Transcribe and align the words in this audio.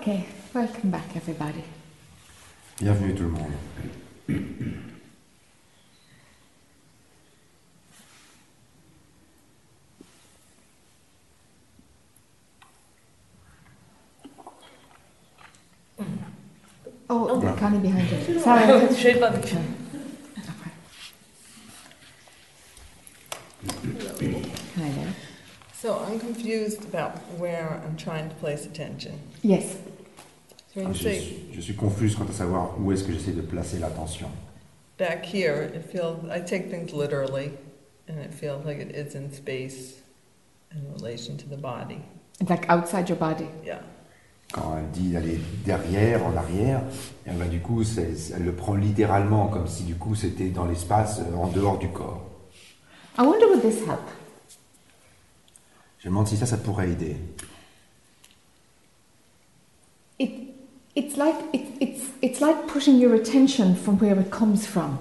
Okay, 0.00 0.24
welcome 0.54 0.90
back, 0.90 1.14
everybody. 1.14 1.62
Bienvenue 2.78 3.14
tout 3.14 3.24
le 3.24 3.28
monde. 3.28 3.52
Oh, 17.10 17.38
they're 17.38 17.54
kind 17.56 17.76
of 17.76 17.82
behind 17.82 18.10
you. 18.10 18.40
Sorry. 18.40 18.94
Straight 18.94 19.20
by 19.20 19.28
the 19.28 19.46
chair. 19.46 19.62
Hi 24.76 24.88
there. 24.92 25.12
So 25.74 25.98
I'm 25.98 26.18
confused 26.18 26.84
about 26.84 27.18
where 27.36 27.82
I'm 27.84 27.98
trying 27.98 28.30
to 28.30 28.34
place 28.36 28.64
attention. 28.64 29.20
Yes. 29.42 29.76
You 30.76 30.86
Je 30.92 30.98
suis, 30.98 31.36
je 31.52 31.60
suis 31.60 31.74
confuse 31.74 32.14
quant 32.14 32.26
à 32.28 32.32
savoir 32.32 32.76
où 32.80 32.92
est-ce 32.92 33.02
que 33.02 33.12
j'essaie 33.12 33.32
de 33.32 33.42
placer 33.42 33.78
l'attention. 33.78 34.28
back 35.00 35.24
here, 35.24 35.62
it 35.74 35.82
feels 35.90 36.18
I 36.30 36.40
take 36.40 36.70
things 36.70 36.92
literally, 36.92 37.50
and 38.06 38.18
it 38.18 38.32
feels 38.32 38.64
like 38.66 38.78
it 38.78 38.94
is 38.94 39.14
in 39.14 39.32
space 39.32 40.02
in 40.70 40.82
relation 40.92 41.36
to 41.38 41.48
the 41.48 41.56
body. 41.56 42.00
It's 42.38 42.50
like 42.50 42.68
outside 42.68 43.08
your 43.08 43.18
body. 43.18 43.48
Yeah. 43.64 43.80
Quand 44.52 44.76
elle 44.76 44.90
dit 44.90 45.12
d'aller 45.12 45.38
derrière, 45.64 46.26
en 46.26 46.36
arrière, 46.36 46.82
et 47.24 47.30
ben, 47.30 47.48
du 47.48 47.60
coup, 47.60 47.82
elle 47.96 48.44
le 48.44 48.52
prend 48.52 48.74
littéralement, 48.74 49.46
comme 49.46 49.68
si 49.68 49.84
du 49.84 49.94
coup 49.94 50.16
c'était 50.16 50.48
dans 50.48 50.66
l'espace, 50.66 51.20
euh, 51.20 51.36
en 51.36 51.46
dehors 51.46 51.78
du 51.78 51.88
corps. 51.88 52.28
I 53.16 53.22
wonder 53.22 53.46
would 53.46 53.62
this 53.62 53.80
help? 53.86 54.00
Je 55.98 56.08
me 56.08 56.12
demande 56.12 56.26
si 56.26 56.36
ça, 56.36 56.46
ça 56.46 56.56
pourrait 56.56 56.90
aider. 56.90 57.16
It's 60.94 61.16
like 61.16 61.36
it, 61.52 61.66
it's 61.80 62.02
it's 62.22 62.40
like 62.40 62.66
pushing 62.66 62.98
your 62.98 63.14
attention 63.14 63.74
from 63.74 63.98
where 63.98 64.18
it 64.18 64.30
comes 64.30 64.66
from. 64.66 64.98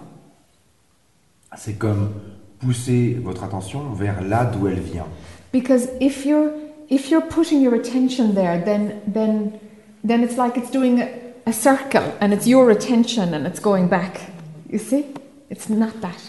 Ah, 1.51 1.57
c'est 1.57 1.73
comme 1.73 2.11
pousser 2.59 3.17
votre 3.23 3.43
attention 3.43 3.93
vers 3.93 4.21
là 4.21 4.45
d'où 4.45 4.67
elle 4.67 4.79
vient. 4.79 5.07
Because 5.51 5.89
if 5.99 6.25
you're 6.25 6.51
if 6.89 7.09
you're 7.09 7.27
putting 7.27 7.61
your 7.61 7.73
attention 7.73 8.33
there, 8.33 8.61
then 8.63 9.01
then 9.07 9.59
then 10.03 10.23
it's 10.23 10.37
like 10.37 10.57
it's 10.57 10.71
doing 10.71 11.01
a, 11.01 11.09
a 11.47 11.53
circle 11.53 12.03
and 12.21 12.33
it's 12.33 12.47
your 12.47 12.69
attention 12.69 13.33
and 13.33 13.45
it's 13.47 13.59
going 13.59 13.87
back. 13.87 14.21
You 14.69 14.79
see? 14.79 15.05
It's 15.49 15.69
not 15.69 15.99
that. 16.01 16.19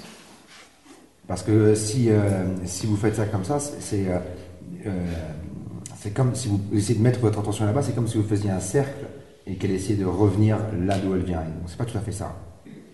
Parce 1.29 1.43
que 1.43 1.75
si, 1.77 2.11
euh, 2.11 2.47
si 2.65 2.87
vous 2.87 2.97
faites 2.97 3.15
ça 3.17 3.27
comme 3.27 3.45
ça, 3.45 3.61
c'est 3.61 3.81
c'est, 3.81 4.09
euh, 4.09 4.19
euh, 4.87 4.91
c'est 6.01 6.11
comme 6.13 6.35
si 6.35 6.49
vous 6.49 6.61
essayez 6.77 6.99
de 6.99 7.03
mettre 7.03 7.21
votre 7.21 7.39
attention 7.39 7.67
là-bas, 7.67 7.83
c'est 7.83 7.95
comme 7.95 8.09
si 8.09 8.17
vous 8.17 8.27
faisiez 8.27 8.51
un 8.51 8.61
cercle 8.61 9.07
et 9.51 9.57
qu'elle 9.57 9.73
essayait 9.73 9.97
de 9.97 10.05
revenir 10.05 10.59
là 10.87 10.97
d'où 10.99 11.15
elle 11.15 11.25
vient. 11.25 11.41
Donc 11.41 11.69
c'est 11.69 11.77
pas 11.77 11.85
tout 11.85 11.99
à 11.99 12.01
fait 12.01 12.13
ça. 12.13 12.37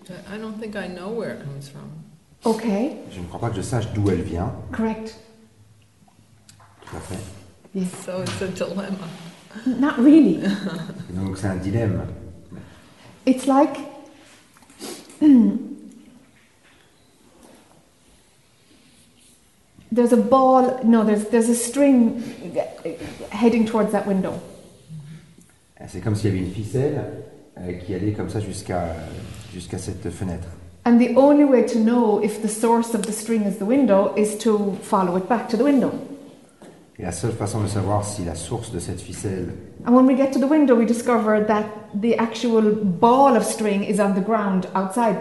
I 0.08 0.38
don't 0.40 0.58
think 0.60 0.74
I 0.74 0.88
know 0.88 1.10
where 1.10 1.34
it 1.34 1.40
comes 1.44 1.68
from. 1.68 1.90
Okay, 2.44 2.92
Je 3.10 3.20
ne 3.20 3.26
crois 3.26 3.40
pas 3.40 3.50
que 3.50 3.56
je 3.56 3.62
sache 3.62 3.92
d'où 3.92 4.08
elle 4.10 4.22
vient, 4.22 4.52
correct. 4.72 5.16
tout 6.82 6.96
à 6.96 7.00
fait. 7.00 7.18
Yes. 7.74 7.88
So 8.04 8.22
it's 8.22 8.40
a 8.40 8.46
dilemma. 8.48 9.08
Not 9.66 9.98
really. 9.98 10.40
Donc 11.10 11.36
c'est 11.38 11.48
un 11.48 11.56
dilemme. 11.56 12.02
It's 13.26 13.46
like 13.46 13.76
there's 19.90 20.12
a 20.12 20.16
ball. 20.16 20.80
No, 20.84 21.04
there's 21.04 21.24
there's 21.30 21.48
a 21.48 21.54
string 21.54 22.22
heading 23.30 23.66
towards 23.66 23.92
that 23.92 24.06
window, 24.06 24.40
C'est 25.88 26.00
comme 26.00 26.14
s'il 26.14 26.30
y 26.30 26.32
avait 26.32 26.44
une 26.44 26.52
ficelle 26.52 27.00
euh, 27.58 27.72
qui 27.74 27.94
allait 27.94 28.12
comme 28.12 28.28
ça 28.28 28.40
jusqu'à 28.40 28.94
jusqu'à 29.52 29.78
cette 29.78 30.10
fenêtre. 30.10 30.48
and 30.86 30.98
the 31.00 31.16
only 31.16 31.44
way 31.44 31.64
to 31.66 31.80
know 31.80 32.20
if 32.22 32.42
the 32.42 32.48
source 32.48 32.94
of 32.94 33.02
the 33.02 33.12
string 33.12 33.42
is 33.42 33.56
the 33.58 33.66
window 33.66 34.14
is 34.16 34.38
to 34.38 34.76
follow 34.82 35.16
it 35.16 35.28
back 35.28 35.48
to 35.48 35.56
the 35.56 35.64
window. 35.64 35.90
Et 36.98 37.02
la 37.02 37.12
seule 37.12 37.32
façon 37.32 37.60
de 37.60 37.66
savoir 37.66 38.04
si 38.04 38.24
la 38.24 38.34
source 38.34 38.72
de 38.72 38.78
cette 38.78 39.00
ficelle 39.00 39.52
And 39.86 39.94
when 39.94 40.06
we 40.06 40.16
get 40.16 40.30
to 40.32 40.38
the 40.38 40.48
window, 40.48 40.74
we 40.76 40.86
discover 40.86 41.44
that 41.46 41.64
the 41.94 42.16
actual 42.18 42.72
ball 42.72 43.36
of 43.36 43.44
string 43.44 43.82
is 43.84 44.00
on 44.00 44.14
the 44.14 44.24
ground 44.24 44.66
outside 44.74 45.16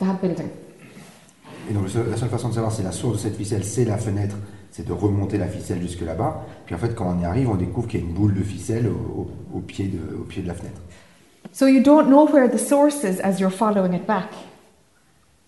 that 0.00 0.20
building. 0.20 0.48
Et 1.70 1.72
donc 1.72 1.84
la 2.10 2.16
seule 2.16 2.28
façon 2.28 2.50
de 2.50 2.54
savoir 2.54 2.72
si 2.72 2.82
la 2.82 2.92
source 2.92 3.14
de 3.14 3.22
cette 3.22 3.36
ficelle 3.36 3.64
c'est 3.64 3.84
la 3.86 3.96
fenêtre, 3.96 4.36
c'est 4.76 4.84
de 4.84 4.92
remonter 4.92 5.38
la 5.38 5.46
ficelle 5.46 5.80
jusque 5.80 6.00
là-bas. 6.00 6.42
Puis 6.66 6.74
en 6.74 6.78
fait 6.78 6.96
quand 6.96 7.14
on 7.16 7.20
y 7.22 7.24
arrive, 7.24 7.48
on 7.48 7.54
découvre 7.54 7.86
qu'il 7.86 8.00
y 8.00 8.02
a 8.02 8.06
une 8.06 8.12
boule 8.12 8.34
de 8.34 8.42
ficelle 8.42 8.88
au, 8.88 9.20
au- 9.20 9.58
au 9.58 9.60
pied, 9.60 9.84
de, 9.86 10.16
au 10.16 10.24
pied 10.24 10.42
de 10.42 10.48
la 10.48 10.54
fenêtre. 10.54 10.80
So 11.52 11.68
you 11.68 11.80
don't 11.80 12.06
know 12.08 12.26
where 12.26 12.48
the 12.50 12.58
source 12.58 13.04
is 13.04 13.20
as 13.22 13.38
you're 13.38 13.52
following 13.52 13.92
it 13.94 14.04
back. 14.04 14.30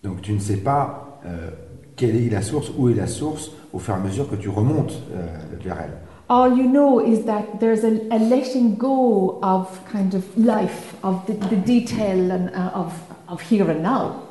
Donc 0.01 0.21
tu 0.21 0.31
ne 0.31 0.39
sais 0.39 0.55
pas 0.57 1.19
euh, 1.25 1.49
quelle 1.97 2.15
est 2.15 2.29
la 2.29 2.41
source, 2.41 2.71
où 2.77 2.87
est 2.87 2.93
la 2.93 3.07
source 3.07 3.51
au 3.73 3.79
fur 3.79 3.95
et 3.95 3.97
à 3.97 3.99
mesure 3.99 4.29
que 4.29 4.35
tu 4.37 4.47
remontes 4.47 4.93
euh, 5.13 5.25
vers 5.61 5.77
elle. 5.81 5.97
All 6.29 6.57
you 6.57 6.69
know 6.69 7.01
is 7.01 7.25
that 7.25 7.59
there's 7.59 7.83
a, 7.83 7.91
a 8.13 8.19
letting 8.19 8.77
go 8.77 9.39
of 9.43 9.67
kind 9.91 10.13
of 10.13 10.23
life, 10.37 10.95
of 11.03 11.25
the, 11.25 11.33
the 11.49 11.55
detail 11.65 12.31
and 12.31 12.49
uh, 12.55 12.71
of, 12.79 12.93
of 13.27 13.41
here 13.41 13.69
and 13.69 13.81
now. 13.81 14.26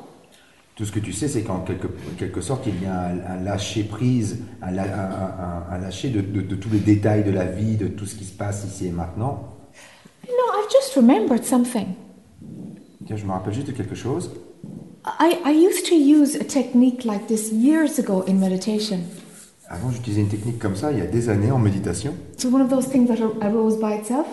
Tout 0.77 0.85
ce 0.85 0.91
que 0.91 0.99
tu 0.99 1.11
sais, 1.11 1.27
c'est 1.27 1.41
qu'en 1.41 1.61
quelque, 1.61 1.87
quelque 2.19 2.39
sorte, 2.39 2.67
il 2.67 2.83
y 2.83 2.85
a 2.85 3.07
un, 3.07 3.17
un 3.39 3.43
lâcher 3.43 3.83
prise, 3.83 4.43
un, 4.61 4.69
lâcher 4.71 6.09
de, 6.09 6.21
de- 6.21 6.41
de 6.41 6.55
tous 6.55 6.69
les 6.69 6.77
détails 6.79 7.23
de 7.23 7.31
la 7.31 7.45
vie, 7.45 7.77
de 7.77 7.87
tout 7.87 8.05
ce 8.05 8.15
qui 8.15 8.25
se 8.25 8.33
passe 8.33 8.63
ici 8.65 8.85
et 8.87 8.91
maintenant. 8.91 9.43
You 10.27 10.33
know, 10.33 10.53
I've 10.61 10.69
just 10.71 10.93
remembered 10.95 11.43
something. 11.43 11.87
Tiens, 13.07 13.17
je 13.17 13.25
me 13.25 13.31
rappelle 13.31 13.53
juste 13.53 13.67
de 13.67 13.71
quelque 13.71 13.95
chose. 13.95 14.29
I, 15.19 15.37
I 15.45 15.51
used 15.65 15.85
to 15.89 15.95
use 15.95 16.35
a 16.35 16.43
technique 16.43 17.05
like 17.05 17.25
this 17.27 17.51
years 17.51 17.97
ago 17.97 18.23
in 18.27 18.33
meditation. 18.35 18.99
Avant, 19.69 19.89
j'utilisais 19.89 20.21
une 20.21 20.27
technique 20.29 20.59
comme 20.59 20.75
ça 20.75 20.91
il 20.91 20.99
y 20.99 21.01
a 21.01 21.05
des 21.07 21.29
années 21.29 21.49
en 21.51 21.59
méditation. 21.59 22.13
So 22.37 22.49
one 22.49 22.61
of 22.61 22.69
those 22.69 22.87
things 22.87 23.07
that 23.07 23.21
ar- 23.23 23.33
arose 23.41 23.79
by 23.79 23.95
itself. 23.99 24.27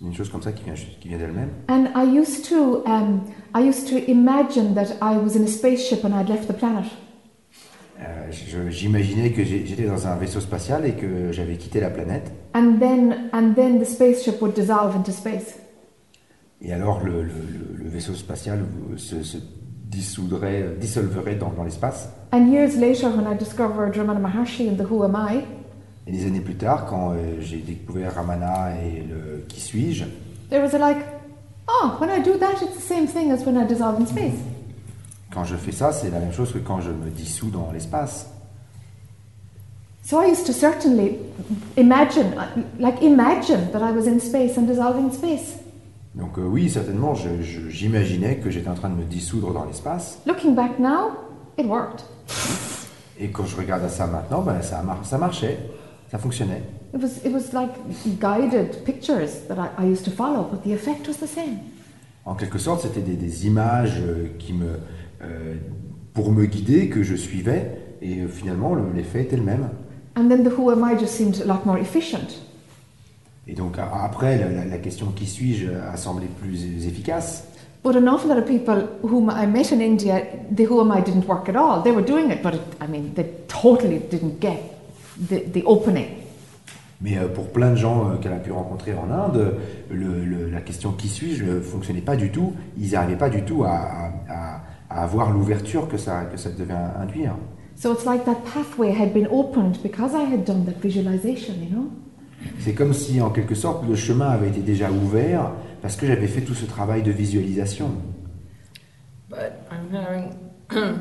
Une 0.00 0.14
chose 0.14 0.30
comme 0.30 0.42
ça 0.42 0.52
qui 0.52 0.64
vient, 0.64 0.74
qui 0.74 1.08
vient 1.08 1.18
d'elle-même. 1.18 1.50
And 1.68 1.88
I 1.94 2.04
used 2.18 2.48
to, 2.48 2.82
um, 2.86 3.20
I 3.54 3.60
used 3.68 3.88
to 3.88 3.96
imagine 4.10 4.74
that 4.74 4.96
I 5.02 5.16
was 5.18 5.34
in 5.36 5.44
a 5.44 5.48
spaceship 5.48 6.04
and 6.04 6.12
I'd 6.14 6.28
left 6.28 6.46
the 6.48 6.54
planet. 6.54 6.84
Euh, 8.00 8.30
J'imaginais 8.70 9.32
que 9.32 9.44
j'étais 9.44 9.84
dans 9.86 10.06
un 10.06 10.16
vaisseau 10.16 10.40
spatial 10.40 10.86
et 10.86 10.92
que 10.92 11.32
j'avais 11.32 11.56
quitté 11.56 11.80
la 11.80 11.90
planète. 11.90 12.30
And 12.54 12.78
then, 12.78 13.28
and 13.32 13.52
then 13.54 13.78
the 13.78 13.84
spaceship 13.84 14.40
would 14.40 14.54
dissolve 14.54 14.94
into 14.96 15.10
space. 15.12 15.56
Et 16.62 16.72
alors, 16.72 17.02
le, 17.04 17.22
le- 17.22 17.32
le- 17.78 17.88
vaisseau 17.90 18.14
spatial 18.14 18.60
se, 18.96 19.22
se 19.22 19.38
dissoudrait, 19.90 20.76
dissolverait 20.80 21.34
dans, 21.36 21.50
dans 21.50 21.64
l'espace. 21.64 22.08
And 22.32 22.46
years 22.52 22.76
later, 22.76 23.08
when 23.10 23.26
I 23.26 23.36
discovered 23.36 23.94
Ramana 23.96 24.20
Maharshi 24.20 24.68
and 24.68 24.76
the 24.76 24.86
Who 24.90 25.02
Am 25.04 25.16
I, 25.16 25.40
Et 26.06 26.12
des 26.12 26.26
années 26.26 26.40
plus 26.40 26.54
tard, 26.56 26.86
quand 26.86 27.12
euh, 27.12 27.40
j'ai 27.40 27.58
découvert 27.58 28.14
Ramana 28.14 28.70
et 28.82 29.02
le 29.02 29.44
Qui 29.48 29.60
suis-je, 29.60 30.04
there 30.48 30.62
was 30.62 30.74
a 30.74 30.78
like, 30.78 30.98
oh, 31.82 31.96
when 32.00 32.10
I 32.10 32.20
do 32.20 32.36
that, 32.38 32.60
it's 32.62 32.74
the 32.74 32.80
same 32.94 33.06
thing 33.06 33.30
as 33.30 33.44
when 33.44 33.56
I 33.56 33.64
dissolve 33.66 34.00
in 34.00 34.06
space. 34.06 34.38
quand 35.32 35.44
je 35.44 35.54
fais 35.56 35.70
ça, 35.72 35.92
c'est 35.92 36.10
la 36.10 36.18
même 36.18 36.32
chose 36.32 36.52
que 36.52 36.58
quand 36.58 36.80
je 36.80 36.90
me 36.90 37.08
dissous 37.10 37.50
dans 37.50 37.70
l'espace. 37.72 38.26
So 40.02 40.20
I 40.20 40.26
used 40.30 40.46
to 40.46 40.52
certainly 40.52 41.18
imagine, 41.76 42.32
uh, 42.36 42.46
like 42.80 43.00
imagine 43.02 43.70
that 43.72 43.80
I 43.82 43.92
was 43.92 44.06
in 44.08 44.18
space 44.18 44.56
and 44.58 44.66
dissolving 44.66 45.06
in 45.06 45.12
space. 45.12 45.56
Donc 46.16 46.36
euh, 46.38 46.42
oui, 46.42 46.68
certainement, 46.68 47.14
j'imaginais 47.14 48.38
que 48.38 48.50
j'étais 48.50 48.68
en 48.68 48.74
train 48.74 48.88
de 48.90 48.96
me 48.96 49.04
dissoudre 49.04 49.52
dans 49.52 49.64
l'espace. 49.64 50.18
Looking 50.26 50.54
back 50.56 50.80
now, 50.80 51.12
it 51.56 51.66
worked. 51.66 52.02
Et 53.20 53.28
quand 53.30 53.44
je 53.46 53.54
regarde 53.56 53.84
à 53.84 53.88
ça 53.88 54.06
maintenant, 54.08 54.40
ben, 54.42 54.60
ça, 54.62 54.82
mar- 54.82 55.04
ça 55.04 55.18
marchait, 55.18 55.58
ça 56.10 56.18
fonctionnait. 56.18 56.62
It 56.92 57.00
was, 57.00 57.24
it 57.24 57.32
was 57.32 57.52
like 57.52 57.70
guided 58.18 58.84
pictures 58.84 59.46
that 59.48 59.58
I, 59.58 59.70
I 59.78 59.86
used 59.86 60.04
to 60.06 60.10
follow, 60.10 60.42
but 60.50 60.64
the 60.64 60.72
effect 60.72 61.06
was 61.06 61.18
the 61.18 61.26
same. 61.28 61.58
En 62.26 62.34
quelque 62.34 62.58
sorte, 62.58 62.82
c'était 62.82 63.00
des, 63.00 63.14
des 63.14 63.46
images 63.46 63.98
euh, 64.00 64.26
qui 64.38 64.52
me, 64.52 64.78
euh, 65.22 65.54
pour 66.14 66.32
me 66.32 66.46
guider 66.46 66.88
que 66.88 67.02
je 67.02 67.14
suivais, 67.14 67.76
et 68.02 68.26
finalement, 68.26 68.74
le- 68.74 68.92
l'effet 68.94 69.22
était 69.22 69.36
le 69.36 69.42
même. 69.42 69.68
And 70.16 70.28
then 70.28 70.42
the 70.42 70.50
Who 70.58 70.70
Am 70.70 70.84
I 70.84 70.98
just 70.98 71.14
seemed 71.14 71.40
a 71.40 71.44
lot 71.46 71.64
more 71.64 71.78
efficient. 71.78 72.40
Et 73.46 73.54
donc 73.54 73.76
après, 73.78 74.36
la, 74.38 74.48
la- 74.50 74.64
la 74.64 74.78
question 74.78 75.06
qui 75.14 75.26
suis-je 75.26 75.68
a 75.70 75.96
semblé 75.96 76.26
plus 76.40 76.86
efficace. 76.86 77.44
But 77.82 77.96
an 77.96 78.06
awful 78.08 78.28
lot 78.28 78.36
of 78.38 78.44
people 78.46 78.88
whom 79.02 79.30
I 79.30 79.46
met 79.46 79.72
in 79.72 79.80
India, 79.80 80.20
the 80.54 80.66
Who 80.68 80.80
Am 80.80 80.92
I 80.92 81.00
didn't 81.00 81.26
work 81.26 81.48
at 81.48 81.56
all. 81.56 81.82
They 81.82 81.92
were 81.92 82.04
doing 82.04 82.30
it, 82.30 82.42
but 82.42 82.54
it, 82.54 82.60
I 82.80 82.86
mean, 82.86 83.14
they 83.14 83.26
totally 83.48 84.00
didn't 84.00 84.38
get 84.40 84.60
the, 85.16 85.38
the 85.50 85.62
opening. 85.64 86.19
Mais 87.02 87.16
euh, 87.16 87.28
pour 87.28 87.48
plein 87.48 87.70
de 87.70 87.76
gens 87.76 88.10
euh, 88.10 88.16
qu'elle 88.16 88.32
a 88.32 88.38
pu 88.38 88.52
rencontrer 88.52 88.92
en 88.94 89.10
Inde, 89.10 89.54
le- 89.90 90.24
le- 90.24 90.50
la 90.50 90.60
question 90.60 90.92
qui 90.92 91.08
suis-je 91.08 91.44
ne 91.44 91.60
fonctionnait 91.60 92.00
pas 92.02 92.16
du 92.16 92.30
tout. 92.30 92.52
Ils 92.78 92.90
n'arrivaient 92.92 93.16
pas 93.18 93.30
du 93.30 93.42
tout 93.42 93.64
à, 93.64 93.70
à- 93.70 94.12
à- 94.28 94.60
à 94.90 95.02
avoir 95.04 95.30
l'ouverture 95.30 95.88
que 95.88 95.96
ça, 95.96 96.24
que 96.24 96.36
ça 96.36 96.50
devait 96.50 96.74
induire. 97.00 97.34
So 97.76 97.92
it's 97.94 98.04
like 98.04 98.24
that 98.26 98.36
pathway 98.52 98.92
had 98.92 99.14
been 99.14 99.28
opened 99.30 99.78
because 99.82 100.12
I 100.12 100.24
had 100.30 100.44
done 100.44 100.64
that 100.66 100.80
visualization, 100.82 101.54
you 101.62 101.70
know? 101.70 101.88
C'est 102.58 102.74
comme 102.74 102.92
si, 102.92 103.20
en 103.20 103.30
quelque 103.30 103.54
sorte, 103.54 103.86
le 103.88 103.94
chemin 103.94 104.28
avait 104.28 104.48
été 104.48 104.60
déjà 104.60 104.90
ouvert 104.90 105.52
parce 105.80 105.96
que 105.96 106.06
j'avais 106.06 106.26
fait 106.26 106.40
tout 106.42 106.54
ce 106.54 106.66
travail 106.66 107.02
de 107.02 107.10
visualisation. 107.10 107.92
But 109.30 109.52
I'm 109.70 109.94
having 109.94 110.32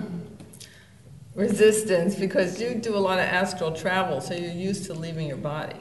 resistance 1.35 2.15
because 2.17 2.59
you 2.61 2.75
do 2.81 2.95
a 2.95 2.99
lot 2.99 3.19
of 3.19 3.25
astral 3.31 3.73
travel, 3.73 4.21
so 4.21 4.33
you're 4.33 4.53
used 4.53 4.85
to 4.87 4.93
leaving 4.93 5.27
your 5.27 5.37
body. 5.39 5.75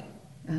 Uh, 0.49 0.53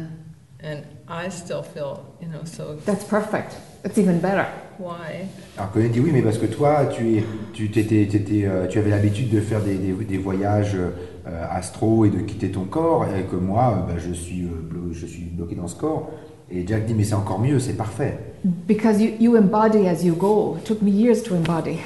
And 0.61 0.81
I 1.07 1.29
still 1.29 1.63
feel, 1.63 2.01
you 2.21 2.27
know, 2.27 2.43
so 2.43 2.75
that's 2.85 3.05
perfect. 3.05 3.55
It's 3.85 3.97
even 3.97 4.19
better. 4.19 4.45
why? 4.77 5.25
Alors 5.57 5.71
Colin 5.71 5.87
dit 5.87 6.01
oui, 6.01 6.11
mais 6.11 6.21
parce 6.21 6.37
que 6.37 6.47
toi, 6.47 6.85
tu, 6.87 7.15
es, 7.17 7.23
tu, 7.53 7.71
t'étais- 7.71 8.05
t'étais, 8.07 8.43
euh, 8.45 8.67
tu 8.67 8.77
avais 8.77 8.89
l'habitude 8.89 9.29
de 9.29 9.39
faire 9.39 9.61
des, 9.61 9.75
des- 9.75 9.93
des 9.93 10.17
voyages 10.17 10.75
euh, 10.75 11.45
astro 11.49 12.03
et 12.03 12.09
de 12.09 12.19
quitter 12.19 12.51
ton 12.51 12.65
corps, 12.65 13.05
et 13.05 13.23
que 13.23 13.37
moi, 13.37 13.77
euh, 13.87 13.93
bah, 13.93 13.99
je, 14.05 14.11
suis, 14.13 14.43
euh, 14.43 14.47
blo- 14.69 14.91
je 14.91 15.05
suis 15.05 15.23
bloqué 15.23 15.55
dans 15.55 15.67
ce 15.69 15.75
corps. 15.77 16.11
Et 16.51 16.67
Jack 16.67 16.85
dit 16.85 16.93
mais 16.93 17.05
c'est 17.05 17.13
encore 17.15 17.39
mieux, 17.39 17.59
c'est 17.61 17.77
parfait. 17.77 18.17
Because 18.43 18.99
you, 19.01 19.11
you 19.17 19.37
embody 19.37 19.87
as 19.87 20.03
you 20.03 20.13
go. 20.13 20.57
It 20.59 20.65
took 20.65 20.81
me 20.81 20.91
years 20.91 21.23
to 21.23 21.35
embody. 21.35 21.77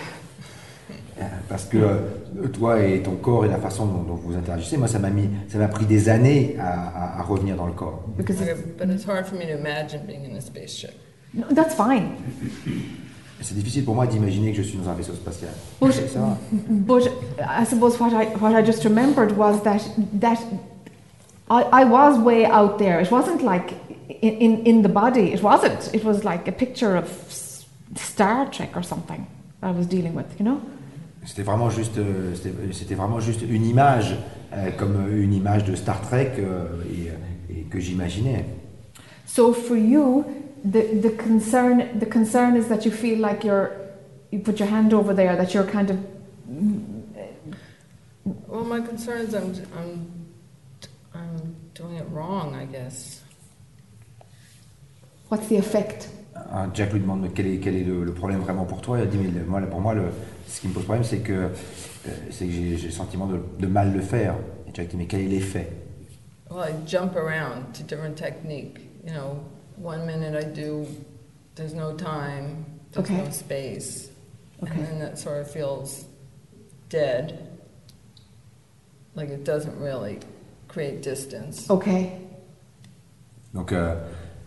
Euh, 1.22 1.26
Parce 1.48 1.66
que 1.66 1.78
euh, 1.78 1.98
toi 2.54 2.82
et 2.84 3.02
ton 3.02 3.16
corps 3.16 3.46
et 3.46 3.48
la 3.50 3.58
façon 3.58 3.86
dont, 3.86 4.04
dont 4.04 4.16
vous 4.16 4.36
interagissez, 4.36 4.78
moi 4.78 4.88
ça 4.88 5.00
m'a 5.00 5.10
mis, 5.10 5.30
ça 5.50 5.58
m'a 5.58 5.68
pris 5.68 5.86
des 5.86 6.10
années 6.10 6.56
à, 6.60 6.68
à- 7.18 7.20
à 7.20 7.24
revenir 7.24 7.56
dans 7.56 7.66
le 7.68 7.74
corps. 7.74 8.04
Because 8.18 8.42
Okay, 8.42 8.52
it's, 8.52 8.62
but 8.78 8.90
it's 8.90 9.06
hard 9.06 9.26
for 9.26 9.36
me 9.38 9.46
to 9.46 9.58
imagine 9.58 10.02
being 10.06 10.26
in 10.30 10.36
a 10.38 10.42
spaceship. 10.42 10.94
no, 11.34 11.46
that's 11.54 11.76
fine. 11.76 12.16
C'est 13.42 13.56
difficile 13.56 13.84
pour 13.84 13.96
moi 13.96 14.08
d'imaginer 14.08 14.52
que 14.52 14.58
je 14.58 14.62
suis 14.62 14.78
dans 14.78 14.90
un 14.90 14.94
vaisseau 14.94 15.14
spatial. 15.14 15.50
But, 15.82 15.92
C'est 15.92 16.08
ça. 16.08 16.38
but 16.52 17.04
I 17.40 17.66
suppose 17.66 18.00
what 18.00 18.12
I, 18.14 18.28
what 18.40 18.54
I 18.58 18.64
just 18.66 18.84
remembered 18.86 19.36
was 19.38 19.62
that, 19.64 19.82
that 20.22 20.38
I, 21.50 21.64
I 21.82 21.84
was 21.84 22.18
way 22.20 22.46
out 22.46 22.78
there. 22.78 23.02
It 23.02 23.12
wasn't 23.12 23.42
like 23.44 23.74
in, 24.22 24.34
in, 24.40 24.66
in 24.66 24.82
the 24.82 24.88
body. 24.90 25.34
It 25.34 25.44
wasn't. 25.44 25.90
It 25.94 26.06
was 26.06 26.24
like 26.24 26.48
a 26.48 26.54
picture 26.54 26.96
of 26.96 27.04
S- 27.28 27.66
Star 27.96 28.46
Trek 28.50 28.78
or 28.78 28.82
something 28.84 29.28
I 29.62 29.72
was 29.72 29.88
dealing 29.88 30.14
with, 30.16 30.40
you 30.40 30.46
know? 30.46 30.62
C'était 31.26 31.44
vraiment 31.44 31.70
juste, 31.70 31.98
euh, 31.98 32.34
c'était 32.74 32.96
vraiment 32.96 33.20
juste 33.20 33.42
une 33.48 33.66
image, 33.66 34.16
euh, 34.54 34.72
comme 34.78 34.96
une 35.16 35.34
image 35.34 35.64
de 35.64 35.76
Star 35.76 36.02
Trek 36.02 36.34
euh, 36.40 36.66
et, 37.50 37.60
et 37.60 37.64
que 37.64 37.80
j'imaginais. 37.80 38.46
So 39.26 39.54
for 39.54 39.78
you, 39.78 40.26
the, 40.66 41.02
the 41.02 41.16
concern 41.18 41.82
the 42.00 42.06
concern 42.10 42.56
is 42.58 42.68
that 42.68 42.86
you 42.86 42.92
feel 42.92 43.20
like 43.20 43.44
you're 43.46 43.72
you 44.32 44.40
put 44.40 44.60
your 44.60 44.70
hand 44.70 44.94
over 44.94 45.14
there 45.16 45.36
that 45.38 45.54
you're 45.54 45.66
kind 45.66 45.90
of 45.90 45.98
Well, 48.48 48.64
my 48.64 48.80
concern 48.82 49.22
is 49.22 49.34
I'm, 49.34 49.54
I'm, 49.76 50.08
I'm 51.14 51.56
doing 51.74 51.96
it 51.98 52.06
wrong, 52.12 52.54
I 52.56 52.66
guess. 52.66 53.22
what's 55.30 55.48
the 55.48 55.58
effect? 55.58 56.10
Ah, 56.36 56.68
Jack 56.74 56.94
lui 56.94 57.00
demande 57.00 57.22
mais 57.22 57.30
quel 57.34 57.48
est, 57.48 57.58
quel 57.58 57.76
est 57.76 57.84
le, 57.84 58.04
le 58.04 58.12
problème 58.14 58.40
vraiment 58.40 58.66
pour 58.66 58.82
toi? 58.82 59.00
Il 59.00 59.04
a 59.04 59.06
dit 59.08 59.18
mais 59.18 59.30
le- 59.32 59.46
moi, 59.46 59.60
pour 59.62 59.82
moi, 59.82 59.94
le, 59.96 60.04
ce 60.48 60.62
qui 60.62 60.68
me 60.68 60.74
pose 60.74 60.84
problème, 60.84 61.04
c'est 61.04 61.20
que, 61.20 61.34
euh, 61.34 61.50
c'est 62.32 62.46
que 62.46 62.52
j'ai 62.52 62.78
j'ai 62.78 62.88
le 62.88 62.94
sentiment 62.94 63.28
de, 63.28 63.40
de 63.60 63.68
mal 63.68 63.94
le 63.94 64.02
faire. 64.02 64.36
Et 64.68 64.72
Jack 64.74 64.90
dit 64.90 64.98
mais 64.98 65.08
quel 65.08 65.22
est 65.22 65.28
l'effet? 65.28 65.70
Well, 66.50 66.64
I 66.70 66.74
jump 66.86 67.16
around 67.16 67.74
to 67.74 67.84
different 67.84 68.16
technique. 68.18 68.80
You 69.06 69.14
know, 69.14 69.40
one 69.78 70.06
minute 70.06 70.36
I 70.36 70.44
do, 70.46 70.86
there's 71.56 71.74
no 71.74 71.94
time, 71.96 72.66
there's 72.92 73.10
Okay. 73.10 73.18
no 73.24 73.30
space. 73.32 74.10
Okay. 74.62 74.72
And 74.74 74.86
then 74.86 75.00
that 75.00 75.18
sort 75.18 75.40
of 75.42 75.50
feels 75.52 76.06
dead. 76.90 77.50
Like 79.16 79.30
it 79.30 79.44
doesn't 79.44 79.78
really 79.80 80.20
create 80.68 81.02
distance. 81.02 81.70
Okay. 81.70 82.14
Donc, 83.54 83.72
euh, 83.72 83.96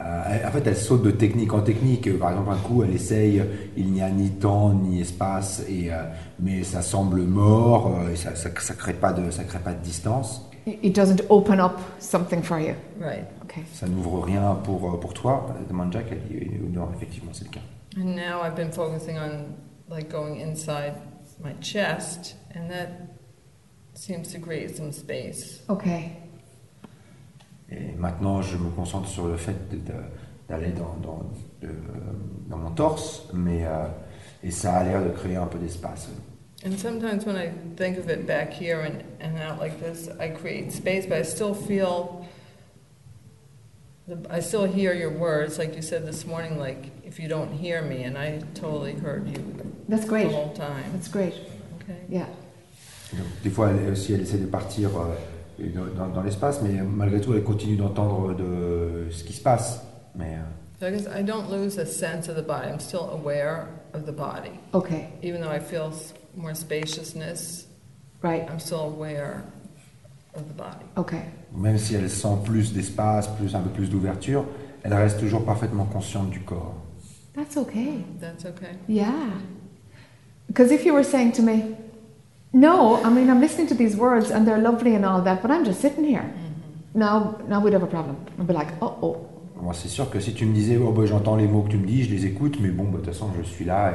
en 0.00 0.50
fait, 0.50 0.66
elle 0.66 0.76
saute 0.76 1.02
de 1.02 1.10
technique 1.10 1.52
en 1.52 1.60
technique. 1.60 2.18
Par 2.18 2.30
exemple, 2.30 2.50
un 2.50 2.56
coup, 2.58 2.82
elle 2.82 2.94
essaye, 2.94 3.42
il 3.76 3.90
n'y 3.92 4.02
a 4.02 4.10
ni 4.10 4.30
temps 4.30 4.72
ni 4.72 5.00
espace, 5.00 5.62
et, 5.68 5.92
euh, 5.92 6.02
mais 6.40 6.62
ça 6.64 6.82
semble 6.82 7.22
mort, 7.22 7.94
euh, 7.94 8.12
et 8.12 8.16
ça 8.16 8.30
ne 8.32 8.36
ça, 8.36 8.50
ça 8.58 8.74
crée, 8.74 8.92
pas 8.94 9.12
de- 9.12 9.30
ça 9.30 9.44
crée 9.44 9.58
pas 9.58 9.72
de 9.72 9.82
distance. 9.82 10.42
It 10.66 10.94
doesn't 10.94 11.22
open 11.28 11.60
up 11.60 11.78
something 12.00 12.42
for 12.42 12.58
you. 12.58 12.74
Right. 13.00 13.24
Okay. 13.44 13.62
Ça 13.72 13.86
n'ouvre 13.86 14.20
rien 14.24 14.56
pour, 14.64 14.92
euh, 14.94 14.98
pour 15.00 15.14
toi. 15.14 15.46
Demande 15.68 15.92
Jack, 15.92 16.06
elle 16.10 16.20
dit 16.28 16.44
euh, 16.44 16.68
non, 16.72 16.88
effectivement, 16.94 17.30
c'est 17.32 17.44
le 17.44 17.50
cas. 17.50 17.60
And 17.98 18.04
now 18.16 18.44
I've 18.44 18.56
been 18.56 18.72
focusing 18.72 19.16
on 19.16 19.54
like 19.94 20.10
going 20.10 20.40
inside 20.40 20.94
my 21.42 21.52
chest, 21.60 22.36
and 22.54 22.68
that 22.68 22.88
seems 23.94 24.30
to 24.32 24.40
create 24.40 24.76
some 24.76 24.92
space. 24.92 25.62
Okay. 25.68 26.10
Et 27.70 27.92
maintenant, 27.98 28.42
je 28.42 28.56
me 28.56 28.70
concentre 28.70 29.08
sur 29.08 29.26
le 29.26 29.36
fait 29.36 29.68
de- 29.70 29.76
de- 29.76 29.92
d'aller 30.48 30.70
dans, 30.70 30.94
dans, 31.02 31.22
de- 31.60 31.68
dans 32.48 32.58
mon 32.58 32.70
torse, 32.70 33.28
mais, 33.34 33.64
euh, 33.66 33.86
et 34.44 34.50
ça 34.52 34.74
a 34.74 34.84
l'air 34.84 35.02
de 35.02 35.10
créer 35.10 35.36
un 35.36 35.46
peu 35.46 35.58
d'espace. 35.58 36.08
And 36.64 36.72
sometimes 36.78 37.26
when 37.26 37.36
I 37.36 37.50
think 37.76 37.98
of 37.98 38.08
it 38.08 38.26
back 38.26 38.52
here 38.52 38.80
and, 38.80 39.02
and 39.20 39.36
out 39.42 39.60
like 39.60 39.78
this, 39.80 40.08
I 40.20 40.28
create 40.30 40.72
space, 40.72 41.06
but 41.06 41.18
I 41.18 41.22
still 41.22 41.54
feel, 41.54 42.24
the, 44.08 44.16
I 44.30 44.40
still 44.40 44.64
hear 44.64 44.94
your 44.94 45.10
words, 45.10 45.58
like 45.58 45.74
you 45.76 45.82
said 45.82 46.06
this 46.06 46.24
morning, 46.24 46.58
like 46.58 46.90
if 47.04 47.18
you 47.18 47.28
don't 47.28 47.52
hear 47.52 47.82
me, 47.82 48.04
and 48.04 48.16
I 48.16 48.40
totally 48.54 48.94
heard 48.94 49.28
you 49.28 49.42
That's 49.88 50.02
the 50.04 50.08
great. 50.08 50.30
whole 50.30 50.52
time. 50.54 50.84
That's 50.92 51.08
great. 51.08 51.34
Okay. 51.82 51.98
Yeah. 52.08 52.26
Donc, 53.12 53.26
des 53.44 53.50
fois, 53.50 53.70
elle 53.70 53.92
aussi, 53.92 54.14
elle 54.14 54.22
essaie 54.22 54.38
de 54.38 54.46
partir 54.46 54.90
euh, 54.96 55.14
dans, 55.58 56.08
dans 56.08 56.22
l'espace, 56.22 56.60
mais 56.62 56.82
malgré 56.82 57.20
tout, 57.20 57.34
elle 57.34 57.42
continue 57.44 57.76
d'entendre 57.76 58.34
de 58.34 59.08
ce 59.10 59.24
qui 59.24 59.32
se 59.32 59.42
passe. 59.42 59.82
Mais, 60.14 60.34
euh, 60.34 60.42
So 60.78 60.86
I 60.86 60.90
guess 60.90 61.06
I 61.06 61.22
don't 61.22 61.50
lose 61.50 61.78
a 61.78 61.86
sense 61.86 62.28
of 62.28 62.36
the 62.36 62.46
body. 62.46 62.68
I'm 62.68 62.80
still 62.80 63.08
aware 63.10 63.68
of 63.94 64.04
the 64.04 64.12
body. 64.12 64.50
Okay. 64.74 65.08
Even 65.22 65.40
though 65.40 65.50
I 65.50 65.58
feel 65.58 65.90
more 66.36 66.54
spaciousness, 66.54 67.66
Right. 68.22 68.46
I'm 68.50 68.58
still 68.58 68.80
aware 68.80 69.44
of 70.34 70.42
the 70.48 70.54
body. 70.54 70.84
Okay. 70.98 71.22
même 71.56 71.78
si 71.78 71.94
elle 71.94 72.10
sent 72.10 72.38
plus 72.44 72.72
d'espace, 72.74 73.28
plus, 73.38 73.54
un 73.54 73.60
peu 73.60 73.70
plus 73.70 73.88
d'ouverture, 73.88 74.44
elle 74.82 74.92
reste 74.92 75.18
toujours 75.18 75.44
parfaitement 75.46 75.84
consciente 75.86 76.28
du 76.30 76.40
corps. 76.40 76.74
That's 77.34 77.56
okay. 77.56 78.04
That's 78.20 78.44
okay. 78.44 78.76
Yeah. 78.88 79.12
Because 80.48 80.70
if 80.72 80.84
you 80.84 80.92
were 80.94 81.04
saying 81.04 81.32
to 81.32 81.42
me, 81.42 81.74
no, 82.56 83.02
I 83.04 83.10
mean, 83.10 83.28
I'm 83.28 83.40
listening 83.40 83.66
to 83.68 83.74
these 83.74 83.96
words 83.96 84.30
and 84.30 84.46
they're 84.46 84.58
lovely 84.58 84.94
and 84.94 85.04
all 85.04 85.20
that, 85.22 85.42
but 85.42 85.50
I'm 85.50 85.64
just 85.64 85.80
sitting 85.80 86.04
here. 86.04 86.22
Mm-hmm. 86.22 86.98
Now, 86.98 87.38
now 87.46 87.60
we'd 87.60 87.74
have 87.74 87.82
a 87.82 87.86
problem. 87.86 88.16
I'd 88.38 88.46
be 88.46 88.54
like, 88.54 88.68
oh, 88.80 88.96
oh. 89.02 89.26
Moi, 89.60 89.74
c'est 89.74 89.88
sûr 89.88 90.08
que 90.10 90.20
si 90.20 90.32
tu 90.32 90.46
me 90.46 90.54
disais, 90.54 90.78
oh, 90.78 90.90
bah, 90.90 91.04
j'entends 91.06 91.36
les 91.36 91.46
mots 91.46 91.62
que 91.62 91.70
tu 91.70 91.76
me 91.76 91.86
dis, 91.86 92.04
je 92.04 92.10
les 92.10 92.24
écoute, 92.26 92.58
mais 92.60 92.70
bon, 92.70 92.84
bah, 92.84 92.92
de 92.92 92.96
toute 93.04 93.12
façon, 93.12 93.28
je 93.36 93.42
suis 93.42 93.64
là, 93.64 93.92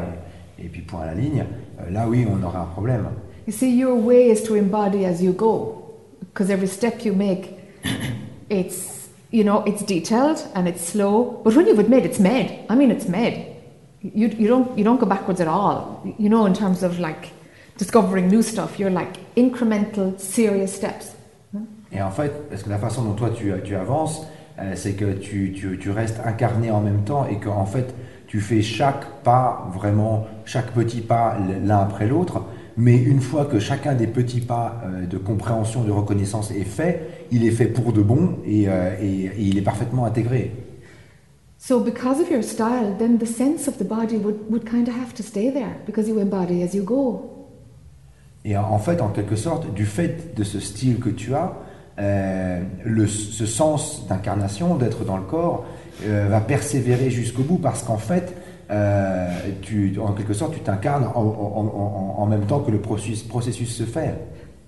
et, 0.60 0.66
et 0.66 0.68
puis 0.70 0.82
point 0.82 1.02
à 1.02 1.06
la 1.08 1.14
ligne, 1.16 1.46
euh, 1.80 1.90
là, 1.90 2.08
oui, 2.08 2.26
on 2.30 2.44
aurait 2.44 2.60
un 2.60 2.66
problème. 2.66 3.08
You 3.48 3.54
see, 3.54 3.76
your 3.76 3.96
way 3.96 4.30
is 4.30 4.44
to 4.44 4.56
embody 4.56 5.06
as 5.06 5.22
you 5.22 5.34
go. 5.34 5.96
Because 6.20 6.52
every 6.52 6.68
step 6.68 7.04
you 7.04 7.14
make, 7.14 7.58
it's, 8.50 9.10
you 9.32 9.44
know, 9.44 9.64
it's 9.66 9.84
detailed 9.84 10.46
and 10.54 10.68
it's 10.68 10.84
slow. 10.84 11.42
But 11.44 11.56
when 11.56 11.66
you've 11.66 11.80
admit 11.80 12.06
it's 12.06 12.20
made, 12.20 12.66
I 12.70 12.76
mean, 12.76 12.92
it's 12.92 13.08
made. 13.08 13.48
You, 14.02 14.28
you, 14.28 14.48
don't, 14.48 14.78
you 14.78 14.84
don't 14.84 15.00
go 15.00 15.08
backwards 15.08 15.42
at 15.42 15.48
all. 15.48 16.04
You 16.20 16.30
know, 16.30 16.46
in 16.46 16.54
terms 16.54 16.84
of 16.84 17.00
like 17.00 17.32
discovering 17.86 18.28
new 18.28 18.42
stuff, 18.44 18.78
you're 18.80 18.92
like 18.94 19.20
incremental, 19.36 20.14
serious 20.18 20.68
steps. 20.68 21.16
Et 21.92 22.02
en 22.02 22.12
fait, 22.12 22.32
parce 22.50 22.64
que 22.64 22.70
la 22.70 22.78
façon 22.78 23.04
dont 23.04 23.14
toi 23.14 23.32
tu, 23.32 23.52
tu 23.64 23.76
avances, 23.76 24.26
euh, 24.60 24.74
c'est 24.76 24.94
que 24.94 25.14
tu, 25.14 25.52
tu, 25.54 25.78
tu 25.80 25.90
restes 25.90 26.22
incarné 26.24 26.70
en 26.72 26.80
même 26.80 27.02
temps 27.04 27.26
et 27.28 27.38
qu'en 27.38 27.66
fait, 27.66 27.94
tu 28.28 28.40
fais 28.40 28.62
chaque 28.62 29.06
pas, 29.24 29.70
vraiment, 29.74 30.26
chaque 30.46 30.72
petit 30.72 31.02
pas 31.02 31.38
l'un 31.66 31.80
après 31.80 32.08
l'autre. 32.08 32.44
Mais 32.78 32.96
une 32.96 33.20
fois 33.20 33.44
que 33.46 33.60
chacun 33.60 33.94
des 33.96 34.08
petits 34.08 34.40
pas 34.42 34.82
euh, 34.86 35.06
de 35.06 35.18
compréhension, 35.18 35.84
de 35.84 35.92
reconnaissance 35.92 36.52
est 36.52 36.64
fait, 36.64 37.10
il 37.32 37.46
est 37.46 37.52
fait 37.52 37.66
pour 37.66 37.92
de 37.92 38.02
bon 38.02 38.36
et, 38.46 38.70
euh, 38.70 38.96
et- 39.02 39.26
et 39.26 39.42
il 39.42 39.58
est 39.58 39.62
parfaitement 39.64 40.06
intégré. 40.06 40.52
So, 41.58 41.80
because 41.82 42.22
of 42.22 42.32
your 42.32 42.44
style, 42.44 42.96
then 42.98 43.18
the 43.18 43.26
sense 43.28 43.68
of 43.68 43.78
the 43.78 43.84
body 43.88 44.16
would, 44.18 44.38
would 44.50 44.64
kind 44.64 44.88
of 44.88 44.94
have 44.96 45.14
to 45.16 45.24
stay 45.24 45.52
there 45.52 45.76
because 45.86 46.08
you 46.08 46.20
embody 46.20 46.64
as 46.64 46.74
you 46.74 46.84
go. 46.84 47.41
Et 48.46 48.58
en 48.58 48.80
fait, 48.80 49.02
en 49.02 49.10
quelque 49.10 49.36
sorte, 49.36 49.72
du 49.74 49.86
fait 49.86 50.36
de 50.36 50.44
ce 50.44 50.60
style 50.60 51.00
que 51.00 51.10
tu 51.10 51.36
as, 51.36 51.54
euh, 52.00 52.62
le, 52.84 53.06
ce 53.08 53.46
sens 53.46 54.08
d'incarnation, 54.08 54.76
d'être 54.76 55.04
dans 55.06 55.18
le 55.18 55.24
corps, 55.24 55.66
euh, 56.06 56.28
va 56.30 56.42
persévérer 56.42 57.12
jusqu'au 57.12 57.44
bout 57.44 57.58
parce 57.58 57.84
qu'en 57.84 57.98
fait, 57.98 58.36
euh, 58.72 59.28
tu, 59.62 60.00
en 60.00 60.14
quelque 60.14 60.34
sorte, 60.34 60.54
tu 60.54 60.60
t'incarnes 60.62 61.06
en, 61.14 61.22
en- 61.22 61.66
en- 61.66 62.16
en- 62.18 62.26
même 62.26 62.46
temps 62.46 62.62
que 62.62 62.72
le 62.72 62.80
processus, 62.80 63.22
processus 63.24 63.76
se 63.76 63.84
fait. 63.84 64.16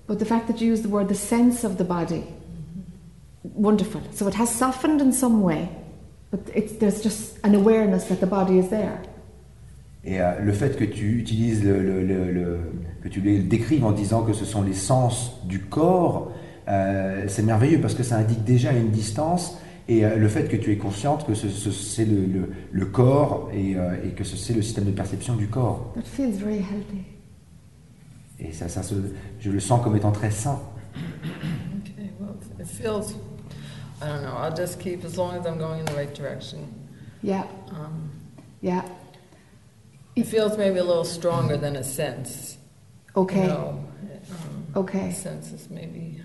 But 0.06 0.18
the 0.18 0.24
fact 0.26 0.46
that 0.48 0.60
you 0.62 0.70
use 0.72 0.82
the 0.82 0.90
word 0.90 1.08
the 1.08 1.14
sense 1.14 1.64
of 1.64 1.76
the 1.76 1.82
body, 1.84 2.22
wonderful. 3.56 4.00
So 4.12 4.28
it 4.28 4.34
has 4.34 4.46
softened 4.50 5.00
in 5.00 5.12
some 5.12 5.42
way, 5.42 5.68
but 6.30 6.44
there's 6.78 7.02
just 7.02 7.38
an 7.42 7.54
awareness 7.54 8.04
that 8.08 8.20
the 8.20 8.26
body 8.26 8.58
is 8.58 8.68
there. 8.68 8.98
Et 10.06 10.20
euh, 10.20 10.38
le 10.40 10.52
fait 10.52 10.76
que 10.76 10.84
tu 10.84 11.18
utilises 11.18 11.64
le, 11.64 11.80
le- 11.82 12.02
le- 12.04 12.30
le- 12.32 12.58
que 13.02 13.08
tu 13.08 13.20
le 13.20 13.38
décrives 13.42 13.84
en 13.84 13.92
disant 13.92 14.22
que 14.22 14.32
ce 14.32 14.44
sont 14.44 14.62
les 14.62 14.74
sens 14.74 15.40
du 15.46 15.60
corps, 15.60 16.30
euh, 16.68 17.24
c'est 17.28 17.42
merveilleux 17.42 17.80
parce 17.80 17.94
que 17.94 18.02
ça 18.02 18.16
indique 18.16 18.44
déjà 18.44 18.72
une 18.72 18.90
distance 18.90 19.58
Et 19.86 20.02
euh, 20.06 20.16
le 20.16 20.28
fait 20.28 20.48
que 20.48 20.56
tu 20.56 20.72
es 20.72 20.78
consciente 20.78 21.26
que 21.26 21.34
ce, 21.34 21.48
ce- 21.50 21.70
c'est 21.70 22.06
le, 22.06 22.24
le- 22.24 22.48
le 22.72 22.86
corps 22.86 23.50
et, 23.52 23.76
euh, 23.76 23.96
et 24.02 24.12
que 24.14 24.24
ce- 24.24 24.36
c'est 24.38 24.54
le 24.54 24.62
système 24.62 24.84
de 24.86 24.90
perception 24.92 25.36
du 25.36 25.46
corps. 25.48 25.92
That 25.94 26.04
feels 26.06 26.32
very 26.32 26.56
healthy. 26.60 27.04
Et 28.40 28.50
ça, 28.52 28.68
ça 28.70 28.82
se, 28.82 28.94
je 29.40 29.50
le 29.50 29.60
sens 29.60 29.82
comme 29.84 29.94
étant 29.94 30.10
très 30.12 30.30
sain. 30.30 30.58
Okay, 31.82 32.10
well, 32.18 32.34
it 32.58 32.66
feels, 32.66 33.14
I 34.00 34.06
don't 34.08 34.22
know, 34.22 34.36
I'll 34.42 34.56
just 34.56 34.78
keep, 34.80 35.04
as 35.04 35.16
long 35.18 35.32
as 35.34 35.46
I'm 35.46 35.58
going 35.58 35.80
in 35.80 35.84
the 35.84 35.94
right 35.96 36.14
direction. 36.14 36.60
Yeah, 37.22 37.44
Um, 37.70 38.08
yeah. 38.62 38.84
It 40.16 40.26
feels 40.26 40.56
maybe 40.56 40.78
a 40.78 40.84
little 40.84 41.04
stronger 41.04 41.56
than 41.58 41.76
a 41.76 41.82
sense. 41.82 42.56
Okay, 43.16 43.42
You 43.42 43.48
know, 43.48 43.78
um, 44.30 44.82
okay. 44.82 45.10
Sense 45.12 45.52
is 45.52 45.68
maybe, 45.70 46.20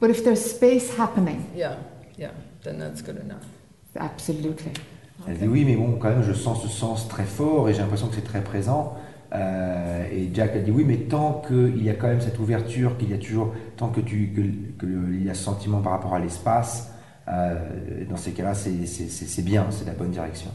But 0.00 0.10
if 0.10 0.22
there's 0.24 0.44
space 0.44 0.94
happening, 0.96 1.44
yeah, 1.56 1.76
yeah, 2.18 2.30
then 2.62 2.78
that's 2.78 3.02
good 3.02 3.18
enough. 3.20 3.44
absolutely. 3.98 4.72
Elle 5.26 5.38
dit 5.38 5.48
oui, 5.48 5.64
mais 5.64 5.76
bon, 5.76 5.96
quand 5.98 6.10
même, 6.10 6.22
je 6.22 6.34
sens 6.34 6.62
ce 6.62 6.68
sens 6.68 7.08
très 7.08 7.24
fort 7.24 7.68
et 7.68 7.74
j'ai 7.74 7.80
l'impression 7.80 8.08
que 8.08 8.14
c'est 8.16 8.20
très 8.24 8.42
présent. 8.44 8.94
Euh, 9.32 10.04
et 10.12 10.30
Jack 10.32 10.54
a 10.54 10.58
dit 10.60 10.70
oui, 10.70 10.84
mais 10.84 10.98
tant 11.08 11.42
qu'il 11.48 11.82
y 11.82 11.88
a 11.90 11.94
quand 11.94 12.06
même 12.08 12.20
cette 12.20 12.38
ouverture, 12.38 12.96
qu'il 12.98 13.10
y 13.10 13.14
a 13.14 13.18
toujours, 13.18 13.52
tant 13.76 13.88
que 13.88 14.00
tu, 14.00 14.28
que, 14.34 14.42
que 14.78 14.86
le- 14.86 15.14
il 15.14 15.24
y 15.24 15.30
a 15.30 15.34
ce 15.34 15.42
sentiment 15.42 15.80
par 15.80 15.92
rapport 15.92 16.14
à 16.14 16.18
l'espace, 16.20 16.90
euh, 17.28 18.04
dans 18.08 18.16
ces 18.16 18.32
cas-là, 18.32 18.54
c'est 18.54 18.86
c'est- 18.86 19.08
c'est- 19.08 19.26
c'est 19.26 19.42
bien, 19.42 19.66
c'est 19.70 19.86
la 19.86 19.94
bonne 19.94 20.10
direction. 20.10 20.50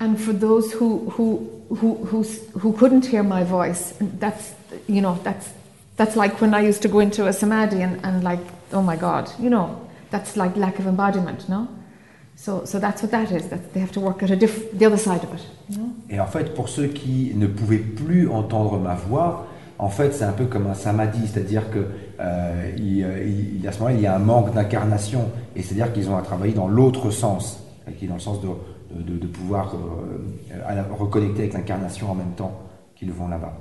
And 0.00 0.14
for 0.16 0.34
those 0.38 0.72
who 0.80 1.10
who 1.18 1.50
who 1.68 1.94
who, 2.06 2.22
who 2.58 2.72
couldn't 2.72 3.06
hear 3.06 3.22
my 3.22 3.44
voice, 3.44 3.94
that's 4.20 4.54
you 4.88 5.00
know 5.00 5.18
that's 5.24 5.48
that's 5.96 6.16
like 6.16 6.40
when 6.40 6.54
I 6.54 6.60
used 6.68 6.82
to 6.82 6.88
go 6.88 7.00
into 7.00 7.26
a 7.26 7.32
samadhi 7.32 7.82
and, 7.82 7.98
and 8.04 8.22
like 8.22 8.40
oh 8.72 8.82
my 8.82 8.96
god, 8.96 9.30
you 9.40 9.50
know 9.50 9.68
that's 10.10 10.36
like 10.36 10.56
lack 10.56 10.78
of 10.78 10.86
embodiment, 10.86 11.48
no? 11.48 11.66
So 12.36 12.64
so 12.64 12.78
that's 12.78 13.02
what 13.02 13.10
that 13.12 13.30
is. 13.32 13.48
That 13.48 13.72
they 13.72 13.80
have 13.80 13.92
to 13.92 14.00
work 14.00 14.22
at 14.22 14.30
a 14.30 14.36
diff- 14.36 14.70
the 14.78 14.86
other 14.86 14.98
side 14.98 15.24
of 15.24 15.32
it. 15.34 15.42
You? 15.70 15.92
Et 16.10 16.20
en 16.20 16.26
fait, 16.26 16.54
pour 16.54 16.68
ceux 16.68 16.86
qui 16.88 17.32
ne 17.34 17.46
pouvaient 17.46 17.78
plus 17.78 18.28
entendre 18.28 18.78
ma 18.78 18.94
voix, 18.94 19.46
en 19.78 19.88
fait, 19.88 20.12
c'est 20.12 20.24
un 20.24 20.32
peu 20.32 20.44
comme 20.46 20.66
un 20.68 20.74
samadhi, 20.74 21.26
c'est-à-dire 21.26 21.70
que 21.70 21.86
euh, 22.20 22.70
il, 22.76 23.02
euh, 23.04 23.24
il- 23.60 23.66
à 23.66 23.72
ce 23.72 23.78
moment-là, 23.80 23.96
il 23.96 24.02
y 24.02 24.06
a 24.06 24.14
un 24.14 24.18
manque 24.20 24.54
d'incarnation, 24.54 25.30
et 25.56 25.62
c'est-à-dire 25.62 25.92
qu'ils 25.92 26.08
ont 26.10 26.16
à 26.16 26.22
travailler 26.22 26.52
dans 26.54 26.68
l'autre 26.68 27.10
sens, 27.10 27.60
qui 27.98 28.04
est 28.04 28.08
dans 28.08 28.14
le 28.14 28.20
sens 28.20 28.40
de, 28.40 28.48
de, 29.02 29.18
de- 29.18 29.26
pouvoir 29.26 29.74
euh, 29.74 30.60
à 30.66 30.74
la- 30.74 30.84
reconnecter 30.84 31.42
avec 31.42 31.54
l'incarnation 31.54 32.10
en 32.10 32.14
même 32.14 32.32
temps 32.36 32.52
qu'ils 32.94 33.12
vont 33.12 33.28
là-bas. 33.28 33.52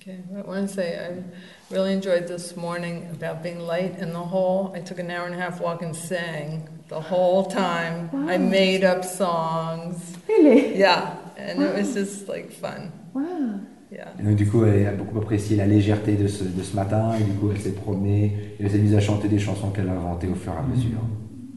Okay, 0.00 0.18
I 0.32 0.42
want 0.46 0.62
to 0.62 0.68
say 0.68 0.94
I 0.94 1.74
really 1.74 1.92
enjoyed 1.92 2.26
this 2.26 2.56
morning 2.56 3.02
about 3.12 3.42
being 3.42 3.58
light 3.58 4.00
in 4.00 4.10
the 4.12 4.32
whole. 4.32 4.72
I 4.76 4.80
took 4.80 4.98
an 5.00 5.10
hour 5.10 5.26
and 5.26 5.34
a 5.34 5.40
half 5.40 5.60
walk 5.60 5.82
and 5.82 5.92
sang 5.92 6.62
the 6.88 7.00
whole 7.10 7.44
time. 7.44 8.08
I 8.28 8.38
Wow. 8.38 8.48
made 8.48 8.84
up 8.84 9.04
songs. 9.04 9.96
Really? 10.28 10.78
Yeah, 10.78 11.14
and 11.36 11.60
it 11.62 11.74
was 11.76 11.94
just 11.94 12.28
like 12.28 12.50
fun. 12.52 12.92
Wow. 13.14 13.60
Yeah. 13.90 14.12
Et 14.20 14.22
donc, 14.22 14.36
du 14.36 14.46
coup, 14.46 14.64
elle 14.64 14.86
a 14.86 14.92
beaucoup 14.92 15.18
apprécié 15.18 15.56
la 15.56 15.66
légèreté 15.66 16.14
de 16.14 16.28
ce, 16.28 16.44
de 16.44 16.62
ce 16.62 16.76
matin, 16.76 17.12
et 17.18 17.24
du 17.24 17.32
coup, 17.32 17.50
elle 17.50 17.58
s'est 17.60 17.72
promenée, 17.72 18.26
et 18.58 18.64
elle 18.64 18.70
s'est 18.70 18.78
mise 18.78 18.94
à 18.94 19.00
chanter 19.00 19.28
des 19.28 19.38
chansons 19.38 19.70
qu'elle 19.70 19.88
a 19.88 19.92
inventées 19.92 20.28
au 20.28 20.34
fur 20.34 20.52
et 20.52 20.58
à 20.58 20.62
mesure. 20.62 21.00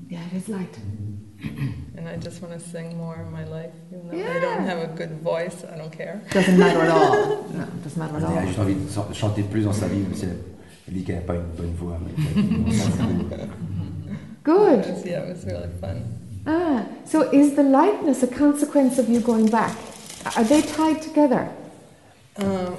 Yeah, 0.09 0.19
it 0.33 0.47
is 0.47 0.51
light. 0.51 0.79
And 1.97 2.07
I 2.07 2.17
just 2.17 2.41
want 2.41 2.53
to 2.53 2.59
sing 2.59 2.97
more 2.97 3.15
in 3.15 3.31
my 3.31 3.43
life. 3.45 3.71
Even 3.91 4.07
though 4.09 4.31
I 4.31 4.39
don't 4.39 4.65
have 4.65 4.79
a 4.79 4.87
good 4.95 5.21
voice, 5.21 5.63
I 5.71 5.77
don't 5.77 5.91
care. 5.91 6.21
Doesn't 6.31 6.57
matter 6.57 6.81
at 6.81 6.89
all. 6.89 7.45
No, 7.53 7.65
doesn't 7.83 7.97
matter 7.97 8.15
at 8.17 8.23
Elle 8.23 8.29
a 8.37 8.39
all. 8.41 8.45
juste 8.47 8.59
envie 8.59 8.75
de 8.75 8.89
so- 8.89 9.13
chanter 9.13 9.43
plus 9.43 9.63
dans 9.65 9.73
sa 9.73 9.87
vie, 9.87 9.99
même 9.99 10.13
si 10.15 10.25
elle, 10.25 10.37
elle 10.87 10.93
dit 10.93 11.03
qu'elle 11.03 11.15
n'a 11.15 11.21
pas 11.21 11.35
une 11.35 11.51
bonne 11.57 11.73
voix. 11.75 11.97
Mais 12.03 12.13
on 12.67 12.71
s'en 12.71 12.91
fout. 12.91 13.49
Good. 14.43 14.79
It 14.79 14.87
was- 14.93 15.05
yeah, 15.05 15.23
it 15.23 15.29
was 15.29 15.45
really 15.45 15.69
fun. 15.79 16.01
Ah, 16.47 16.85
so 17.05 17.29
is 17.31 17.55
the 17.55 17.63
lightness 17.63 18.23
a 18.23 18.27
consequence 18.27 18.97
of 18.97 19.07
you 19.09 19.19
going 19.19 19.45
back? 19.47 19.75
Are 20.35 20.43
they 20.43 20.61
tied 20.61 21.01
together? 21.01 21.47
Um, 22.37 22.75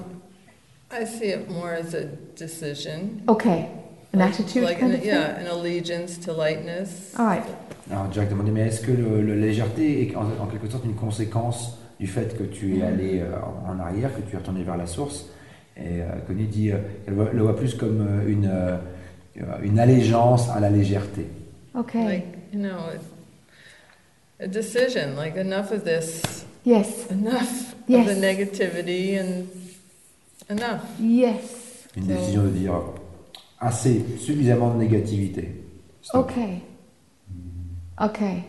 I 0.91 1.05
see 1.05 1.27
it 1.27 1.49
more 1.49 1.73
as 1.75 1.95
a 1.95 2.05
decision. 2.37 3.23
Okay, 3.29 3.69
an 4.13 4.19
Like- 4.19 4.31
attitude 4.35 4.65
like 4.65 4.79
kind 4.81 4.93
an, 4.93 4.99
of 4.99 5.03
thing? 5.05 5.11
yeah, 5.15 5.39
an 5.39 5.47
allegiance 5.47 6.19
to 6.25 6.33
lightness. 6.33 7.15
All 7.17 7.27
right. 7.27 7.45
Alors 7.93 8.11
Jack 8.13 8.31
demandait, 8.31 8.51
mais 8.51 8.63
est-ce 8.69 8.81
que 8.81 8.91
le 8.93 9.35
légèreté 9.35 10.03
est 10.09 10.17
en, 10.17 10.23
en 10.43 10.47
quelque 10.47 10.69
sorte 10.71 10.85
une 10.85 10.95
conséquence 10.95 11.79
du 12.01 12.07
fait 12.07 12.37
que 12.37 12.43
tu 12.45 12.79
es 12.79 12.83
allé 12.83 13.21
euh, 13.21 13.37
en 13.69 13.79
arrière, 13.79 14.11
que 14.17 14.23
tu 14.23 14.35
es 14.35 14.39
retourné 14.39 14.63
vers 14.63 14.77
la 14.79 14.87
source? 14.87 15.27
Et 15.77 16.01
euh, 16.01 16.07
Connie 16.27 16.47
dit 16.47 16.71
euh, 16.73 16.79
qu'elle 17.05 17.15
voit- 17.15 17.31
le 17.33 17.43
voit 17.43 17.57
plus 17.57 17.75
comme 17.75 18.01
euh, 18.01 18.29
une, 18.29 18.47
euh, 18.51 18.77
une 19.63 19.79
allégeance 19.79 20.49
à 20.51 20.59
la 20.61 20.71
légèreté. 20.71 21.27
Okay. 21.75 22.05
Like, 22.05 22.27
you 22.53 22.61
know, 22.61 22.79
a, 24.41 24.47
decision, 24.47 25.15
like 25.17 25.37
enough 25.37 25.71
of 25.73 25.85
this, 25.85 26.47
yes. 26.65 27.07
enough 27.11 27.35
of 27.35 27.75
Yes. 27.89 28.07
the 28.07 28.21
negativity, 28.21 29.19
and 29.19 29.45
enough. 30.51 30.83
Yes. 31.01 31.87
Une 31.97 32.05
So- 32.05 32.09
décision 32.09 32.43
de 32.45 32.49
dire 32.51 32.75
assez, 33.61 34.03
suffisamment 34.19 34.73
de 34.75 34.79
négativité. 34.79 35.63
Stop. 36.03 36.31
Okay. 36.31 36.63
Okay. 38.03 38.45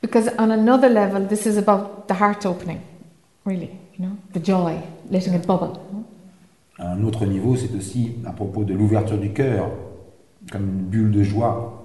Because 0.00 0.28
on 0.38 0.50
another 0.50 0.88
level, 0.88 1.26
this 1.26 1.46
is 1.46 1.56
about 1.56 2.08
the 2.08 2.14
heart 2.14 2.44
opening, 2.46 2.80
really, 3.44 3.70
you 3.96 4.04
know, 4.06 4.16
the 4.32 4.40
joy, 4.40 4.80
letting 5.10 5.34
it 5.34 5.46
bubble. 5.46 5.78
À 6.78 6.92
un 6.92 7.04
autre 7.04 7.24
niveau, 7.26 7.54
c'est 7.56 7.72
aussi 7.76 8.12
à 8.26 8.32
propos 8.32 8.64
de 8.64 8.74
l'ouverture 8.74 9.18
du 9.18 9.32
cœur, 9.32 9.70
comme 10.50 10.62
une 10.64 10.84
bulle 10.86 11.10
de 11.12 11.22
joie. 11.22 11.78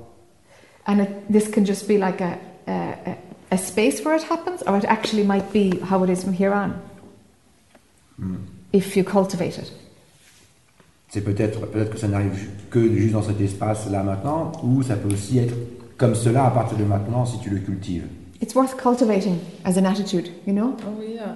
And 0.88 1.00
it, 1.02 1.10
this 1.32 1.48
can 1.50 1.66
just 1.66 1.88
be 1.88 1.98
like 2.00 2.22
a, 2.22 2.38
a, 2.68 3.18
a- 3.52 3.58
space 3.58 4.04
where 4.04 4.16
it 4.16 4.24
happens, 4.24 4.64
or 4.66 4.78
it 4.78 4.86
actually 4.86 5.24
might 5.24 5.52
be 5.54 5.80
how 5.92 6.04
it 6.04 6.10
is 6.10 6.24
from 6.24 6.34
here 6.34 6.54
on, 6.54 6.74
Mm. 8.20 8.38
if 8.74 8.96
you 8.98 9.04
cultivate 9.04 9.60
it. 9.60 9.72
C'est 11.10 11.22
peut-être 11.22 11.68
peut-être 11.68 11.92
que 11.92 11.98
ça 12.00 12.08
n'arrive 12.08 12.50
que 12.72 12.80
juste 12.98 13.14
dans 13.14 13.22
cet 13.22 13.40
espace 13.40 13.88
là 13.92 14.02
maintenant, 14.02 14.52
ou 14.64 14.82
ça 14.82 14.96
peut 14.96 15.10
aussi 15.14 15.38
être 15.38 15.54
comme 15.98 16.16
cela 16.16 16.46
à 16.46 16.52
partir 16.52 16.78
de 16.78 16.84
maintenant 16.84 17.26
si 17.26 17.40
tu 17.40 17.50
le 17.50 17.60
cultives. 17.60 18.06
It's 18.42 18.54
worth 18.56 18.76
cultivating 18.78 19.40
as 19.66 19.78
an 19.78 19.86
attitude, 19.86 20.30
you 20.46 20.54
know, 20.54 20.76
Oh 20.88 21.02
yeah, 21.02 21.36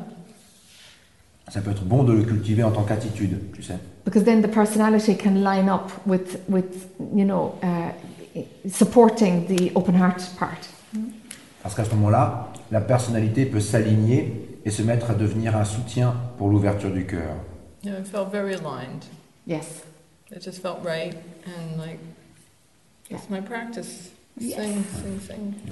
Ça 1.49 1.59
peut 1.61 1.71
être 1.71 1.83
bon 1.83 2.03
de 2.03 2.13
le 2.13 2.23
cultiver 2.23 2.63
en 2.63 2.71
tant 2.71 2.83
qu'attitude, 2.83 3.51
tu 3.53 3.61
sais. 3.63 3.77
because 4.05 4.23
then 4.23 4.41
the 4.41 4.47
personality 4.47 5.15
can 5.15 5.43
line 5.43 5.67
up 5.69 5.91
with, 6.05 6.39
with 6.47 6.87
you 7.13 7.25
know, 7.25 7.55
uh, 7.63 7.91
supporting 8.69 9.45
the 9.47 9.71
open 9.75 9.95
heart 9.95 10.21
part. 10.39 10.57
Parce 11.63 11.75
qu'à 11.75 11.83
ce 11.83 11.91
moment-là, 11.95 12.49
la 12.71 12.81
personnalité 12.81 13.45
peut 13.45 13.59
s'aligner 13.59 14.59
et 14.65 14.69
se 14.71 14.81
mettre 14.81 15.11
à 15.11 15.13
devenir 15.15 15.55
un 15.57 15.65
soutien 15.65 16.15
pour 16.37 16.49
l'ouverture 16.49 16.91
du 16.91 17.05
cœur. 17.05 17.35
yeah, 17.83 17.97
it 17.99 18.07
felt 18.07 18.31
very 18.31 18.53
aligned. 18.53 19.05
Yes. 19.47 19.83
It 20.31 20.41
just 20.41 20.61
felt 20.61 20.83
right, 20.85 21.15
and 21.45 21.77
like 21.79 21.99
it's 23.09 23.29
my 23.29 23.41
practice. 23.41 24.11
Yes. 24.39 24.57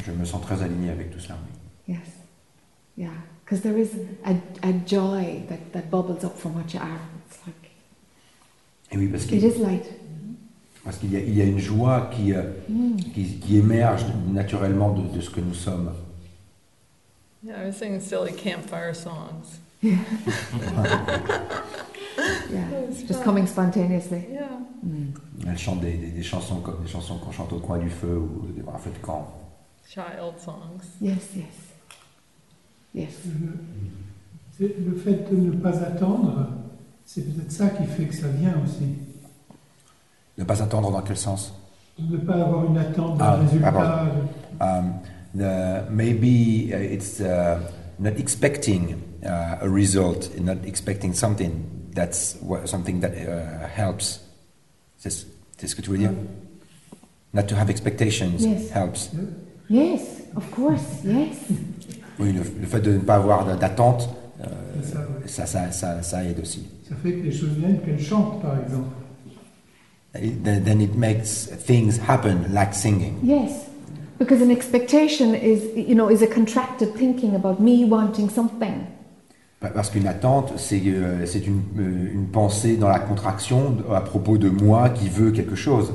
Je 0.05 0.11
me 0.11 0.25
sens 0.25 0.41
très 0.41 0.61
aligné 0.61 0.89
avec 0.91 1.11
tout 1.11 1.19
cela. 1.19 1.37
Yes. 1.87 1.99
Yeah. 2.97 3.09
Because 3.43 3.61
there 3.61 3.77
is 3.79 3.89
a, 4.25 4.33
a 4.67 4.73
joy 4.85 5.43
that, 5.49 5.71
that 5.73 5.89
bubbles 5.89 6.23
up 6.23 6.37
from 6.37 6.53
what 6.55 6.71
you 6.73 6.79
are. 6.79 6.99
It's 7.27 7.39
like, 7.47 7.71
Et 8.91 8.97
oui, 8.97 9.07
parce 9.07 9.23
it 9.25 9.29
qu'il 9.29 9.43
is 9.45 9.57
light. 9.59 9.85
parce 10.83 10.97
qu'il 10.97 11.11
y, 11.11 11.17
a- 11.17 11.19
il 11.21 11.33
y 11.35 11.41
a 11.41 11.45
une 11.45 11.59
joie 11.59 12.09
qui, 12.13 12.33
euh, 12.33 12.43
Mm. 12.69 12.95
qui, 13.13 13.39
qui 13.39 13.57
émerge 13.57 14.05
naturellement 14.27 14.91
de, 14.93 15.15
de 15.15 15.21
ce 15.21 15.29
que 15.29 15.39
nous 15.41 15.53
sommes. 15.53 15.93
Yeah, 17.43 17.63
I 17.63 17.67
was 17.67 17.73
singing 17.77 18.01
silly 18.01 18.33
campfire 18.33 18.93
songs. 18.93 19.59
Yeah. 22.17 22.69
It 22.83 22.89
was 22.89 23.03
Just 23.07 23.23
coming 23.23 23.47
spontaneously. 23.47 24.25
Yeah. 24.31 24.47
Mm. 24.83 25.13
Elle 25.47 25.57
chante 25.57 25.81
des, 25.81 25.93
des- 25.93 26.11
des 26.11 26.23
chansons 26.23 26.61
comme 26.61 26.81
des 26.83 26.89
chansons 26.89 27.17
qu'on 27.17 27.31
chante 27.31 27.53
au 27.53 27.59
coin 27.59 27.77
du 27.79 27.89
feu 27.89 28.17
ou 28.17 28.47
des 28.53 28.61
un 28.61 28.77
feu 28.77 28.91
de 28.91 29.05
camp. 29.05 29.27
Child 29.87 30.37
songs. 30.43 30.85
Yes, 31.01 31.29
yes. 31.35 31.45
Yes. 32.93 33.09
Le, 33.25 33.53
c'est 34.57 34.75
le 34.79 34.95
fait 34.95 35.29
de 35.31 35.35
ne 35.37 35.51
pas 35.51 35.77
attendre, 35.83 36.47
c'est 37.05 37.21
peut-être 37.21 37.51
ça 37.51 37.69
qui 37.69 37.85
fait 37.85 38.05
que 38.05 38.13
ça 38.15 38.27
vient 38.27 38.55
aussi. 38.65 38.95
Ne 40.37 40.43
pas 40.43 40.61
attendre 40.61 40.91
dans 40.91 41.01
quel 41.01 41.17
sens? 41.17 41.53
De 41.97 42.15
ne 42.17 42.21
pas 42.21 42.35
avoir 42.35 42.65
une 42.65 42.77
attente 42.77 43.17
d'un 43.17 43.25
Ah, 43.25 43.35
résultat. 43.35 44.05
um, 44.61 44.93
the, 45.35 45.89
maybe 45.91 46.71
uh, 46.71 46.93
it's 46.93 47.19
uh, 47.19 47.59
not 47.99 48.17
expecting 48.17 48.95
uh, 49.23 49.57
a 49.61 49.67
result, 49.67 50.29
not 50.39 50.65
expecting 50.65 51.13
something 51.13 51.51
that's 51.93 52.37
something 52.65 52.99
that 53.01 53.11
uh, 53.13 53.67
helps. 53.67 54.21
this 55.03 55.25
c'est 55.57 55.67
ce 55.67 55.75
que 55.75 55.81
tu 55.81 55.91
Not 57.33 57.43
to 57.47 57.55
have 57.55 57.69
expectations 57.69 58.41
Yes. 58.43 58.71
helps. 58.71 59.11
Yes, 59.69 60.01
of 60.35 60.49
course, 60.51 60.81
yes. 61.03 61.37
Oui, 62.17 62.31
le, 62.33 62.41
le 62.59 62.65
fait 62.65 62.81
de 62.81 62.93
ne 62.93 62.99
pas 62.99 63.15
avoir 63.15 63.55
d'attente, 63.57 64.09
euh, 64.41 64.45
ça, 64.83 64.99
ouais. 64.99 65.27
ça, 65.27 65.45
ça, 65.45 65.71
ça, 65.71 66.01
ça 66.01 66.23
aide 66.23 66.39
aussi. 66.39 66.65
Ça 66.89 66.95
fait 67.03 67.13
que 67.13 67.23
les 67.23 67.31
choses 67.31 67.51
viennent, 67.51 67.79
qu'elle 67.81 67.99
chante 68.01 68.41
par 68.41 68.57
exemple. 68.59 68.87
It- 70.15 70.43
then 70.43 70.63
then 70.63 70.81
it 70.81 70.95
makes 70.95 71.49
things 71.67 71.99
happen 72.07 72.51
like 72.51 72.73
singing. 72.73 73.19
Yes. 73.23 73.51
Because 74.17 74.41
an 74.41 74.49
expectation 74.49 75.35
is, 75.35 75.61
you 75.75 75.93
know, 75.95 76.09
is 76.09 76.21
a 76.23 76.27
contracted 76.27 76.95
thinking 76.95 77.35
about 77.35 77.59
me 77.61 77.85
wanting 77.85 78.27
something. 78.29 78.87
Pa- 79.59 79.69
Parce 79.69 79.89
qu'une 79.89 80.07
attente, 80.07 80.53
c'est 80.57 80.81
euh, 80.85 81.25
une, 81.45 81.61
euh, 81.77 82.13
une 82.13 82.27
pensée 82.27 82.77
dans 82.77 82.87
la 82.89 82.99
contraction 82.99 83.77
à 83.93 84.01
propos 84.01 84.37
de 84.37 84.49
moi 84.49 84.89
qui 84.89 85.09
veut 85.09 85.31
quelque 85.31 85.55
chose. 85.55 85.93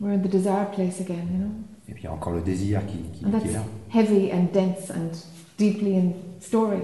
We're 0.00 0.14
in 0.14 0.18
the 0.18 0.28
desire 0.30 0.70
place 0.72 1.00
again, 1.00 1.24
you 1.32 1.38
know? 1.38 1.50
Et 1.88 1.92
puis 1.94 2.02
il 2.04 2.06
y 2.06 2.08
a 2.08 2.12
encore 2.12 2.32
le 2.32 2.40
désir 2.42 2.84
qui, 2.86 2.98
qui- 2.98 3.24
And 3.24 3.30
qui 3.30 3.32
that's 3.32 3.44
est 3.46 3.52
là. 3.52 3.62
heavy 3.92 4.30
and 4.32 4.46
dense 4.52 4.90
and 4.90 5.10
deeply 5.58 5.96
in 5.96 6.12
story. 6.40 6.78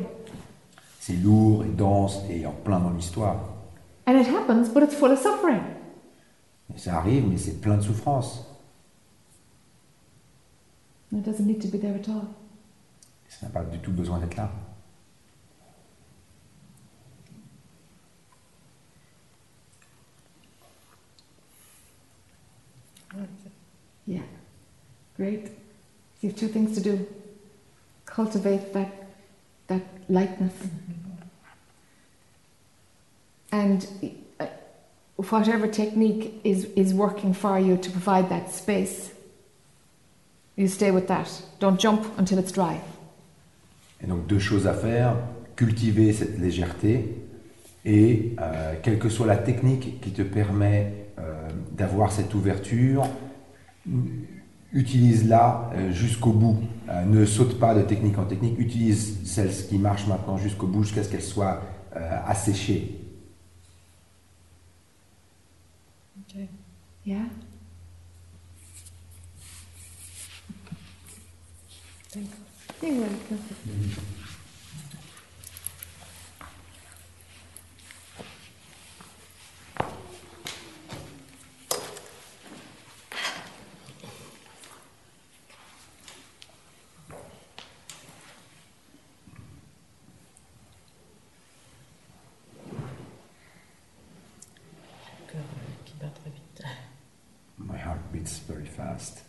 C'est 1.01 1.15
lourd 1.17 1.65
et 1.65 1.69
dense 1.75 2.21
et 2.31 2.45
en 2.47 2.53
plein 2.53 2.81
dans 2.81 2.91
l'histoire. 2.91 3.37
And 4.07 4.13
it 4.19 4.27
happens, 4.29 4.69
but 4.75 4.83
it's 4.85 4.95
full 4.95 5.11
of 5.13 5.19
suffering. 5.19 5.61
Et 6.75 6.79
ça 6.79 6.97
arrive, 6.97 7.25
mais 7.29 7.39
c'est 7.39 7.61
plein 7.61 7.77
de 7.77 7.83
souffrance. 7.83 8.45
It 11.13 11.25
doesn't 11.25 11.47
need 11.47 11.61
to 11.63 11.69
be 11.69 11.81
there 11.81 11.95
at 11.95 12.09
all. 12.11 12.25
Ça 13.29 13.47
n'a 13.47 13.53
pas 13.53 13.65
du 13.65 13.79
tout 13.79 13.93
besoin 13.93 14.19
d'être 14.19 14.37
là. 14.37 14.51
Yeah. 24.09 24.23
Great. 25.19 25.47
So 25.47 25.53
you 26.23 26.29
have 26.31 26.39
two 26.39 26.49
things 26.49 26.75
to 26.77 26.81
do. 26.81 27.07
Cultivate 28.07 28.73
that 28.73 28.91
that 29.67 29.83
lightness. 30.09 30.55
And 33.53 33.87
uh, 34.41 34.47
whatever 35.17 35.67
technique 35.67 36.41
is, 36.43 36.65
is 36.75 36.95
working 36.95 37.35
for 37.35 37.59
you 37.59 37.77
to 37.77 37.91
provide 37.91 38.31
that 38.31 38.51
space, 38.51 39.11
you 40.57 40.69
stay 40.69 40.91
with 40.91 41.07
that. 41.09 41.31
Don't 41.61 41.79
jump 41.79 42.07
until 42.19 42.39
it's 42.39 42.53
dry. 42.53 42.81
Et 44.01 44.07
donc 44.07 44.27
deux 44.27 44.39
choses 44.39 44.67
à 44.67 44.75
faire, 44.75 45.17
cultiver 45.57 46.13
cette 46.13 46.39
légèreté 46.39 47.17
et 47.85 48.37
euh, 48.41 48.75
quelle 48.83 48.99
que 48.99 49.09
soit 49.09 49.27
la 49.27 49.37
technique 49.37 50.01
qui 50.01 50.13
te 50.13 50.23
permet 50.23 50.93
euh, 51.19 51.49
d'avoir 51.73 52.13
cette 52.13 52.35
ouverture, 52.35 53.09
utilise-la 54.73 55.71
euh, 55.75 55.93
jusqu'au 55.93 56.33
bout. 56.33 56.63
Euh, 56.89 57.05
ne 57.05 57.25
saute 57.27 57.59
pas 57.59 57.75
de 57.75 57.83
technique 57.83 58.19
en 58.19 58.25
technique, 58.25 58.59
utilise 58.59 59.19
celle 59.25 59.51
qui 59.51 59.79
marche 59.79 60.07
maintenant 60.07 60.37
jusqu'au 60.39 60.67
bout 60.67 60.85
jusqu'à 60.85 61.05
ce 61.05 61.11
qu'elle 61.11 61.23
soit 61.23 61.63
euh, 61.97 62.19
asséchée. 62.27 63.01
Okay. 66.31 66.49
Yeah 67.07 67.19
welcome. 72.81 73.39
Cœur 95.31 95.41
euh, 95.41 95.43
qui 95.85 95.95
bat 96.01 96.07
très 96.09 96.31
vite. 96.31 96.63
My 97.59 97.77
heart 97.77 98.01
beats 98.13 98.41
very 98.49 98.67
fast. 98.67 99.25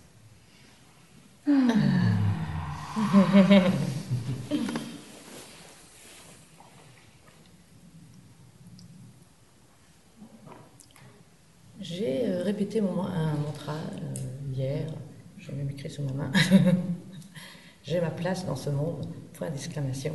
J'ai 11.82 12.26
euh, 12.26 12.43
répété 12.60 12.82
mon, 12.82 13.04
un 13.04 13.36
mantra 13.38 13.74
euh, 13.74 14.54
hier, 14.54 14.86
j'en 15.38 15.54
ai 15.54 15.72
écrit 15.72 15.89
sur 15.89 16.04
ma 16.04 16.12
main. 16.24 16.32
J'ai 17.84 18.02
ma 18.02 18.10
place 18.10 18.45
dans 18.45 18.58
ce 18.58 18.69
monde, 18.69 19.06
point 19.34 19.50
d'exclamation. 19.50 20.13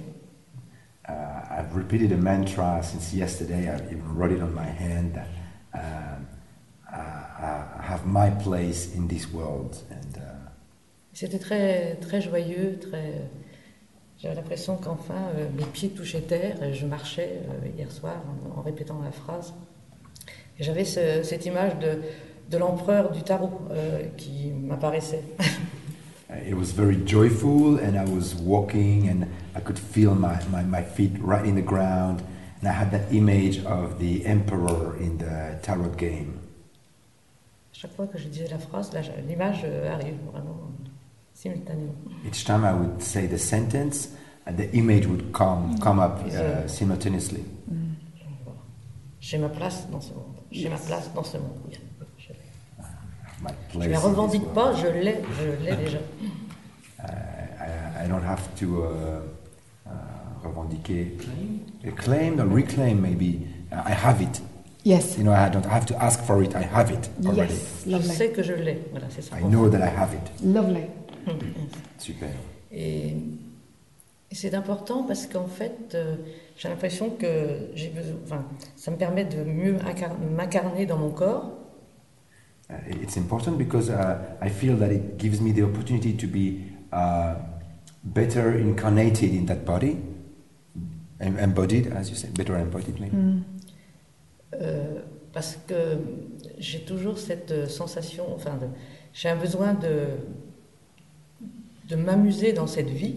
Uh, 1.08 1.12
I've 1.50 1.74
repeated 1.74 2.12
a 2.12 2.16
mantra 2.16 2.82
since 2.82 3.14
yesterday. 3.14 3.68
I've 3.70 3.90
even 3.90 4.14
wrote 4.14 4.30
it 4.32 4.42
on 4.42 4.54
my 4.54 4.66
hand 4.66 5.14
that 5.14 5.28
um, 5.74 6.26
I, 6.90 7.80
I 7.80 7.82
have 7.82 8.04
my 8.06 8.30
place 8.30 8.94
in 8.94 9.08
this 9.08 9.32
world. 9.32 9.76
And 9.90 10.16
uh, 10.18 10.20
C'était 11.14 11.38
très, 11.38 11.96
très 11.96 12.20
joyeux, 12.20 12.78
très. 12.78 13.22
J'avais 14.18 14.34
l'impression 14.34 14.76
qu'enfin 14.76 15.28
euh, 15.36 15.46
mes 15.56 15.64
pieds 15.64 15.90
touchaient 15.90 16.20
terre 16.22 16.62
et 16.62 16.74
je 16.74 16.86
marchais 16.86 17.40
euh, 17.48 17.68
hier 17.76 17.90
soir 17.90 18.16
en, 18.54 18.58
en 18.58 18.62
répétant 18.62 19.00
la 19.02 19.12
phrase. 19.12 19.54
Et 20.58 20.62
j'avais 20.62 20.84
ce- 20.84 21.22
cette 21.24 21.44
image 21.46 21.76
de, 21.80 22.00
de 22.50 22.58
l'empereur 22.58 23.10
du 23.10 23.22
tarot 23.22 23.60
euh, 23.70 24.08
qui 24.16 24.50
m'apparaissait. 24.50 25.24
it 26.46 26.54
was 26.54 26.72
very 26.72 26.96
joyful, 26.96 27.78
and 27.78 27.96
I 27.96 28.04
was 28.04 28.34
walking, 28.34 29.08
and 29.08 29.26
I 29.54 29.60
could 29.60 29.78
feel 29.78 30.14
my, 30.14 30.38
my, 30.50 30.62
my 30.62 30.82
feet 30.82 31.12
right 31.20 31.44
in 31.44 31.54
the 31.54 31.62
ground. 31.62 32.22
And 32.60 32.68
I 32.68 32.72
had 32.72 32.90
that 32.92 33.12
image 33.12 33.64
of 33.64 33.98
the 33.98 34.24
emperor 34.24 34.96
in 34.98 35.18
the 35.18 35.58
tarot 35.62 35.96
game. 35.96 36.40
Chaque 37.72 37.92
fois 37.94 38.06
que 38.06 38.18
je 38.18 38.28
disais 38.28 38.48
la 38.48 38.58
phrase, 38.58 38.90
l'image 39.28 39.62
euh, 39.64 39.92
arrive 39.92 40.16
vraiment 40.32 40.70
simultanément. 41.34 41.94
Each 42.26 42.44
time 42.44 42.64
I 42.64 42.72
would 42.72 43.02
say 43.02 43.26
the 43.26 43.38
sentence, 43.38 44.08
and 44.46 44.56
the 44.56 44.70
image 44.74 45.06
would 45.06 45.32
come, 45.32 45.78
come 45.78 45.98
up 45.98 46.20
uh, 46.24 46.66
simultaneously. 46.68 47.44
Voilà. 48.44 48.58
J'ai 49.20 49.38
ma 49.38 49.48
place 49.48 49.86
dans 49.90 50.00
ce 50.00 50.12
monde. 50.14 50.36
J'ai 50.50 50.68
ma 50.68 50.76
place 50.76 51.12
dans 51.14 51.24
ce 51.24 51.36
monde. 51.36 51.74
Je 53.72 53.78
ne 53.78 53.84
this 53.88 53.96
revendique 53.98 54.46
pas, 54.54 54.74
je 54.74 54.86
l'ai, 54.88 55.16
je 55.38 55.64
l'ai 55.64 55.76
déjà. 55.76 55.98
Uh, 55.98 57.02
I, 58.02 58.04
I 58.04 58.08
don't 58.08 58.24
have 58.24 58.42
to 58.60 58.82
uh, 58.84 58.86
uh, 59.86 59.90
revendiquer, 60.42 61.16
claim 61.96 62.40
or 62.40 62.46
reclaim. 62.46 63.00
Maybe 63.00 63.40
Uh, 63.72 63.82
I 63.86 63.92
have 63.92 64.20
it. 64.22 64.40
Yes. 64.84 65.16
You 65.18 65.24
know, 65.24 65.32
I 65.32 65.48
don't 65.48 65.64
have 65.66 65.84
to 65.86 65.96
ask 66.00 66.22
for 66.22 66.42
it. 66.44 66.54
I 66.54 66.62
have 66.62 66.92
it 66.92 67.08
already. 67.26 67.54
Yes. 67.54 67.82
Je 67.86 67.90
Lovely. 67.90 68.08
sais 68.14 68.28
que 68.30 68.42
je 68.42 68.52
l'ai. 68.52 68.82
Voilà, 68.92 69.06
c'est 69.10 69.22
ça. 69.22 69.36
I 69.40 69.42
know 69.44 69.68
that 69.68 69.78
I 69.78 69.88
have 69.88 70.14
it. 70.14 70.44
Lovely. 70.44 70.84
Super. 71.98 72.28
Et, 72.70 73.16
c'est 74.30 74.54
important 74.54 75.04
parce 75.04 75.26
qu'en 75.26 75.46
fait, 75.46 75.94
euh, 75.94 76.16
j'ai 76.56 76.68
l'impression 76.68 77.10
que 77.10 77.70
j'ai 77.74 77.88
besoin. 77.88 78.14
Enfin, 78.24 78.44
ça 78.76 78.90
me 78.90 78.96
permet 78.96 79.24
de 79.24 79.42
mieux 79.44 79.76
incar- 79.78 80.18
m'incarner 80.36 80.86
dans 80.86 80.98
mon 80.98 81.10
corps. 81.10 81.50
Uh, 82.74 83.02
it's 83.02 83.16
important 83.16 83.58
because 83.58 83.90
uh, 83.90 84.36
I 84.40 84.48
feel 84.48 84.76
that 84.76 84.90
it 84.90 85.18
gives 85.18 85.40
me 85.40 85.52
the 85.52 85.62
opportunity 85.62 86.12
to 86.12 86.26
be 86.26 86.64
uh, 86.92 87.34
better 88.02 88.56
incarnated 88.58 89.30
in 89.32 89.46
that 89.46 89.64
body, 89.64 89.96
em- 91.20 91.38
embodied, 91.38 91.86
as 91.88 92.10
you 92.10 92.16
said, 92.16 92.34
better 92.36 92.56
embodied 92.56 93.00
maybe. 93.00 93.16
Mm. 93.16 93.44
euh, 94.60 95.00
parce 95.32 95.58
que 95.66 95.98
j'ai 96.58 96.80
toujours 96.84 97.18
cette 97.18 97.50
euh, 97.50 97.66
sensation, 97.66 98.26
enfin, 98.34 98.58
j'ai 99.12 99.28
un 99.28 99.36
besoin 99.36 99.74
de, 99.74 100.06
de 101.88 101.96
m'amuser 101.96 102.52
dans 102.52 102.66
cette 102.68 102.90
vie, 102.90 103.16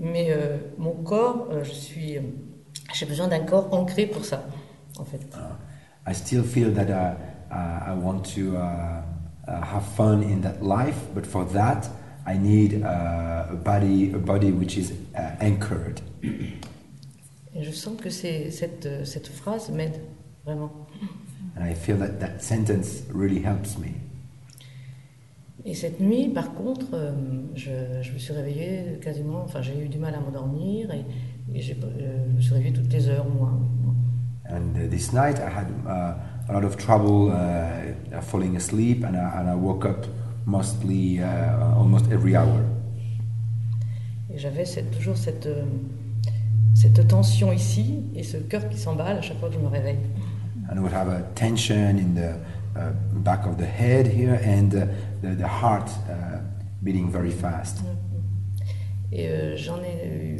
mais 0.00 0.28
euh, 0.30 0.58
mon 0.78 0.92
corps, 0.92 1.48
euh, 1.50 1.64
je 1.64 1.72
suis, 1.72 2.18
j'ai 2.94 3.06
besoin 3.06 3.26
d'un 3.28 3.40
corps 3.40 3.72
ancré 3.72 4.06
pour 4.06 4.24
ça, 4.24 4.46
en 4.98 5.04
fait. 5.04 5.20
I 6.06 6.14
still 6.14 6.42
feel 6.42 6.72
that 6.72 6.88
uh, 6.88 6.92
uh, 6.92 7.16
I 7.50 7.94
want 7.94 8.24
to 8.34 8.56
uh, 8.56 9.02
uh, 9.46 9.60
have 9.62 9.84
fun 9.96 10.22
in 10.22 10.40
that 10.42 10.62
life, 10.62 10.98
but 11.14 11.26
for 11.26 11.44
that 11.46 11.88
I 12.26 12.36
need 12.36 12.82
uh, 12.82 13.46
a 13.50 13.56
body, 13.56 14.12
a 14.12 14.18
body 14.18 14.52
which 14.52 14.76
is 14.76 14.92
uh, 15.16 15.36
anchored. 15.40 16.00
Et 17.54 17.64
je 17.64 17.70
sens 17.72 17.96
que 18.00 18.10
cette, 18.10 18.86
euh, 18.86 19.04
cette 19.04 19.28
phrase 19.28 19.70
m'aide 19.70 20.00
vraiment. 20.44 20.70
And 21.56 21.64
I 21.64 21.74
feel 21.74 21.96
that 21.98 22.20
that 22.20 22.40
sentence 22.40 23.02
really 23.12 23.42
helps 23.42 23.78
me. 23.78 23.88
Et 25.64 25.74
cette 25.74 26.00
nuit, 26.00 26.28
par 26.28 26.54
contre, 26.54 26.86
euh, 26.92 27.12
je, 27.54 27.70
je 28.02 28.12
me 28.12 28.18
suis 28.18 28.32
réveillée 28.32 28.98
quasiment, 29.00 29.42
enfin 29.44 29.60
j'ai 29.60 29.78
eu 29.78 29.88
du 29.88 29.98
mal 29.98 30.14
à 30.14 30.20
m'endormir 30.20 30.90
et, 30.92 30.98
euh, 31.00 31.60
je 31.60 32.36
me 32.36 32.40
suis 32.40 32.54
réveillée 32.54 32.74
toutes 32.74 32.92
les 32.92 33.08
heures 33.08 33.26
au 33.26 33.30
moins. 33.30 33.58
And 34.50 34.76
uh, 34.76 34.88
this 34.88 35.12
night 35.12 35.38
I 35.38 35.48
had 35.48 35.66
uh, 35.86 36.14
a 36.48 36.52
lot 36.52 36.64
of 36.64 36.76
trouble 36.76 37.30
uh, 37.30 38.20
falling 38.22 38.56
asleep, 38.56 39.04
and 39.04 39.16
I, 39.16 39.40
and 39.40 39.50
I 39.50 39.54
woke 39.54 39.84
up 39.84 40.06
mostly 40.46 41.20
uh, 41.20 41.76
almost 41.76 42.10
every 42.10 42.34
hour. 42.36 42.60
J'avais 44.34 44.64
toujours 44.92 45.16
cette, 45.16 45.46
euh, 45.46 45.64
cette 46.74 47.06
tension 47.08 47.52
ici 47.52 48.04
et 48.14 48.22
ce 48.22 48.36
cœur 48.36 48.68
qui 48.68 48.78
s'emballe 48.78 49.18
à 49.18 49.22
chaque 49.22 49.38
fois 49.40 49.48
que 49.48 49.54
je 49.54 49.60
me 49.60 49.68
réveille. 49.68 49.98
And 50.70 50.76
I 50.76 50.80
would 50.80 50.92
have 50.92 51.08
a 51.08 51.22
tension 51.34 51.98
in 51.98 52.14
the 52.14 52.36
uh, 52.76 52.92
back 53.24 53.46
of 53.46 53.56
the 53.56 53.66
head 53.66 54.06
here, 54.06 54.38
and 54.44 54.74
uh, 54.74 54.86
the, 55.22 55.34
the 55.34 55.48
heart 55.48 55.90
uh, 56.08 56.38
beating 56.82 57.10
very 57.10 57.30
fast. 57.30 57.82
Et 59.10 59.28
euh, 59.28 59.56
j'en 59.56 59.78
ai 59.82 60.06
eu 60.06 60.38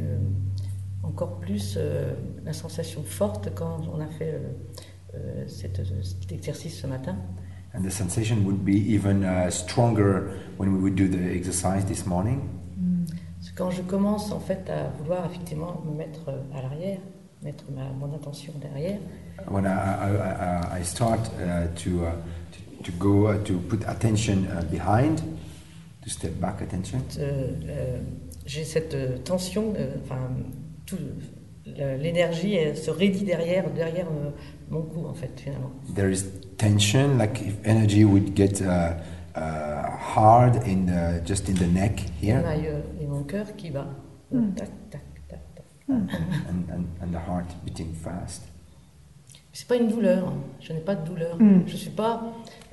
encore 1.02 1.38
plus 1.40 1.76
euh, 1.76 2.12
la 2.44 2.52
sensation 2.52 3.02
forte 3.02 3.48
quand 3.54 3.80
on 3.92 4.00
a 4.00 4.06
fait 4.06 4.34
euh, 4.34 4.52
euh, 5.14 5.44
cette- 5.48 5.82
cet 6.02 6.32
exercice 6.32 6.80
ce 6.80 6.86
matin. 6.86 7.16
And 7.74 7.82
the 7.82 7.90
sensation 7.90 8.36
would 8.44 8.64
be 8.64 8.72
even 8.76 9.22
uh, 9.24 9.50
stronger 9.50 10.30
when 10.58 10.70
we 10.74 10.80
would 10.80 10.94
do 10.94 11.06
the 11.06 11.34
exercise 11.34 11.84
this 11.84 12.06
morning. 12.06 12.40
Que 13.40 13.54
quand 13.64 13.70
je 13.70 13.82
commence 13.82 14.30
en 14.32 14.40
fait 14.40 14.68
à 14.70 14.88
vouloir 14.98 15.26
effectivement 15.26 15.82
me 15.84 15.96
mettre 15.96 16.28
euh, 16.28 16.40
à 16.58 16.62
l'arrière, 16.62 16.98
mettre 17.42 17.64
ma, 17.74 17.90
mon 17.90 18.14
attention 18.14 18.52
derrière, 18.60 18.98
When 19.50 19.64
I, 19.64 19.68
I, 19.68 20.80
I, 20.80 20.84
start 20.84 21.30
uh, 21.38 21.68
to, 21.84 22.04
uh, 22.04 22.10
to, 22.52 22.82
to 22.84 22.92
go 22.98 23.28
uh, 23.30 23.38
to 23.44 23.54
put 23.68 23.84
attention 23.86 24.46
uh, 24.50 24.64
behind, 24.70 25.20
to 26.02 26.10
step 26.10 26.32
back 26.40 26.60
attention, 26.60 26.98
euh, 27.18 27.52
euh, 27.68 27.98
j'ai 28.46 28.64
cette 28.64 28.94
euh, 28.94 29.18
tension, 29.18 29.74
euh, 29.76 29.94
enfin, 30.04 30.28
tout, 30.86 30.96
l'énergie 31.66 32.56
se 32.74 32.90
raidit 32.90 33.24
derrière, 33.24 33.70
derrière 33.70 34.06
mon 34.70 34.82
cou 34.82 35.06
en 35.06 35.14
fait 35.14 35.30
finalement. 35.40 35.70
there 35.94 36.10
is 36.10 36.24
tension, 36.56 37.18
like 37.18 37.40
if 37.40 37.54
energy 37.64 38.04
would 38.04 38.34
get 38.34 38.60
uh, 38.60 38.94
uh, 39.34 39.96
hard 39.98 40.56
in 40.66 40.86
the, 40.86 41.22
just 41.24 41.48
in 41.48 41.54
the 41.54 41.66
neck 41.66 42.00
here, 42.20 42.42
Et, 42.46 43.02
et 43.02 43.06
mon 43.06 43.22
cœur 43.22 43.56
qui 43.56 43.70
bat. 43.70 43.86
Hmm. 44.30 44.52
Tac, 44.54 44.68
tac, 44.90 45.02
tac, 45.28 45.40
tac. 45.54 45.64
and, 45.88 46.68
and, 46.70 46.84
and 47.00 47.12
the 47.12 47.18
heart 47.18 47.46
beating 47.64 47.94
fast. 47.94 48.42
C'est 49.52 49.66
pas 49.66 49.76
une 49.76 49.88
douleur, 49.88 50.28
hein. 50.28 50.34
je 50.60 50.72
n'ai 50.72 50.80
pas 50.80 50.94
de 50.94 51.04
douleur. 51.04 51.36
Mm. 51.40 51.62
Je 51.66 51.76
suis 51.76 51.90
pas, 51.90 52.22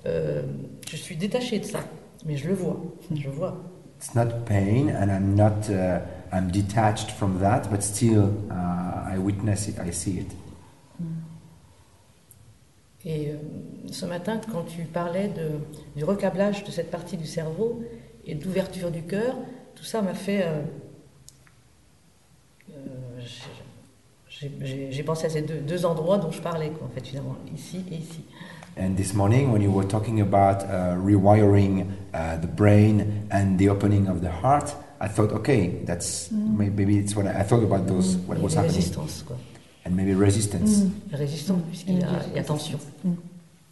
euh, 0.06 0.44
je 0.88 0.96
suis 0.96 1.16
détachée 1.16 1.58
de 1.58 1.66
ça, 1.66 1.80
mais 2.28 2.38
je 2.38 2.48
le 2.48 2.54
vois, 2.54 2.78
je 3.16 3.28
vois. 3.30 3.58
It's 3.98 4.14
not 4.14 4.46
pain, 4.46 4.90
and 4.90 5.10
I'm 5.10 5.34
not, 5.36 5.70
uh, 5.70 6.02
I'm 6.32 6.52
detached 6.52 7.10
from 7.10 7.40
that, 7.40 7.72
but 7.72 7.82
still 7.82 8.34
uh, 8.52 9.14
I 9.14 9.18
witness 9.18 9.68
it, 9.68 9.80
I 9.80 9.92
see 9.92 10.20
it. 10.20 10.32
Et 13.06 13.30
euh, 13.30 13.36
ce 13.92 14.06
matin, 14.06 14.42
quand 14.52 14.64
tu 14.64 14.82
parlais 14.84 15.28
de, 15.28 15.52
du 15.96 16.04
recablage 16.04 16.64
de 16.64 16.72
cette 16.72 16.90
partie 16.90 17.18
du 17.18 17.28
cerveau 17.28 17.82
et 18.26 18.34
d'ouverture 18.36 18.90
du 18.92 19.04
cœur, 19.04 19.36
tout 19.76 19.84
ça 19.84 20.02
m'a 20.02 20.14
fait. 20.16 20.42
euh, 20.44 20.62
euh, 22.72 23.22
j'ai- 24.92 25.04
pensé 25.04 25.28
à 25.28 25.30
ces 25.30 25.42
deux, 25.44 25.60
deux 25.60 25.86
endroits 25.86 26.18
dont 26.18 26.32
je 26.32 26.42
parlais, 26.42 26.70
quoi, 26.70 26.88
en 26.88 26.90
fait, 26.90 27.06
finalement, 27.08 27.36
ici 27.56 27.86
et 27.92 27.96
ici. 27.96 28.24
And 28.78 28.96
this 28.96 29.14
morning, 29.14 29.52
when 29.54 29.62
you 29.62 29.72
were 29.72 29.88
talking 29.88 30.20
about 30.20 30.64
uh, 30.64 30.96
rewiring 31.02 31.86
uh, 32.14 32.38
the 32.42 32.48
brain 32.48 33.06
and 33.32 33.58
the 33.58 33.70
opening 33.70 34.08
of 34.10 34.20
the 34.22 34.30
heart, 34.44 34.76
I 35.00 35.08
thought, 35.08 35.32
okay, 35.32 35.82
that's 35.86 36.30
may- 36.32 36.70
maybe 36.70 36.98
it's 36.98 37.16
what 37.16 37.26
I, 37.26 37.40
I 37.42 37.44
thought 37.44 37.64
about 37.64 37.88
those 37.88 38.18
what 38.28 38.38
Et 38.38 38.42
was 38.44 38.56
happening, 38.56 38.92
quoi. 39.26 39.38
And 39.86 39.92
maybe 39.96 40.14
resistance, 40.14 40.84
La 41.12 41.18
résistance, 41.18 41.62
puisqu'il 41.70 42.00
y, 42.00 42.04
a- 42.04 42.26
il 42.32 42.36
y 42.36 42.40
a 42.40 42.44
tension. 42.44 42.80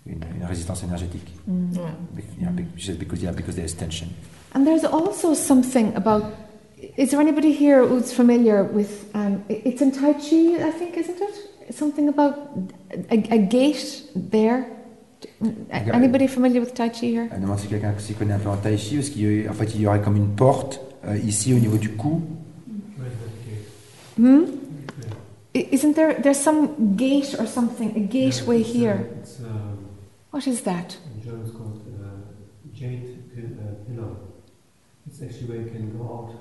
une, 0.05 0.15
une 0.37 0.45
résistance 0.45 0.83
énergétique. 0.83 1.27
Voilà. 1.47 1.91
Be- 2.15 2.21
Yeah, 2.41 2.49
be- 2.51 2.65
she 2.77 2.87
said 2.87 2.99
because 2.99 3.21
yeah, 3.21 3.31
because 3.31 3.55
there's 3.55 3.75
tension. 3.75 4.07
And 4.53 4.65
there's 4.65 4.83
also 4.85 5.33
something 5.33 5.93
about. 5.95 6.23
Is 6.97 7.09
there 7.11 7.21
anybody 7.21 7.53
here 7.53 7.83
who's 7.85 8.11
familiar 8.11 8.63
with? 8.63 9.05
Um, 9.15 9.41
it's 9.49 9.81
in 9.81 9.91
Tai 9.91 10.13
Chi, 10.13 10.57
I 10.59 10.71
think, 10.71 10.97
isn't 10.97 11.17
it? 11.21 11.73
Something 11.73 12.09
about 12.09 12.35
a, 13.09 13.15
a 13.31 13.37
gate 13.37 14.03
there. 14.15 14.65
Anybody 15.71 16.27
familiar 16.27 16.59
with 16.59 16.73
Tai 16.73 16.89
Chi 16.89 17.07
here? 17.07 17.29
Elle 17.31 17.39
demande 17.41 17.59
si 17.59 17.67
quelqu'un 17.67 17.93
s'y 17.97 18.13
connaît 18.13 18.33
un 18.33 18.39
peu 18.39 18.49
en 18.49 18.57
tai 18.57 18.77
chi, 18.77 18.97
parce 18.97 19.09
qu'en 19.09 19.53
fait, 19.53 19.73
il 19.75 19.81
y 19.81 19.87
aurait 19.87 20.01
comme 20.01 20.17
une 20.17 20.35
porte 20.35 20.81
euh, 21.07 21.17
ici 21.25 21.53
au 21.53 21.57
niveau 21.59 21.77
du 21.77 21.89
cou. 21.91 22.21
Where's? 22.99 23.13
Hmm? 24.17 24.43
Where? 25.53 25.63
I- 25.63 25.67
Isn't 25.71 25.95
there? 25.95 26.13
There's 26.21 26.39
some 26.39 26.95
gate 26.95 27.35
or 27.39 27.45
something, 27.47 27.95
a 27.95 27.99
gateway 27.99 28.57
Yeah, 28.59 28.65
it's, 28.65 28.69
uh, 28.69 28.73
here. 28.79 29.09
It's, 29.21 29.39
um, 29.41 29.77
What 30.31 30.47
is 30.47 30.61
that? 30.61 30.97
in 31.15 31.21
German 31.23 31.41
it's 31.45 31.51
called 31.51 31.81
uh, 31.87 32.73
jade 32.73 33.29
pil- 33.35 33.57
uh, 33.59 33.73
pillar. 33.87 34.15
It's 35.07 35.21
actually 35.21 35.47
where 35.49 35.61
you 35.61 35.69
can 35.71 35.97
go 35.97 36.03
out. 36.05 36.31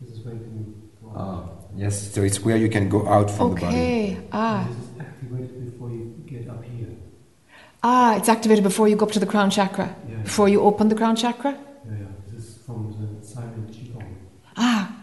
This 0.00 0.10
is 0.18 0.24
where 0.24 0.34
you 0.34 0.40
can 0.40 0.82
go 1.02 1.08
out. 1.10 1.16
Ah, 1.16 1.48
Yes, 1.74 2.12
so 2.12 2.22
it's 2.22 2.44
where 2.44 2.56
you 2.58 2.68
can 2.68 2.88
go 2.90 3.08
out 3.08 3.30
from 3.30 3.54
the 3.54 3.60
body. 3.62 3.76
Okay. 3.76 4.18
Ah. 4.30 4.68
This 4.68 4.76
is 4.76 5.00
activated 5.00 5.64
before 5.72 5.90
you 5.90 6.14
get 6.26 6.48
up 6.50 6.62
here. 6.64 6.88
Ah, 7.82 8.16
it's 8.16 8.28
activated 8.28 8.62
before 8.62 8.88
you 8.88 8.94
go 8.96 9.06
up 9.06 9.12
to 9.12 9.18
the 9.20 9.26
crown 9.26 9.48
chakra. 9.50 9.88
Yeah, 10.08 10.16
Before 10.22 10.48
you 10.50 10.60
open 10.60 10.88
the 10.88 10.94
crown 10.94 11.16
chakra. 11.16 11.52
yeah, 11.52 11.92
yeah. 11.98 12.06
This 12.30 12.44
is 12.44 12.58
from 12.66 12.92
the 13.00 13.26
silent 13.26 13.72
qigong. 13.72 14.06
Ah, 14.56 14.94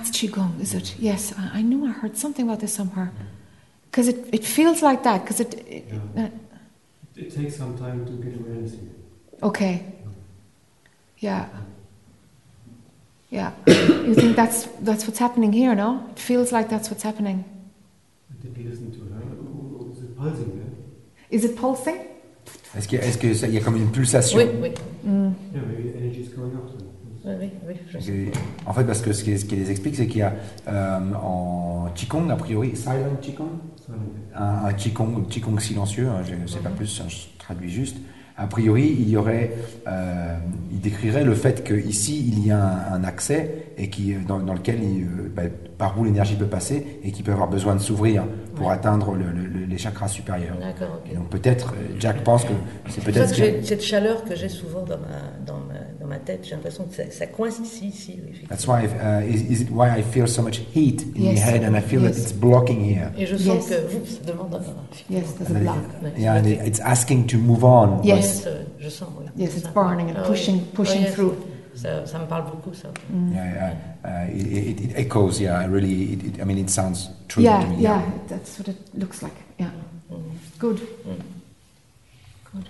It's, 0.00 0.10
Ah, 0.10 0.12
Qigong, 0.26 0.60
is 0.60 0.74
it? 0.74 0.94
Yes, 0.98 1.32
I, 1.38 1.58
I 1.58 1.62
knew 1.62 1.86
I 1.86 1.90
heard 1.90 2.16
something 2.16 2.46
about 2.46 2.60
this 2.60 2.72
somewhere. 2.74 3.12
Because 3.90 4.08
it, 4.08 4.28
it 4.32 4.44
feels 4.44 4.82
like 4.82 5.02
that, 5.02 5.22
because 5.22 5.40
it, 5.40 5.54
it 5.68 5.84
Yeah. 6.16 6.24
uh, 6.24 6.28
It 7.16 7.34
takes 7.34 7.56
some 7.56 7.76
time 7.76 8.04
to 8.06 8.12
get 8.12 8.34
awareness 8.40 8.72
here. 8.72 8.90
okay. 9.42 9.82
Yeah. 11.18 11.46
Yeah. 13.30 13.52
you 13.66 14.14
think 14.14 14.36
that's, 14.36 14.66
that's 14.80 15.06
what's 15.06 15.18
happening 15.18 15.52
here, 15.52 15.74
no? 15.74 16.04
It 16.12 16.18
feels 16.18 16.50
like 16.52 16.68
that's 16.68 16.88
what's 16.90 17.02
happening. 17.02 17.44
Did 18.42 18.56
you 18.56 18.70
listen 18.70 18.90
to 18.92 18.98
her? 19.12 19.20
Is 19.92 20.02
it 20.02 20.16
pulsing 20.16 20.58
there? 20.58 20.72
Is 21.30 21.44
it 21.44 21.56
pulsing? 21.56 22.06
Est-ce 22.74 22.88
qu'il 22.88 22.98
y, 22.98 23.02
a- 23.02 23.04
est-ce 23.06 23.18
que 23.18 23.34
ça- 23.34 23.46
il 23.48 23.54
y 23.54 23.58
a 23.58 23.60
comme 23.60 23.76
une 23.76 23.90
pulsation 23.92 24.38
Oui, 24.38 24.44
oui, 24.62 24.70
Mm. 25.04 25.32
Yeah, 25.54 25.62
maybe 25.66 25.90
the 25.90 25.96
energy 25.98 26.20
is 26.22 26.28
going 26.28 26.54
up 26.54 26.68
then. 26.76 26.86
Oui, 27.24 27.50
oui, 27.68 27.74
oui, 27.94 28.30
En 28.66 28.72
fait, 28.72 28.84
parce 28.84 29.02
que 29.02 29.12
ce 29.12 29.24
qui, 29.24 29.38
ce 29.38 29.44
qui 29.44 29.56
les 29.56 29.70
explique, 29.70 29.96
c'est 29.96 30.06
qu'il 30.06 30.20
y 30.20 30.22
a 30.22 30.32
euh, 30.68 30.98
en 31.14 31.88
Qigong, 31.94 32.30
a 32.30 32.36
priori, 32.36 32.76
silent 32.76 33.16
Qigong, 33.20 33.50
un, 34.34 34.66
un 34.66 34.72
Qigong, 34.72 35.26
Qigong 35.28 35.58
silencieux, 35.60 36.08
hein, 36.08 36.22
je 36.24 36.34
ne 36.34 36.46
sais 36.46 36.60
pas 36.60 36.70
plus, 36.70 37.00
hein, 37.00 37.08
je 37.08 37.16
traduis 37.38 37.70
juste. 37.70 37.96
A 38.36 38.46
priori, 38.46 38.96
il 38.98 39.10
y 39.10 39.18
aurait, 39.18 39.52
euh, 39.86 40.36
il 40.72 40.80
décrirait 40.80 41.24
le 41.24 41.34
fait 41.34 41.62
qu'ici, 41.62 42.26
il 42.26 42.46
y 42.46 42.50
a 42.50 42.58
un, 42.58 42.94
un 42.94 43.04
accès 43.04 43.69
et 43.82 43.88
qui, 43.88 44.14
dans, 44.28 44.38
dans 44.40 44.52
lequel, 44.54 44.82
il, 44.82 45.04
euh, 45.04 45.32
bah, 45.34 45.42
par 45.78 45.98
où 45.98 46.04
l'énergie 46.04 46.36
peut 46.36 46.44
passer 46.46 46.86
et 47.02 47.10
qui 47.12 47.22
peut 47.22 47.32
avoir 47.32 47.48
besoin 47.48 47.74
de 47.74 47.80
s'ouvrir 47.80 48.24
pour 48.54 48.66
Ouais. 48.66 48.72
atteindre 48.74 49.14
le- 49.14 49.24
le- 49.32 49.64
les 49.64 49.78
chakras 49.78 50.08
supérieurs. 50.08 50.56
Et 51.10 51.14
donc 51.14 51.30
peut-être, 51.30 51.72
euh, 51.72 51.94
Jack 51.98 52.22
pense 52.22 52.44
que 52.44 52.50
c'est 52.88 53.00
C'est 53.00 53.04
pour 53.04 53.14
ça 53.14 53.20
peut-être 53.34 53.60
que 53.60 53.66
cette 53.66 53.82
chaleur 53.82 54.24
que 54.24 54.34
j'ai 54.36 54.48
souvent 54.50 54.82
dans 54.82 54.98
ma, 54.98 55.22
dans 55.46 55.58
ma, 55.60 55.74
dans 55.98 56.06
ma 56.06 56.18
tête, 56.18 56.40
j'ai 56.42 56.50
l'impression 56.56 56.84
que 56.84 56.94
ça, 56.94 57.04
ça 57.10 57.26
coince 57.26 57.58
ici, 57.60 57.88
ici. 57.88 58.18
That's 58.50 58.66
why, 58.66 58.84
uh, 58.84 59.24
is, 59.26 59.40
is 59.50 59.62
it 59.62 59.68
why 59.70 59.86
I 59.98 60.02
feel 60.02 60.26
so 60.28 60.42
much 60.42 60.60
heat 60.74 61.06
in 61.16 61.22
Yes. 61.22 61.34
my 61.36 61.40
head 61.40 61.62
and 61.64 61.74
I 61.74 61.80
feel 61.80 62.02
Yes. 62.02 62.16
that 62.16 62.22
it's 62.24 62.32
blocking 62.34 62.84
here. 62.84 63.10
Et 63.16 63.24
je 63.24 63.36
sens 63.36 63.46
Yes. 63.46 63.68
que 63.70 63.74
vous, 63.96 64.04
ça 64.06 64.30
demande 64.30 64.54
un. 64.56 64.60
Yes, 65.14 65.34
there's 65.36 65.50
a 65.50 65.60
block. 65.60 65.76
Yeah, 66.18 66.34
and 66.34 66.44
it's 66.46 66.80
asking 66.80 67.24
to 67.28 67.38
move 67.38 67.64
on. 67.64 68.02
Yes. 68.04 68.44
euh, 68.46 68.64
je 68.78 68.88
sens, 68.90 69.08
oui. 69.18 69.26
Yes, 69.38 69.52
c'est 69.54 69.60
it's 69.60 69.72
burning 69.72 70.10
and 70.10 70.14
Ah 70.18 70.22
oui. 70.24 70.28
pushing, 70.36 70.60
pushing 70.74 71.02
yes. 71.02 71.14
through. 71.14 71.32
Ça, 71.74 72.04
ça 72.06 72.18
me 72.18 72.26
parle 72.26 72.44
beaucoup, 72.50 72.74
ça. 72.74 72.88
Mm. 73.10 73.32
Yeah, 73.32 73.54
yeah, 73.54 73.74
uh, 74.04 74.36
it, 74.36 74.46
it, 74.46 74.80
it 74.90 74.96
echoes. 74.96 75.40
Yeah, 75.40 75.66
really. 75.66 76.12
It, 76.14 76.24
it, 76.24 76.40
I 76.40 76.44
mean, 76.44 76.58
it 76.58 76.68
sounds 76.70 77.08
true 77.28 77.42
Yeah, 77.42 77.60
to 77.62 77.66
me. 77.68 77.76
yeah, 77.82 78.02
that's 78.28 78.58
what 78.58 78.68
it 78.68 78.76
looks 78.94 79.22
like. 79.22 79.36
Yeah, 79.58 79.70
Mm. 80.10 80.16
good. 80.58 80.80
Mm. 81.06 81.22
Good. 82.52 82.68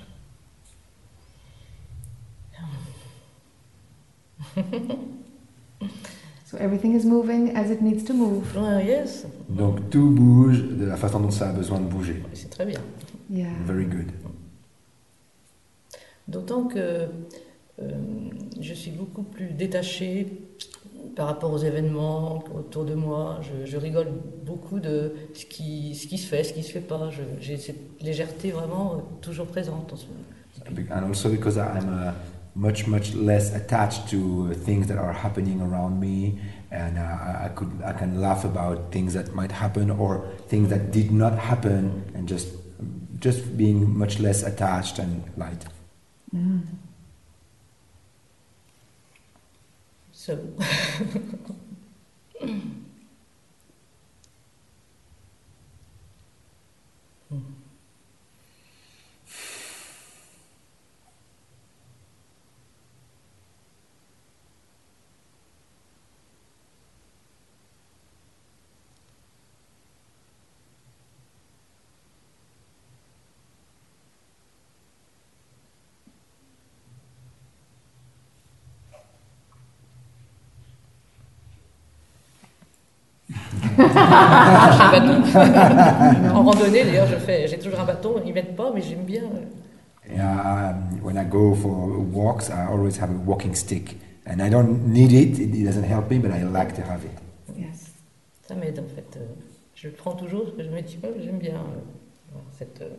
So 6.45 6.59
everything 6.59 6.95
is 6.97 7.05
moving 7.05 7.55
as 7.57 7.71
it 7.71 7.81
needs 7.81 8.03
to 8.07 8.13
move. 8.13 8.45
Ouais, 8.57 8.85
yes, 8.85 9.25
Donc 9.49 9.89
tout 9.89 10.11
bouge 10.11 10.61
de 10.61 10.85
la 10.85 10.97
façon 10.97 11.21
dont 11.21 11.31
ça 11.31 11.51
a 11.51 11.53
besoin 11.53 11.79
de 11.79 11.87
bouger. 11.87 12.25
c'est 12.35 12.51
très 12.51 12.67
bien. 12.67 12.81
Yeah. 13.31 13.47
Very 13.67 13.85
good. 13.85 14.11
D'autant 16.27 16.65
que 16.65 16.79
euh, 16.79 17.07
je 18.61 18.75
suis 18.75 18.91
beaucoup 18.91 19.23
plus 19.23 19.53
détachée 19.53 20.27
par 21.17 21.27
rapport 21.27 21.53
aux 21.53 21.59
événements 21.59 22.45
autour 22.55 22.85
de 22.85 22.95
moi. 22.95 23.41
Je, 23.43 23.71
je 23.71 23.77
rigole 23.77 24.09
beaucoup 24.45 24.81
de 24.81 25.13
ce 25.35 25.45
qui, 25.47 25.95
ce 25.95 26.07
qui 26.07 26.19
se 26.19 26.27
fait, 26.27 26.45
ce 26.45 26.53
qui 26.53 26.63
se 26.63 26.73
fait 26.73 26.81
pas. 26.81 27.11
J'ai 27.41 27.57
cette 27.57 28.01
légèreté 28.01 28.51
vraiment 28.51 28.93
euh, 28.93 28.97
toujours 29.21 29.47
présente 29.47 29.93
en 29.93 29.97
ce 29.97 30.07
moment. 30.07 30.25
And 30.91 31.05
also 31.09 31.31
because 31.31 31.57
I'm 31.57 31.89
uh, 31.89 32.13
much 32.55 32.87
much 32.87 33.15
less 33.15 33.55
attached 33.55 34.09
to 34.11 34.53
things 34.67 34.87
that 34.89 34.99
are 34.99 35.13
happening 35.13 35.61
around 35.63 35.99
me, 35.99 36.39
and 36.71 36.99
uh, 36.99 37.01
I, 37.01 37.47
I 37.47 37.49
could 37.55 37.71
I 37.83 37.93
can 37.93 38.21
laugh 38.21 38.45
about 38.45 38.93
things 38.93 39.15
that 39.15 39.35
might 39.35 39.53
happen 39.53 39.91
or 39.91 40.23
things 40.49 40.69
that 40.69 40.93
did 40.93 41.13
not 41.13 41.39
happen, 41.39 42.05
and 42.15 42.29
just 42.29 42.49
just 43.21 43.57
being 43.57 43.97
much 43.97 44.21
less 44.21 44.43
attached 44.43 44.99
and 44.99 45.23
light. 45.39 45.65
Mm. 46.35 46.61
So, 50.31 50.39
bâton. 84.11 86.35
en 86.35 86.43
randonnée, 86.45 86.85
d'ailleurs, 86.85 87.07
je 87.07 87.17
fais, 87.17 87.47
j'ai 87.49 87.59
toujours 87.59 87.81
un 87.81 87.85
bâton. 87.85 88.15
Ils 88.27 88.33
mettent 88.33 88.57
pas, 88.57 88.71
mais 88.75 88.83
j'aime 88.83 89.05
bien. 89.05 89.23
Yeah, 90.11 90.71
um, 90.75 91.01
when 91.05 91.17
I 91.17 91.25
go 91.25 91.55
for 91.55 91.71
walks, 92.13 92.51
I 92.51 92.67
always 92.69 92.99
have 93.01 93.11
a 93.11 93.19
walking 93.25 93.55
stick. 93.55 93.97
And 94.27 94.43
I 94.43 94.51
don't 94.51 94.89
need 94.89 95.13
it, 95.13 95.39
it 95.39 95.55
it 95.55 95.65
doesn't 95.65 95.85
help 95.85 96.11
me, 96.11 96.19
but 96.19 96.31
I 96.33 96.43
like 96.43 96.75
to 96.77 96.83
have 96.83 97.05
it. 97.05 97.13
Yes. 97.57 97.91
Ça 98.49 98.55
m'aide 98.55 98.79
en 98.81 98.89
fait. 98.95 99.17
Euh, 99.17 99.27
Je 99.75 99.89
le 99.89 99.95
prends 99.95 100.13
toujours 100.15 100.45
parce 100.45 100.57
que 100.57 100.65
je 100.65 100.69
me 100.71 100.83
dis, 100.83 100.99
oh, 101.03 101.07
j'aime 101.25 101.39
bien 101.39 101.55
euh, 101.55 102.39
cette. 102.59 102.81
euh, 102.83 102.91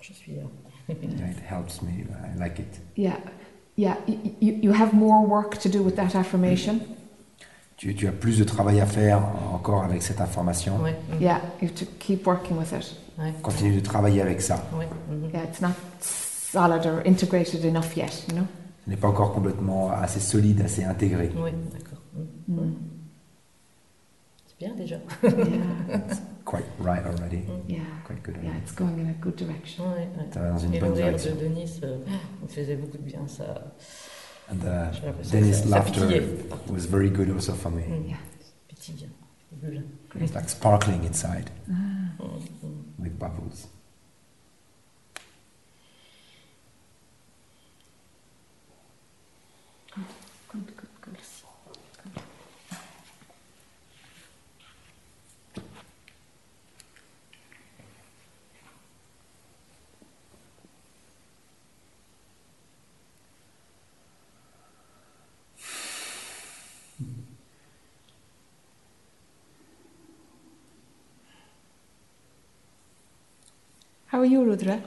je 0.00 0.12
suis 0.12 0.32
là. 0.34 0.42
Yeah, 0.88 1.30
it 1.30 1.38
helps 1.48 1.80
me, 1.82 1.90
I 1.90 2.38
like 2.38 2.58
it. 2.58 2.80
Yeah. 2.96 3.18
Yeah. 3.76 3.96
You, 4.06 4.16
you, 4.40 4.52
you 4.64 4.72
have 4.72 4.92
more 4.92 5.24
work 5.24 5.58
to 5.58 5.68
do 5.68 5.82
with 5.82 5.94
that 5.96 6.14
affirmation? 6.16 6.80
Tu, 7.82 7.92
tu 7.96 8.06
as 8.06 8.12
plus 8.12 8.38
de 8.38 8.44
travail 8.44 8.80
à 8.80 8.86
faire 8.86 9.20
encore 9.52 9.82
avec 9.82 10.04
cette 10.04 10.20
information. 10.20 10.80
Ouais. 10.80 10.94
mm, 11.18 11.20
Yeah. 11.20 11.40
You 11.60 11.66
have 11.66 11.74
to 11.74 11.84
keep 11.98 12.24
working 12.24 12.56
with 12.56 12.70
it. 12.70 12.94
Continue 13.42 13.74
de 13.74 13.80
travailler 13.80 14.20
avec 14.22 14.40
ça. 14.40 14.62
mhm. 15.10 15.30
Yeah. 15.34 15.42
It's 15.42 15.60
not 15.60 15.72
solid 16.00 16.86
or 16.86 17.02
integrated 17.04 17.64
enough 17.64 17.96
yet, 17.96 18.24
you 18.28 18.36
know? 18.36 18.46
Ce 18.84 18.90
n'est 18.90 18.96
pas 18.96 19.08
encore 19.08 19.32
complètement 19.32 19.90
assez 19.90 20.20
solide, 20.20 20.60
assez 20.60 20.84
intégré. 20.84 21.26
D'accord. 21.28 21.98
mm. 22.46 22.54
Mm. 22.54 22.74
C'est 24.46 24.58
bien 24.64 24.74
déjà. 24.76 24.96
Yeah. 25.24 25.98
Quite 26.44 26.64
right 26.80 27.04
already. 27.04 27.42
Yeah. 27.68 27.80
Quite 28.06 28.22
good. 28.22 28.36
Yeah. 28.44 28.52
It's 28.62 28.72
going 28.76 28.94
in 29.00 29.08
a 29.10 29.14
good 29.20 29.34
direction. 29.34 29.84
Ouais, 29.86 30.08
ouais. 30.16 30.28
Ça 30.32 30.38
va 30.40 30.50
dans 30.50 30.58
une 30.58 30.74
Et 30.74 30.78
bonne 30.78 30.92
direction. 30.94 31.34
de 31.34 31.40
Denis 31.48 31.80
euh, 31.82 31.96
faisait 32.48 32.76
beaucoup 32.76 32.98
de 32.98 33.02
bien. 33.02 33.26
Ça, 33.26 33.44
And 34.50 34.64
uh, 34.64 34.92
j'ai 34.92 35.06
l'impression 35.06 35.30
que 35.30 35.44
Dennis' 35.44 35.64
laughter 35.66 36.22
was 36.70 36.86
very 36.86 37.10
good 37.10 37.30
also 37.30 37.54
for 37.54 37.70
me. 37.70 37.82
Mm. 37.82 38.16
It's 40.20 40.34
like 40.34 40.48
sparkling 40.48 41.04
inside 41.04 41.50
mm. 41.70 42.18
with 42.98 43.18
bubbles. 43.18 43.68
Good, 50.48 50.66
good, 50.76 50.88
good. 51.00 51.16
How 74.12 74.20
are 74.20 74.26
you, 74.26 74.44
Rudra? 74.44 74.78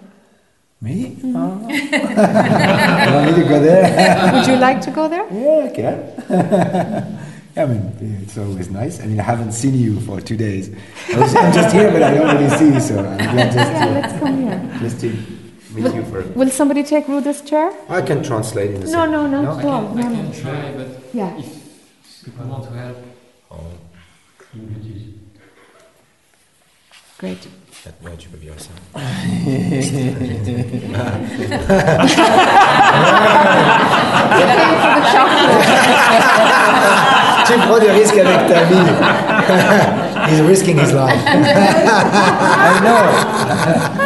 Me? 0.81 1.15
Mm-hmm. 1.15 1.35
Oh. 1.35 1.67
you 1.67 3.13
want 3.15 3.25
me 3.37 3.43
to 3.43 3.49
go 3.49 3.59
there? 3.59 4.33
Would 4.33 4.45
you 4.45 4.57
like 4.57 4.81
to 4.81 4.91
go 4.91 5.07
there? 5.09 5.25
yeah, 5.33 5.65
I 5.65 5.69
can. 5.75 7.19
I 7.57 7.65
mean, 7.65 8.21
it's 8.21 8.37
always 8.37 8.69
nice. 8.69 8.99
I 9.01 9.07
mean, 9.07 9.19
I 9.19 9.23
haven't 9.23 9.53
seen 9.53 9.73
you 9.73 9.99
for 10.01 10.21
two 10.21 10.37
days. 10.37 10.69
I 11.11 11.17
was, 11.17 11.35
I'm 11.35 11.51
just 11.53 11.73
here, 11.73 11.89
but 11.89 12.03
I 12.03 12.13
don't 12.13 12.35
really 12.35 12.55
see 12.55 12.71
you, 12.73 12.79
so 12.79 12.99
I'm 12.99 13.17
just 13.57 13.71
Yeah, 13.71 13.85
to, 13.85 13.91
let's 13.99 14.19
come 14.19 14.37
here. 14.43 14.77
just 14.79 14.99
to 15.01 15.07
meet 15.73 15.95
you 15.95 16.03
for. 16.05 16.21
Will 16.39 16.51
somebody 16.51 16.83
take 16.83 17.07
Rudra's 17.07 17.41
chair? 17.41 17.73
I 17.89 18.01
can 18.03 18.21
translate 18.21 18.71
in 18.75 18.83
a 18.83 18.85
No, 18.85 18.91
second. 18.91 19.11
no, 19.11 19.27
not 19.27 19.43
No? 19.43 19.57
at 19.59 19.65
all. 19.65 19.87
I 19.97 20.01
No, 20.01 20.01
can 20.03 20.25
no. 20.29 20.33
try, 20.39 20.71
but 20.77 20.87
Yeah. 21.13 21.35
if 21.39 22.23
people 22.25 22.45
want 22.45 22.63
to 22.65 22.71
help, 22.71 22.97
oh. 23.49 23.71
Great. 27.17 27.47
Ouais, 28.03 28.11
tu 28.17 28.29
peux 28.29 28.37
bien 28.37 28.53
ça. 28.57 28.69
tu 37.45 37.53
prends 37.59 37.79
des 37.79 37.91
risques 37.91 38.17
avec 38.17 38.47
ta 38.47 38.63
vie. 38.63 38.75
He's 40.27 40.41
risking 40.41 40.79
his 40.79 40.93
life. 40.93 41.21
I 41.27 42.79
know. 42.81 44.04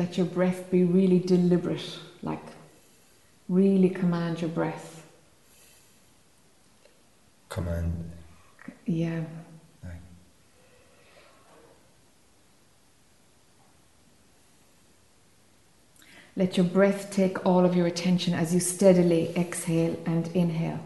Let 0.00 0.16
your 0.16 0.26
breath 0.26 0.70
be 0.70 0.82
really 0.82 1.18
deliberate, 1.18 1.98
like 2.22 2.46
really 3.50 3.90
command 3.90 4.40
your 4.40 4.48
breath. 4.48 5.06
Command. 7.50 7.92
Yeah. 8.86 9.24
Ouais. 9.84 9.98
Let 16.34 16.56
your 16.56 16.64
breath 16.64 17.10
take 17.10 17.44
all 17.44 17.66
of 17.66 17.76
your 17.76 17.86
attention 17.86 18.32
as 18.32 18.54
you 18.54 18.60
steadily 18.60 19.36
exhale 19.36 19.96
and 20.06 20.28
inhale. 20.34 20.80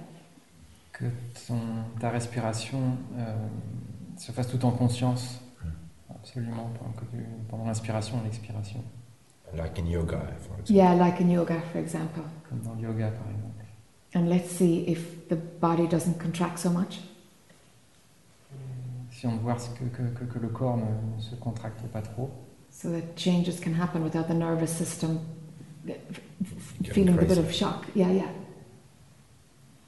que 0.92 1.07
ton- 1.46 1.85
ta 2.00 2.09
respiration 2.11 2.96
euh, 3.16 3.48
se 4.16 4.31
fasse 4.31 4.46
tout 4.46 4.64
en 4.64 4.70
conscience, 4.70 5.40
mm. 5.64 5.68
absolument, 6.14 6.70
pendant, 6.79 6.94
pendant 7.48 7.64
l'inspiration 7.66 8.20
et 8.20 8.24
l'expiration, 8.24 8.81
Like 9.57 9.79
in 9.79 9.87
yoga, 9.87 10.19
for 10.40 10.59
example. 10.61 10.75
Yeah, 10.75 10.95
like 10.95 11.21
in 11.21 11.31
yoga, 11.31 11.61
for 11.73 11.79
example. 11.79 12.23
comme 12.49 12.61
dans 12.61 12.75
le 12.75 12.83
yoga 12.83 13.11
par 13.11 13.31
exemple. 13.31 13.64
And 14.14 14.29
let's 14.29 14.51
see 14.51 14.85
if 14.87 15.29
the 15.29 15.37
body 15.37 15.87
doesn't 15.87 16.19
contract 16.21 16.59
so 16.59 16.71
much. 16.71 17.01
Si 19.11 19.27
on 19.27 19.33
veut 19.33 19.43
voir 19.43 19.61
ce 19.61 19.71
que, 19.71 19.85
que, 19.85 20.03
que, 20.19 20.25
que 20.25 20.38
le 20.38 20.49
corps 20.49 20.77
ne, 20.77 21.17
ne 21.17 21.21
se 21.21 21.35
contracte 21.37 21.83
pas 21.93 22.03
trop, 22.03 22.31
So 22.71 22.90
that 22.90 23.14
changes 23.17 23.61
can 23.61 23.73
happen 23.73 24.03
without 24.03 24.27
the 24.27 24.35
nervous 24.35 24.71
system 24.71 25.21
uh, 25.88 25.93
feeling 26.83 27.17
a 27.19 27.23
bit 27.23 27.38
of 27.38 27.53
shock. 27.53 27.87
Yeah, 27.95 28.11
yeah. 28.11 28.29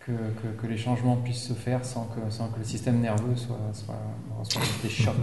que, 0.07 0.13
que, 0.13 0.63
que 0.63 0.67
les 0.69 0.79
changements 0.79 1.17
puissent 1.17 1.49
se 1.49 1.53
faire 1.53 1.85
sans 1.85 2.05
que, 2.05 2.31
sans 2.31 2.49
que 2.49 2.59
le 2.59 2.65
système 2.65 3.01
nerveux 3.01 3.35
soit, 3.35 3.59
soit, 3.73 3.99
reçoive 4.39 4.83
des 4.83 4.89
chocs. 4.89 5.17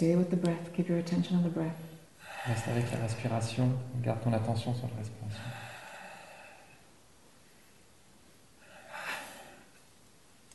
Stay 0.00 0.16
with 0.16 0.30
the 0.30 0.36
breath. 0.36 0.72
Keep 0.74 0.88
your 0.88 0.96
attention 0.96 1.36
on 1.36 1.42
the 1.42 1.50
breath. 1.50 1.76
Reste 2.46 2.68
avec 2.68 2.90
la 2.90 3.00
respiration. 3.00 3.70
Garde 4.02 4.22
ton 4.22 4.32
attention 4.32 4.74
sur 4.74 4.88
la 4.88 4.96
respiration. 4.96 5.42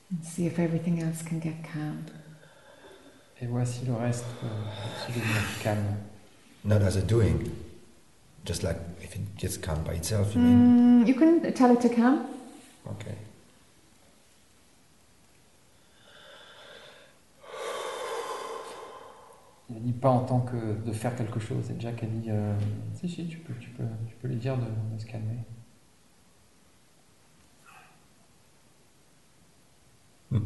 And 0.09 0.25
see 0.25 0.47
if 0.47 0.57
everything 0.57 0.99
else 0.99 1.21
can 1.21 1.39
get 1.39 1.63
calm. 1.63 2.05
Et 3.39 3.45
voici 3.45 3.85
le 3.85 3.93
reste 3.93 4.25
peut 4.41 4.47
se 5.05 5.11
devenir 5.11 5.59
calme. 5.61 5.97
Not 6.63 6.81
as 6.81 6.97
a 6.97 7.03
doing, 7.03 7.51
just 8.45 8.63
like 8.63 8.79
if 9.03 9.15
it 9.15 9.37
gets 9.37 9.59
calm 9.59 9.83
by 9.83 9.93
itself, 9.93 10.33
you 10.33 10.41
mean? 10.41 11.03
Mm, 11.03 11.07
you 11.07 11.13
can 11.13 11.53
tell 11.53 11.71
it 11.71 11.81
to 11.81 11.89
calm. 11.89 12.25
Okay. 12.87 13.15
Pas 19.93 20.09
en 20.09 20.19
tant 20.19 20.39
que 20.39 20.55
de 20.85 20.91
faire 20.91 21.15
quelque 21.15 21.39
chose. 21.39 21.69
Et 21.71 21.79
Jack 21.79 22.03
a 22.03 22.07
dit 22.07 22.29
euh, 22.29 22.53
si, 22.93 23.07
si, 23.07 23.27
tu 23.27 23.37
peux, 23.37 23.53
tu 23.59 23.69
peux, 23.69 23.83
tu 24.07 24.15
peux 24.15 24.27
lui 24.27 24.37
dire 24.37 24.57
de, 24.57 24.65
de 24.95 24.99
se 24.99 25.05
calmer. 25.05 25.37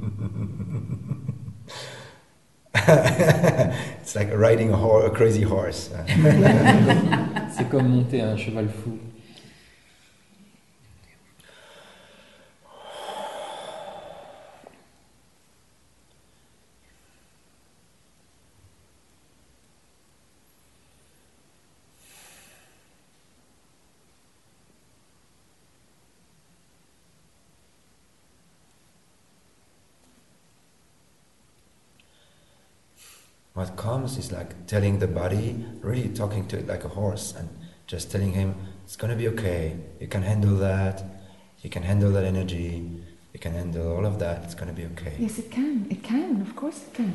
it's 4.01 4.15
like 4.15 4.29
riding 4.33 4.71
a, 4.71 4.77
a 4.77 5.09
crazy 5.09 5.43
horse. 5.43 5.91
C'est 7.51 7.69
comme 7.69 7.87
monter 7.87 8.21
un 8.21 8.37
cheval 8.37 8.69
fou. 8.69 8.97
What 33.59 33.75
comes 33.75 34.17
is 34.17 34.31
like 34.31 34.51
telling 34.67 34.99
the 34.99 35.07
body, 35.07 35.47
really 35.83 36.07
talking 36.21 36.47
to 36.47 36.57
it 36.59 36.65
like 36.67 36.85
a 36.85 36.87
horse, 36.87 37.33
and 37.37 37.49
just 37.87 38.09
telling 38.09 38.31
him, 38.31 38.53
it's 38.85 38.95
gonna 38.95 39.17
be 39.17 39.27
okay, 39.33 39.75
you 39.99 40.07
can 40.07 40.23
handle 40.23 40.55
that, 40.59 41.03
you 41.61 41.69
can 41.69 41.83
handle 41.83 42.09
that 42.13 42.23
energy, 42.23 42.81
you 43.33 43.39
can 43.41 43.53
handle 43.53 43.97
all 43.97 44.05
of 44.05 44.17
that, 44.19 44.43
it's 44.45 44.55
gonna 44.55 44.71
be 44.71 44.85
okay. 44.93 45.11
Yes, 45.19 45.39
it 45.39 45.51
can. 45.51 45.85
It 45.89 46.01
can. 46.01 46.39
Of 46.41 46.55
course, 46.55 46.77
it 46.87 46.93
can. 46.95 47.11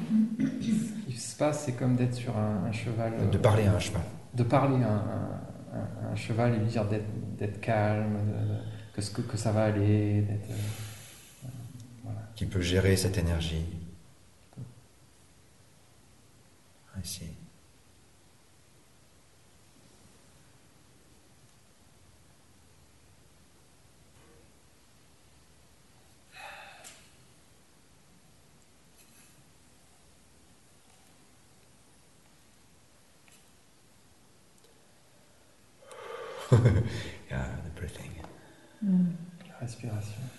Ce 0.61 1.13
qui 1.13 1.17
se 1.19 1.35
passe, 1.39 1.65
c'est 1.65 1.73
comme 1.79 1.97
d'être 1.97 2.15
sur 2.15 2.37
un, 2.37 2.65
un 2.69 2.73
cheval. 2.73 3.15
euh, 3.19 3.31
De 3.31 3.39
parler 3.39 3.65
à 3.65 3.75
un 3.77 3.79
cheval. 3.81 4.03
de 4.35 4.43
parler 4.43 4.85
à 4.85 4.89
un, 4.91 5.79
un- 5.81 6.13
un 6.13 6.15
cheval 6.17 6.57
et 6.57 6.59
lui 6.59 6.67
dire 6.67 6.85
d'être, 6.85 7.09
d'être 7.39 7.59
calme, 7.63 8.19
de- 8.19 8.49
de- 8.53 8.61
que, 8.95 9.01
ce 9.01 9.11
que, 9.11 9.23
que 9.23 9.39
ça 9.39 9.51
va 9.51 9.65
aller, 9.65 10.21
d'être. 10.21 10.51
euh, 10.51 11.49
voilà. 12.05 12.21
qui 12.37 12.45
peut 12.45 12.61
gérer 12.61 12.97
cette 12.97 13.17
énergie. 13.17 13.65
I 16.97 17.03
see. 17.03 17.27
yeah, 37.31 37.47
the 37.65 37.71
breathing. 37.75 38.11
Mm. 38.85 39.15
Respiration. 39.61 40.31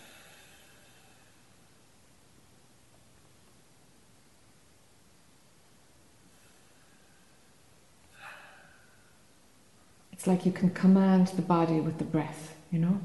It's 10.26 10.28
like 10.32 10.44
you 10.48 10.52
can 10.52 10.72
command 10.72 11.28
the 11.36 11.44
body 11.44 11.80
with 11.80 12.00
the 12.00 12.04
breath, 12.04 12.56
you 12.72 12.80
know? 12.80 13.00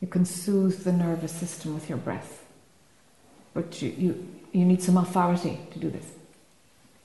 You 0.00 0.08
can 0.08 0.24
soothe 0.24 0.84
the 0.84 0.92
nervous 0.92 1.32
system 1.32 1.74
with 1.74 1.90
your 1.90 1.98
breath. 1.98 2.42
But 3.52 3.82
you, 3.82 3.90
you, 3.98 4.26
you 4.52 4.64
need 4.64 4.82
some 4.82 4.96
authority 4.96 5.58
to 5.72 5.78
do 5.78 5.90
this. 5.90 6.06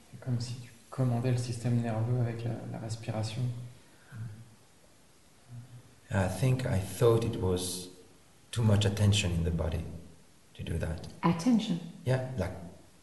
C'est 0.09 0.21
comme 0.21 0.39
si 0.39 0.53
tu 0.63 0.69
commandais 0.89 1.31
le 1.31 1.37
système 1.37 1.81
nerveux 1.81 2.21
avec 2.21 2.45
la, 2.45 2.51
la 2.71 2.77
respiration. 2.79 3.41
I 6.13 6.29
think 6.29 6.65
I 6.65 6.79
thought 6.79 7.25
it 7.25 7.41
was 7.41 7.89
too 8.51 8.63
much 8.63 8.85
attention 8.85 9.31
in 9.33 9.43
the 9.43 9.51
body 9.51 9.83
to 10.53 10.63
do 10.63 10.77
that. 10.77 11.07
Attention. 11.23 11.81
Yeah, 12.05 12.21
like 12.37 12.53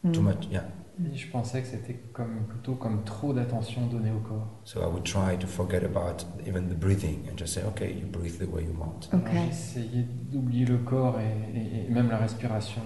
Mm. 0.03 0.13
too 0.15 0.21
much. 0.23 0.47
Yeah. 0.49 0.63
Et 1.11 1.15
je 1.17 1.27
pensais 1.31 1.61
que 1.61 1.67
c'était 1.67 1.95
comme, 2.13 2.43
plutôt 2.47 2.75
comme 2.75 3.03
trop 3.03 3.33
d'attention 3.33 3.87
donnée 3.87 4.11
au 4.11 4.19
corps. 4.19 4.47
So 4.63 4.79
I 4.81 4.85
would 4.85 5.03
try 5.03 5.37
to 5.39 5.47
forget 5.47 5.83
about 5.83 6.23
even 6.47 6.67
the 6.69 6.75
breathing 6.77 7.27
and 7.31 7.35
just 7.37 7.53
say, 7.53 7.63
okay, 7.69 7.91
you 7.93 8.05
breathe 8.07 8.37
the 8.37 8.47
way 8.47 8.63
you 8.63 8.75
want. 8.79 9.09
Okay. 9.11 9.47
J'essayais 9.49 10.05
d'oublier 10.31 10.65
le 10.65 10.77
corps 10.77 11.19
et, 11.19 11.57
et- 11.59 11.85
et 11.87 11.89
même 11.89 12.09
la 12.11 12.17
respiration. 12.17 12.81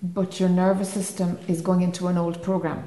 But 0.00 0.40
your 0.40 0.48
nervous 0.50 0.86
system 0.88 1.36
is 1.48 1.60
going 1.62 1.82
into 1.82 2.08
an 2.08 2.16
old 2.16 2.38
program. 2.40 2.78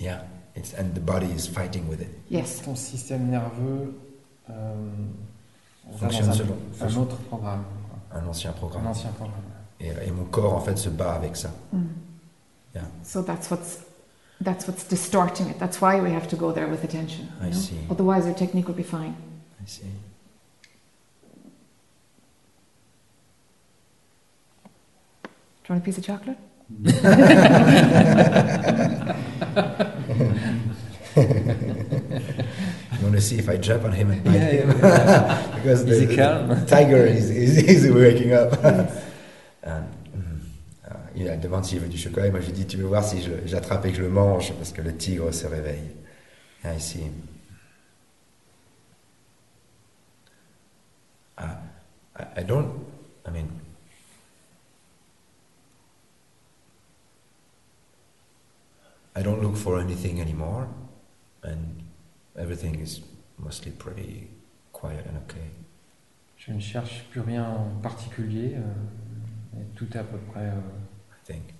Yeah. 0.00 0.22
It's, 0.56 0.74
and 0.74 0.94
the 0.94 1.00
body 1.00 1.26
is 1.26 1.46
fighting 1.46 1.86
with 1.88 2.00
it. 2.00 2.08
Yes. 2.30 2.62
Ton 2.64 2.74
système 2.74 3.28
nerveux 3.28 3.94
euh, 4.50 4.54
va 5.92 6.08
Fonctionne 6.08 6.26
dans 6.26 6.32
un, 6.32 6.34
selon- 6.34 6.56
un 6.80 7.02
autre 7.02 7.16
programme, 7.18 7.62
quoi. 8.10 8.18
Un 8.20 8.26
ancien 8.26 8.50
un 8.50 8.54
programme. 8.54 8.86
ancien 8.86 9.10
programme. 9.10 9.42
Et, 9.78 9.90
et 10.06 10.10
mon 10.10 10.24
corps, 10.24 10.54
en 10.54 10.60
fait, 10.60 10.76
se 10.78 10.88
bat 10.88 11.12
avec 11.12 11.36
ça. 11.36 11.50
Mm. 11.72 11.78
Yeah. 12.78 12.86
So 13.02 13.22
that's 13.22 13.50
what's 13.50 13.84
that's 14.40 14.66
what's 14.68 14.84
distorting 14.84 15.48
it. 15.48 15.58
That's 15.58 15.80
why 15.80 16.00
we 16.00 16.10
have 16.18 16.28
to 16.28 16.36
go 16.36 16.52
there 16.52 16.68
with 16.68 16.84
attention. 16.84 17.24
you 17.40 17.46
I 17.46 17.50
know? 17.50 17.56
see. 17.66 17.80
Otherwise, 17.90 18.24
our 18.26 18.34
technique 18.34 18.68
would 18.68 18.76
be 18.76 18.84
fine. 18.98 19.16
I 19.60 19.64
see. 19.66 19.90
Do 25.22 25.66
you 25.66 25.70
want 25.74 25.82
a 25.82 25.84
piece 25.84 25.98
of 25.98 26.04
chocolate? 26.04 26.38
You 32.98 33.04
want 33.04 33.14
to 33.14 33.20
see 33.20 33.38
if 33.38 33.48
I 33.48 33.56
jump 33.56 33.84
on 33.84 33.92
him 33.92 34.10
and 34.10 34.24
bite 34.24 34.34
Yeah, 34.34 34.50
him? 34.50 34.70
yeah, 34.78 35.52
because 35.56 35.82
Is 35.82 36.00
the, 36.00 36.06
he 36.06 36.16
the 36.16 36.64
tiger 36.66 37.06
is, 37.06 37.30
is, 37.30 37.56
is 37.58 37.90
waking 37.92 38.32
up. 38.32 38.52
And, 39.62 39.86
uh, 41.22 41.34
il 41.34 41.40
demande 41.40 41.64
s'il 41.64 41.80
veut 41.80 41.88
du 41.88 41.98
chocolat 41.98 42.26
et 42.26 42.30
moi 42.30 42.40
je 42.40 42.46
lui 42.46 42.52
dis 42.52 42.66
tu 42.66 42.76
veux 42.76 42.84
voir 42.86 43.04
si 43.04 43.22
je- 43.22 43.46
j'attrape 43.46 43.84
et 43.86 43.90
que 43.90 43.96
je 43.98 44.02
le 44.02 44.10
mange 44.10 44.52
parce 44.54 44.72
que 44.72 44.82
le 44.82 44.96
tigre 44.96 45.32
se 45.32 45.46
réveille. 45.46 45.90
Ah, 46.64 46.74
ici. 46.74 47.00
Ah, 51.36 51.60
I, 52.18 52.40
I 52.40 52.44
don't, 52.44 52.68
I 53.26 53.30
mean, 53.30 53.48
I 59.16 59.22
don't 59.22 59.42
look 59.42 59.56
for 59.56 59.80
anything 59.80 60.20
anymore 60.20 60.68
and 61.42 61.82
everything 62.36 62.80
is 62.80 63.00
mostly 63.38 63.72
pretty 63.72 64.28
quiet 64.72 65.06
and 65.06 65.16
okay. 65.24 65.50
Je 66.36 66.52
ne 66.52 66.60
cherche 66.60 67.04
plus 67.10 67.20
rien 67.20 67.44
en 67.50 67.80
particulier. 67.82 68.54
euh, 68.56 69.60
et 69.60 69.64
tout 69.74 69.88
est 69.92 69.98
à 69.98 70.04
peu 70.04 70.18
près 70.18 70.46
euh, 70.46 70.60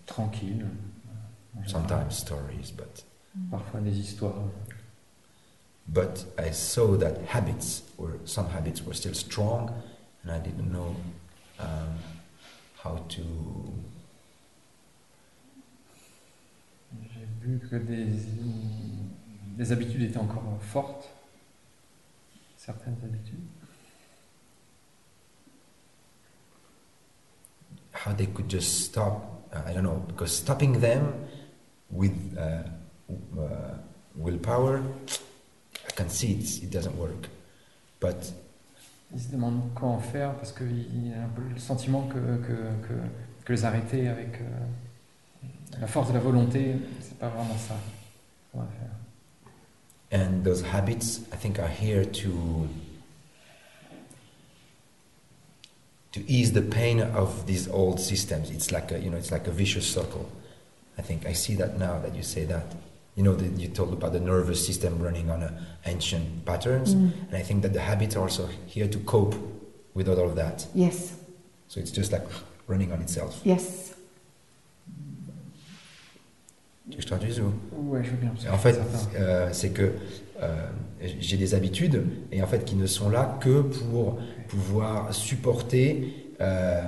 tranquille. 0.09 0.67
sometimes 1.67 2.17
stories, 2.17 2.71
but 2.77 3.05
Parfois 3.51 3.81
des 3.81 3.91
histoires. 3.93 4.51
but 5.87 6.25
I 6.39 6.51
saw 6.51 6.97
that 6.97 7.19
habits 7.27 7.83
were 7.97 8.19
some 8.25 8.49
habits 8.51 8.83
were 8.83 8.95
still 8.95 9.15
strong, 9.15 9.71
and 10.23 10.33
I 10.33 10.39
didn't 10.39 10.71
know 10.73 10.97
um, 11.61 11.99
how 12.83 12.97
to 13.09 13.23
J'ai 17.03 17.27
vu 17.41 17.59
que 17.69 17.77
des, 17.79 18.07
des 19.57 19.73
habitudes 19.73 20.03
étaient 20.03 20.19
encore 20.19 20.43
fortes. 20.61 21.09
Certaines 22.57 22.97
habitudes. 23.03 23.49
how 27.93 28.13
they 28.13 28.27
could 28.27 28.49
just 28.49 28.85
stop. 28.85 29.38
Uh, 29.53 29.61
I 29.67 29.73
don't 29.73 29.85
know 29.85 30.03
because 30.09 30.33
stopping 30.33 30.81
them 30.81 31.13
with 31.91 32.13
uh, 32.37 32.63
uh, 33.41 33.75
willpower, 34.17 34.83
I 35.89 35.93
can 35.93 36.09
see 36.09 36.33
it, 36.33 36.63
it 36.65 36.71
doesn't 36.71 36.97
work. 36.97 37.29
But 38.01 38.33
Ils 39.15 39.23
se 39.23 39.29
demandent 39.31 39.73
quoi 39.75 39.89
en 39.89 39.99
faire 40.01 40.35
parce 40.35 40.53
qu'il 40.53 41.09
y 41.09 41.13
a 41.15 41.25
un 41.25 41.29
peu 41.29 41.43
le 41.43 41.59
sentiment 41.59 42.03
que, 42.03 42.19
que, 42.19 42.87
que, 42.87 42.95
que 43.45 43.53
les 43.55 43.65
arrêter 43.65 44.07
avec 44.07 44.35
euh, 44.35 45.49
la 45.81 45.87
force 45.87 46.09
de 46.09 46.15
la 46.15 46.21
volonté, 46.21 46.77
c'est 47.01 47.19
pas 47.19 47.29
vraiment 47.29 47.57
ça 47.57 47.75
qu'on 48.53 48.61
va 48.61 48.67
faire. 48.67 50.21
And 50.21 50.43
those 50.43 50.63
habits, 50.63 51.21
I 51.33 51.37
think, 51.37 51.59
are 51.59 51.69
here 51.69 52.05
to 52.05 52.69
to 56.13 56.21
ease 56.31 56.53
the 56.53 56.63
pain 56.63 57.01
of 57.01 57.47
these 57.47 57.69
old 57.69 58.01
systems. 58.01 58.51
It's 58.51 58.73
like 58.73 58.91
a, 58.93 58.99
you 58.99 59.11
know, 59.11 59.17
it's 59.19 59.31
like 59.31 59.47
a 59.47 59.51
vicious 59.51 59.87
circle. 59.87 60.29
I 60.97 61.03
think 61.03 61.27
I 61.27 61.33
see 61.35 61.55
that 61.57 61.79
now 61.79 61.99
that 62.01 62.15
you 62.15 62.23
say 62.23 62.45
that. 62.47 62.65
You 63.15 63.25
know, 63.25 63.35
the, 63.35 63.49
you 63.61 63.69
told 63.69 63.93
about 63.93 64.13
the 64.13 64.21
nervous 64.21 64.65
system 64.65 64.99
running 65.01 65.29
on 65.29 65.43
uh, 65.43 65.51
ancient 65.87 66.45
patterns, 66.45 66.95
Mm. 66.95 67.11
and 67.29 67.37
I 67.37 67.43
think 67.43 67.63
that 67.63 67.73
the 67.73 67.81
habits 67.81 68.15
are 68.17 68.23
also 68.23 68.47
here 68.67 68.87
to 68.89 68.99
cope 69.01 69.35
with 69.95 70.09
all 70.09 70.21
of 70.21 70.37
that. 70.37 70.67
Yes, 70.75 71.15
So 71.69 71.81
it's 71.81 71.91
just 71.91 72.13
like 72.13 72.25
running 72.69 72.93
on 72.93 73.03
itself. 73.03 73.41
yes. 73.45 73.95
Tu 76.91 76.97
veux 76.97 77.03
je 77.03 77.07
traduise 77.07 77.41
ou 77.41 77.53
Ouais, 77.91 78.03
je 78.05 78.11
veux 78.11 78.17
bien. 78.17 78.31
parce 78.31 78.47
En 78.55 78.59
fait, 78.59 78.79
euh, 79.17 79.49
c'est 79.53 79.71
que 79.71 79.93
j'ai 81.21 81.37
des 81.37 81.55
habitudes 81.55 82.05
et 82.33 82.43
en 82.43 82.47
fait 82.47 82.65
qui 82.65 82.75
ne 82.77 82.87
sont 82.87 83.09
là 83.11 83.39
que 83.41 83.63
pour 83.63 84.19
pouvoir 84.49 85.13
supporter 85.15 86.13
euh, 86.41 86.83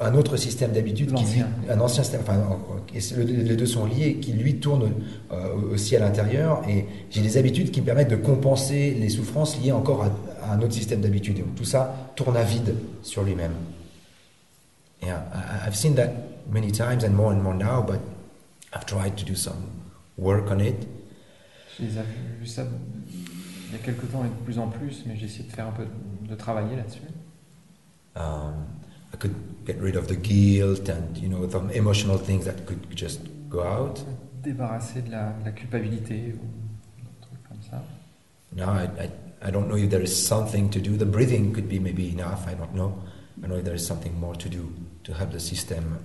un 0.00 0.14
autre 0.14 0.36
système 0.36 0.72
d'habitudes 0.72 1.12
qui 1.14 1.24
lui, 1.24 1.40
L'ancien. 1.40 1.48
un 1.70 1.80
ancien 1.80 2.02
système, 2.02 2.22
enfin 2.22 2.58
les 2.94 3.56
deux 3.56 3.66
sont 3.66 3.86
liés, 3.86 4.16
qui 4.16 4.32
lui 4.32 4.56
tourne 4.56 4.90
euh, 5.32 5.54
aussi 5.72 5.94
à 5.96 6.00
l'intérieur 6.00 6.62
et 6.68 6.86
j'ai 7.10 7.22
des 7.22 7.36
habitudes 7.36 7.70
qui 7.70 7.80
me 7.80 7.86
permettent 7.86 8.10
de 8.10 8.16
compenser 8.16 8.92
les 8.98 9.08
souffrances 9.08 9.60
liées 9.62 9.72
encore 9.72 10.02
à, 10.04 10.10
à 10.46 10.52
un 10.54 10.60
autre 10.62 10.72
système 10.72 11.00
d'habitudes. 11.00 11.38
Donc, 11.38 11.54
Tout 11.54 11.64
ça 11.64 12.12
tourne 12.16 12.36
à 12.36 12.42
vide 12.42 12.74
sur 13.02 13.22
lui-même. 13.22 13.52
I- 15.02 15.06
I- 15.06 15.68
I've 15.68 15.76
seen 15.76 15.94
that 15.94 16.10
many 16.50 16.72
times 16.72 17.04
and 17.04 17.10
more 17.10 17.32
and 17.32 17.40
more 17.40 17.54
now, 17.54 17.82
but 17.86 18.00
I've 18.74 18.86
tried 18.86 19.14
to 19.16 19.24
do 19.24 19.36
some 19.36 19.54
work 20.18 20.50
on 20.50 20.58
it. 20.58 20.74
J'ai 21.78 21.86
déjà 21.86 22.02
vu 22.40 22.46
ça 22.46 22.64
il 23.74 23.80
y 23.80 23.82
a 23.82 23.84
quelques 23.84 24.10
temps 24.10 24.24
et 24.24 24.28
de 24.28 24.44
plus 24.44 24.58
en 24.58 24.68
plus, 24.68 25.04
mais 25.06 25.16
j'ai 25.16 25.26
essayé 25.26 25.44
de 25.44 25.52
faire 25.52 25.66
un 25.66 25.72
peu 25.72 25.84
de 26.28 26.34
travailler 26.34 26.76
là-dessus. 26.76 27.00
um, 28.16 28.66
I 29.12 29.16
could 29.16 29.34
get 29.64 29.80
rid 29.80 29.96
of 29.96 30.08
the 30.08 30.16
guilt 30.16 30.88
and 30.88 31.16
you 31.16 31.28
know 31.28 31.48
some 31.48 31.70
emotional 31.70 32.18
things 32.18 32.44
that 32.44 32.66
could 32.66 32.86
just 32.94 33.20
go 33.48 33.62
out. 33.62 34.00
Débarrasser 34.42 35.02
de 35.02 35.10
la, 35.10 35.32
de 35.32 35.44
la 35.44 35.52
culpabilité 35.52 36.34
ou 36.34 37.02
d'autres 37.02 37.28
trucs 37.28 37.48
comme 37.48 37.62
ça. 37.70 37.82
Now 38.52 38.72
I, 38.72 38.84
I, 39.04 39.48
I 39.48 39.50
don't 39.50 39.68
know 39.68 39.76
if 39.76 39.90
there 39.90 40.02
is 40.02 40.14
something 40.14 40.68
to 40.70 40.80
do. 40.80 40.96
The 40.96 41.06
breathing 41.06 41.52
could 41.52 41.68
be 41.68 41.78
maybe 41.78 42.10
enough. 42.10 42.46
I 42.46 42.54
don't 42.54 42.74
know. 42.74 43.02
I 43.42 43.48
know 43.48 43.56
if 43.56 43.64
there 43.64 43.74
is 43.74 43.84
something 43.86 44.18
more 44.18 44.36
to 44.36 44.48
do 44.48 44.72
to 45.04 45.12
help 45.12 45.32
the 45.32 45.40
system 45.40 45.98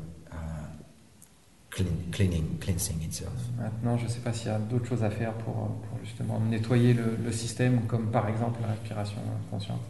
clean, 1.69 1.87
cleaning, 2.11 2.57
cleansing 2.59 3.01
itself. 3.03 3.33
Maintenant, 3.57 3.97
je 3.97 4.05
ne 4.05 4.09
sais 4.09 4.19
pas 4.19 4.33
s'il 4.33 4.47
y 4.47 4.51
a 4.51 4.59
d'autres 4.59 4.87
choses 4.87 5.03
à 5.03 5.09
faire 5.09 5.33
pour, 5.33 5.53
pour 5.53 5.99
justement 6.03 6.39
nettoyer 6.39 6.93
le, 6.93 7.17
le 7.23 7.31
système, 7.31 7.81
comme 7.87 8.11
par 8.11 8.27
exemple 8.27 8.59
la 8.61 8.69
respiration 8.69 9.21
consciente. 9.49 9.81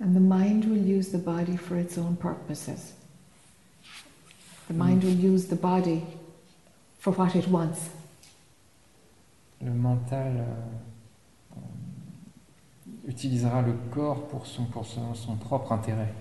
And 0.00 0.14
the 0.14 0.20
mind 0.20 0.64
will 0.64 0.86
use 0.86 1.10
the 1.10 1.18
body 1.18 1.56
for 1.56 1.76
its 1.76 1.98
own 1.98 2.16
purposes. 2.16 2.94
The 4.68 4.74
mind 4.74 5.02
will 5.02 5.18
use 5.18 5.46
the 5.46 5.56
body 5.56 6.04
for 7.00 7.12
what 7.12 7.34
it 7.34 7.48
wants. 7.48 7.90
Le 9.60 9.72
mental 9.72 10.36
euh, 10.36 10.40
euh, 10.40 10.87
utilisera 13.08 13.62
le 13.62 13.72
corps 13.90 14.28
pour 14.28 14.46
son, 14.46 14.64
pour 14.66 14.86
son, 14.86 15.14
son 15.14 15.36
propre 15.36 15.72
intérêt. 15.72 16.12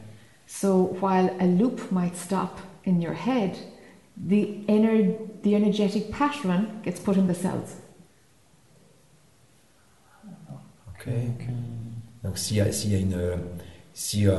So 0.47 0.95
while 1.01 1.29
a 1.39 1.45
loop 1.45 1.91
might 1.91 2.15
stop 2.15 2.59
in 2.85 3.01
your 3.01 3.13
head, 3.13 3.57
the, 4.17 4.63
ener- 4.67 5.15
the 5.43 5.53
energetic 5.53 6.09
pattern 6.11 6.67
gets 6.83 6.99
put 6.99 7.17
in 7.17 7.27
the 7.27 7.35
cells. 7.35 7.75
Okay. 10.95 11.27
Donc, 11.27 11.41
euh, 11.41 12.23
Donc 12.23 12.37
s'il 12.37 12.57
y 12.57 12.59
y 12.59 12.95
a 12.95 12.99
une, 12.99 13.17
si 13.93 14.27
euh, 14.27 14.33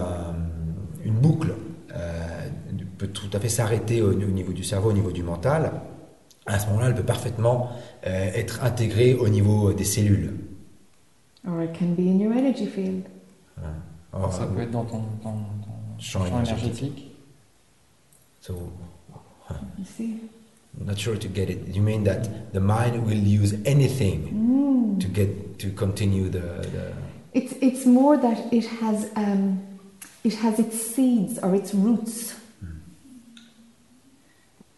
une 1.05 1.15
boucle 1.15 1.55
euh, 1.95 2.49
peut 2.97 3.09
tout 3.09 3.31
à 3.33 3.39
fait 3.41 3.49
s'arrêter 3.49 4.03
au, 4.03 4.13
au 4.13 4.15
niveau 4.15 4.53
du 4.53 4.65
cerveau, 4.65 4.91
au 4.91 4.95
niveau 4.95 5.13
du 5.13 5.23
mental, 5.23 5.73
à 6.47 6.59
ce 6.59 6.67
moment-là, 6.69 6.89
elle 6.89 6.95
peut 6.95 7.03
parfaitement 7.03 7.71
euh, 8.07 8.31
être 8.35 8.65
intégrée 8.65 9.15
au 9.15 9.29
niveau 9.29 9.73
des 9.75 9.85
cellules. 9.85 10.48
Or 11.49 11.63
it 11.63 11.75
can 11.75 11.95
be 11.95 12.09
in 12.11 12.21
your 12.21 12.33
energy 12.35 12.67
field. 12.67 13.05
Or, 14.13 14.33
ça 14.33 14.47
peut 14.47 14.61
être 14.63 14.71
dans 14.71 14.85
ton, 14.85 15.03
ton- 15.23 15.31
ton 15.33 15.99
Champ 15.99 16.21
champ 16.27 16.27
énergétique. 16.43 16.83
énergétique. 16.83 17.11
so, 18.41 18.55
You 19.79 19.85
see? 19.85 20.19
I'm 20.79 20.87
not 20.87 20.99
sure 20.99 21.17
to 21.17 21.29
get 21.29 21.49
it. 21.51 21.75
You 21.75 21.83
mean 21.83 22.05
that 22.05 22.53
the 22.53 22.61
mind 22.61 23.05
will 23.07 23.19
use 23.19 23.55
anything 23.65 24.29
Mm. 24.33 25.01
to 25.01 25.09
get 25.09 25.59
to 25.59 25.71
continue 25.71 26.29
the, 26.29 26.41
the 26.71 26.93
It's, 27.35 27.55
it's 27.61 27.87
more 27.87 28.17
that 28.19 28.53
it 28.53 28.67
has, 28.81 29.09
um, 29.17 29.59
it 30.25 30.35
has 30.35 30.59
its 30.59 30.77
seeds 30.81 31.39
or 31.43 31.55
its 31.55 31.73
roots. 31.75 32.35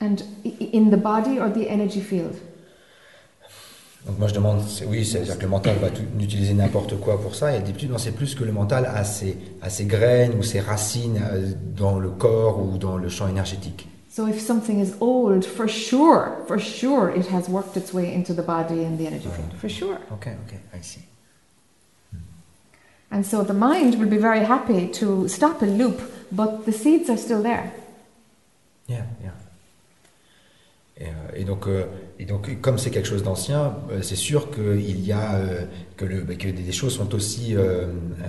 And 0.00 0.22
i- 0.44 0.54
i- 0.60 0.70
in 0.72 0.90
the 0.90 0.96
body 0.96 1.38
or 1.38 1.50
the 1.50 1.68
energy 1.68 2.00
field. 2.00 2.36
Donc 4.06 4.18
moi 4.18 4.28
je 4.28 4.34
demande, 4.34 4.62
oui, 4.86 5.04
c'est-à-dire 5.04 5.36
que 5.36 5.42
le 5.42 5.48
mental 5.48 5.76
va 5.76 5.90
tout- 5.90 6.02
utiliser 6.18 6.54
n'importe 6.54 6.98
quoi 6.98 7.20
pour 7.20 7.34
ça, 7.34 7.54
et 7.54 7.60
non, 7.88 7.98
c'est 7.98 8.12
plus 8.12 8.34
que 8.34 8.44
le 8.44 8.52
mental 8.52 8.86
a 8.86 9.04
ses, 9.04 9.36
a 9.60 9.68
ses 9.68 9.84
graines 9.84 10.32
ou 10.38 10.42
ses 10.42 10.60
racines 10.60 11.20
euh, 11.22 11.52
dans 11.76 11.98
le 11.98 12.08
corps 12.08 12.60
ou 12.62 12.78
dans 12.78 12.96
le 12.96 13.08
champ 13.10 13.28
énergétique. 13.28 13.86
So 14.10 14.26
if 14.26 14.40
something 14.40 14.80
is 14.80 14.94
old, 15.00 15.44
for 15.44 15.68
sure, 15.68 16.38
for 16.48 16.58
sure, 16.58 17.10
it 17.14 17.26
has 17.32 17.48
worked 17.48 17.76
its 17.76 17.92
way 17.92 18.12
into 18.14 18.32
the 18.34 18.42
body 18.42 18.84
and 18.84 18.96
the 18.98 19.06
energy 19.06 19.28
field. 19.28 19.52
For 19.60 19.68
sure. 19.68 19.98
Ok, 20.10 20.28
ok, 20.46 20.54
I 20.74 20.82
see. 20.82 21.00
And 23.12 23.22
so 23.24 23.42
the 23.44 23.52
mind 23.54 23.96
will 23.98 24.08
be 24.08 24.18
very 24.18 24.44
happy 24.44 24.88
to 25.00 25.28
stop 25.28 25.62
a 25.62 25.66
loop, 25.66 26.00
but 26.32 26.64
the 26.64 26.72
seeds 26.72 27.08
are 27.10 27.18
still 27.18 27.42
there. 27.42 27.70
Yeah, 28.88 29.04
yeah. 29.22 29.30
Et, 31.00 31.06
euh, 31.06 31.08
et 31.34 31.44
donc, 31.44 31.66
euh, 31.66 31.86
et 32.18 32.26
donc, 32.26 32.60
comme 32.60 32.76
c'est 32.76 32.90
quelque 32.90 33.08
chose 33.08 33.22
d'ancien, 33.22 33.74
euh, 33.90 34.02
c'est 34.02 34.16
sûr 34.16 34.50
qu'il 34.50 35.00
y 35.00 35.12
a 35.12 35.34
euh, 35.36 35.64
que, 35.96 36.04
le, 36.04 36.20
bah, 36.20 36.34
que 36.34 36.48
des 36.48 36.72
choses 36.72 36.94
sont 36.94 37.14
aussi 37.14 37.56
euh, 37.56 37.86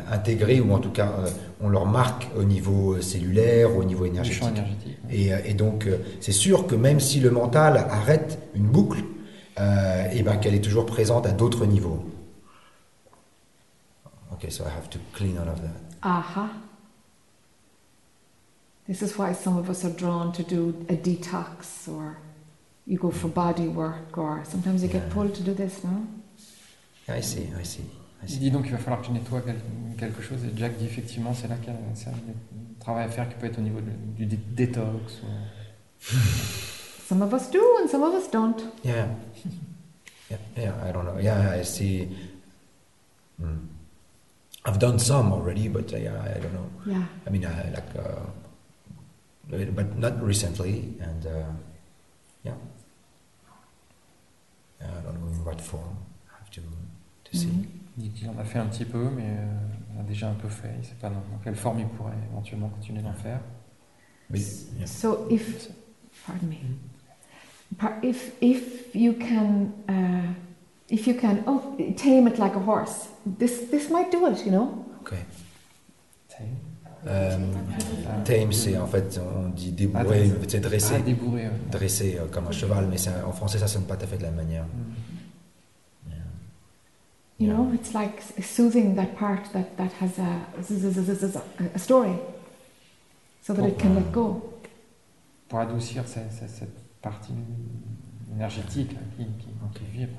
intégrées 0.09 0.61
ou 0.61 0.71
en 0.73 0.79
tout 0.79 0.91
cas 0.91 1.11
euh, 1.19 1.29
on 1.59 1.67
leur 1.67 1.85
marque 1.85 2.27
au 2.37 2.43
niveau 2.43 3.01
cellulaire, 3.01 3.75
au 3.75 3.83
niveau 3.83 4.05
énergétique. 4.05 4.61
Et, 5.09 5.31
et 5.45 5.53
donc, 5.53 5.85
euh, 5.85 5.97
c'est 6.21 6.31
sûr 6.31 6.65
que 6.65 6.75
même 6.75 7.01
si 7.01 7.19
le 7.19 7.29
mental 7.29 7.75
arrête 7.89 8.39
une 8.55 8.67
boucle, 8.67 9.03
euh, 9.59 10.09
et 10.13 10.23
ben 10.23 10.37
qu'elle 10.37 10.55
est 10.55 10.63
toujours 10.63 10.85
présente 10.85 11.25
à 11.25 11.31
d'autres 11.31 11.65
niveaux. 11.65 12.05
Ok, 14.31 14.49
so 14.49 14.63
I 14.63 14.67
have 14.67 14.89
to 14.89 14.99
clean 15.13 15.35
all 15.37 15.49
of 15.49 15.59
that. 15.61 15.75
Aha. 16.03 16.49
This 18.87 19.01
is 19.01 19.17
why 19.17 19.33
some 19.33 19.57
of 19.57 19.69
us 19.69 19.83
are 19.83 19.93
drawn 19.93 20.31
to 20.31 20.41
do 20.41 20.73
a 20.89 20.95
detox 20.95 21.89
or 21.89 22.15
you 22.87 22.97
go 22.97 23.11
for 23.11 23.29
body 23.29 23.67
work 23.67 24.17
or 24.17 24.41
sometimes 24.45 24.81
you 24.83 24.89
get 24.89 25.09
pulled 25.09 25.33
to 25.35 25.41
do 25.43 25.53
this, 25.53 25.83
no? 25.83 26.05
Yeah, 27.07 27.15
I 27.17 27.21
see, 27.21 27.49
I 27.59 27.63
see, 27.63 27.81
I 28.21 28.25
Il 28.25 28.29
see. 28.29 28.39
dit 28.39 28.51
donc 28.51 28.63
qu'il 28.63 28.71
va 28.73 28.77
falloir 28.77 29.01
que 29.01 29.07
tu 29.07 29.11
nettoies 29.13 29.41
quelque 29.97 30.21
chose, 30.21 30.39
et 30.45 30.57
Jack 30.57 30.77
dit 30.77 30.85
effectivement 30.85 31.33
c'est 31.33 31.47
là 31.47 31.55
qu'il 31.55 31.73
y 31.73 31.75
a 31.75 31.79
c'est 31.95 32.09
un 32.09 32.13
travail 32.79 33.05
à 33.05 33.09
faire 33.09 33.27
qui 33.29 33.35
peut 33.35 33.47
être 33.47 33.59
au 33.59 33.61
niveau 33.61 33.79
de- 33.81 34.15
du 34.17 34.25
dé- 34.25 34.37
détox. 34.55 35.21
ou- 35.23 36.01
Some 37.07 37.21
of 37.21 37.33
us 37.33 37.49
do 37.51 37.59
and 37.83 37.87
some 37.89 38.03
of 38.03 38.13
us 38.13 38.29
don't. 38.31 38.55
Yeah. 38.85 39.07
Yeah, 40.29 40.37
yeah, 40.55 40.73
I 40.87 40.91
don't 40.93 41.03
know. 41.05 41.19
Yeah, 41.19 41.51
I 41.59 41.63
see. 41.63 42.07
Hmm. 43.37 43.67
I've 44.65 44.79
done 44.79 44.97
some 44.97 45.33
already, 45.33 45.67
but 45.67 45.91
uh, 45.93 45.97
yeah, 45.97 46.13
I 46.23 46.39
don't 46.39 46.53
know. 46.53 46.69
Yeah. 46.85 47.03
I 47.27 47.29
mean, 47.31 47.43
uh, 47.43 47.49
like, 47.73 47.95
uh, 47.97 48.21
but 49.75 49.97
not 49.97 50.23
recently, 50.23 50.93
and 51.01 51.25
uh, 51.25 51.43
yeah. 52.45 52.53
Don't 55.03 55.19
know 55.19 55.27
in 55.27 55.43
what 55.45 55.59
form. 55.61 55.95
I 56.27 56.39
have 56.41 56.49
to 56.51 56.61
to 56.61 57.37
see. 57.37 57.47
Mhm. 57.47 57.65
Il 57.97 58.29
en 58.29 58.37
a 58.39 58.43
fait 58.43 58.57
un 58.59 58.65
petit 58.67 58.85
peu, 58.85 59.09
mais 59.09 59.23
euh, 59.25 59.45
il 59.93 59.97
en 59.97 60.01
a 60.01 60.03
déjà 60.03 60.29
un 60.29 60.33
peu 60.33 60.47
fait. 60.49 60.71
Il 60.75 60.79
ne 60.79 60.83
sait 60.83 60.95
pas 60.99 61.09
dans, 61.09 61.15
dans 61.15 61.37
quelle 61.43 61.55
forme 61.55 61.79
il 61.79 61.87
pourrait 61.87 62.13
éventuellement 62.31 62.69
continuer 62.69 63.01
d'en 63.01 63.13
faire. 63.13 63.39
But, 64.29 64.41
yeah. 64.77 64.87
So 64.87 65.27
if, 65.29 65.69
pardon 66.25 66.47
me, 66.47 66.55
Par- 67.77 67.97
if 68.03 68.31
if 68.41 68.95
you 68.95 69.13
can, 69.13 69.71
uh, 69.89 70.33
if 70.89 71.05
you 71.05 71.13
can, 71.15 71.43
oh, 71.47 71.75
tame 71.97 72.27
it 72.27 72.37
like 72.39 72.55
a 72.55 72.59
horse. 72.59 73.09
This 73.25 73.69
this 73.69 73.89
might 73.89 74.09
do 74.11 74.25
it, 74.27 74.45
you 74.45 74.51
know? 74.51 74.85
Okay. 75.01 75.23
C'est- 76.27 76.43
Euh, 77.07 77.37
tame, 78.25 78.51
c'est 78.51 78.77
en 78.77 78.85
fait, 78.85 79.19
on 79.19 79.49
dit 79.49 79.69
Ah, 79.69 79.75
débourrer, 80.03 80.27
dresser. 80.27 80.45
c'est 80.49 80.59
dresser. 80.59 80.93
Ah, 80.97 81.01
débourré. 81.01 81.43
ouais. 81.47 81.51
Dresser 81.71 82.17
euh, 82.19 82.25
comme 82.31 82.47
un 82.47 82.51
cheval, 82.51 82.87
mais 82.89 82.97
c'est- 82.97 83.09
en 83.25 83.31
français, 83.31 83.57
ça 83.57 83.67
sonne 83.67 83.83
pas 83.85 83.95
tout 83.97 84.03
à 84.05 84.07
fait 84.07 84.17
de 84.17 84.23
la 84.23 84.29
même 84.29 84.45
manière. 84.45 84.65
Mm. 84.65 86.11
You 87.39 87.47
Yeah. 87.47 87.55
know, 87.55 87.73
it's 87.73 87.93
like 87.93 88.21
soothing 88.43 88.95
that 88.95 89.15
part 89.17 89.51
that 89.53 89.65
that 89.77 89.89
has 89.99 90.19
a 90.19 90.61
a 91.75 91.79
story, 91.79 92.11
so 93.41 93.53
that 93.55 93.67
it 93.67 93.77
can 93.79 93.95
let 93.95 94.11
go. 94.11 94.47
pour 95.49 95.59
adoucir 95.59 96.03
cette, 96.07 96.31
cette- 96.31 96.69
partie 97.01 97.33
énergétique 98.35 98.93
là, 98.93 98.99
qui, 99.17 99.23
qui, 99.39 99.47
Ok. 99.65 99.73
qui 99.73 99.85
vibre 99.97 100.13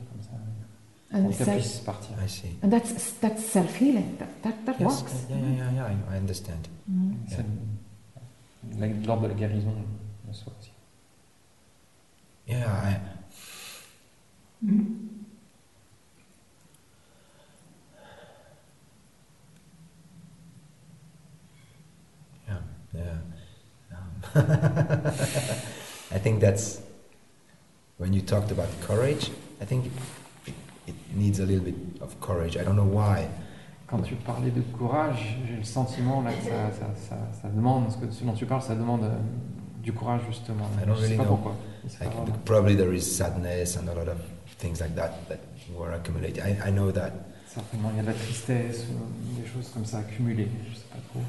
comme 1.13 1.21
And, 1.21 1.29
pour 1.29 1.37
qu'elle 1.37 1.47
self- 1.47 1.61
puisse 1.63 1.79
partir. 1.81 2.11
I 2.25 2.29
see. 2.29 2.57
and 2.63 2.71
that's 2.71 3.13
that's 3.21 3.45
self 3.45 3.75
healing. 3.77 4.17
That 4.19 4.29
that, 4.43 4.65
that 4.67 4.81
Yes, 4.81 5.03
works. 5.03 5.13
yeah, 5.31 5.37
yeah, 5.37 5.57
yeah, 5.57 5.73
yeah, 5.75 5.87
I, 6.11 6.15
I 6.15 6.19
understand. 6.19 6.69
Mm. 6.89 7.15
C'est 7.29 7.45
la- 8.79 8.89
de 8.89 9.07
l'ordre 9.07 9.23
de 9.25 9.29
la 9.29 9.35
guérison 9.35 9.75
de 10.27 10.33
soi 10.33 10.53
aussi. 10.59 10.73
Yeah, 12.49 12.67
I, 12.67 12.99
yeah, 22.49 22.59
yeah. 22.95 23.19
Um, 24.35 24.35
I 26.11 26.19
think 26.19 26.41
that's 26.41 26.81
when 27.99 28.13
you 28.13 28.21
talked 28.21 28.51
about 28.51 28.69
courage. 28.83 29.31
I 29.61 29.65
think 29.65 29.87
it, 29.87 29.93
it 29.93 30.22
needs 31.17 31.41
a 31.41 31.45
little 31.47 31.65
bit 31.65 31.75
of 32.01 32.19
courage. 32.21 32.57
I 32.57 32.65
don't 32.65 32.77
know 32.77 32.85
why. 32.85 33.27
Quand 33.87 34.01
tu 34.03 34.15
parlais 34.17 34.51
de 34.51 34.63
courage, 34.77 35.37
j'ai 35.47 35.57
le 35.57 35.65
sentiment 35.65 36.23
là 36.23 36.33
que 36.33 36.45
ça, 36.45 36.71
ça, 36.79 36.87
ça, 37.09 37.17
ça 37.43 37.49
demande, 37.49 37.91
ce, 37.93 37.97
que, 37.99 38.11
ce 38.11 38.25
dont 38.25 38.33
tu 38.33 38.47
parles, 38.47 38.63
ça 38.63 38.75
demande 38.75 39.05
euh, 39.05 39.11
du 39.83 39.93
courage 39.93 40.23
justement. 40.29 40.65
I 40.83 40.87
don't 40.87 40.95
Je 40.97 41.01
sais 41.01 41.07
really 41.09 41.17
pas 41.19 41.25
know. 41.25 41.37
pourquoi. 41.37 41.57
Like 42.01 42.13
vraiment. 42.15 42.39
probably 42.45 42.75
there 42.77 42.95
is 42.95 43.03
sadness 43.03 43.77
and 43.77 43.89
a 43.89 43.95
lot 43.95 44.09
of 44.09 44.19
things 44.59 44.81
like 44.81 44.95
that 44.95 45.11
that 45.29 45.41
were 45.77 45.93
accumulated. 45.93 46.39
I, 46.45 46.69
I 46.69 46.71
know 46.73 46.91
that. 46.93 47.13
Certainement, 47.47 47.91
il 47.93 47.97
y 47.97 48.01
a 48.01 48.03
de 48.03 48.07
la 48.09 48.15
tristesse, 48.15 48.87
ou 48.89 49.41
des 49.43 49.47
choses 49.47 49.69
comme 49.75 49.85
ça 49.85 49.99
accumulées, 49.99 50.49
je 50.71 50.75
sais 50.77 50.87
pas 50.91 50.99
trop. 51.11 51.21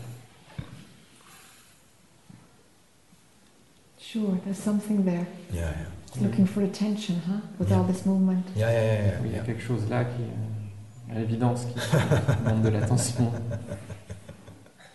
Sure, 3.99 4.37
there's 4.45 4.57
something 4.57 5.03
there. 5.03 5.25
Yeah, 5.51 5.71
yeah. 5.71 5.85
Looking 6.21 6.45
for 6.45 6.61
attention, 6.63 7.15
huh? 7.27 7.39
With 7.59 7.69
Yeah. 7.69 7.77
all 7.79 7.83
this 7.85 8.05
movement. 8.05 8.45
Yeah, 8.55 8.71
yeah, 8.71 8.83
yeah, 8.83 9.05
yeah. 9.05 9.19
Oui, 9.21 9.27
il 9.29 9.31
y 9.31 9.33
a 9.33 9.37
yeah. 9.37 9.43
quelque 9.45 9.61
chose 9.61 9.89
là 9.89 10.05
qui, 10.05 10.21
euh, 10.21 11.15
à 11.15 11.19
l'évidence, 11.19 11.65
qui 11.65 11.75
demande 12.45 12.61
de 12.61 12.69
l'attention. 12.69 13.31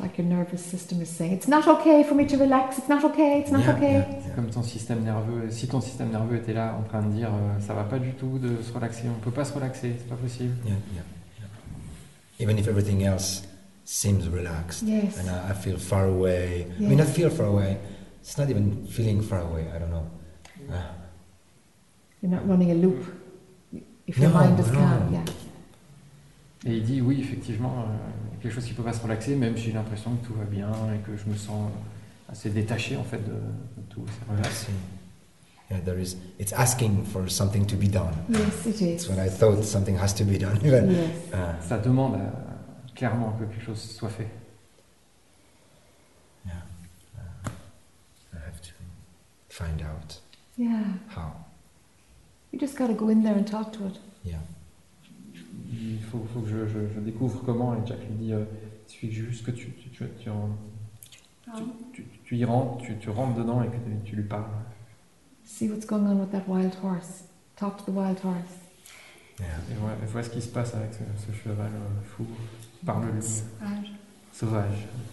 like 0.00 0.18
your 0.18 0.26
nervous 0.26 0.62
system 0.64 1.00
is 1.02 1.06
saying, 1.06 1.32
"It's 1.34 1.48
not 1.48 1.66
okay 1.68 2.02
for 2.04 2.14
me 2.14 2.26
to 2.26 2.36
relax. 2.38 2.78
It's 2.78 2.88
not 2.88 3.04
okay. 3.04 3.40
It's 3.40 3.50
not 3.50 3.60
Yeah, 3.60 3.74
okay." 3.76 3.92
yeah, 3.92 4.20
C'est 4.24 4.34
comme 4.34 4.50
ton 4.50 4.62
système 4.62 5.02
nerveux. 5.02 5.50
Si 5.50 5.66
ton 5.68 5.80
système 5.80 6.10
nerveux 6.10 6.36
était 6.36 6.52
là 6.54 6.74
en 6.78 6.82
train 6.88 7.02
de 7.02 7.12
dire 7.12 7.28
euh, 7.28 7.60
ça 7.60 7.74
va 7.74 7.84
pas 7.84 7.98
du 7.98 8.12
tout 8.12 8.38
de 8.38 8.62
se 8.62 8.72
relaxer, 8.72 9.04
on 9.08 9.20
peut 9.20 9.30
pas 9.30 9.44
se 9.44 9.52
relaxer, 9.52 9.94
c'est 9.98 10.08
pas 10.08 10.16
possible. 10.16 10.54
Yeah, 10.64 10.72
yeah, 10.94 11.02
yeah. 11.40 12.44
Even 12.44 12.58
if 12.58 12.66
everything 12.68 13.02
else 13.04 13.42
seems 13.84 14.28
relaxed 14.28 14.82
Yes. 14.86 15.18
and 15.18 15.28
I, 15.28 15.50
I 15.52 15.54
feel 15.54 15.76
far 15.78 16.04
away. 16.06 16.66
I 16.78 16.82
mean, 16.82 16.92
I 17.00 17.04
Yes. 17.04 17.10
feel 17.12 17.30
far 17.30 17.46
away. 17.46 17.76
It's 18.22 18.36
not 18.38 18.48
even 18.50 18.86
feeling 18.88 19.20
far 19.22 19.40
away. 19.40 19.64
I 19.74 19.78
don't 19.78 19.90
know. 19.90 20.06
Uh, 20.70 20.74
You're 22.22 22.30
not 22.34 22.46
running 22.48 22.70
a 22.70 22.74
loop. 22.74 23.02
If 24.06 24.18
your 24.18 24.30
No, 24.30 24.38
mind 24.40 24.58
is 24.60 24.66
no. 24.68 24.78
calm, 24.78 25.12
yeah. 25.12 25.24
Et 26.66 26.76
il 26.76 26.84
dit 26.84 27.00
oui, 27.00 27.20
effectivement, 27.22 27.72
euh, 27.78 28.29
quelque 28.42 28.52
chose 28.54 28.64
qui 28.64 28.72
peut 28.72 28.82
pas 28.82 28.92
se 28.92 29.02
relaxer, 29.02 29.36
même 29.36 29.56
si 29.56 29.64
j'ai 29.64 29.72
l'impression 29.72 30.14
que 30.16 30.26
tout 30.26 30.34
va 30.34 30.44
bien 30.44 30.68
et 30.94 30.98
que 31.06 31.16
je 31.16 31.28
me 31.30 31.36
sens 31.36 31.70
assez 32.28 32.50
détaché 32.50 32.96
en 32.96 33.04
fait 33.04 33.18
de, 33.18 33.32
de 33.32 33.82
tout. 33.88 34.04
C'est 34.08 34.32
I 34.32 34.36
relax. 34.36 34.56
see. 34.66 34.72
Yeah, 35.70 35.80
there 35.82 36.00
is. 36.00 36.16
It's 36.40 36.52
asking 36.52 37.04
for 37.04 37.28
something 37.30 37.64
to 37.66 37.76
be 37.76 37.86
done. 37.88 38.12
Yes, 38.28 38.66
it 38.66 38.80
It's 38.80 39.04
is. 39.04 39.08
when 39.08 39.18
I 39.24 39.28
thought 39.30 39.62
something 39.62 39.96
has 39.96 40.12
to 40.14 40.24
be 40.24 40.36
done. 40.38 40.58
Even. 40.64 40.90
Yes. 40.90 41.10
Uh, 41.32 41.36
Ça 41.68 41.78
demande 41.78 42.16
à- 42.16 42.92
clairement 42.96 43.32
que 43.38 43.44
quelque 43.44 43.64
chose 43.64 43.78
soit 43.80 44.08
fait. 44.08 44.26
yeah. 46.46 46.52
Uh, 47.16 47.48
I 48.34 48.38
have 48.46 48.60
to 48.62 48.72
find 49.48 49.80
out 49.82 50.20
Yeah. 50.56 50.82
how. 51.16 51.32
You 52.52 52.58
just 52.58 52.76
got 52.76 52.88
to 52.88 52.94
go 52.94 53.08
in 53.08 53.22
there 53.22 53.34
and 53.36 53.44
talk 53.46 53.72
to 53.74 53.86
it. 53.86 53.98
Yeah. 54.24 54.38
Il 55.72 56.00
faut, 56.02 56.26
faut 56.34 56.40
que 56.40 56.48
je, 56.48 56.66
je- 56.66 56.88
je 56.94 57.00
découvre 57.00 57.42
comment, 57.44 57.74
et 57.74 57.78
Jack 57.86 57.98
lui 58.08 58.14
dit 58.16 58.32
euh, 58.32 58.44
il 58.88 58.90
suffit 58.92 59.12
juste 59.12 59.44
que 59.46 59.50
tu, 59.52 59.70
tu, 59.72 59.88
tu, 59.90 60.04
tu, 60.18 60.30
en- 60.30 60.48
tu- 61.56 61.62
tu- 61.92 62.06
tu 62.24 62.36
y 62.36 62.44
rentres, 62.44 62.78
tu, 62.84 62.96
tu 62.98 63.10
rentres 63.10 63.34
dedans 63.36 63.62
et 63.62 63.66
que 63.68 63.76
tu, 63.76 64.10
tu 64.10 64.16
lui 64.16 64.24
parles. 64.24 64.44
See 65.44 65.68
what's 65.68 65.86
going 65.86 66.06
on 66.06 66.20
with 66.20 66.30
that 66.32 66.44
wild 66.48 66.74
horse. 66.82 67.24
Talk 67.56 67.76
to 67.78 67.84
the 67.92 67.94
wild 67.94 68.18
horse. 68.24 68.56
Yeah. 69.38 69.46
Et 69.70 69.74
vois, 69.74 69.90
et 70.02 70.06
vois 70.06 70.22
ce 70.22 70.30
qui 70.30 70.42
se 70.42 70.48
passe 70.48 70.74
avec 70.74 70.90
ce, 70.94 71.00
ce 71.26 71.32
cheval 71.36 71.66
euh, 71.72 72.02
fou. 72.16 72.26
Parle-lui. 72.84 73.22
Sauvage. 74.32 74.86
Mm. 74.94 75.09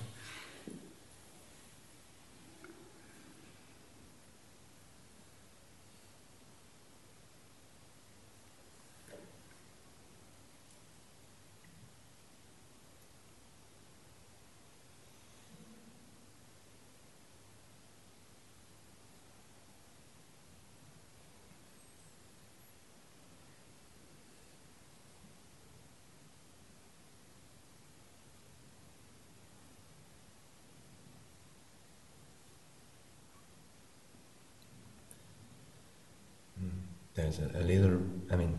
There's 37.28 37.40
a, 37.40 37.60
a 37.60 37.64
little. 37.64 38.00
I 38.32 38.36
mean, 38.38 38.56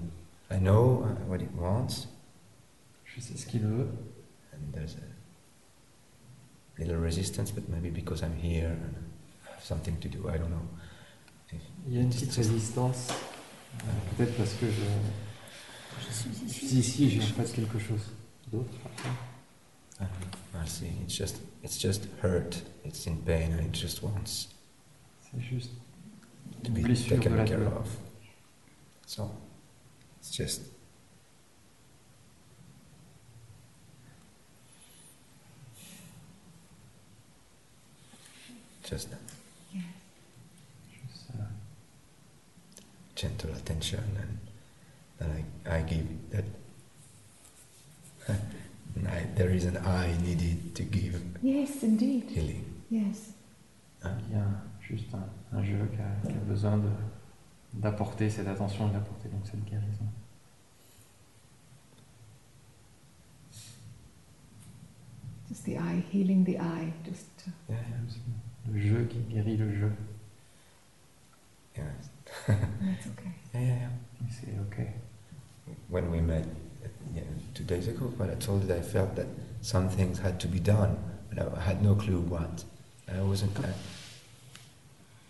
I 0.51 0.59
know 0.59 1.03
uh, 1.05 1.25
what 1.27 1.41
it 1.41 1.51
wants, 1.55 2.07
Je 3.07 3.21
sais 3.21 3.37
ce 3.39 3.47
qu'il 3.47 3.61
veut. 3.63 3.89
and 4.53 4.73
there's 4.75 4.95
a 4.97 6.81
little 6.81 6.97
resistance, 6.97 7.51
but 7.51 7.67
maybe 7.69 7.89
because 7.91 8.23
I'm 8.23 8.37
here 8.37 8.69
and 8.69 8.95
I 9.47 9.53
have 9.55 9.65
something 9.65 9.97
to 10.01 10.09
do. 10.09 10.29
I 10.29 10.37
don't 10.37 10.51
know. 10.51 10.69
Il 11.87 11.95
y 11.95 11.99
a 11.99 12.03
une 12.03 12.11
petite 12.11 12.35
résistance. 12.35 13.09
euh, 13.11 13.85
Peut-être 14.19 14.37
parce 14.37 14.53
que 14.55 14.67
je, 14.67 14.83
je 16.47 16.53
suis 16.53 16.67
ici, 16.79 17.09
j'ai 17.11 17.23
en 17.23 17.27
fait 17.43 17.51
quelque 17.55 17.79
chose 17.79 18.03
d'autre. 18.53 18.71
Uh, 19.99 20.05
I 20.55 20.67
see. 20.69 20.91
It's 21.05 21.15
just. 21.17 21.41
It's 21.65 21.79
just 21.79 22.07
hurt. 22.23 22.63
It's 22.85 23.07
in 23.07 23.17
pain, 23.25 23.53
and 23.53 23.61
it 23.65 23.73
just 23.73 24.03
wants 24.03 24.49
C'est 25.31 25.41
juste 25.41 25.71
to 26.65 26.71
be 26.71 26.83
blessure 26.83 27.17
de 27.17 27.23
taken 27.23 27.37
la 27.37 27.45
care 27.45 27.57
douleur. 27.59 27.79
of. 27.81 27.89
So 29.09 29.31
it's 30.21 30.31
just. 30.31 30.61
Just 38.85 39.09
Juste, 40.91 41.31
euh, 41.39 41.43
gentle 43.15 43.51
attention, 43.53 44.01
and 44.19 44.39
that 45.19 45.29
I, 45.31 45.79
I 45.79 45.83
give 45.83 46.07
that. 46.31 46.45
I, 49.07 49.27
there 49.37 49.51
is 49.51 49.65
an 49.65 49.77
I 49.79 50.17
needed 50.23 50.75
to 50.75 50.83
give 50.83 51.21
Yes, 51.43 51.83
indeed. 51.83 52.31
healing. 52.31 52.65
Yes. 52.91 53.33
Il 54.05 54.33
y 54.33 54.35
a 54.37 54.47
juste 54.81 55.13
un, 55.15 55.29
un 55.59 55.63
jeu 55.65 55.87
qui 55.91 56.01
a, 56.01 56.27
qui 56.27 56.33
a 56.35 56.41
besoin 56.49 56.79
de- 56.79 56.89
d'apporter 57.75 58.31
cette 58.31 58.49
attention 58.49 58.89
et 58.89 58.93
d'apporter 58.93 59.29
donc 59.29 59.47
cette 59.47 59.65
guérison. 59.65 60.07
Just 65.49 65.65
the 65.65 65.77
eye, 65.79 66.03
healing 66.11 66.45
the 66.45 66.59
eye. 66.59 66.93
Just 67.05 67.27
to, 67.45 67.51
Yeah, 67.69 67.77
yeah, 67.77 68.73
Le 68.73 68.81
jeu 68.81 69.05
qui 69.09 69.19
guérit 69.35 69.57
le 69.57 69.75
jeu. 69.75 69.93
yeah, 71.77 71.85
that's 72.47 73.07
okay. 73.07 73.31
yeah, 73.55 73.61
yeah. 73.61 73.77
yeah. 73.77 73.89
Et 74.21 74.31
c'est 74.31 74.59
ok. 74.61 74.87
when 75.89 76.11
we 76.11 76.21
met 76.21 76.45
uh, 76.85 76.89
yeah, 77.15 77.23
two 77.55 77.65
days 77.65 77.89
ago, 77.89 78.13
when 78.19 78.29
I 78.31 78.35
told 78.35 78.63
you 78.63 78.69
that 78.69 78.79
I 78.79 78.83
felt 78.83 79.15
that 79.17 79.27
some 79.63 79.89
things 79.89 80.19
had 80.19 80.39
to 80.41 80.49
be 80.49 80.61
done, 80.61 80.97
but 81.31 81.39
I 81.57 81.61
had 81.61 81.83
no 81.83 81.95
clue 81.95 82.21
what. 82.21 82.65
I 83.09 83.23
wasn't. 83.23 83.59
I, 83.61 83.71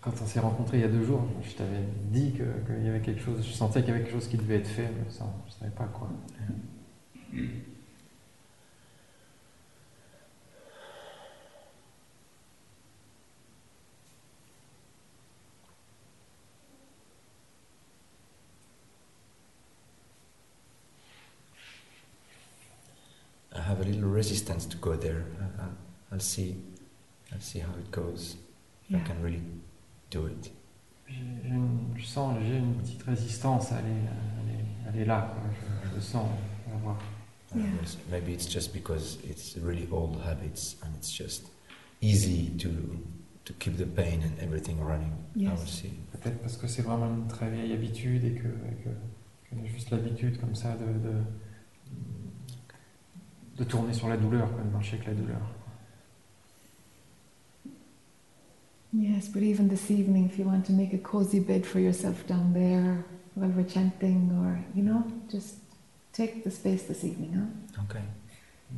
quand 0.00 0.12
on 0.22 0.26
s'est 0.26 0.40
rencontrés 0.40 0.78
il 0.78 0.80
y 0.80 0.84
a 0.84 0.88
deux 0.88 1.04
jours, 1.04 1.26
je 1.42 1.54
t'avais 1.54 1.82
dit 2.04 2.32
qu'il 2.32 2.46
que 2.66 2.84
y 2.84 2.88
avait 2.88 3.00
quelque 3.00 3.20
chose, 3.20 3.44
je 3.44 3.52
sentais 3.52 3.80
qu'il 3.80 3.90
y 3.90 3.92
avait 3.92 4.04
quelque 4.04 4.12
chose 4.14 4.28
qui 4.28 4.36
devait 4.36 4.56
être 4.56 4.68
fait, 4.68 4.88
mais 4.88 5.10
ça, 5.10 5.24
je 5.46 5.54
ne 5.54 5.58
savais 5.58 5.76
pas 5.76 5.86
quoi. 5.86 6.08
I 23.50 23.60
have 23.60 23.80
a 23.80 23.84
little 23.84 24.08
resistance 24.08 24.66
to 24.66 24.76
go 24.78 24.94
there. 24.96 25.24
I'll 26.12 26.20
see, 26.20 26.56
I'll 27.32 27.40
see 27.40 27.58
how 27.58 27.72
it 27.78 27.90
goes. 27.90 28.36
I 28.90 29.00
can 29.00 29.20
really 29.22 29.42
do 30.10 30.26
it. 30.28 30.52
J'ai- 31.06 31.14
j'ai 31.42 31.48
une- 31.50 31.94
je 31.96 32.04
sens, 32.04 32.36
j'ai 32.46 32.58
une 32.58 32.74
petite 32.74 33.02
résistance 33.02 33.72
à 33.72 33.76
aller, 33.78 33.88
à 33.88 34.40
aller, 34.42 34.64
à 34.86 34.88
aller 34.90 35.04
là. 35.04 35.32
quoi. 35.34 35.42
Je, 35.52 35.88
je 35.90 35.94
le 35.96 36.00
sens. 36.00 36.26
On 36.66 36.70
va 36.72 36.76
voir. 36.78 36.98
Yeah. 37.56 37.64
Maybe 38.10 38.30
it's 38.32 38.50
just 38.50 38.74
because 38.74 39.18
it's 39.28 39.56
really 39.56 39.88
old 39.90 40.18
habits 40.26 40.76
and 40.82 40.88
it's 40.98 41.10
just 41.10 41.50
easy 42.02 42.50
to 42.58 42.68
to 43.46 43.54
keep 43.58 43.78
the 43.78 43.86
pain 43.86 44.20
and 44.22 44.38
everything 44.42 44.76
running. 44.78 45.12
Yes. 45.34 45.82
Peut-être 46.12 46.38
parce 46.42 46.58
que 46.58 46.66
c'est 46.66 46.82
vraiment 46.82 47.06
une 47.06 47.26
très 47.26 47.50
vieille 47.50 47.72
habitude 47.72 48.22
et 48.22 48.32
que, 48.34 48.46
et 48.48 48.74
que, 48.84 48.90
qu'on 49.48 49.62
a 49.62 49.66
juste 49.66 49.88
l'habitude 49.90 50.38
comme 50.38 50.54
ça 50.54 50.74
de, 50.76 50.84
de, 51.08 51.14
de 53.56 53.64
tourner 53.64 53.94
sur 53.94 54.08
la 54.08 54.18
douleur, 54.18 54.52
quoi, 54.52 54.62
de 54.62 54.68
marcher 54.68 54.96
avec 54.96 55.06
la 55.08 55.14
douleur. 55.14 55.40
Yes, 58.92 59.28
but 59.28 59.42
even 59.42 59.68
this 59.68 59.90
evening, 59.90 60.26
if 60.26 60.38
you 60.38 60.44
want 60.46 60.64
to 60.66 60.72
make 60.72 60.94
a 60.94 60.98
cozy 60.98 61.40
bed 61.40 61.66
for 61.66 61.78
yourself 61.78 62.26
down 62.26 62.52
there 62.54 63.04
while 63.34 63.50
we're 63.50 63.64
chanting, 63.68 64.30
or 64.40 64.58
you 64.74 64.82
know, 64.82 65.04
just 65.30 65.56
take 66.12 66.42
the 66.42 66.50
space 66.50 66.84
this 66.84 67.04
evening, 67.04 67.34
huh? 67.34 67.82
Okay. 67.84 68.02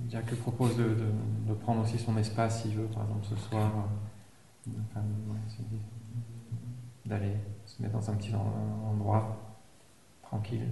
Jack 0.09 0.27
propose 0.43 0.77
de, 0.77 0.85
de, 0.85 1.13
de 1.49 1.55
prendre 1.55 1.83
aussi 1.83 1.99
son 1.99 2.17
espace 2.17 2.63
s'il 2.63 2.75
veut, 2.77 2.87
par 2.87 3.05
exemple 3.05 3.27
ce 3.29 3.37
soir, 3.37 3.73
euh, 4.69 4.71
enfin, 4.91 5.01
ouais, 5.29 5.39
c'est- 5.49 7.09
d'aller 7.09 7.35
se 7.67 7.81
mettre 7.83 7.95
dans 7.95 8.11
un 8.11 8.15
petit 8.15 8.35
en- 8.35 8.91
endroit 8.93 9.37
tranquille. 10.23 10.69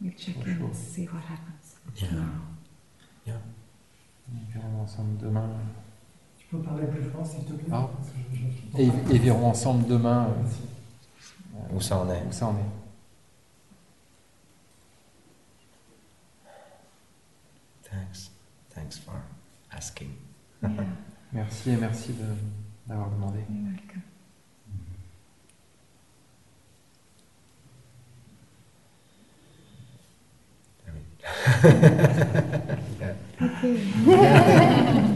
We'll 0.00 0.14
check 0.16 0.36
in 0.46 0.62
and 0.64 0.72
see 0.72 1.06
what 1.08 1.20
happens 1.28 1.76
Yeah. 2.00 2.08
tomorrow. 2.08 2.28
Et 3.26 4.52
verrons 4.52 4.82
ensemble 4.82 5.16
demain. 5.18 5.48
Peux 6.50 6.58
parler 6.58 6.86
plus 6.86 7.04
fort, 7.04 7.24
s'il 7.26 7.44
te 7.44 7.52
plaît? 7.52 7.66
Ah. 7.72 7.88
Je- 8.32 8.78
je- 8.78 8.82
Et, 8.82 9.14
et 9.14 9.18
verrons 9.18 9.48
ensemble 9.50 9.86
demain 9.86 10.26
euh, 10.28 11.56
euh, 11.56 11.76
Où 11.76 11.80
ça 11.80 11.98
en 11.98 12.10
est? 12.10 12.22
où 12.28 12.32
ça 12.32 12.46
en 12.46 12.56
est? 12.56 12.70
Thanks. 17.88 18.30
Thanks 18.74 18.98
for 18.98 19.14
asking. 19.70 20.10
Yeah, 20.62 20.70
Merci 21.32 21.70
et 21.70 21.76
merci 21.76 22.12
de- 22.12 22.24
d'avoir 22.88 23.10
demandé. 23.10 23.38
you're 23.48 23.70
welcome. 23.70 24.02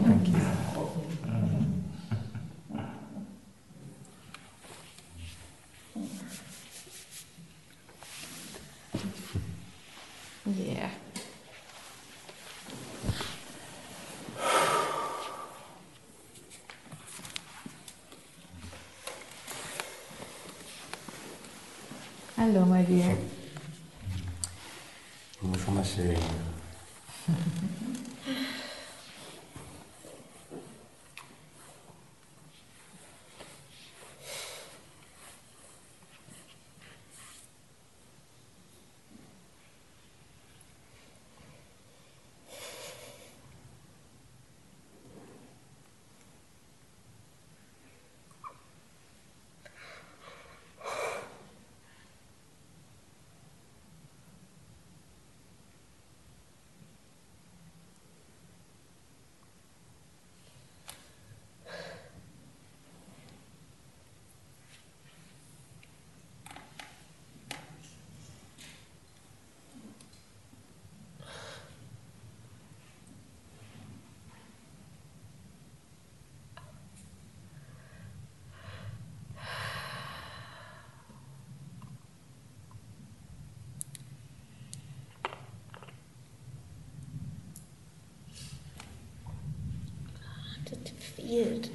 defeated. 91.43 91.69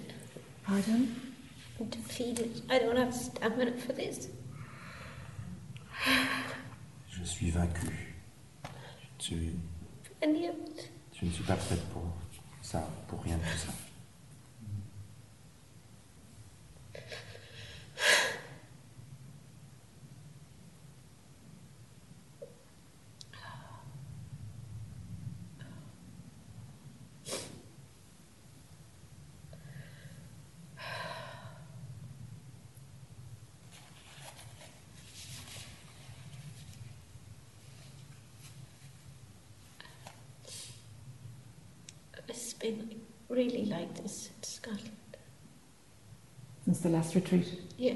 Pardon? 0.64 1.20
I'm 1.78 1.86
defeated. 1.88 2.62
I 2.70 2.78
don't 2.78 2.96
have 2.96 3.14
stamina 3.14 3.72
for 3.72 3.92
this. 3.92 4.28
Je 7.10 7.24
suis 7.24 7.50
vaincu. 7.50 7.88
Je, 9.18 9.34
Any 10.22 10.48
of 10.48 10.54
it. 10.66 10.88
je 11.14 11.26
ne 11.26 11.30
suis 11.30 11.44
pas 11.44 11.56
prête 11.56 11.82
pour 11.92 12.02
ça, 12.62 12.88
pour 13.08 13.22
rien 13.22 13.36
de 13.36 13.42
tout 13.42 13.58
ça. 13.66 13.72
It's 42.28 42.52
been 42.54 43.00
really 43.28 43.64
like 43.90 44.02
this 44.02 44.30
in 44.36 44.42
Scotland. 44.42 44.90
Since 46.64 46.80
the 46.80 46.88
last 46.90 47.14
retreat. 47.14 47.46
Yeah. 47.78 47.94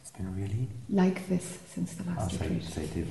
It's 0.00 0.10
been 0.10 0.34
really. 0.36 0.68
Like 0.88 1.28
this 1.28 1.58
since 1.74 1.94
the 1.94 2.04
Ah, 2.08 2.20
last 2.22 2.36
ça, 2.38 2.44
a- 2.44 2.48
retreat. 2.48 2.62
ça 2.70 2.80
a 2.80 2.84
été 2.84 3.04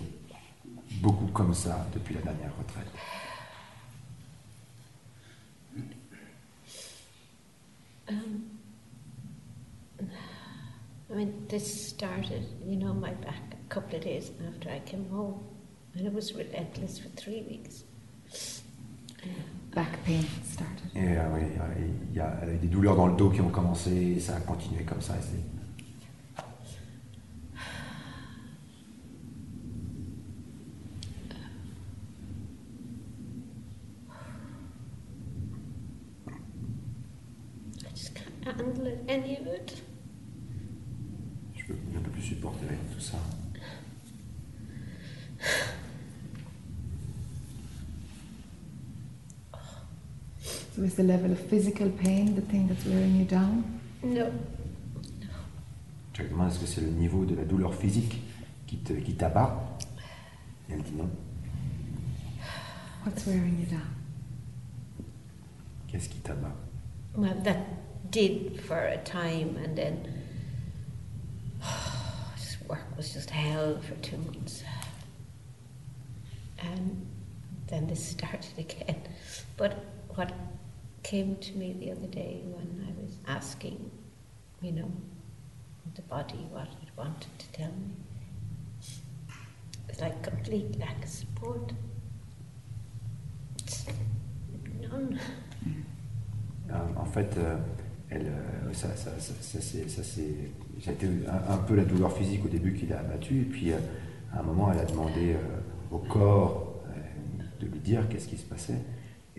beaucoup 1.01 1.27
comme 1.33 1.53
ça 1.53 1.85
depuis 1.93 2.15
la 2.15 2.21
dernière 2.21 2.51
retraite. 2.57 2.87
Um, 8.09 8.59
I 9.99 11.13
mean, 11.13 11.45
this 11.49 11.89
started, 11.89 12.45
you 12.65 12.75
know, 12.77 12.93
my 12.93 13.11
back 13.11 13.53
a 13.53 13.69
couple 13.73 13.95
of 13.97 14.03
days 14.03 14.31
after 14.47 14.69
I 14.69 14.79
came 14.79 15.07
home, 15.09 15.43
and 15.95 16.05
it 16.07 16.13
was 16.13 16.33
relentless 16.33 16.99
for 16.99 17.09
three 17.09 17.41
weeks. 17.47 17.83
Back 19.73 20.03
pain 20.05 20.21
started. 20.43 20.89
Et 20.95 21.17
euh, 21.17 21.21
oui, 21.33 21.41
il 22.11 22.17
y 22.17 22.19
a, 22.19 22.35
des 22.61 22.67
douleurs 22.67 22.95
dans 22.95 23.07
le 23.07 23.15
dos 23.15 23.29
qui 23.29 23.39
ont 23.39 23.49
commencé 23.49 23.91
et 23.91 24.19
ça 24.19 24.35
a 24.35 24.39
continué 24.41 24.83
comme 24.83 25.01
ça. 25.01 25.13
Physical 51.51 51.89
pain 51.89 52.33
the 52.35 52.41
thing 52.41 52.65
that's 52.69 52.85
wearing 52.85 53.13
you 53.17 53.25
down? 53.25 53.63
No, 54.03 54.31
Je 56.13 56.23
lui 56.23 56.29
demande 56.29 56.49
est-ce 56.49 56.59
que 56.59 56.65
c'est 56.65 56.81
le 56.81 56.87
niveau 56.91 57.25
de 57.25 57.35
la 57.35 57.43
douleur 57.43 57.73
physique 57.75 58.21
qui 58.67 58.77
te- 58.77 58.93
qui 58.93 59.15
t'abat 59.15 59.77
Et 60.69 60.73
elle 60.73 60.81
dit 60.81 60.93
non. 60.95 61.09
What's 63.05 63.25
wearing 63.27 63.59
you 63.59 63.65
down? 63.65 63.91
Qu'est-ce 65.89 66.07
qui 66.07 66.19
t'abat 66.19 66.55
Well, 67.17 67.35
that 67.43 67.57
did 68.09 68.57
for 68.61 68.77
a 68.77 68.97
time, 69.03 69.57
and 69.57 69.75
then 69.75 69.97
this 72.37 72.57
work 72.69 72.85
was 72.95 73.13
just 73.13 73.29
hell 73.29 73.77
for 73.81 73.95
two 74.01 74.17
months. 74.17 74.63
And 76.63 77.05
then 77.67 77.87
this 77.87 78.01
started 78.05 78.45
again. 78.57 79.00
Came 81.11 81.35
to 81.41 81.57
me 81.57 81.75
the 81.77 81.91
other 81.91 82.07
day 82.07 82.39
when 82.45 82.87
I 82.87 82.91
was 83.03 83.17
asking, 83.27 83.91
you 84.61 84.71
know, 84.71 84.89
the 85.93 86.03
body 86.03 86.47
what 86.49 86.69
it 86.81 86.89
wanted 86.95 87.37
to 87.37 87.51
tell 87.51 87.67
me, 87.67 87.97
it's 89.89 89.99
like 89.99 90.23
complete 90.23 90.79
lack 90.79 91.03
of 91.03 91.09
support. 91.09 91.73
None. 94.79 95.19
Euh, 96.69 96.75
En 96.95 97.05
fait, 97.05 97.37
euh, 97.37 97.57
elle, 98.09 98.27
euh, 98.27 98.71
ça, 98.71 98.95
ça, 98.95 99.11
ça, 99.19 100.11
un, 101.49 101.57
peu 101.57 101.75
la 101.75 101.83
douleur 101.83 102.15
physique 102.15 102.45
au 102.45 102.47
début 102.47 102.73
qui 102.73 102.87
l'a 102.87 103.01
abattue. 103.01 103.41
Et 103.41 103.49
puis, 103.49 103.73
à 103.73 104.39
un 104.39 104.43
moment, 104.43 104.71
elle 104.71 104.79
a 104.79 104.85
demandé 104.85 105.35
au 105.91 105.97
corps 105.97 106.73
de 107.59 107.67
lui 107.67 107.79
dire 107.79 108.07
qu'est-ce 108.07 108.29
qui 108.29 108.37
se 108.37 108.45
passait. 108.45 108.79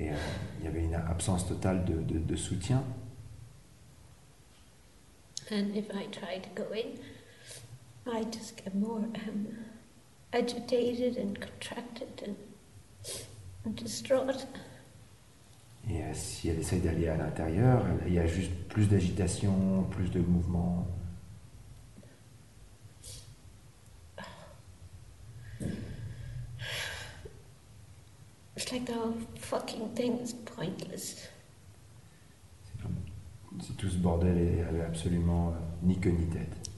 Et 0.02 0.10
euh, 0.10 0.14
il 0.58 0.64
y 0.64 0.68
avait 0.68 0.82
une 0.82 0.94
absence 0.94 1.46
totale 1.46 1.84
de, 1.84 1.94
de- 1.94 2.18
de 2.18 2.36
soutien. 2.36 2.82
And 5.52 5.76
if 5.76 5.86
I 5.94 6.06
try 6.10 6.40
to 6.40 6.48
go 6.56 6.64
in, 6.74 6.98
I 8.10 8.24
just 8.32 8.56
get 8.64 8.74
more 8.74 8.98
um, 9.28 9.46
agitated 10.32 11.16
and 11.18 11.38
contracted 11.38 12.08
and, 12.26 12.34
and 13.66 13.76
distraught. 13.76 14.46
Et 15.88 16.02
euh, 16.02 16.14
si 16.14 16.48
elle 16.48 16.58
essaye 16.60 16.80
d'aller 16.80 17.08
à 17.08 17.16
l'intérieur, 17.16 17.84
il 18.06 18.14
y 18.14 18.18
a 18.18 18.26
juste 18.26 18.52
plus 18.68 18.88
d'agitation, 18.88 19.84
plus 19.90 20.10
de 20.10 20.20
mouvement. 20.20 20.86
It's 28.56 28.70
like 28.70 28.84
the 28.86 28.92
whole 28.92 29.14
fucking 29.38 29.94
thing 29.94 30.18
is 30.20 30.34
pointless. 30.34 31.28
C'est 32.64 32.82
comme 32.82 32.96
si 33.60 33.72
tout 33.72 33.88
ce 33.88 33.96
bordel 33.96 34.64
avait 34.68 34.82
absolument 34.82 35.48
euh, 35.48 35.52
ni 35.82 35.98
queue 35.98 36.10
ni 36.10 36.26
tête. 36.26 36.70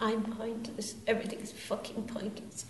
I'm 0.00 0.22
pointless. 0.22 0.96
Everything's 1.06 1.52
fucking 1.52 2.04
pointless. 2.06 2.66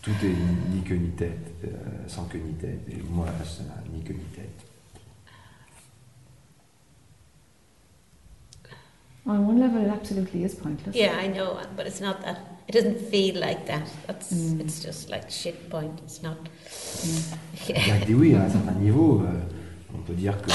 Tout 0.00 0.12
est 0.22 0.28
ni, 0.28 0.76
ni 0.76 0.82
queue 0.82 0.96
ni 0.96 1.10
tête, 1.10 1.52
euh, 1.64 1.68
sans 2.08 2.24
queue 2.24 2.38
ni 2.38 2.54
tête. 2.54 2.80
Et 2.90 3.02
moi, 3.02 3.26
ça 3.44 3.64
n'a 3.64 3.82
ni 3.92 4.02
queue 4.02 4.14
ni 4.14 4.24
tête. 4.34 4.64
On 9.26 9.40
one 9.40 9.58
level, 9.58 9.82
it 9.82 9.90
absolutely 9.90 10.44
is 10.44 10.54
pointless. 10.54 10.94
Yeah, 10.94 11.18
I 11.18 11.26
know, 11.26 11.58
but 11.76 11.86
it's 11.86 12.00
not 12.00 12.22
that. 12.22 12.38
It 12.68 12.72
doesn't 12.72 12.98
feel 13.10 13.36
like 13.40 13.66
that. 13.66 13.88
That's. 14.06 14.32
Mm. 14.32 14.60
It's 14.60 14.82
just 14.82 15.08
like 15.08 15.30
shit 15.30 15.70
point. 15.70 16.00
It's 16.04 16.22
not. 16.22 16.38
Mm. 16.38 17.38
Yeah. 17.68 18.04
Dit 18.04 18.14
oui, 18.14 18.34
à 18.34 18.42
un 18.44 18.50
certain 18.50 18.72
niveau, 18.74 19.22
euh, 19.22 19.40
on 19.94 19.98
peut 20.02 20.14
dire 20.14 20.40
que 20.42 20.50
euh, 20.50 20.54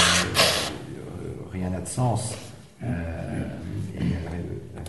rien 1.52 1.70
n'a 1.70 1.80
de 1.80 1.88
sens. 1.88 2.34
Euh, 2.82 2.86
et 3.94 4.02
euh, 4.02 4.04
euh, 4.76 4.80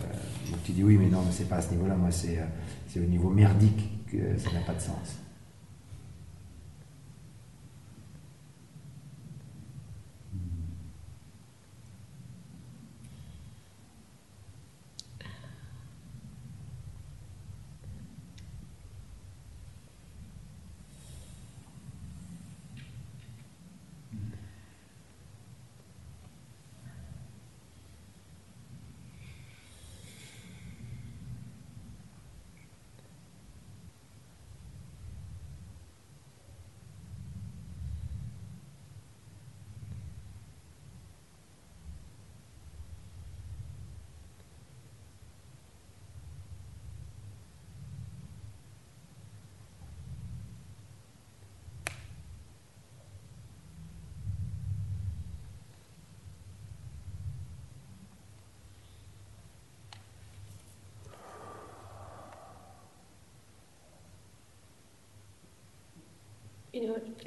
donc 0.50 0.62
tu 0.64 0.72
dis 0.72 0.82
oui, 0.82 0.96
mais 0.98 1.08
non, 1.08 1.22
mais 1.24 1.32
c'est 1.32 1.48
pas 1.48 1.56
à 1.56 1.62
ce 1.62 1.70
niveau-là, 1.72 1.94
moi 1.96 2.10
c'est 2.10 2.38
euh, 2.38 2.44
c'est 2.88 3.00
au 3.00 3.04
niveau 3.04 3.30
merdique 3.30 4.06
que 4.10 4.38
ça 4.38 4.50
n'a 4.52 4.60
pas 4.60 4.74
de 4.74 4.80
sens. 4.80 5.16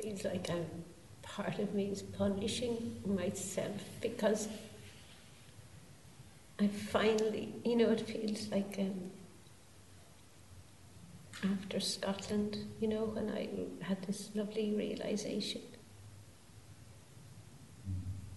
Feels 0.02 0.24
like 0.24 0.50
a 0.50 0.66
part 1.22 1.60
of 1.60 1.74
me 1.74 1.86
is 1.86 2.02
punishing 2.02 3.02
myself 3.06 3.82
because 4.02 4.48
I 6.60 6.68
finally, 6.68 7.54
you 7.64 7.76
know, 7.76 7.92
it 7.92 8.02
feels 8.02 8.50
like 8.50 8.76
um, 8.80 9.12
after 11.44 11.80
Scotland, 11.80 12.58
you 12.80 12.88
know, 12.88 13.06
when 13.06 13.30
I 13.30 13.50
had 13.84 14.02
this 14.04 14.30
lovely 14.34 14.74
realization. 14.76 15.62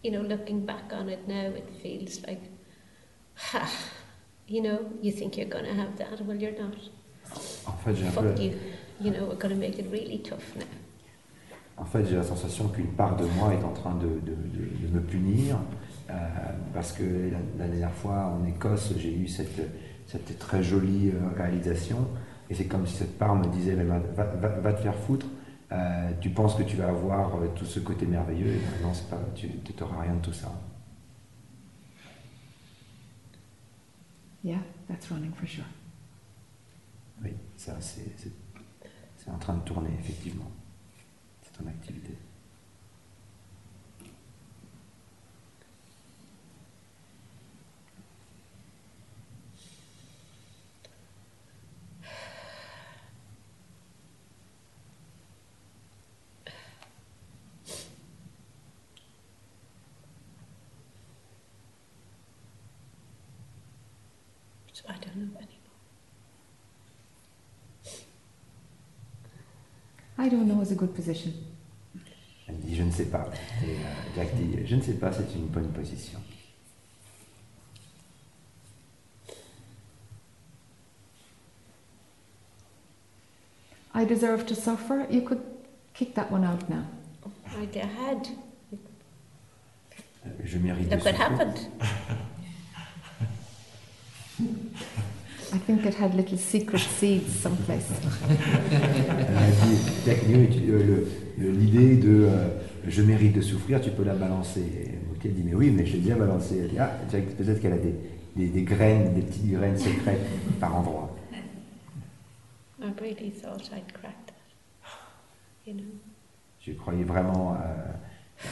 You 0.03 0.11
know, 0.13 0.21
looking 0.21 0.67
back 0.67 0.93
on 0.93 1.09
it 1.09 1.27
now, 1.29 1.47
it 1.47 1.69
feels 1.83 2.23
like, 2.27 2.43
ha, 3.35 3.71
you 4.47 4.63
know, 4.63 4.91
you 5.01 5.13
think 5.13 5.37
you're 5.37 5.47
going 5.47 5.65
to 5.65 5.75
have 5.75 5.97
that, 5.99 6.21
well, 6.25 6.37
you're 6.37 6.59
not. 6.59 6.75
En 7.67 7.77
fait, 7.85 7.95
j'ai 7.95 8.07
un 8.07 8.13
Fuck 8.13 8.39
you. 8.39 8.59
You 9.01 9.11
know, 9.13 9.25
we're 9.25 9.37
going 9.37 9.55
to 9.55 9.61
make 9.61 9.79
it 9.79 9.87
really 9.91 10.19
tough 10.19 10.57
now. 10.57 10.65
En 11.81 11.85
fait, 11.85 12.05
j'ai 12.05 12.17
la 12.17 12.23
sensation 12.23 12.69
qu'une 12.69 12.93
part 12.93 13.17
de 13.17 13.25
moi 13.25 13.55
est 13.55 13.65
en 13.65 13.73
train 13.73 13.95
de, 13.95 14.07
de- 14.07 14.35
de- 14.35 14.87
de 14.87 14.95
me 14.95 15.01
punir 15.01 15.57
euh, 16.11 16.13
parce 16.75 16.93
que 16.93 17.03
la, 17.03 17.39
la 17.59 17.69
dernière 17.69 17.93
fois 17.95 18.27
en 18.39 18.45
Écosse, 18.45 18.93
j'ai 18.99 19.15
eu 19.17 19.27
cette, 19.29 19.61
cette 20.07 20.39
très 20.39 20.63
jolie 20.63 21.11
euh, 21.11 21.37
réalisation 21.37 22.07
et 22.51 22.55
c'est 22.55 22.67
comme 22.67 22.87
si 22.87 22.97
cette 22.97 23.17
part 23.19 23.35
me 23.35 23.47
disait 23.47 23.75
va, 23.75 23.99
va- 23.99 24.25
va- 24.25 24.61
va 24.61 24.73
te 24.73 24.81
faire 24.83 24.95
foutre. 24.95 25.27
Euh, 25.73 26.11
tu 26.21 26.31
penses 26.31 26.57
que 26.57 26.65
tu 26.65 26.77
vas 26.77 26.89
avoir 26.89 27.31
tout 27.55 27.65
ce 27.65 27.79
côté 27.81 28.05
merveilleux 28.05 28.49
et 28.49 28.59
ben 28.59 28.89
non, 28.89 28.93
pas, 29.09 29.21
tu 29.37 29.49
n'auras 29.81 30.03
rien 30.03 30.15
de 30.15 30.21
tout 30.21 30.33
ça. 30.33 30.53
Yeah, 34.43 34.59
that's 34.89 35.09
running 35.11 35.33
for 35.33 35.47
sure. 35.47 35.65
Oui, 37.23 37.31
ça 37.57 37.77
c'est 37.81 39.31
en 39.31 39.39
train 39.39 39.55
de 39.55 39.61
tourner 39.61 39.91
effectivement. 40.01 40.51
C'est 41.61 41.67
en 41.67 41.69
activité. 41.69 42.17
So 64.73 64.85
I 64.89 64.93
don't 65.01 65.17
know 65.17 65.37
anymore. 65.37 65.57
I 70.19 70.20
don't 70.31 70.47
know 70.47 70.63
is 70.63 70.73
a 70.73 70.75
good 70.75 70.95
position. 70.95 71.33
Elle 72.49 72.57
dit 72.61 72.75
je 72.77 72.83
ne 72.83 72.91
sais 72.91 73.05
pas. 73.07 73.29
Et 73.65 73.71
euh, 73.71 73.77
Jack 74.17 74.35
dit 74.37 74.57
je 74.67 74.77
ne 74.77 74.83
sais 74.83 74.95
pas, 74.95 75.13
c'est 75.13 75.35
une 75.37 75.47
bonne 75.47 75.69
position. 75.73 76.19
I 83.95 84.05
deserve 84.05 84.47
to 84.47 84.55
suffer. 84.55 85.07
You 85.11 85.23
could 85.23 85.43
kick 85.95 86.15
that 86.15 86.31
one 86.31 86.45
out 86.45 86.69
now. 86.69 86.87
I 87.57 87.67
had. 87.79 88.29
Euh, 90.25 90.31
Je 90.45 90.59
mérite 90.59 90.89
de 90.89 90.97
Look 90.97 91.05
what 91.05 91.15
souffrir. 91.15 91.19
happened. 91.19 91.67
think 95.71 95.83
think 95.83 95.95
it 95.95 96.01
had 96.01 96.15
little 96.15 96.39
secret 96.39 96.81
seeds 96.81 97.31
someplace. 97.43 97.91
Elle 100.07 100.17
euh, 100.69 101.05
l'idée 101.39 101.97
de 101.97 102.25
euh, 102.25 102.49
je 102.87 103.03
mérite 103.03 103.35
de 103.35 103.41
souffrir, 103.41 103.81
tu 103.81 103.91
peux 103.91 104.05
la 104.05 104.15
balancer. 104.15 104.61
Et 104.61 105.29
a 105.29 105.33
dit, 105.33 105.43
mais 105.45 105.55
oui, 105.55 105.71
mais 105.71 105.85
je 105.87 105.93
l'ai 105.95 106.01
déjà 106.01 106.15
balancé. 106.15 106.59
Elle 106.59 106.71
dit, 106.71 106.79
ah, 106.79 106.93
peut-être 107.11 107.61
qu'elle 107.61 107.75
a 107.75 107.79
des, 107.79 107.95
des, 108.37 108.49
des 108.49 108.63
graines, 108.63 109.15
des 109.15 109.21
petites 109.21 109.51
graines 109.51 109.79
secrètes 109.79 110.27
par 110.59 110.75
endroits. 110.77 111.15
I 112.83 112.91
really 112.99 113.31
thought 113.31 113.71
I'd 113.73 113.93
cracked 113.93 114.29
that. 114.29 114.35
You 115.67 115.75
know. 115.75 115.85
Je 116.61 116.73
croyais 116.73 117.05
vraiment 117.05 117.55
euh, 117.55 118.47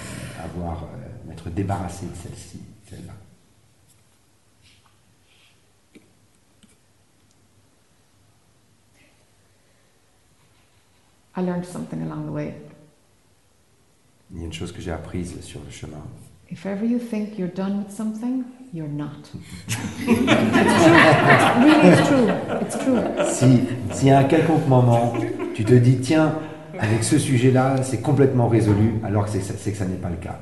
avoir, 0.45 0.85
euh, 0.85 1.29
m'être 1.29 1.49
débarrassé 1.49 2.07
de 2.07 2.15
celle-ci, 2.15 2.61
celle-là. 2.89 3.15
I 11.39 11.43
learned 11.43 11.65
something 11.65 12.03
along 12.03 12.27
the 12.27 12.33
way. 12.33 12.55
Il 14.33 14.41
y 14.41 14.43
a 14.43 14.47
une 14.47 14.53
chose 14.53 14.73
que 14.73 14.81
j'ai 14.81 14.91
apprise 14.91 15.41
sur 15.41 15.61
le 15.65 15.71
chemin. 15.71 16.03
If 16.51 16.67
ever 16.67 16.85
you 16.85 16.99
think 16.99 17.39
you're 17.39 17.55
done 17.55 17.79
with 17.79 17.93
something, 17.95 18.43
you're 18.75 18.89
not. 18.89 19.31
it's 20.09 22.09
true. 22.09 22.29
It's 22.61 22.77
true. 22.79 23.03
Si, 23.31 23.61
si 23.93 24.11
à 24.11 24.19
un 24.19 24.25
quelconque 24.25 24.67
moment, 24.67 25.13
tu 25.55 25.65
te 25.65 25.75
dis, 25.75 26.01
tiens, 26.01 26.35
avec 26.77 27.05
ce 27.05 27.19
sujet-là, 27.19 27.83
c'est 27.85 28.01
complètement 28.01 28.49
résolu, 28.49 28.95
alors 29.05 29.27
que 29.27 29.31
c'est 29.31 29.43
c'est 29.43 29.71
que 29.71 29.79
ça 29.79 29.85
n'est 29.85 29.95
pas 29.97 30.11
le 30.11 30.17
cas. 30.17 30.41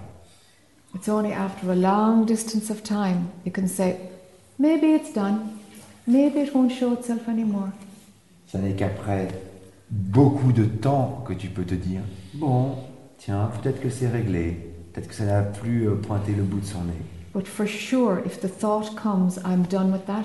It's 0.94 1.08
only 1.08 1.32
after 1.32 1.70
a 1.70 1.74
long 1.74 2.24
distance 2.24 2.70
of 2.70 2.82
time 2.82 3.28
you 3.44 3.52
can 3.52 3.66
say, 3.66 3.98
maybe 4.58 4.94
it's 4.94 5.12
done. 5.12 5.40
Maybe 6.06 6.38
it 6.38 6.54
won't 6.54 6.70
show 6.70 6.94
itself 6.94 7.28
anymore. 7.28 7.68
Ça 8.46 8.58
n'est 8.58 8.74
qu'après 8.74 9.28
beaucoup 9.90 10.52
de 10.52 10.64
temps 10.64 11.24
que 11.26 11.32
tu 11.32 11.48
peux 11.48 11.64
te 11.64 11.74
dire, 11.74 12.00
bon, 12.34 12.76
tiens, 13.18 13.50
peut-être 13.60 13.80
que 13.80 13.90
c'est 13.90 14.08
réglé, 14.08 14.74
peut-être 14.92 15.08
que 15.08 15.14
ça 15.14 15.24
n'a 15.24 15.42
plus 15.42 15.88
euh, 15.88 15.94
pointé 15.96 16.32
le 16.32 16.42
bout 16.42 16.60
de 16.60 16.66
son 16.66 16.84
nez. 16.84 16.92
But 17.34 17.46
for 17.46 17.66
sure, 17.66 18.20
if 18.24 18.40
the 18.40 18.48
thought 18.48 18.94
comes, 18.94 19.38
I'm 19.44 19.66
done 19.68 19.92
with 19.92 20.06
that, 20.06 20.24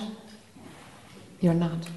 you're 1.42 1.54
not. 1.56 1.90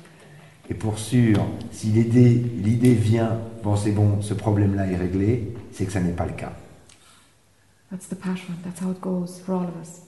Et 0.69 0.75
pour 0.75 0.99
sûr, 0.99 1.45
si 1.71 1.89
l'idée 1.89 2.35
l'idée 2.35 2.95
vient, 2.95 3.39
bon 3.62 3.77
c'est 3.77 3.93
bon, 3.93 4.23
ce 4.23 4.35
problème-là 4.35 4.87
est 4.87 4.97
réglé, 4.97 5.55
c'est 5.73 5.85
que 5.85 5.93
ça 5.93 6.01
n'est 6.01 6.12
pas 6.12 6.27
le 6.27 6.33
cas. 6.33 6.53
That's 7.91 8.09
the 8.09 8.17
pattern. 8.17 8.57
That's 8.65 8.81
how 8.83 8.91
it 8.91 9.01
goes 9.01 9.41
for 9.45 9.57
all 9.57 9.69
of 9.69 9.77
us. 9.81 10.01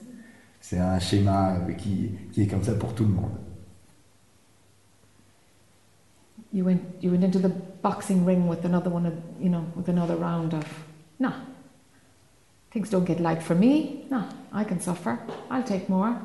C'est 0.61 0.79
un 0.79 0.99
schéma 0.99 1.57
euh, 1.57 1.73
qui, 1.75 2.11
qui 2.33 2.43
est 2.43 2.47
comme 2.47 2.65
ça 2.65 2.73
pour 2.75 2.95
tout 2.95 3.05
le 3.05 3.11
monde. 3.11 3.31
You 6.57 6.65
went, 6.65 6.81
you 7.03 7.11
went 7.11 7.23
into 7.23 7.39
the 7.39 7.51
boxing 7.51 8.25
ring 8.25 8.49
with 8.49 8.65
another 8.65 8.89
one, 8.89 9.05
of, 9.05 9.13
you 9.39 9.51
know, 9.51 9.67
with 9.77 9.91
another 9.91 10.17
round 10.17 10.55
of, 10.55 10.65
things 12.71 12.89
don't 12.89 13.05
get 13.05 13.21
light 13.21 13.43
for 13.43 13.55
me. 13.55 14.07
I 14.55 14.65
can 14.65 14.81
suffer. 14.81 15.19
I'll 15.51 15.63
take 15.63 15.91
more. 15.91 16.17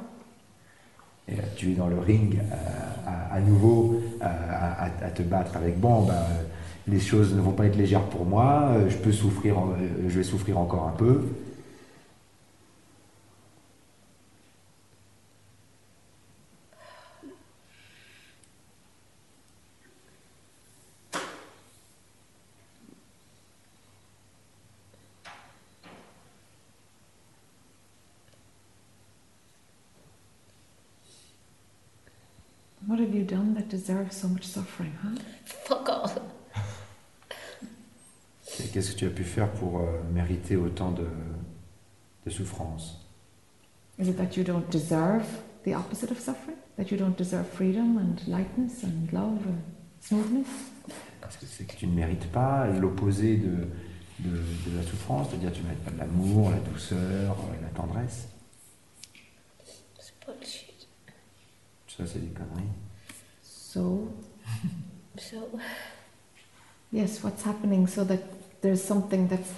Là, 1.27 1.43
tu 1.57 1.71
es 1.71 1.75
dans 1.75 1.89
le 1.89 1.99
ring 1.99 2.39
euh, 2.39 3.29
à, 3.35 3.41
nouveau 3.41 4.01
euh, 4.21 4.25
à, 4.25 5.09
te 5.09 5.21
battre 5.21 5.57
avec 5.57 5.77
bon, 5.77 6.03
bah, 6.03 6.13
euh, 6.13 6.43
les 6.87 6.99
choses 6.99 7.33
ne 7.33 7.41
vont 7.41 7.51
pas 7.51 7.65
être 7.65 7.75
légères 7.75 8.03
pour 8.03 8.25
moi, 8.25 8.69
euh, 8.71 8.87
euh, 8.87 10.07
je 10.07 10.17
vais 10.17 10.23
souffrir 10.23 10.57
encore 10.57 10.87
un 10.87 10.95
peu. 10.97 11.21
What 32.91 32.99
have 32.99 33.13
deserves 33.71 34.15
so 34.15 34.27
much 34.27 34.43
suffering, 34.43 34.91
huh? 35.03 35.15
Fuck 35.65 35.89
off. 35.89 36.17
Et 38.59 38.67
Qu'est-ce 38.67 38.91
que 38.91 38.97
tu 38.97 39.05
as 39.05 39.09
pu 39.09 39.23
faire 39.23 39.49
pour 39.53 39.79
euh, 39.79 40.01
mériter 40.13 40.57
autant 40.57 40.91
de, 40.91 41.07
de 42.25 42.29
souffrance? 42.29 42.97
Is 43.97 44.07
it 44.09 44.17
that 44.17 44.35
you 44.35 44.43
don't 44.43 44.69
deserve 44.69 45.23
the 45.65 45.73
opposite 45.73 46.11
of 46.11 46.19
suffering? 46.19 46.57
That 46.77 46.91
you 46.91 46.97
don't 46.97 47.17
deserve 47.17 47.47
freedom 47.47 47.97
and 47.97 48.15
lightness 48.27 48.83
and 48.83 49.11
love 49.13 49.39
and 49.47 49.61
smoothness? 50.01 50.47
Parce 51.21 51.37
que 51.37 51.45
c'est 51.45 51.65
que 51.65 51.75
tu 51.77 51.87
ne 51.87 51.93
mérites 51.95 52.29
pas 52.31 52.67
l'opposé 52.67 53.37
de, 53.37 53.67
de, 54.19 54.29
de 54.37 54.77
la 54.77 54.83
souffrance, 54.83 55.29
c'est-à-dire 55.29 55.51
tu 55.53 55.61
ne 55.61 55.67
mérites 55.67 55.83
pas 55.85 55.91
de 55.91 55.97
l'amour, 55.99 56.49
la 56.51 56.59
douceur, 56.59 56.97
euh, 57.39 57.61
la 57.61 57.69
tendresse. 57.69 58.27
It's 59.97 60.13
bullshit. 60.25 60.87
Ça, 61.87 62.05
c'est 62.05 62.19
des 62.19 62.27
conneries. 62.33 62.67
So, 63.73 64.11
So, 65.17 65.37
yes, 66.91 67.23
what's 67.23 67.41
happening? 67.43 67.87
So 67.87 68.03
that 68.03 68.21
there's 68.61 68.83
something 68.83 69.29
that's 69.29 69.49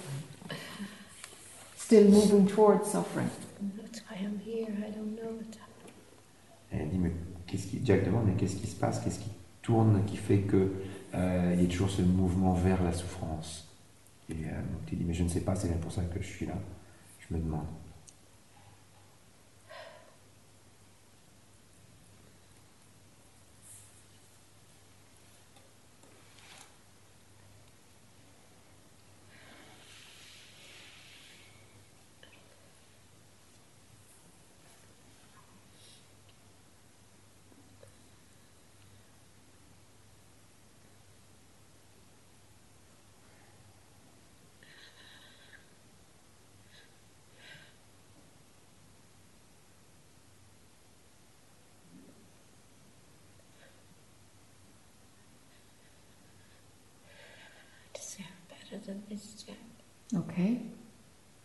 still 1.76 2.04
moving 2.04 2.46
towards 2.46 2.92
suffering? 2.92 3.28
that's 3.76 4.00
why 4.06 4.18
I'm 4.18 4.38
here. 4.38 4.68
I 4.86 4.90
don't 4.90 5.16
know 5.16 5.30
what's 5.38 5.56
happening. 5.56 5.92
Et 6.72 6.76
elle 6.76 6.90
dit, 6.90 6.98
mais 6.98 7.12
qu'est-ce 7.48 7.66
qui, 7.66 7.80
Jack 7.84 8.04
demande, 8.04 8.26
mais 8.26 8.34
qu'est-ce 8.34 8.54
qui 8.54 8.68
se 8.68 8.76
passe? 8.76 9.00
Qu'est-ce 9.00 9.18
qui 9.18 9.30
tourne 9.62 10.04
qui 10.06 10.16
fait 10.16 10.42
que 10.42 10.70
euh, 11.14 11.54
il 11.56 11.62
y 11.62 11.66
a 11.66 11.68
toujours 11.68 11.90
ce 11.90 12.02
mouvement 12.02 12.54
vers 12.54 12.84
la 12.84 12.92
souffrance? 12.92 13.68
Et 14.30 14.34
euh, 14.34 14.60
tu 14.86 14.94
dis, 14.94 15.04
mais 15.04 15.14
je 15.14 15.24
ne 15.24 15.28
sais 15.28 15.40
pas, 15.40 15.56
c'est 15.56 15.68
bien 15.68 15.78
pour 15.78 15.90
ça 15.90 16.02
que 16.02 16.22
je 16.22 16.26
suis 16.28 16.46
là. 16.46 16.54
Je 17.18 17.34
me 17.34 17.40
demande. 17.40 17.66
Okay, 60.12 60.60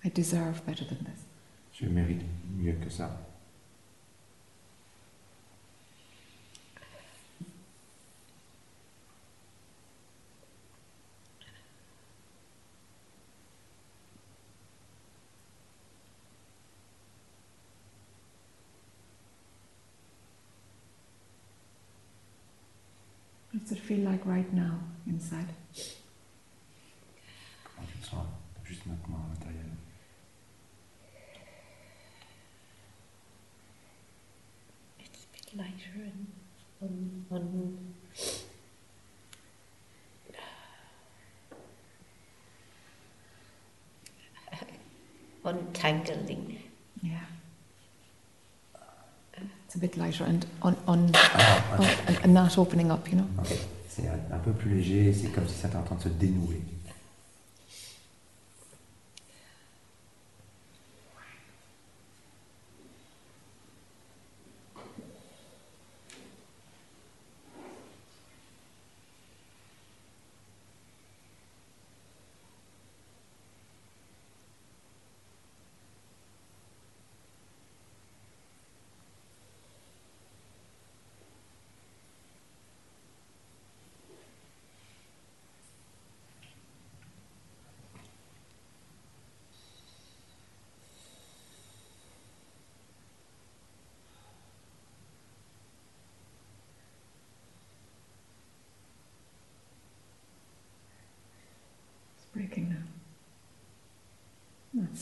I 0.03 0.09
deserve 0.09 0.65
better 0.65 0.83
than 0.85 1.03
this. 1.05 1.25
Je 1.73 1.85
mérite 1.87 2.23
mieux 2.57 2.73
que 2.73 2.89
ça. 2.89 3.09
What 23.51 23.63
does 23.63 23.71
it 23.71 23.79
feel 23.79 23.99
like 23.99 24.25
right 24.25 24.51
now 24.53 24.79
inside? 25.07 25.47
Comment 27.75 27.87
tu 27.91 27.97
te 27.99 28.05
sens 28.05 28.27
juste 28.63 28.85
maintenant 28.85 29.25
à 29.25 29.33
l'intérieur 29.33 29.65
It's 34.99 35.25
a 35.25 35.27
bit 35.33 35.57
lighter 35.57 36.11
and 36.81 37.18
un, 37.31 37.41
un, 45.45 45.53
untangling. 45.53 46.57
Yeah. 47.01 47.19
It's 49.65 49.75
a 49.75 49.77
bit 49.79 49.97
lighter 49.97 50.23
and 50.25 50.45
on, 50.61 50.75
on, 50.87 51.11
Ah, 51.13 51.77
un, 51.79 51.85
and, 52.07 52.19
and 52.23 52.33
not 52.33 52.57
opening 52.57 52.91
up, 52.91 53.07
you 53.11 53.17
know? 53.17 53.27
ok. 53.39 53.57
C'est 53.87 54.07
un, 54.07 54.19
un 54.35 54.39
peu 54.39 54.51
plus 54.53 54.75
léger, 54.75 55.13
c'est 55.13 55.27
comme 55.29 55.47
si 55.47 55.55
ça 55.55 55.67
était 55.67 55.77
en 55.77 55.83
train 55.83 55.95
de 55.95 56.01
se 56.03 56.09
dénouer. 56.09 56.61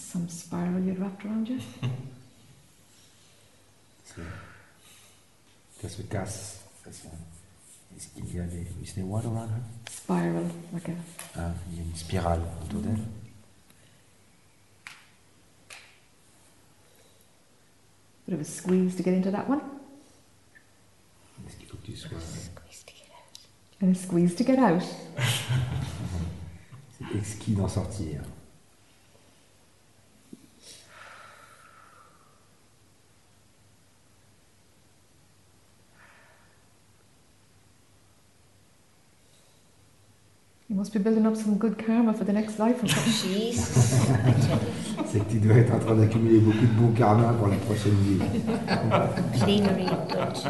Some 0.07 0.27
spiral 0.29 0.79
you'd 0.83 0.99
wrapped 0.99 1.25
around 1.25 1.47
you. 1.49 1.59
C'est- 4.05 4.21
Ça 5.81 5.89
se 5.89 6.01
casse. 6.03 6.59
ça 6.83 6.91
se- 6.91 7.07
Est-ce 7.95 8.07
qu'il 8.09 8.35
y 8.35 8.39
a 8.39 8.43
des. 8.45 8.65
Is 8.83 8.93
there 8.95 9.05
what 9.05 9.23
around 9.25 9.49
her? 9.49 9.61
Spiral, 9.91 10.45
like 10.73 10.89
a. 10.89 10.93
Ah, 11.35 11.53
il 11.71 11.77
y 11.77 11.79
a 11.81 11.83
une 11.83 11.95
spirale 11.95 12.41
autour 12.63 12.81
d'elle. 12.81 12.99
bit 18.25 18.33
of 18.35 18.41
a 18.41 18.43
squeeze 18.43 18.95
to 18.95 19.03
get 19.03 19.13
into 19.13 19.31
that 19.31 19.47
one, 19.49 19.61
Est-ce 21.47 21.55
qu'il 21.57 21.67
faut 21.67 21.77
que 21.77 21.85
tu 21.85 21.95
sois. 21.95 22.09
Squeeze 22.19 22.83
to 22.85 22.93
get 22.93 23.09
out. 23.11 23.39
and 23.81 23.91
a 23.91 23.95
squeeze 23.95 24.35
to 24.35 24.43
get 24.43 24.59
out. 24.59 24.83
C'est 26.97 27.15
exquis 27.17 27.53
d'en 27.53 27.67
sortir. 27.69 28.21
Must 40.77 40.93
be 40.93 40.99
building 40.99 41.25
up 41.25 41.35
some 41.35 41.57
good 41.57 41.75
karma 41.75 42.13
for 42.13 42.23
the 42.23 42.31
next 42.31 42.59
life 42.59 42.83
or 42.83 42.87
something. 42.87 43.53
C'est 45.07 45.19
que 45.25 45.31
tu 45.31 45.39
dois 45.39 45.55
être 45.55 45.73
en 45.73 45.79
train 45.79 45.95
d'accumuler 45.95 46.39
beaucoup 46.39 46.67
de 46.67 46.79
bon 46.79 46.91
karma 46.91 47.33
pour 47.33 47.47
la 47.47 47.55
prochaine 47.55 47.95
vie. 48.05 48.19
Plenary 49.41 49.87
indulgence. 49.87 50.45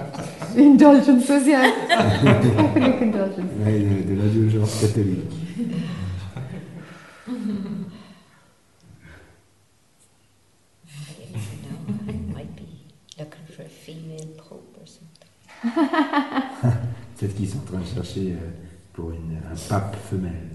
Indulgences, 0.57 1.47
yeah. 1.47 1.71
Catholic 2.23 3.01
indulgence. 3.01 3.51
Ouais, 3.65 3.80
de, 3.80 4.03
de 4.09 4.13
l'indulgence 4.19 4.82
catholique. 4.82 5.32
You 10.89 11.28
never 11.32 11.55
know, 11.63 12.11
I 12.11 12.34
might 12.34 12.53
be 12.57 12.67
looking 13.17 13.45
for 13.55 13.61
a 13.61 13.69
female 13.69 14.28
pope 14.38 14.75
or 14.78 14.88
something. 14.88 15.30
Peut-être 17.17 17.36
qu'ils 17.36 17.49
sont 17.49 17.59
en 17.59 17.71
train 17.71 17.80
de 17.80 17.86
chercher 17.86 18.34
euh, 18.34 18.66
pour 18.97 19.11
une, 19.11 19.37
un 19.51 19.55
pape 19.69 19.95
femelle. 20.09 20.49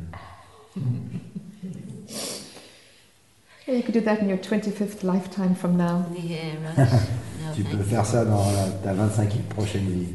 Yeah, 3.68 3.76
you 3.76 3.82
could 3.84 3.95
do 3.95 4.01
that 4.01 4.18
in 4.20 4.28
your 4.28 4.38
25th 4.38 5.05
lifetime 5.05 5.55
from 5.55 5.76
now. 5.76 6.05
Yeah, 6.12 6.57
right. 6.76 6.76
No, 7.45 7.53
Tu 7.55 7.62
peux 7.64 7.82
faire 7.84 8.05
ça 8.05 8.24
dans 8.24 8.45
la- 8.53 8.70
ta 8.82 8.95
25e 8.95 9.43
prochaine 9.49 9.88
vie. 9.88 10.09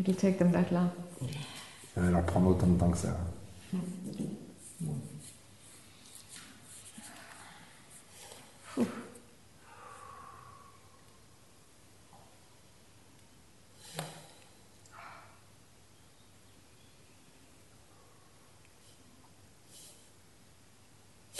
It'll 0.00 0.14
take 0.16 0.38
them 0.38 0.50
that 0.52 0.72
long. 0.72 0.88
Ça 1.94 2.00
va 2.00 2.10
leur 2.10 2.24
prendre 2.24 2.48
autant 2.50 2.66
de 2.66 2.76
temps 2.78 2.90
que 2.90 2.98
ça. 2.98 3.16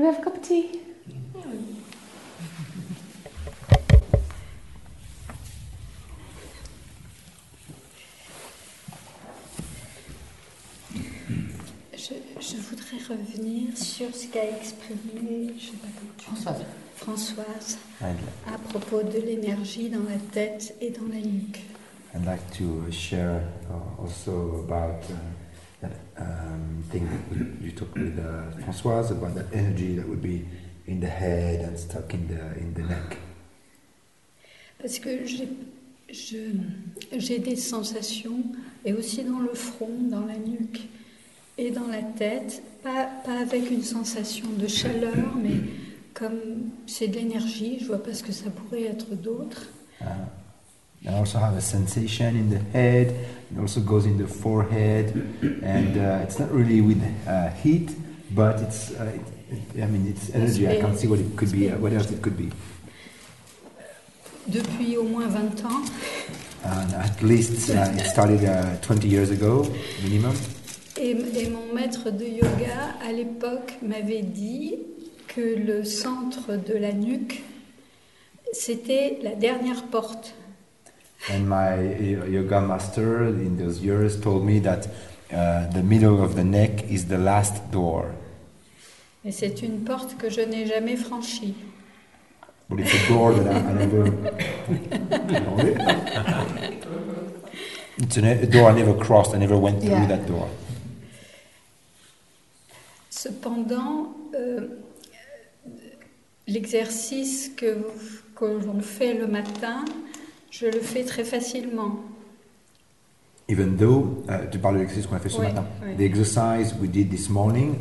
Will 0.00 0.06
we 0.06 0.14
have 0.14 0.22
a 0.22 0.24
cup 0.24 0.36
of 0.38 0.42
tea? 0.42 0.80
Je, 11.92 12.14
je 12.40 12.56
voudrais 12.56 12.96
revenir 13.10 13.76
sur 13.76 14.14
ce 14.14 14.26
qu'a 14.28 14.48
exprimé, 14.48 15.52
je 15.58 15.66
sais 15.66 15.76
pas 15.76 15.88
comment 15.98 16.12
tu 16.16 16.64
Françoise. 16.96 17.78
À 18.00 18.58
propos 18.70 19.02
de 19.02 19.18
l'énergie 19.18 19.90
dans 19.90 20.08
la 20.08 20.16
tête 20.32 20.74
et 20.80 20.88
dans 20.88 21.08
la 21.12 21.20
nuque. 21.20 21.60
I'd 22.14 22.24
like 22.24 22.50
to 22.56 22.90
share 22.90 23.42
uh, 23.68 24.02
also 24.02 24.64
about 24.66 25.04
uh, 25.10 25.14
thing 26.90 27.06
that 27.08 27.64
you- 27.64 27.72
talked 27.72 27.96
with 27.96 28.18
uh, 28.18 28.50
Françoise 28.64 29.10
about 29.10 29.34
that 29.34 29.46
energy 29.54 29.96
that 29.96 30.06
would 30.08 30.22
be 30.22 30.44
in 30.86 31.00
the 31.00 31.08
head 31.08 31.60
and 31.66 31.78
stuck 31.78 32.12
in 32.14 32.26
the 32.28 32.40
in 32.60 32.72
the 32.74 32.82
neck? 32.88 33.16
Parce 34.80 34.98
que 34.98 35.24
j'ai 35.26 35.48
des 37.38 37.56
sensations, 37.56 38.42
et 38.84 38.92
aussi 38.92 39.22
dans 39.24 39.40
le 39.40 39.54
front, 39.54 39.90
dans 40.10 40.24
la 40.26 40.36
nuque 40.38 40.80
et 41.58 41.70
dans 41.70 41.86
la 41.86 42.02
tête, 42.02 42.62
pas, 42.82 43.06
pas 43.24 43.40
avec 43.40 43.70
une 43.70 43.82
sensation 43.82 44.46
de 44.58 44.66
chaleur, 44.66 45.34
mais 45.42 45.56
comme 46.14 46.70
c'est 46.86 47.08
de 47.08 47.16
l'énergie, 47.16 47.78
je 47.80 47.86
vois 47.86 48.02
pas 48.02 48.14
ce 48.14 48.22
que 48.22 48.32
ça 48.32 48.50
pourrait 48.50 48.84
être 48.84 49.14
d'autre. 49.14 49.68
Uh, 50.00 50.04
I 51.08 51.14
also 51.14 51.38
have 51.38 51.56
a 51.56 51.60
sensation 51.62 52.36
in 52.36 52.50
the 52.50 52.58
head. 52.58 53.08
It 53.50 53.58
also 53.58 53.80
goes 53.80 54.04
in 54.04 54.18
the 54.18 54.26
forehead, 54.26 55.14
and 55.62 55.96
uh, 55.96 56.22
it's 56.22 56.38
not 56.38 56.52
really 56.52 56.82
with 56.82 57.02
uh, 57.26 57.50
heat, 57.50 57.90
but 58.34 58.60
it's. 58.60 58.92
Uh, 58.92 59.18
it, 59.50 59.82
I 59.82 59.86
mean, 59.86 60.06
it's 60.06 60.30
energy. 60.30 60.68
I 60.68 60.78
can't 60.78 60.98
see 60.98 61.08
what 61.08 61.18
it 61.18 61.36
could 61.36 61.50
be. 61.50 61.70
Uh, 61.70 61.78
what 61.78 61.92
else 61.92 62.10
it 62.10 62.20
could 62.22 62.36
be? 62.36 62.50
Depuis 64.46 64.96
au 64.96 65.04
moins 65.04 65.26
20 65.26 65.64
ans, 65.64 65.90
And 66.64 66.94
at 66.94 67.22
least 67.22 67.70
uh, 67.70 67.90
it 67.96 68.06
started 68.06 68.44
uh, 68.44 68.76
20 68.82 69.08
years 69.08 69.30
ago, 69.30 69.66
minimum. 70.04 70.34
Et, 70.98 71.16
et 71.34 71.48
mon 71.48 71.72
maître 71.74 72.10
de 72.10 72.24
yoga, 72.26 72.94
à 73.02 73.10
l'époque, 73.12 73.78
m'avait 73.80 74.22
dit 74.22 74.74
que 75.28 75.40
le 75.40 75.84
centre 75.84 76.56
de 76.56 76.74
la 76.74 76.92
nuque, 76.92 77.42
c'était 78.52 79.18
la 79.22 79.34
dernière 79.34 79.84
porte. 79.86 80.34
And 81.28 81.48
my 81.48 81.74
yoga 82.26 82.60
master 82.60 83.24
in 83.26 83.56
those 83.58 83.80
years 83.80 84.18
told 84.20 84.44
me 84.44 84.58
that 84.60 84.86
uh, 85.32 85.66
the 85.70 85.82
middle 85.82 86.22
of 86.22 86.34
the 86.34 86.44
neck 86.44 86.84
is 86.90 87.06
the 87.06 87.18
last 87.18 87.70
door. 87.70 88.14
Et 89.24 89.32
c'est 89.32 89.60
une 89.62 89.84
porte 89.84 90.16
que 90.16 90.30
je 90.30 90.40
n'ai 90.40 90.66
jamais 90.66 90.96
franchie. 90.96 91.54
But 92.70 92.80
it's 92.80 92.94
a 92.94 93.08
door 93.08 93.34
that 93.34 93.46
I, 93.46 93.58
I 93.58 93.72
never. 93.74 94.06
it's 97.98 98.16
a, 98.16 98.46
door 98.46 98.70
I 98.70 98.74
never 98.74 98.94
crossed. 98.94 99.34
I 99.34 99.38
never 99.38 99.58
went 99.58 99.80
through 99.80 99.90
Yeah. 99.90 100.06
that 100.06 100.26
door. 100.26 100.48
Cependant, 103.10 104.14
euh, 104.34 104.68
l'exercice 106.46 107.50
que, 107.56 107.76
que 108.34 108.44
l'on 108.46 108.80
fait 108.80 109.12
le 109.14 109.26
matin, 109.26 109.84
je 110.50 110.66
le 110.66 110.80
fais 110.80 111.04
très 111.04 111.24
facilement. 111.24 112.00
Even 113.48 113.76
though, 113.76 114.22
uh, 114.28 114.48
tu 114.50 114.58
parles 114.58 114.74
de 114.76 114.80
l'exercice 114.80 115.06
qu'on 115.06 115.16
a 115.16 115.20
fait 115.20 115.28
ce 115.28 115.38
Oui, 115.38 115.46
matin, 115.46 115.64
oui. 115.84 115.96
the 115.96 116.02
exercise 116.02 116.74
we 116.80 116.88
did 116.88 117.10
this 117.10 117.28
morning, 117.28 117.76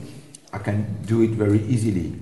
I 0.51 0.57
can 0.63 0.83
do 1.07 1.21
it 1.21 1.31
very 1.31 1.61
easily. 1.69 2.13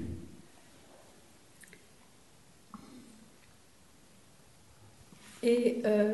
Et 5.44 5.82
euh, 5.86 6.14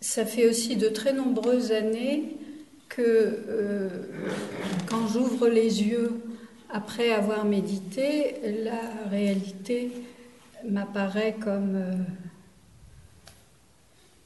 ça 0.00 0.26
fait 0.26 0.48
aussi 0.48 0.76
de 0.76 0.88
très 0.88 1.12
nombreuses 1.12 1.72
années 1.72 2.36
que 2.88 3.00
euh, 3.48 3.88
quand 4.88 5.06
j'ouvre 5.08 5.48
les 5.48 5.82
yeux 5.84 6.20
après 6.68 7.12
avoir 7.12 7.44
médité, 7.44 8.34
la 8.64 9.08
réalité 9.08 9.92
m'apparaît 10.68 11.34
comme 11.40 11.74
euh, 11.76 11.94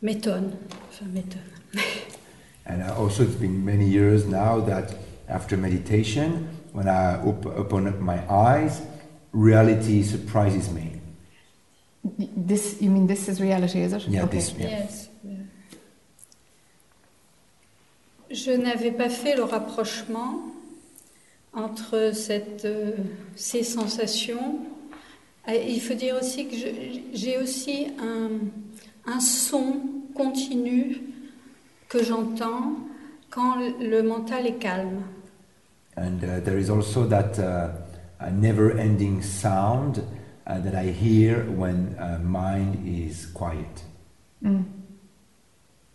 m'étonne. 0.03 0.53
Enfin, 0.91 1.07
m'étonne. 1.13 1.41
And 2.67 2.83
uh, 2.83 2.95
also, 2.99 3.23
it's 3.25 3.35
been 3.35 3.65
many 3.65 3.87
years 3.87 4.25
now 4.27 4.61
that 4.61 4.95
after 5.29 5.57
meditation, 5.57 6.49
when 6.73 6.89
I 6.89 7.17
op- 7.23 7.47
open 7.47 7.87
up 7.87 8.01
my 8.01 8.19
eyes, 8.31 8.81
reality 9.33 10.03
surprises 10.03 10.71
me. 10.71 10.93
This, 12.19 12.81
you 12.81 12.91
mean 12.91 13.07
this 13.07 13.29
is 13.29 13.41
reality, 13.41 13.81
is 13.83 13.93
it? 13.93 14.07
Yeah, 14.09 14.25
okay. 14.25 14.39
this- 14.39 14.55
yeah. 14.59 14.69
Yes. 14.69 15.09
Je 18.31 18.51
n'avais 18.51 18.91
pas 18.91 19.09
fait 19.11 19.37
le 19.37 19.45
rapprochement 19.45 20.41
entre 21.53 22.11
cette, 22.15 22.65
euh, 22.65 22.93
ces 23.37 23.63
sensations. 23.63 24.59
Et 25.47 25.73
il 25.73 25.81
faut 25.81 25.95
dire 25.95 26.17
aussi 26.21 26.47
que 26.47 26.57
j'ai 27.13 27.39
aussi 27.39 27.89
un, 27.99 28.31
un 29.07 29.21
son 29.21 29.77
continu 30.15 31.01
que 31.89 32.03
j'entends 32.03 32.77
quand 33.31 33.57
le 33.81 34.03
mental 34.03 34.47
est 34.47 34.59
calme. 34.59 35.03
And 35.97 36.23
uh, 36.23 36.41
there 36.41 36.59
is 36.59 36.71
also 36.71 37.07
that 37.07 37.39
uh, 37.39 37.71
a 38.19 38.31
never-ending 38.31 39.23
sound 39.23 40.03
uh, 40.47 40.59
that 40.61 40.75
I 40.75 40.91
hear 40.91 41.45
when 41.57 41.95
uh, 41.99 42.19
mind 42.23 42.79
is 42.87 43.27
quiet. 43.27 43.85
Mm. 44.43 44.65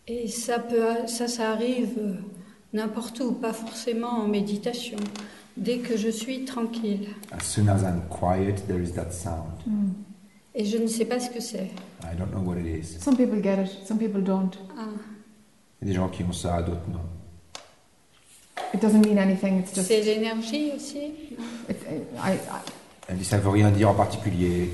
Et 0.08 0.28
ça, 0.28 0.60
peut, 0.60 1.08
ça, 1.08 1.28
ça 1.28 1.52
arrive 1.52 1.97
euh, 2.00 2.14
n'importe 2.74 3.20
où, 3.20 3.34
pas 3.34 3.54
forcément 3.54 4.22
en 4.24 4.28
méditation, 4.28 4.97
dès 5.60 5.80
que 5.80 5.97
je 5.97 6.10
suis 6.10 6.45
tranquille. 6.45 7.10
As 7.32 7.43
soon 7.43 7.70
as 7.70 7.84
I'm 7.84 8.01
quiet, 8.10 8.68
there 8.68 8.82
is 8.82 8.93
that 8.93 9.12
sound. 9.12 9.53
Mm. 9.66 9.91
Et 10.55 10.66
je 10.66 10.78
ne 10.78 10.88
sais 10.88 11.05
pas 11.05 11.20
ce 11.20 11.30
que 11.30 11.39
c'est. 11.39 11.70
I 12.03 12.16
don't 12.18 12.32
know 12.32 12.41
what 12.41 12.57
it 12.57 12.66
is. 12.66 12.99
Some 12.99 13.16
people 13.16 13.41
get 13.41 13.62
it, 13.62 13.86
some 13.86 13.97
people 13.97 14.22
don't. 14.22 14.51
Ah. 14.78 14.88
Il 15.82 15.88
y 15.88 15.91
a 15.91 15.93
des 15.93 15.97
gens 15.99 16.10
qui 16.10 16.24
ont 16.24 16.34
ça, 16.34 16.62
d'autres 16.62 16.89
non. 16.91 16.99
It 18.74 18.82
doesn't 18.82 19.05
mean 19.05 19.18
anything. 19.18 19.60
It's 19.60 19.74
just. 19.74 19.88
C'est 19.88 20.01
l'énergie 20.01 20.72
aussi 20.76 21.36
It, 21.70 21.78
I, 22.18 22.34
I, 22.34 22.38
Elle 23.07 23.18
dit 23.18 23.26
ça 23.26 23.38
ne 23.38 23.41
veut 23.41 23.49
rien 23.49 23.72
dire 23.72 23.89
en 23.89 23.95
particulier. 23.95 24.70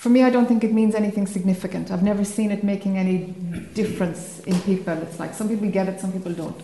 for 0.00 0.08
me, 0.08 0.22
I 0.22 0.30
don't 0.30 0.46
think 0.46 0.64
it 0.64 0.72
means 0.72 0.94
anything 0.94 1.26
significant. 1.26 1.90
I've 1.90 2.02
never 2.02 2.24
seen 2.24 2.50
it 2.50 2.64
making 2.64 2.96
any 2.96 3.34
difference 3.74 4.40
in 4.46 4.58
people. 4.60 4.94
It's 5.02 5.18
like 5.18 5.34
some 5.34 5.46
people 5.46 5.68
get 5.68 5.88
it, 5.88 6.00
some 6.00 6.10
people 6.10 6.32
don't. 6.32 6.56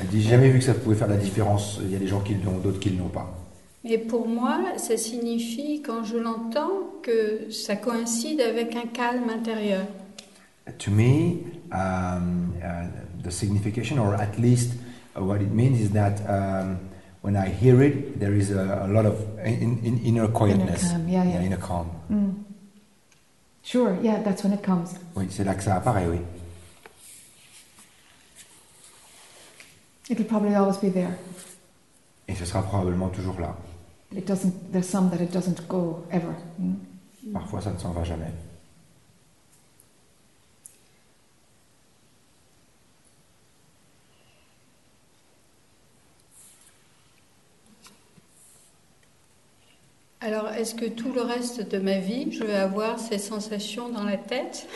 Elle 0.00 0.06
dit 0.08 0.22
j'ai 0.22 0.30
jamais 0.30 0.50
vu 0.50 0.58
que 0.58 0.64
ça 0.64 0.74
pouvait 0.74 0.96
faire 0.96 1.08
la 1.08 1.16
différence. 1.16 1.78
Il 1.82 1.90
y 1.90 1.96
a 1.96 1.98
des 1.98 2.06
gens 2.06 2.20
qui 2.20 2.34
l'ont, 2.34 2.58
d'autres 2.58 2.80
qui 2.80 2.90
ne 2.92 2.98
l'ont 2.98 3.08
pas. 3.08 3.34
Mais 3.84 3.98
pour 3.98 4.28
moi, 4.28 4.58
ça 4.76 4.96
signifie, 4.96 5.82
quand 5.82 6.04
je 6.04 6.16
l'entends, 6.16 6.70
que 7.02 7.50
ça 7.50 7.76
coïncide 7.76 8.40
avec 8.40 8.74
un 8.76 8.86
calme 8.92 9.30
intérieur. 9.30 9.86
To 10.78 10.90
me, 10.90 11.38
um, 11.72 12.52
uh, 12.62 13.22
the 13.22 13.30
signification, 13.30 13.98
or 13.98 14.14
at 14.14 14.38
least 14.38 14.72
uh, 15.16 15.24
what 15.24 15.40
it 15.40 15.50
means, 15.52 15.80
is 15.80 15.90
that 15.92 16.20
um, 16.28 16.78
when 17.22 17.36
I 17.36 17.48
hear 17.48 17.82
it, 17.82 18.20
there 18.20 18.34
is 18.34 18.50
a, 18.50 18.84
a 18.84 18.88
lot 18.88 19.06
of 19.06 19.14
in, 19.44 19.78
in, 19.82 19.98
inner 20.04 20.28
quietness, 20.28 20.92
calm, 20.92 21.08
yeah, 21.08 21.24
yeah. 21.24 21.40
inner 21.40 21.56
calm. 21.56 21.90
Mm. 22.10 22.34
Sure, 23.62 23.96
yeah, 24.02 24.22
that's 24.22 24.44
when 24.44 24.52
it 24.52 24.62
comes. 24.62 24.94
Oui, 25.16 25.26
c'est 25.30 25.44
là 25.44 25.54
que 25.54 25.62
ça 25.62 25.76
apparaît, 25.76 26.06
oui. 26.06 26.18
It'll 30.10 30.24
probably 30.24 30.54
always 30.54 30.78
be 30.78 30.90
there. 30.90 31.18
Et 32.26 32.34
ce 32.34 32.44
sera 32.44 32.62
probablement 32.62 33.08
toujours 33.08 33.38
là. 33.40 33.54
It 34.12 34.26
doesn't. 34.26 34.72
There's 34.72 34.88
some 34.88 35.10
that 35.10 35.20
it 35.20 35.30
doesn't 35.32 35.66
go 35.68 36.04
ever. 36.10 36.34
know. 36.58 36.76
Parfois, 37.32 37.60
ça 37.60 37.70
ne 37.72 37.78
s'en 37.78 37.92
va 37.92 38.04
jamais. 38.04 38.32
Alors, 50.20 50.48
est-ce 50.50 50.74
que 50.74 50.86
tout 50.86 51.12
le 51.12 51.22
reste 51.22 51.70
de 51.70 51.78
ma 51.78 51.98
vie, 51.98 52.32
je 52.32 52.42
vais 52.42 52.56
avoir 52.56 52.98
ces 52.98 53.18
sensations 53.18 53.88
dans 53.88 54.02
la 54.04 54.16
tête? 54.16 54.66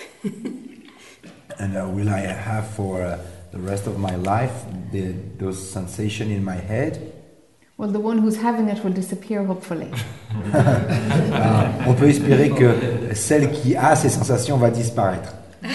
And 1.58 1.74
uh, 1.74 1.86
will 1.92 2.08
I 2.08 2.20
have 2.26 2.66
for 2.74 3.00
uh, 3.00 3.18
the 3.52 3.58
rest 3.58 3.86
of 3.86 3.98
my 3.98 4.16
life 4.16 4.52
the, 4.92 5.14
those 5.38 5.58
sensations 5.70 6.30
in 6.30 6.42
my 6.44 6.56
head? 6.56 6.98
Well, 7.78 7.90
the 7.90 7.98
one 8.00 8.18
who's 8.18 8.36
having 8.36 8.68
it 8.68 8.82
will 8.84 8.92
disappear, 8.92 9.44
hopefully. 9.44 9.90
Ah, 11.34 11.68
on 11.86 11.94
peut 11.94 12.08
espérer 12.08 12.50
que 12.50 13.14
celle 13.14 13.50
qui 13.50 13.74
a 13.76 13.96
ces 13.96 14.08
sensations 14.10 14.56
va 14.58 14.70
disparaître. 14.70 15.34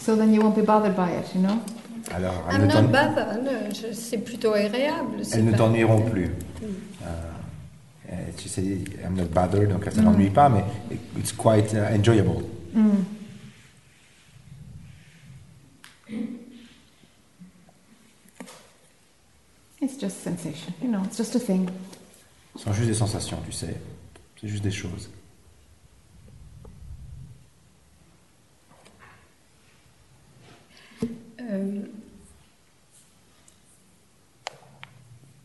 So 0.00 0.16
then 0.16 0.32
you 0.32 0.40
won't 0.40 0.56
be 0.56 0.62
bothered 0.62 0.96
by 0.96 1.10
it, 1.12 1.26
you 1.34 1.42
know? 1.42 1.58
Alors, 2.12 2.32
elles 2.50 2.62
I'm 2.62 2.66
ne, 2.66 2.72
not 2.74 2.90
bothered. 2.90 3.74
je- 3.74 3.92
C'est 3.92 4.18
plutôt 4.18 4.54
agréable. 4.54 5.22
elles 5.32 5.44
ne 5.44 5.52
t'ennuieront 5.52 6.02
plus. 6.10 6.30
Euh, 6.62 7.06
euh, 8.10 8.14
tu 8.36 8.48
sais, 8.48 8.62
I'm 9.04 9.14
not 9.14 9.26
bothered, 9.32 9.68
donc 9.70 9.84
ça 9.90 10.00
n'ennuie 10.02 10.30
pas, 10.30 10.48
mais 10.48 10.64
it's 11.18 11.32
quite 11.32 11.72
uh, 11.74 11.94
enjoyable. 11.94 12.42
Mm. 12.74 13.04
It's 19.80 19.98
just 19.98 20.22
sensation, 20.22 20.74
you 20.82 20.88
know. 20.88 21.02
It's 21.04 21.16
just 21.16 21.34
a 21.36 21.40
thing. 21.40 21.68
Ce 22.56 22.64
sont 22.64 22.72
juste 22.72 22.88
des 22.88 22.94
sensations, 22.94 23.38
tu 23.46 23.52
sais. 23.52 23.76
C'est 24.40 24.48
juste 24.48 24.62
des 24.62 24.70
choses. 24.70 25.10
Euh, 31.40 31.80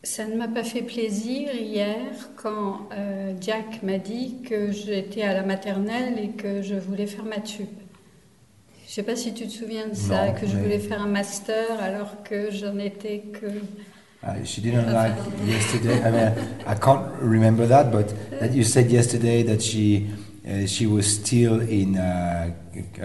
ça 0.03 0.25
ne 0.25 0.35
m'a 0.35 0.47
pas 0.47 0.63
fait 0.63 0.81
plaisir 0.81 1.53
hier 1.53 2.29
quand 2.35 2.89
euh, 2.91 3.33
Jack 3.41 3.83
m'a 3.83 3.97
dit 3.97 4.41
que 4.43 4.71
j'étais 4.71 5.23
à 5.23 5.33
la 5.33 5.43
maternelle 5.43 6.19
et 6.19 6.29
que 6.29 6.61
je 6.61 6.75
voulais 6.75 7.07
faire 7.07 7.25
ma 7.25 7.39
tube. 7.39 7.67
Je 8.83 8.91
ne 8.91 8.93
sais 8.93 9.03
pas 9.03 9.15
si 9.15 9.33
tu 9.33 9.45
te 9.45 9.51
souviens 9.51 9.87
de 9.87 9.95
ça, 9.95 10.27
Non, 10.27 10.33
que 10.33 10.45
je 10.45 10.57
voulais 10.57 10.79
faire 10.79 11.01
un 11.01 11.07
master 11.07 11.81
alors 11.81 12.23
que 12.23 12.51
j'en 12.51 12.77
étais 12.77 13.19
que... 13.19 13.47
Uh, 14.23 14.43
she 14.43 14.61
didn't 14.61 14.91
like 14.91 15.15
yesterday. 15.45 16.03
I 16.03 16.11
mean, 16.11 16.63
I 16.65 16.73
can't 16.75 17.13
remember 17.21 17.65
that, 17.67 17.91
but 17.91 18.13
that 18.39 18.53
you 18.53 18.63
said 18.63 18.89
yesterday 18.89 19.43
that 19.43 19.61
she 19.61 20.09
uh, 20.47 20.65
she 20.65 20.85
was 20.87 21.05
still 21.15 21.59
in 21.61 21.97
uh, 21.97 22.51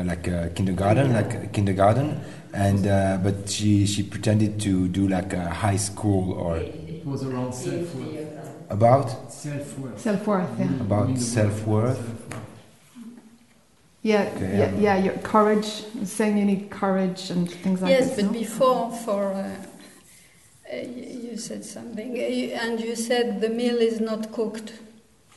like 0.04 0.26
a 0.28 0.50
kindergarten, 0.54 1.12
like 1.12 1.52
kindergarten, 1.52 2.20
and 2.52 2.86
uh, 2.86 3.18
but 3.22 3.48
she 3.48 3.86
she 3.86 4.02
pretended 4.02 4.60
to 4.60 4.88
do 4.88 5.08
like 5.08 5.32
a 5.32 5.48
high 5.48 5.76
school 5.76 6.32
or 6.32 6.56
It 6.56 7.06
was 7.06 7.22
around 7.24 7.54
self-worth. 7.54 8.28
about 8.68 9.32
Self-worth. 9.32 9.98
Self-worth, 10.00 10.50
yeah. 10.58 10.64
About 10.80 11.08
Meaning 11.08 11.14
the 11.16 11.20
word 11.20 11.20
self-worth. 11.20 12.00
Yeah, 14.02 14.30
Okay, 14.36 14.58
yeah, 14.58 14.64
um, 14.66 14.80
yeah. 14.80 14.96
Your 15.04 15.18
courage, 15.18 15.84
saying 16.04 16.38
you 16.38 16.44
need 16.44 16.70
courage 16.70 17.30
and 17.30 17.50
things 17.50 17.82
like 17.82 17.90
yes, 17.90 18.08
this. 18.08 18.16
but 18.16 18.24
no? 18.26 18.32
before 18.32 18.92
for... 18.92 19.56
Uh, 20.72 20.76
you 20.86 21.30
you 21.32 21.36
said 21.36 21.64
something, 21.64 22.10
uh, 22.16 22.62
and 22.64 22.80
you 22.80 22.94
said 22.96 23.40
the 23.40 23.48
meal 23.48 23.78
is 23.78 24.00
not 24.00 24.30
cooked. 24.32 24.72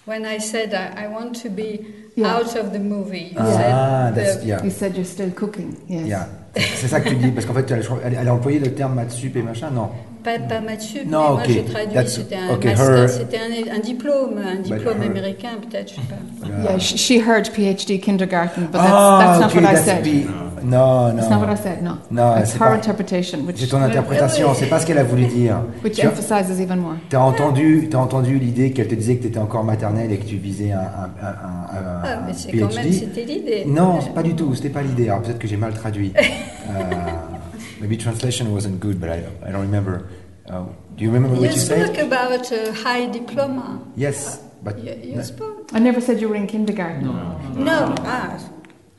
When 0.06 0.26
I 0.26 0.38
said 0.40 0.74
I, 0.74 1.06
I 1.06 1.08
want 1.08 1.42
to 1.44 1.50
be 1.50 1.80
Yeah. 2.16 2.36
out 2.36 2.56
of 2.56 2.72
the 2.74 2.80
movie, 2.80 3.30
you 3.34 3.40
Ah, 3.40 3.52
said 3.58 4.16
that's 4.16 4.38
the- 4.42 4.46
yeah, 4.48 4.64
You 4.64 4.70
said 4.70 4.96
you're 4.96 5.06
still 5.18 5.32
cooking. 5.32 5.78
Yes. 5.90 6.06
yeah. 6.08 6.28
C'est 6.56 6.88
ça 6.88 7.00
que 7.02 7.10
tu 7.10 7.16
dis 7.16 7.32
parce 7.32 7.48
qu'en 7.48 7.54
fait, 7.56 7.72
elle, 7.72 7.82
elle- 8.06 8.18
elle 8.22 8.28
a 8.28 8.34
employé 8.36 8.60
le 8.60 8.72
terme 8.76 8.94
matsup 8.94 9.36
et 9.36 9.42
machin, 9.42 9.72
non 9.72 9.90
Pas, 10.24 10.38
pas 10.38 10.62
Mathieu, 10.62 11.02
mais 11.06 11.12
Non, 11.12 11.32
moi 11.34 11.42
ok. 11.44 11.50
je 11.52 11.60
traduis, 11.72 11.96
That's- 11.96 12.08
c'était 12.10 12.36
un 12.36 12.54
ok, 12.54 12.64
master, 12.66 12.98
her- 13.04 13.10
c'était 13.10 13.38
un, 13.40 13.76
un 13.76 13.80
diplôme, 13.80 14.38
un 14.38 14.62
diplôme 14.62 15.02
her- 15.02 15.10
américain 15.10 15.50
peut-être, 15.60 15.90
je 15.90 15.96
sais 15.96 16.02
pas. 16.08 16.48
Yeah, 16.72 16.78
she, 16.80 16.98
she 16.98 17.18
heard 17.28 17.48
PhD 17.50 18.00
kindergarten, 18.00 18.66
but 18.66 18.74
that's, 18.74 18.86
ah, 18.94 19.20
that's 19.20 19.40
not 19.42 19.48
ok, 19.50 19.56
what 19.56 19.72
I 19.72 19.74
that's 19.74 19.86
said. 19.86 20.04
be- 20.04 20.28
Non, 20.64 21.14
That's 21.16 21.30
not 21.30 21.40
what 21.40 21.48
I 21.48 21.56
non. 21.56 21.56
said. 21.58 21.82
No. 21.84 21.92
Non, 22.12 22.38
it's 22.38 22.52
c'est 22.52 22.56
her 22.58 22.60
pas- 22.70 22.74
interpretation, 22.76 23.40
which 23.46 23.58
C'est 23.60 23.68
ton 23.68 23.82
interprétation, 23.82 24.54
c'est 24.56 24.68
pas 24.68 24.80
ce 24.80 24.86
qu'elle 24.86 24.98
a 24.98 25.04
voulu 25.04 25.26
dire. 25.26 25.58
which 25.84 25.94
Tu 25.96 26.06
as- 26.06 26.10
emphasizes 26.10 26.60
even 26.62 26.80
more. 26.80 26.96
T'as 27.10 27.20
entendu, 27.20 27.88
t'as 27.92 27.98
entendu 27.98 28.40
l'idée 28.40 28.72
qu'elle 28.72 28.88
te 28.88 28.96
disait 28.96 29.18
que 29.18 29.22
tu 29.24 29.28
étais 29.28 29.40
encore 29.40 29.64
maternelle 29.64 30.12
et 30.12 30.18
que 30.18 30.26
tu 30.26 30.38
visais 30.38 30.72
un, 30.72 30.80
un, 30.80 30.82
un, 31.22 31.28
un- 31.28 31.68
Ah, 32.04 32.18
un 32.22 32.26
mais 32.28 32.34
c'est 32.34 32.52
quand 32.58 32.74
même, 32.74 32.92
c'était 32.92 33.26
l'idée. 33.26 33.66
Non, 33.68 34.00
c'est 34.02 34.14
pas 34.14 34.24
du 34.24 34.36
tout, 34.36 34.54
c'était 34.56 34.70
pas 34.70 34.82
l'idée. 34.82 35.10
Alors 35.10 35.22
peut-être 35.22 35.40
que 35.40 35.48
j'ai 35.48 35.58
mal 35.58 35.74
traduit. 35.74 36.14
uh, 36.70 37.82
maybe 37.82 37.98
translation 37.98 38.46
wasn't 38.54 38.80
good, 38.80 39.00
but 39.00 39.10
I, 39.10 39.20
I 39.48 39.52
don't 39.52 39.62
remember. 39.62 40.06
Uh, 40.50 40.64
do 40.98 41.04
you 41.04 41.12
remember 41.12 41.36
what 41.38 41.48
You 41.48 41.54
you 41.54 41.58
said? 41.60 41.88
spoke 41.88 42.00
about 42.00 42.52
a 42.52 42.72
high 42.74 43.08
diploma. 43.12 43.80
Yes, 43.98 44.42
but 44.64 44.78
You, 44.84 45.16
you 45.16 45.24
spoke? 45.24 45.72
I 45.74 45.80
never 45.80 46.00
said 46.02 46.20
you 46.22 46.30
were 46.30 46.36
in 46.38 46.48
kindergarten. 46.48 47.06
No, 47.06 47.12
no, 47.12 47.64
no. 47.64 47.64
No, 47.64 47.96
ah, 48.06 48.38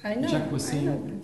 I 0.05 0.15
know. 0.17 0.29
Jack 0.29 0.51
was 0.53 0.67
I 0.69 0.73
saying, 0.73 1.21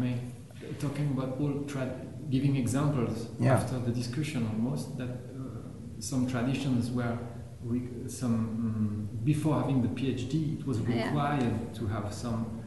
know. 0.00 0.06
I 0.06 0.10
may, 0.10 0.74
talking 0.78 1.08
about 1.16 1.40
all 1.40 1.64
trad, 1.66 1.90
giving 2.30 2.56
examples 2.56 3.28
Yeah. 3.40 3.54
after 3.54 3.78
the 3.78 3.90
discussion 3.92 4.46
almost 4.46 4.96
that 4.98 5.08
uh, 5.10 6.00
some 6.00 6.26
traditions 6.26 6.90
were 6.90 7.18
re- 7.64 7.88
some 8.08 9.08
mm, 9.20 9.24
before 9.24 9.60
having 9.60 9.82
the 9.82 9.88
PhD, 9.88 10.58
it 10.60 10.66
was 10.66 10.80
Yeah. 10.80 11.04
required 11.04 11.74
to 11.74 11.86
have 11.86 12.12
some 12.12 12.57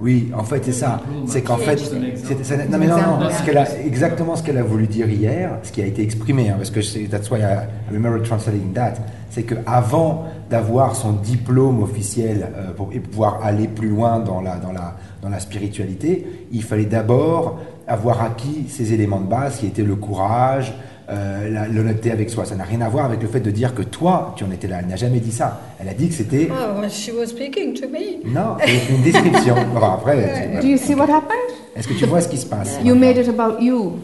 Oui, 0.00 0.32
en 0.36 0.42
fait, 0.42 0.64
c'est 0.64 0.72
ça. 0.72 1.00
C'est 1.26 1.42
qu'en 1.42 1.58
fait, 1.58 1.76
c'est- 1.78 2.68
non 2.68 2.78
mais 2.78 2.86
non, 2.88 2.96
non, 3.20 3.30
ce 3.30 3.42
qu'elle 3.44 3.58
a, 3.58 3.80
exactement 3.86 4.34
ce 4.34 4.42
qu'elle 4.42 4.58
a 4.58 4.62
voulu 4.64 4.88
dire 4.88 5.08
hier, 5.08 5.58
ce 5.62 5.70
qui 5.70 5.80
a 5.80 5.86
été 5.86 6.02
exprimé, 6.02 6.48
hein, 6.48 6.54
parce 6.56 6.70
que 6.70 6.82
c'est- 6.82 7.04
that's 7.08 7.30
why 7.30 7.38
I, 7.40 7.68
remember 7.92 8.20
translating 8.22 8.72
that, 8.72 8.94
c'est 9.30 9.44
que 9.44 9.54
avant 9.64 10.24
d'avoir 10.50 10.96
son 10.96 11.12
diplôme 11.12 11.82
officiel 11.82 12.48
euh, 12.56 12.72
pour 12.72 12.88
et 12.92 12.98
pouvoir 12.98 13.44
aller 13.44 13.68
plus 13.68 13.88
loin 13.90 14.18
dans 14.18 14.40
la 14.40 14.56
dans 14.56 14.72
la 14.72 14.96
dans 15.22 15.28
la 15.28 15.38
spiritualité, 15.38 16.26
il 16.50 16.64
fallait 16.64 16.84
d'abord 16.86 17.60
avoir 17.86 18.22
acquis 18.22 18.66
ces 18.68 18.92
éléments 18.92 19.20
de 19.20 19.28
base 19.28 19.58
qui 19.58 19.66
étaient 19.66 19.82
le 19.84 19.94
courage, 19.94 20.74
euh, 21.12 21.50
la- 21.50 21.68
l'honnêteté 21.68 22.10
avec 22.10 22.30
soi. 22.30 22.44
Ça 22.44 22.56
n'a 22.56 22.64
rien 22.64 22.80
à 22.80 22.88
voir 22.88 23.04
avec 23.04 23.20
le 23.22 23.28
fait 23.28 23.40
de 23.40 23.50
dire 23.50 23.74
que 23.74 23.82
toi, 23.82 24.32
tu 24.36 24.44
en 24.44 24.50
étais 24.50 24.66
là. 24.66 24.78
Elle 24.80 24.88
n'a 24.88 24.96
jamais 24.96 25.20
dit 25.20 25.30
ça. 25.32 25.60
Elle 25.80 25.88
a 25.88 25.94
dit 25.94 26.08
que 26.08 26.14
c'était 26.14 26.48
Oh, 26.50 26.80
well, 26.80 26.90
she 26.90 27.10
was 27.16 27.26
speaking 27.26 27.74
to 27.74 27.88
me. 27.88 28.24
non, 28.32 28.56
c'est 28.64 28.94
une 28.94 29.02
description. 29.02 29.54
Bon, 29.74 29.80
après, 29.82 30.60
Do 30.62 30.66
you 30.66 30.76
see 30.78 30.94
what 30.94 31.04
happened? 31.10 31.38
est-ce 31.76 31.86
que 31.88 31.94
tu 31.94 32.06
vois 32.06 32.20
ce 32.20 32.28
qui 32.28 32.38
se 32.38 32.46
passe? 32.46 32.78
You 32.84 32.94
made 32.94 33.16
it 33.18 33.28
about 33.28 33.60
you. 33.62 33.98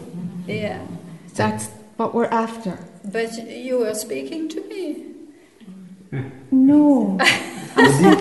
Yeah. 0.48 0.76
That's 1.34 1.70
what 1.98 2.12
we're 2.14 2.28
after. 2.32 2.72
But 3.04 3.30
you 3.64 3.78
were 3.78 3.94
speaking 3.94 4.48
to 4.48 4.56
me. 4.68 5.04
No. 6.52 7.16
Elle 7.76 7.86
dit, 7.92 8.18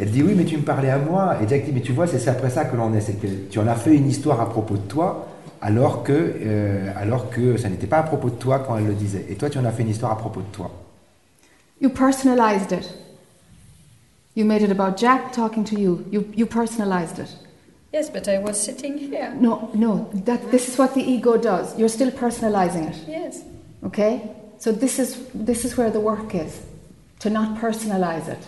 elle 0.00 0.10
dit 0.10 0.22
oui, 0.22 0.32
mais 0.34 0.44
tu 0.44 0.56
me 0.56 0.62
parlais 0.62 0.88
à 0.88 0.96
moi. 0.98 1.36
Et 1.42 1.48
Jack 1.48 1.64
dit 1.66 1.72
mais 1.74 1.80
tu 1.82 1.92
vois, 1.92 2.06
c'est 2.06 2.18
c'est 2.18 2.30
après 2.30 2.48
ça 2.48 2.64
que 2.64 2.74
l'on 2.76 2.94
est, 2.94 3.00
c'est 3.02 3.20
que 3.20 3.26
tu 3.50 3.58
en 3.58 3.66
as 3.66 3.74
fait 3.74 3.94
une 3.94 4.08
histoire 4.08 4.40
à 4.40 4.48
propos 4.48 4.74
de 4.74 4.82
toi, 4.88 5.26
alors 5.60 6.02
que 6.02 6.12
euh, 6.12 6.92
alors 6.96 7.30
que 7.30 7.56
ça 7.56 7.68
n'était 7.68 7.86
pas 7.86 7.98
à 7.98 8.02
propos 8.02 8.30
de 8.30 8.36
toi 8.36 8.60
quand 8.60 8.76
elle 8.78 8.86
le 8.86 8.94
disait. 8.94 9.26
Et 9.28 9.34
toi, 9.34 9.50
tu 9.50 9.58
en 9.58 9.64
as 9.64 9.72
fait 9.72 9.82
une 9.82 9.88
histoire 9.88 10.12
à 10.12 10.16
propos 10.16 10.40
de 10.40 10.46
toi. 10.52 10.70
You 11.80 11.90
personalized 11.90 12.72
it. 12.72 12.92
You 14.34 14.44
made 14.44 14.62
it 14.62 14.70
about 14.70 14.96
Jack 14.96 15.32
talking 15.32 15.64
to 15.64 15.78
you. 15.78 16.04
You, 16.10 16.24
you 16.36 16.46
personalized 16.46 17.18
it. 17.18 17.28
Yes, 17.92 18.10
but 18.10 18.28
I 18.28 18.38
was 18.38 18.60
sitting 18.60 18.98
here. 18.98 19.34
No, 19.34 19.70
no, 19.74 20.10
that, 20.26 20.50
this 20.50 20.68
is 20.68 20.78
what 20.78 20.94
the 20.94 21.00
ego 21.00 21.38
does. 21.38 21.76
You're 21.78 21.88
still 21.88 22.10
personalizing 22.10 22.90
it. 22.90 23.08
Yes. 23.08 23.42
Okay? 23.84 24.30
So 24.58 24.72
this 24.72 24.98
is, 24.98 25.26
this 25.32 25.64
is 25.64 25.76
where 25.76 25.90
the 25.90 26.00
work 26.00 26.34
is 26.34 26.60
to 27.20 27.30
not 27.30 27.58
personalize 27.58 28.28
it. 28.28 28.46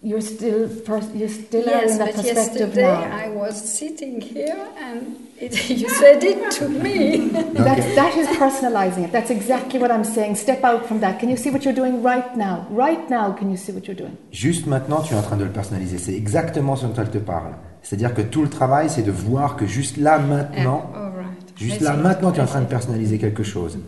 You're 0.00 0.20
still, 0.20 0.70
you're 1.14 1.28
still 1.28 1.68
are 1.68 1.82
Yes, 1.82 1.92
in 1.92 1.98
that 1.98 2.14
but 2.14 2.24
perspective 2.24 2.74
yesterday 2.74 2.82
now. 2.82 3.16
I 3.16 3.28
was 3.30 3.56
sitting 3.78 4.20
here 4.20 4.68
and 4.78 5.28
it, 5.40 5.68
you 5.82 5.88
said 5.88 6.22
it 6.22 6.52
to 6.52 6.68
me. 6.68 7.28
That's, 7.52 7.94
that 7.96 8.16
is 8.16 8.28
personalizing 8.28 9.04
it. 9.04 9.10
That's 9.12 9.30
exactly 9.30 9.80
what 9.80 9.90
I'm 9.90 10.04
saying. 10.04 10.36
Step 10.36 10.62
out 10.62 10.86
from 10.86 11.00
that. 11.00 11.18
Can 11.18 11.28
you 11.28 11.36
see 11.36 11.50
what 11.50 11.64
you're 11.64 11.74
doing 11.74 12.00
right 12.02 12.36
now? 12.36 12.66
Right 12.70 13.10
now, 13.10 13.32
can 13.32 13.50
you 13.50 13.56
see 13.56 13.72
what 13.72 13.86
you're 13.88 13.96
doing? 13.96 14.16
Juste 14.30 14.66
maintenant, 14.66 15.02
tu 15.02 15.14
es 15.14 15.16
en 15.16 15.22
train 15.22 15.36
de 15.36 15.44
le 15.44 15.50
personnaliser. 15.50 15.98
C'est 15.98 16.14
exactement 16.14 16.76
ce 16.76 16.86
dont 16.86 16.94
elle 16.96 17.10
te 17.10 17.18
parle. 17.18 17.54
C'est-à-dire 17.82 18.14
que 18.14 18.22
tout 18.22 18.42
le 18.42 18.50
travail, 18.50 18.88
c'est 18.88 19.02
de 19.02 19.10
voir 19.10 19.56
que 19.56 19.66
juste 19.66 19.96
là, 19.96 20.18
maintenant, 20.18 20.90
All 20.94 21.12
right. 21.16 21.52
Juste 21.56 21.80
I 21.80 21.84
là, 21.84 21.94
see. 21.94 22.02
maintenant, 22.02 22.30
tu 22.30 22.38
es 22.38 22.42
en 22.42 22.46
train 22.46 22.60
de 22.60 22.66
personnaliser 22.66 23.18
quelque 23.18 23.42
chose. 23.42 23.78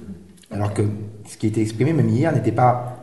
Alors 0.50 0.74
que 0.74 0.82
ce 1.28 1.36
qui 1.36 1.46
était 1.46 1.60
exprimé, 1.60 1.92
même 1.92 2.08
hier, 2.08 2.32
n'était 2.32 2.50
pas 2.50 2.96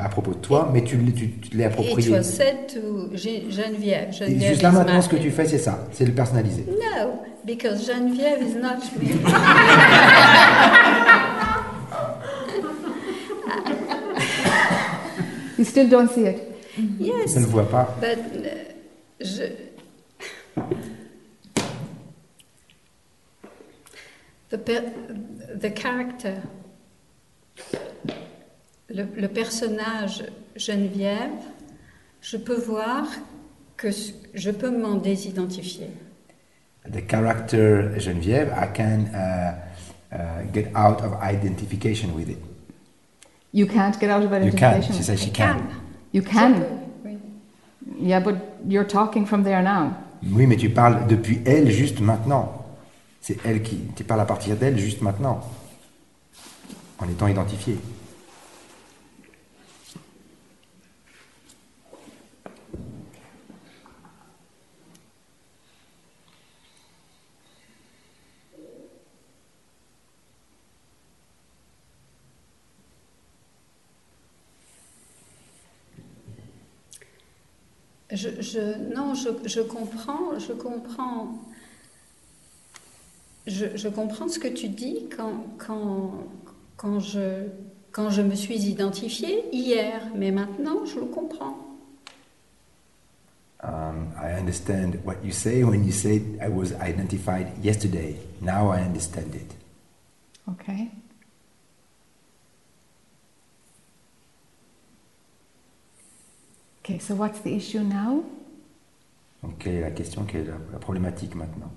à 0.00 0.08
propos 0.08 0.32
de 0.32 0.38
toi, 0.38 0.70
mais 0.72 0.82
tu, 0.84 0.96
tu, 1.12 1.30
tu 1.32 1.50
te 1.50 1.56
l'es 1.56 1.64
It 1.64 1.72
approprié. 1.72 2.10
was 2.10 2.22
said 2.24 2.66
to 2.68 3.10
Ge- 3.14 3.50
Geneviève. 3.50 4.08
Et 4.10 4.12
Geneviève 4.12 4.48
juste 4.50 4.62
là, 4.62 4.70
maintenant, 4.72 5.02
ce 5.02 5.08
que 5.08 5.16
tu 5.16 5.30
fais, 5.30 5.46
c'est 5.46 5.58
ça, 5.58 5.86
c'est 5.92 6.04
le 6.06 6.12
personnaliser. 6.12 6.64
No, 6.68 7.20
because 7.44 7.84
Geneviève 7.86 8.42
is 8.42 8.54
not 8.56 8.78
me. 9.00 9.10
You 15.58 15.64
still 15.64 15.88
don't 15.88 16.10
see 16.10 16.26
it. 16.26 16.38
yes, 16.98 17.34
Je 17.34 17.40
ne 17.40 17.44
le 17.44 17.50
vois 17.50 17.68
pas. 17.68 17.94
but 18.00 18.18
uh, 18.46 18.72
je... 19.20 19.44
The, 24.48 24.58
per- 24.58 24.92
the 25.60 25.70
character, 25.70 26.42
le, 28.92 29.04
le 29.16 29.28
personnage 29.28 30.24
Geneviève, 30.56 31.30
je 32.20 32.36
peux 32.36 32.56
voir 32.56 33.06
que 33.76 33.88
je 34.34 34.50
peux 34.50 34.70
m'en 34.70 34.96
désidentifier. 34.96 35.90
The 36.90 37.06
character 37.06 37.98
Geneviève, 37.98 38.52
I 38.56 38.66
can 38.74 39.06
uh, 39.14 39.54
uh, 40.12 40.42
get 40.52 40.70
out 40.74 41.02
of 41.02 41.14
identification 41.22 42.14
with 42.14 42.28
it. 42.28 42.38
You 43.52 43.66
can't 43.66 43.98
get 43.98 44.10
out 44.10 44.22
of 44.24 44.30
You 44.32 44.50
can. 44.52 44.74
identification. 44.74 44.94
She 44.94 45.02
says 45.02 45.20
she 45.20 45.30
can. 45.30 45.68
You 46.12 46.22
can. 46.22 46.54
peux, 46.54 46.66
oui. 47.04 47.18
Yeah, 48.00 48.20
but 48.20 48.36
you're 48.66 48.86
talking 48.86 49.26
from 49.26 49.44
there 49.44 49.62
now. 49.62 49.92
Oui, 50.32 50.46
mais 50.46 50.56
tu 50.56 50.70
parles 50.70 51.06
depuis 51.06 51.40
elle 51.46 51.70
juste 51.70 52.00
maintenant. 52.00 52.64
C'est 53.20 53.38
elle 53.44 53.62
qui. 53.62 53.78
Tu 53.96 54.04
parles 54.04 54.20
à 54.20 54.26
partir 54.26 54.56
d'elle 54.56 54.78
juste 54.78 55.02
maintenant. 55.02 55.40
En 56.98 57.08
étant 57.08 57.28
identifié. 57.28 57.78
Je, 78.12 78.28
je- 78.42 78.76
non, 78.94 79.14
je, 79.14 79.28
je 79.48 79.60
comprends, 79.60 80.36
je 80.38 80.52
comprends, 80.52 81.38
je, 83.46 83.76
je 83.76 83.88
comprends 83.88 84.28
ce 84.28 84.38
que 84.38 84.48
tu 84.48 84.68
dis 84.68 85.06
quand, 85.16 85.44
quand, 85.58 86.12
quand, 86.76 86.98
je, 87.00 87.46
quand 87.92 88.10
je 88.10 88.22
me 88.22 88.34
suis 88.34 88.58
identifiée 88.68 89.44
hier, 89.52 90.02
mais 90.16 90.30
maintenant 90.32 90.84
je 90.86 90.98
le 90.98 91.06
comprends. 91.06 91.56
Um, 93.62 94.12
I 94.16 94.32
understand 94.38 94.94
what 95.04 95.16
you 95.22 95.32
say 95.32 95.62
when 95.64 95.84
you 95.84 95.92
say 95.92 96.22
I 96.40 96.48
was 96.48 96.72
identified 96.80 97.48
yesterday. 97.62 98.16
Now 98.40 98.70
I 98.72 98.80
understand 98.80 99.34
it. 99.34 99.52
Okay. 100.48 100.88
Okay, 106.90 106.98
so 106.98 107.14
what's 107.14 107.38
the 107.42 107.54
issue 107.54 107.84
now? 107.84 108.24
Donc, 109.44 109.58
quelle 109.58 109.76
est 109.76 109.80
la 109.80 109.92
question, 109.92 110.24
quelle 110.24 110.40
est 110.42 110.50
la, 110.50 110.58
la 110.72 110.78
problématique 110.80 111.36
maintenant? 111.36 111.70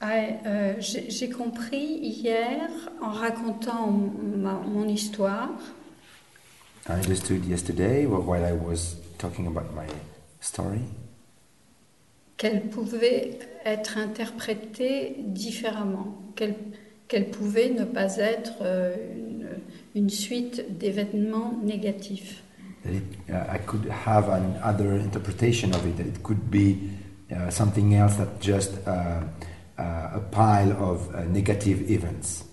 Ah, 0.00 0.14
euh, 0.46 0.74
J'ai 0.80 1.28
compris 1.28 1.98
hier, 2.00 2.68
en 3.02 3.10
racontant 3.10 3.90
ma- 3.90 4.60
mon 4.60 4.86
histoire, 4.88 5.50
I 6.88 6.92
understood 6.92 7.44
yesterday 7.44 8.06
wh- 8.06 8.26
while 8.26 8.44
I 8.44 8.52
was 8.52 8.96
talking 9.18 9.46
about 9.46 9.74
my 9.74 9.86
story 10.40 10.80
qu'elle 12.38 12.62
pouvait 12.70 13.38
être 13.66 13.98
interprétée 13.98 15.16
différemment, 15.18 16.16
qu'elle 16.36 16.54
qu'elle 17.08 17.30
pouvait 17.30 17.70
ne 17.70 17.84
pas 17.84 18.16
être 18.18 18.52
euh, 18.60 18.94
une, 19.16 19.48
une 19.94 20.10
suite 20.10 20.78
d'événements 20.78 21.52
négatifs. 21.64 22.42
that 22.84 22.92
it, 22.92 23.02
uh, 23.30 23.54
I 23.54 23.58
could 23.66 23.86
have 24.06 24.28
another 24.28 24.92
interpretation 24.92 25.70
of 25.74 25.84
it, 25.86 25.96
that 25.96 26.06
it 26.06 26.22
could 26.22 26.50
be 26.50 26.76
uh, 27.32 27.50
something 27.50 27.94
else 27.94 28.16
than 28.18 28.28
just 28.40 28.72
uh, 28.86 29.22
uh, 29.78 30.16
a 30.16 30.20
pile 30.30 30.72
of 30.72 31.08
uh, 31.14 31.24
negative 31.32 31.90
events, 31.90 32.44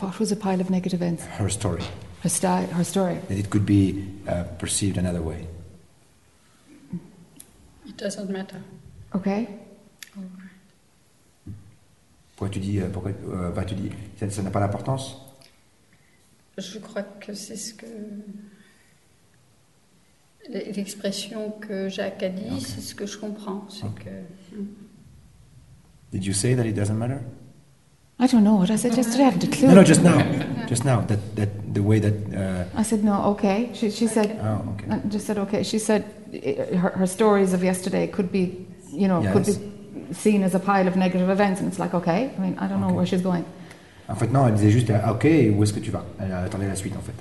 What 0.00 0.18
was 0.20 0.30
a 0.32 0.36
pile 0.36 0.60
of 0.60 0.70
negative 0.70 1.02
events? 1.02 1.24
her 1.38 1.48
story, 1.50 1.82
Her, 2.22 2.28
sti- 2.30 2.66
her 2.72 2.84
story. 2.84 3.16
that 3.28 3.36
it 3.38 3.50
could 3.50 3.66
be 3.66 4.04
uh, 4.28 4.44
perceived 4.58 4.96
another 4.96 5.22
way. 5.22 5.46
It 7.88 7.96
doesn't 7.98 8.28
matter. 8.30 8.58
Okay? 9.14 9.48
Pourquoi 12.36 12.50
tu 12.50 12.60
dis, 12.60 12.78
euh, 12.78 12.88
pourquoi, 12.92 13.10
euh, 13.32 13.50
bah, 13.50 13.64
tu 13.64 13.74
dis, 13.74 13.90
ça 14.18 14.30
ça 14.30 14.42
n'a 14.42 14.50
pas 14.50 14.60
d'importance? 14.60 15.16
Je 16.56 16.78
crois 16.78 17.02
que 17.02 17.34
c'est 17.34 17.56
ce 17.56 17.72
que 17.74 17.86
l'expression 20.48 21.50
que 21.50 21.88
Jacques 21.88 22.22
a 22.22 22.28
dit, 22.28 22.50
Ok. 22.52 22.60
c'est 22.60 22.80
ce 22.80 22.94
que 22.94 23.06
je 23.06 23.18
comprends, 23.18 23.66
c'est 23.68 23.84
Ok. 23.84 24.04
que 24.04 24.56
Did 26.10 26.24
you 26.24 26.32
say 26.32 26.54
that 26.54 26.64
it 26.64 26.74
doesn't 26.74 26.96
matter? 26.96 27.20
I 28.20 28.26
don't 28.26 28.42
know 28.42 28.56
what 28.56 28.70
I 28.70 28.76
said 28.78 28.96
yesterday. 28.96 29.24
I 29.24 29.30
haven't. 29.30 29.62
No, 29.62 29.74
no, 29.74 29.84
just 29.84 30.02
now, 30.02 30.18
just 30.68 30.84
now. 30.84 31.02
That 31.06 31.18
that 31.36 31.48
the 31.72 31.80
way 31.80 32.00
that. 32.00 32.14
Uh, 32.32 32.64
I 32.80 32.82
said 32.82 33.04
no. 33.04 33.30
Okay. 33.32 33.70
She, 33.74 33.90
she 33.90 34.08
said. 34.08 34.36
oh, 34.42 34.72
okay. 34.72 34.90
I 34.90 34.98
just 35.08 35.26
said 35.26 35.38
okay. 35.38 35.62
She 35.62 35.78
said 35.78 36.04
her, 36.32 36.90
her 36.90 37.06
stories 37.06 37.52
of 37.52 37.62
yesterday 37.62 38.06
could 38.06 38.30
be, 38.30 38.66
you 38.90 39.08
know, 39.08 39.22
could 39.32 39.46
be 39.46 39.54
seen 40.12 40.42
as 40.42 40.54
a 40.54 40.58
pile 40.58 40.86
of 40.86 40.96
negative 40.96 41.28
events, 41.30 41.60
and 41.60 41.68
it's 41.68 41.78
like, 41.78 41.94
okay, 41.94 42.30
I 42.36 42.40
mean, 42.40 42.56
I 42.58 42.66
don't 42.66 42.80
know 42.80 42.92
where 42.92 43.06
she's 43.06 43.22
going. 43.22 43.44
En 44.08 44.14
fait, 44.14 44.32
non, 44.32 44.46
elle 44.46 44.54
disait 44.54 44.70
juste 44.70 44.90
ah, 44.90 45.12
Ok, 45.12 45.24
où 45.24 45.62
est-ce 45.62 45.72
que 45.72 45.80
tu 45.80 45.90
vas 45.90 46.04
Elle 46.18 46.32
attendait 46.32 46.66
la 46.66 46.76
suite 46.76 46.96
en 46.96 47.02
fait. 47.02 47.12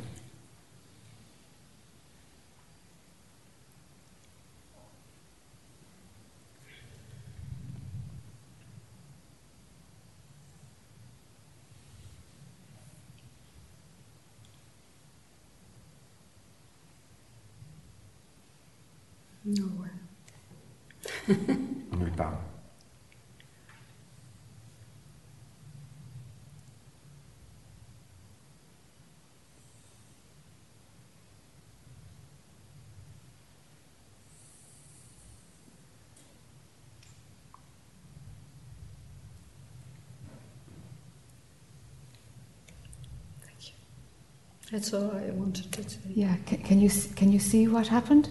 That's 44.78 44.94
all 44.94 45.10
I 45.10 45.32
wanted 45.32 45.72
to 45.72 45.90
say. 45.90 45.98
Yeah, 46.16 46.36
can, 46.46 46.58
can, 46.60 46.80
you, 46.80 46.92
can 47.16 47.32
you 47.32 47.40
see 47.40 47.68
what 47.68 47.88
happened? 47.88 48.28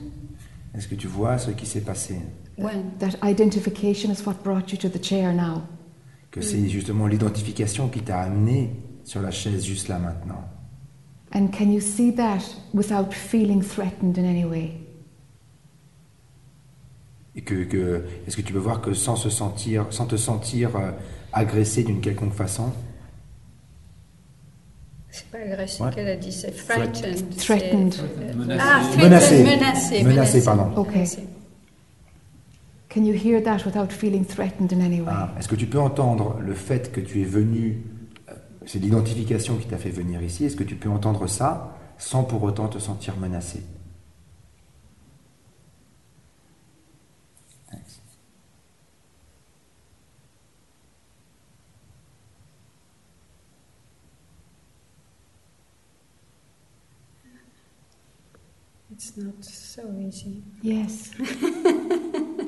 Est-ce 0.77 0.87
que 0.87 0.95
tu 0.95 1.09
vois 1.09 1.39
ce 1.39 1.51
qui 1.51 1.67
s'est 1.67 1.81
passé? 1.81 2.21
When? 2.57 2.93
That 3.01 3.17
identification 3.25 4.13
is 4.13 4.25
what 4.25 4.45
brought 4.45 4.71
you 4.71 4.79
to 4.79 4.89
the 4.89 5.03
chair 5.03 5.33
now. 5.35 5.65
Que 6.31 6.41
c'est 6.43 6.69
justement 6.69 7.09
l'identification 7.09 7.89
qui 7.89 8.01
t'a 8.03 8.21
amené 8.21 8.71
sur 9.03 9.23
la 9.23 9.33
chaise 9.33 9.65
juste 9.65 9.89
là 9.89 9.99
maintenant. 9.99 10.45
And 11.35 11.49
can 11.49 11.73
you 11.73 11.81
see 11.81 12.15
that 12.15 12.39
without 12.73 13.13
feeling 13.13 13.61
threatened 13.61 14.17
in 14.17 14.25
any 14.25 14.45
way? 14.45 14.71
Et 17.35 17.43
que, 17.43 17.65
que- 17.65 18.05
est-ce 18.29 18.37
que 18.37 18.43
tu 18.43 18.53
peux 18.53 18.61
voir 18.61 18.81
que 18.81 18.95
sans 18.95 19.17
se 19.17 19.31
sentir, 19.31 19.87
sans 19.91 20.07
te 20.07 20.17
sentir 20.17 20.77
euh, 20.77 20.93
agressé 21.33 21.83
d'une 21.83 22.01
quelconque 22.01 22.35
façon, 22.35 22.73
C'est 25.17 25.31
pas 25.31 25.39
agressif 25.39 25.81
Ouais. 25.81 25.91
qu'elle 25.95 26.09
a 26.09 26.17
dit, 26.17 26.31
c'est 26.31 26.51
Threat- 26.51 26.95
frightened. 26.95 27.37
threatened. 27.39 27.95
Menacé. 28.37 28.61
Ah, 28.63 28.81
threatened, 28.83 29.03
Menacé. 29.11 29.45
menacé. 29.45 30.03
Menacé, 30.05 30.45
pardon. 30.45 30.77
Ok. 30.77 30.95
Menacé. 30.95 31.23
Can 32.91 33.03
you 33.05 33.15
hear 33.15 33.43
that 33.43 33.65
without 33.65 33.91
feeling 33.93 34.25
threatened 34.27 34.73
in 34.73 34.81
any 34.85 35.01
way? 35.01 35.09
ah, 35.11 35.33
est-ce 35.39 35.49
que 35.49 35.55
tu 35.57 35.67
peux 35.67 35.81
entendre 35.81 36.37
le 36.41 36.53
fait 36.55 36.93
que 36.93 37.01
tu 37.01 37.23
es 37.23 37.25
venu, 37.25 37.83
euh, 38.29 38.33
c'est 38.67 38.79
l'identification 38.79 39.57
qui 39.57 39.67
t'a 39.67 39.79
fait 39.79 39.91
venir 39.91 40.23
ici, 40.23 40.45
est-ce 40.45 40.57
que 40.57 40.65
tu 40.65 40.77
peux 40.77 40.91
entendre 40.91 41.27
ça 41.27 41.77
sans 41.99 42.23
pour 42.25 42.43
autant 42.43 42.69
te 42.69 42.79
sentir 42.79 43.17
menacé 43.17 43.63
Thanks. 47.71 48.01
It's 58.97 59.15
not 59.19 59.45
so 59.45 59.83
easy. 60.01 60.43
Yes. 60.63 61.11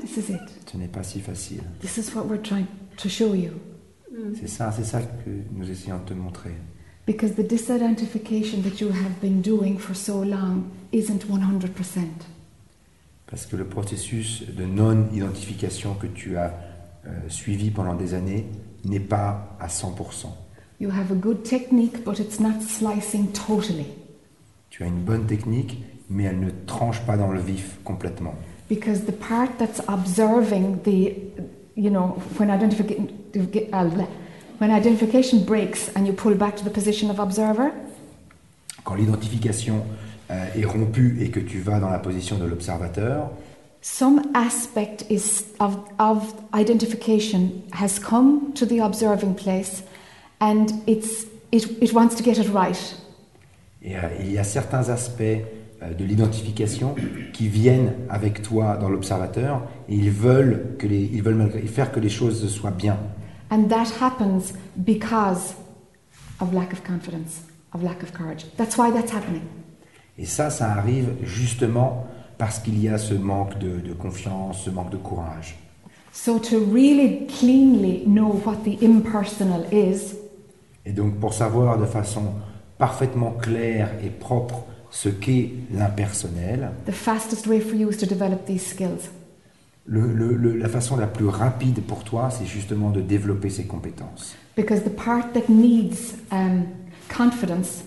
this 0.00 0.16
is 0.16 0.30
it. 0.30 0.40
Ce 0.66 0.78
n'est 0.78 0.88
pas 0.88 1.02
si 1.02 1.20
facile. 1.20 1.60
This 1.82 1.98
is 1.98 2.14
what 2.14 2.24
we're 2.24 2.40
trying 2.40 2.66
to 2.96 3.08
show 3.10 3.34
you. 3.34 3.50
C'est 4.34 4.48
ça, 4.48 4.72
c'est 4.72 4.84
ça 4.84 5.02
que 5.02 5.30
nous 5.52 5.70
essayons 5.70 5.98
de 5.98 6.04
te 6.04 6.14
montrer. 6.14 6.54
Because 7.06 7.34
the 7.34 7.46
disidentification 7.46 8.62
that 8.62 8.80
you 8.80 8.88
have 8.88 9.20
been 9.20 9.42
doing 9.42 9.78
for 9.78 9.94
so 9.94 10.24
long 10.24 10.70
isn't 10.90 11.26
100%. 11.28 11.68
Parce 13.26 13.44
que 13.44 13.56
le 13.56 13.66
processus 13.66 14.44
de 14.48 14.64
non-identification 14.64 15.94
que 15.96 16.06
tu 16.06 16.38
as 16.38 16.54
euh, 17.06 17.28
suivi 17.28 17.70
pendant 17.70 17.94
des 17.94 18.14
années 18.14 18.46
n'est 18.86 19.00
pas 19.00 19.54
à 19.60 19.68
100%. 19.68 20.28
You 20.80 20.88
have 20.88 21.12
a 21.12 21.14
good 21.14 21.42
technique, 21.42 22.04
but 22.04 22.18
it's 22.18 22.40
not 22.40 22.62
slicing 22.62 23.32
totally. 23.32 23.88
Tu 24.70 24.82
as 24.82 24.86
une 24.86 25.02
bonne 25.02 25.26
technique, 25.26 25.82
mais 26.10 26.24
elle 26.24 26.40
ne 26.40 26.50
tranche 26.66 27.00
pas 27.00 27.16
dans 27.16 27.30
le 27.32 27.40
vif 27.40 27.78
complètement. 27.84 28.34
Because 28.68 29.04
the 29.04 29.12
part 29.12 29.56
that's 29.58 29.80
observing 29.88 30.82
the, 30.82 31.14
you 31.76 31.90
know, 31.90 32.18
when, 32.38 32.48
identifica- 32.48 33.08
uh, 33.72 34.06
when 34.58 34.70
identification 34.70 35.44
breaks 35.44 35.90
and 35.94 36.06
you 36.06 36.12
pull 36.12 36.34
back 36.34 36.56
to 36.56 36.64
the 36.64 36.70
position 36.70 37.10
of 37.10 37.18
observer, 37.18 37.70
Quand 38.84 38.94
l'identification 38.94 39.84
euh, 40.30 40.46
est 40.54 40.64
rompue 40.64 41.18
et 41.20 41.30
que 41.30 41.40
tu 41.40 41.60
vas 41.60 41.78
dans 41.78 41.90
la 41.90 41.98
position 41.98 42.38
de 42.38 42.46
l'observateur, 42.46 43.30
some 43.82 44.22
aspect 44.34 45.04
is 45.10 45.44
of, 45.60 45.76
of 45.98 46.34
identification 46.54 47.62
has 47.72 47.98
come 47.98 48.52
to 48.54 48.64
the 48.66 48.80
observing 48.80 49.34
place 49.34 49.82
and 50.40 50.66
it's, 50.86 51.26
it, 51.52 51.64
it 51.82 51.92
wants 51.92 52.14
to 52.16 52.22
get 52.22 52.38
it 52.38 52.48
right. 52.52 52.96
et, 53.82 53.94
euh, 53.94 54.08
il 54.20 54.32
y 54.32 54.38
a 54.38 54.44
certains 54.44 54.88
aspects 54.88 55.44
de 55.80 56.04
l'identification 56.04 56.94
qui 57.32 57.48
viennent 57.48 57.92
avec 58.08 58.42
toi 58.42 58.76
dans 58.76 58.88
l'observateur 58.88 59.62
et 59.88 59.94
ils 59.94 60.10
veulent, 60.10 60.76
que 60.78 60.86
les, 60.86 61.10
ils 61.12 61.22
veulent 61.22 61.50
faire 61.66 61.92
que 61.92 62.00
les 62.00 62.08
choses 62.08 62.48
soient 62.48 62.70
bien. 62.70 62.96
And 63.50 63.68
that 63.68 63.86
happens 64.00 64.52
because 64.76 65.54
of 66.40 66.52
lack 66.52 66.72
of 66.72 66.82
confidence, 66.82 67.42
of 67.72 67.82
lack 67.82 68.02
of 68.02 68.12
courage. 68.12 68.44
That's 68.56 68.76
why 68.76 68.90
that's 68.92 69.12
happening. 69.12 69.42
Et 70.18 70.26
ça, 70.26 70.50
ça 70.50 70.72
arrive 70.72 71.14
justement 71.22 72.06
parce 72.36 72.58
qu'il 72.58 72.82
y 72.82 72.88
a 72.88 72.98
ce 72.98 73.14
manque 73.14 73.58
de, 73.58 73.80
de 73.80 73.92
confiance, 73.92 74.64
ce 74.64 74.70
manque 74.70 74.90
de 74.90 74.96
courage. 74.96 75.56
So, 76.12 76.38
to 76.38 76.58
really 76.58 77.26
cleanly 77.28 78.04
know 78.06 78.40
what 78.44 78.64
the 78.64 78.82
impersonal 78.82 79.64
is, 79.72 80.16
Et 80.88 80.92
donc 80.92 81.16
pour 81.20 81.34
savoir 81.34 81.78
de 81.78 81.84
façon 81.84 82.22
parfaitement 82.78 83.32
claire 83.32 83.90
et 84.02 84.08
propre 84.08 84.64
ce 84.90 85.08
qu'est 85.08 85.52
l'impersonnel, 85.72 86.70
the 86.86 86.90
fastest 86.92 87.46
way 87.46 87.60
for 87.60 87.74
you 87.74 87.90
is 87.90 87.96
to 87.96 88.06
develop 88.06 88.44
these 88.46 88.66
skills. 88.66 89.10
le- 89.86 90.12
le- 90.12 90.34
le- 90.36 90.56
la 90.56 90.68
façon 90.68 90.96
la 90.96 91.06
plus 91.06 91.26
rapide 91.28 91.80
pour 91.82 92.04
toi, 92.04 92.28
c'est 92.30 92.44
justement 92.46 92.90
de 92.90 93.00
développer 93.00 93.48
ces 93.50 93.64
compétences. 93.64 94.36
Because 94.56 94.82
the 94.84 94.90
part 94.94 95.32
that 95.32 95.48
needs 95.48 96.14
um, 96.30 96.64
confidence 97.08 97.84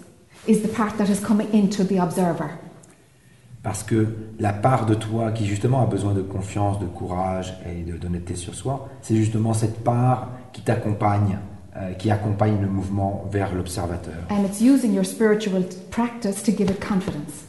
is 0.48 0.62
the 0.62 0.68
part 0.68 0.98
that 0.98 1.06
is 1.06 1.20
coming 1.22 1.48
into 1.54 1.84
the 1.84 2.00
observer. 2.00 2.50
Parce 3.62 3.84
que 3.84 4.08
la 4.40 4.54
part 4.54 4.88
de 4.88 4.96
toi 4.96 5.32
qui 5.32 5.46
justement 5.46 5.84
a 5.84 5.86
besoin 5.86 6.14
de 6.16 6.24
confiance, 6.24 6.80
de 6.80 6.88
courage 6.88 7.54
et 7.70 7.84
de- 7.84 7.98
d'honnêteté 7.98 8.36
sur 8.36 8.56
soi, 8.56 8.90
c'est 9.04 9.16
justement 9.16 9.54
cette 9.54 9.84
part 9.84 10.30
qui 10.54 10.62
t'accompagne, 10.64 11.38
euh, 11.78 11.94
qui 11.94 12.12
accompagne 12.12 12.60
le 12.62 12.68
mouvement 12.68 13.26
vers 13.32 13.54
l'observateur. 13.56 14.16
And 14.30 14.44
it's 14.46 14.60
using 14.62 14.94
your 14.94 15.06
spiritual 15.06 15.64
practice 15.90 16.44
to 16.44 16.52
give 16.52 16.70
it 16.70 16.80
confidence. 16.80 17.46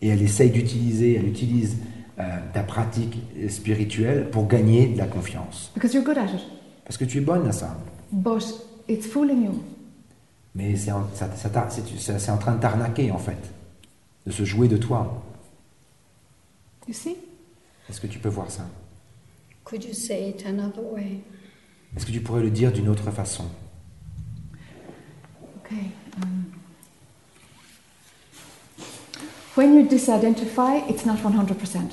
Et 0.00 0.08
elle 0.08 0.22
essaye 0.22 0.50
d'utiliser, 0.50 1.14
elle 1.14 1.28
utilise 1.28 1.76
euh, 2.18 2.22
ta 2.52 2.62
pratique 2.62 3.18
spirituelle 3.48 4.30
pour 4.30 4.46
gagner 4.48 4.88
de 4.88 4.98
la 4.98 5.06
confiance. 5.06 5.70
Because 5.74 5.94
you're 5.94 6.04
good 6.04 6.18
at 6.18 6.26
it. 6.34 6.40
Parce 6.84 6.96
que 6.96 7.04
tu 7.04 7.18
es 7.18 7.20
bonne 7.20 7.46
à 7.46 7.52
ça. 7.52 7.76
But 8.10 8.42
it's 8.88 9.06
fooling 9.06 9.44
you. 9.44 9.62
Mais 10.54 10.76
c'est 10.76 10.92
en, 10.92 11.06
ça- 11.14 11.30
ça 11.36 11.48
t'a- 11.48 11.68
c'est- 11.70 11.82
c'est- 11.98 12.18
c'est 12.18 12.30
en 12.30 12.36
train 12.38 12.54
de 12.56 12.60
t'arnaquer 12.60 13.10
en 13.10 13.18
fait, 13.18 13.38
de 14.26 14.30
se 14.32 14.44
jouer 14.44 14.68
de 14.68 14.76
toi. 14.76 15.22
You 16.88 16.94
see? 16.94 17.16
Est-ce 17.88 18.00
que 18.00 18.06
tu 18.06 18.18
peux 18.18 18.28
voir 18.28 18.50
ça? 18.50 18.62
Could 19.64 19.84
you 19.84 19.94
say 19.94 20.28
it 20.30 20.44
another 20.46 20.82
way? 20.92 21.20
Est-ce 21.96 22.06
que 22.06 22.12
tu 22.12 22.20
pourrais 22.20 22.42
le 22.42 22.50
dire 22.50 22.72
d'une 22.72 22.88
autre 22.88 23.10
façon? 23.10 23.44
Okay. 25.64 25.90
Um, 26.22 26.44
when 29.56 29.74
you 29.74 29.86
disidentify, 29.86 30.88
it's 30.88 31.04
not 31.04 31.16
100%. 31.18 31.90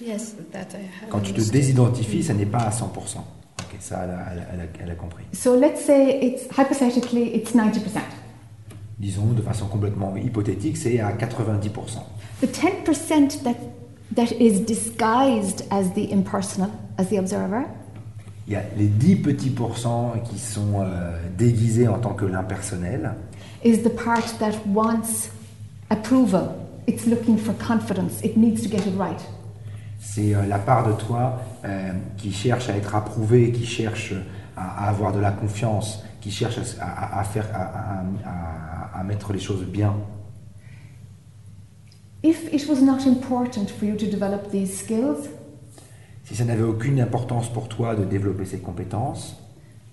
Yes, 0.00 0.34
that 0.52 0.68
I 0.74 0.82
have. 1.02 1.08
Quand 1.10 1.20
tu 1.20 1.32
te 1.32 1.40
désidentifies, 1.50 2.22
ça 2.24 2.34
n'est 2.34 2.46
pas 2.46 2.58
à 2.64 2.70
100%. 2.70 3.18
Ok, 3.60 3.76
ça, 3.80 4.00
elle 4.04 4.10
a, 4.10 4.26
elle 4.32 4.38
a- 4.38 4.46
elle 4.54 4.60
a- 4.60 4.82
elle 4.84 4.90
a 4.90 4.94
compris. 4.94 5.24
So 5.32 5.56
let's 5.58 5.84
say 5.84 6.18
it's 6.22 6.44
hypothetically 6.58 7.30
it's 7.34 7.52
90%. 7.54 8.00
Disons, 8.98 9.32
de 9.32 9.42
façon 9.42 9.66
complètement 9.66 10.16
hypothétique, 10.16 10.76
c'est 10.76 11.00
à 11.00 11.12
90%. 11.12 12.04
The 12.40 12.46
10% 12.46 13.42
that 13.44 13.54
that 14.14 14.32
is 14.38 14.60
disguised 14.60 15.64
as 15.70 15.92
the 15.94 16.12
impersonal, 16.12 16.70
as 16.98 17.06
the 17.06 17.18
observer, 17.18 17.64
Il 18.46 18.52
y 18.54 18.56
a 18.56 18.62
les 18.76 18.88
10 18.88 19.16
petits 19.16 19.50
pourcents 19.50 20.14
qui 20.24 20.38
sont 20.38 20.80
euh, 20.80 21.16
déguisés 21.38 21.86
en 21.86 21.98
tant 21.98 22.14
que 22.14 22.24
l'impersonnel. 22.24 23.14
is 23.64 23.82
the 23.82 23.88
part 23.88 24.38
that 24.40 24.54
wants 24.66 25.30
approval. 25.90 26.56
It's 26.88 27.06
looking 27.06 27.38
for 27.38 27.54
confidence. 27.54 28.20
It 28.24 28.36
needs 28.36 28.62
to 28.62 28.68
get 28.68 28.86
it 28.86 28.98
right. 28.98 29.20
C'est 30.00 30.34
euh, 30.34 30.46
la 30.46 30.58
part 30.58 30.88
de 30.88 30.92
toi 30.94 31.40
euh, 31.64 31.92
qui 32.16 32.32
cherche 32.32 32.68
à 32.68 32.76
être 32.76 32.96
approuvée, 32.96 33.52
qui 33.52 33.64
cherche 33.64 34.12
à, 34.56 34.86
à 34.86 34.88
avoir 34.88 35.12
de 35.12 35.20
la 35.20 35.30
confiance, 35.30 36.02
qui 36.20 36.32
cherche 36.32 36.58
à, 36.80 37.22
faire, 37.22 37.46
à 37.54 39.02
mettre 39.04 39.32
les 39.32 39.38
choses 39.38 39.64
bien. 39.64 39.94
If 42.24 42.52
it 42.52 42.68
was 42.68 42.80
not 42.80 43.06
important 43.06 43.68
for 43.70 43.84
you 43.84 43.96
to 43.96 44.06
develop 44.06 44.50
these 44.50 44.76
skills, 44.76 45.28
Si 46.32 46.38
ça 46.38 46.46
n'avait 46.46 46.62
aucune 46.62 46.98
importance 46.98 47.50
pour 47.52 47.68
toi 47.68 47.94
de 47.94 48.04
développer 48.06 48.46
ces 48.46 48.56
compétences, 48.58 49.36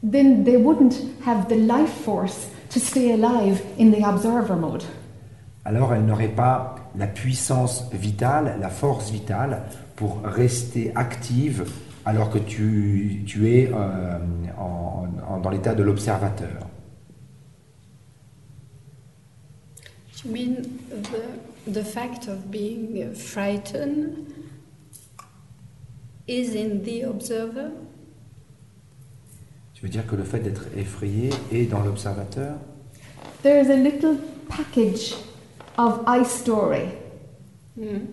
then 0.09 0.45
they 0.45 0.55
wouldn't 0.55 0.95
have 1.27 1.47
the 1.49 1.57
life 1.57 1.89
force 2.05 2.47
to 2.69 2.79
stay 2.79 3.11
alive 3.11 3.61
in 3.77 3.91
the 3.91 4.01
observer 4.05 4.55
mode. 4.55 4.83
alors 5.65 5.93
elle 5.93 6.05
n'aurait 6.05 6.29
pas 6.33 6.75
la 6.97 7.07
puissance 7.07 7.89
vitale, 7.91 8.55
la 8.61 8.69
force 8.69 9.11
vitale 9.11 9.63
pour 9.97 10.21
rester 10.23 10.93
active 10.95 11.65
alors 12.05 12.29
que 12.29 12.39
tu, 12.39 13.23
tu 13.27 13.49
es 13.53 13.69
euh, 13.73 14.17
en- 14.57 15.07
en- 15.29 15.39
dans 15.41 15.49
l'état 15.49 15.75
de 15.75 15.83
l'observateur. 15.83 16.67
You 20.23 20.31
mean 20.31 20.55
the, 20.89 21.71
the 21.73 21.83
fact 21.83 22.29
of 22.29 22.49
being 22.49 23.13
frightened 23.13 24.28
is 26.29 26.55
in 26.55 26.83
the 26.83 27.03
observer? 27.03 27.71
Tu 29.73 29.81
veux 29.81 29.89
dire 29.89 30.05
que 30.05 30.15
le 30.15 30.23
fait 30.23 30.39
d'être 30.39 30.67
effrayé 30.77 31.29
est 31.51 31.65
dans 31.65 31.81
l'observateur? 31.81 32.57
There 33.41 33.59
is 33.59 33.69
a 33.71 33.75
little 33.75 34.17
package 34.47 35.15
of 35.77 36.01
I 36.05 36.23
story 36.23 36.89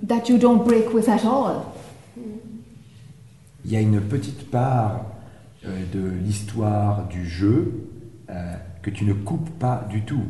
that 0.07 0.29
you 0.29 0.39
don't 0.39 0.65
break 0.65 0.95
with 0.95 1.09
at 1.09 1.25
all. 1.25 1.65
Il 3.65 3.73
y 3.73 3.77
a 3.77 3.81
une 3.81 4.01
petite 4.01 4.49
part 4.49 5.07
euh, 5.65 5.83
de 5.93 6.09
l'histoire 6.09 7.09
du 7.09 7.29
jeu 7.29 7.91
euh, 8.31 8.55
que 8.81 8.91
tu 8.91 9.05
ne 9.05 9.13
coupes 9.13 9.51
pas 9.59 9.85
du 9.91 10.03
tout. 10.03 10.23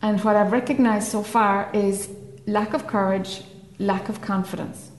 And 0.00 0.16
what 0.22 0.36
I've 0.36 0.52
recognized 0.52 1.08
so 1.08 1.22
far 1.22 1.70
is 1.74 2.08
lack 2.48 2.74
of 2.74 2.86
courage, 2.86 3.42
lack 3.78 4.08
of 4.08 4.20
confidence. 4.20 4.90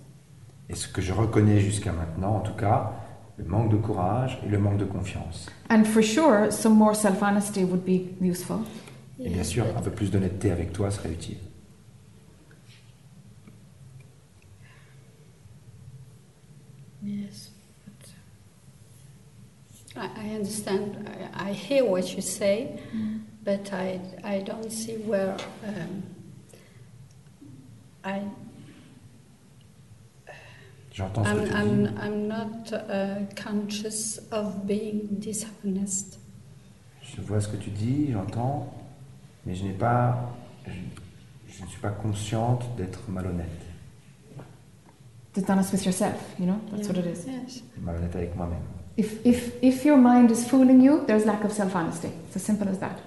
Et 0.70 0.76
ce 0.76 0.88
que 0.88 1.02
je 1.02 1.12
reconnais 1.12 1.60
jusqu'à 1.60 1.92
maintenant, 1.92 2.36
en 2.36 2.42
tout 2.42 2.54
cas, 2.54 2.94
le 3.38 3.46
manque 3.46 3.72
de 3.72 3.78
courage 3.78 4.40
et 4.46 4.50
le 4.50 4.60
manque 4.60 4.78
de 4.78 4.86
confiance. 4.86 5.50
And 5.70 5.84
for 5.84 6.04
sure, 6.04 6.52
some 6.52 6.76
more 6.76 6.96
self 6.96 7.22
honesty 7.24 7.64
would 7.64 7.84
be 7.84 8.12
useful. 8.22 8.60
Et 9.20 9.30
bien 9.30 9.44
sûr, 9.44 9.66
un 9.76 9.82
peu 9.82 9.92
plus 9.92 10.12
d'honnêteté 10.12 10.52
avec 10.52 10.72
toi 10.72 10.92
serait 10.92 11.12
utile. 11.12 11.38
Yes. 17.04 17.50
But 17.86 18.10
I, 19.98 20.28
I 20.28 20.36
understand. 20.36 21.10
I, 21.34 21.50
I 21.50 21.54
hear 21.54 21.84
what 21.86 22.14
you 22.14 22.22
say, 22.22 22.80
but 23.44 23.74
I, 23.74 24.00
I 24.24 24.40
don't 24.40 24.72
see 24.72 24.98
where 24.98 25.36
um, 25.66 26.04
I 28.10 28.22
J'entends 30.92 31.24
ce 31.24 31.30
que 31.32 31.36
I'm, 31.38 31.46
tu 31.46 31.52
dis. 31.52 31.56
I'm, 31.56 31.98
I'm 32.04 32.28
not 32.28 32.74
uh, 32.74 33.26
conscious 33.42 34.20
of 34.32 34.66
being 34.66 35.08
dishonest. 35.20 36.20
Je 37.04 37.22
vois 37.22 37.40
ce 37.42 37.48
que 37.48 37.58
tu 37.58 37.70
dis, 37.70 38.12
j'entends, 38.12 38.74
mais 39.46 39.56
je 39.56 39.64
n'ai 39.64 39.74
pas, 39.74 40.36
je, 40.68 40.72
je 41.48 41.64
ne 41.64 41.68
suis 41.68 41.80
pas 41.80 41.90
consciente 41.92 42.64
d'être 42.78 43.00
malhonnête. 43.10 43.48
Dishonest 45.34 45.72
with 45.72 45.86
yourself, 45.86 46.16
you 46.40 46.46
know? 46.46 46.60
That's 46.72 46.88
Yeah. 46.88 46.98
what 46.98 47.06
it 47.06 47.18
is. 47.18 47.26
Yes. 47.28 47.64
Malhonnête 47.82 48.16
avec 48.16 48.36
moi-même. 48.36 48.64
If, 48.98 49.26
if, 49.26 49.54
if 49.62 49.86
your 49.86 49.98
mind 49.98 50.30
is 50.32 50.44
fooling 50.46 50.82
you, 50.82 51.06
there's 51.06 51.26
lack 51.26 51.46
of 51.46 51.52
self 51.54 51.74
honesty. 51.76 52.10
It's 52.28 52.36
as 52.36 52.44
simple 52.44 52.68
as 52.68 52.80
that. 52.80 53.00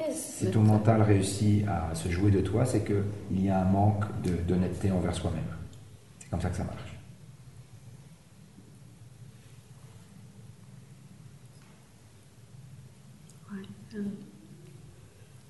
Yes. 0.00 0.36
Si 0.38 0.50
ton 0.50 0.62
mental 0.62 1.02
réussit 1.02 1.64
à 1.68 1.94
se 1.94 2.08
jouer 2.10 2.30
de 2.30 2.40
toi, 2.40 2.64
c'est 2.66 2.84
qu'il 2.84 3.44
y 3.44 3.48
a 3.48 3.60
un 3.60 3.64
manque 3.64 4.04
d'honnêteté 4.46 4.90
envers 4.90 5.14
soi-même. 5.14 5.44
C'est 6.18 6.28
comme 6.30 6.40
ça 6.40 6.50
que 6.50 6.56
ça 6.56 6.64
marche. 6.64 6.98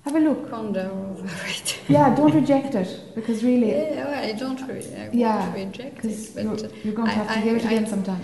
Have 0.05 0.15
a 0.15 0.19
look. 0.19 0.49
ponder 0.49 0.81
over 0.87 1.25
it. 1.47 1.79
Yeah, 1.89 2.15
don't 2.15 2.33
reject 2.33 2.75
it 2.75 3.01
because 3.15 3.43
really, 3.43 3.69
Yeah, 3.71 4.05
well, 4.05 4.23
I 4.29 4.33
don't 4.33 4.61
re- 4.67 4.85
I 4.97 5.09
Yeah, 5.11 5.53
reject 5.53 6.05
it, 6.05 6.35
you're, 6.43 6.55
but 6.55 6.85
you're 6.85 6.93
going 6.93 7.07
to 7.07 7.13
have 7.13 7.27
to 7.27 7.33
I- 7.33 7.41
hear 7.41 7.55
it 7.57 7.65
again 7.65 7.85
I- 7.85 7.89
sometime. 7.89 8.21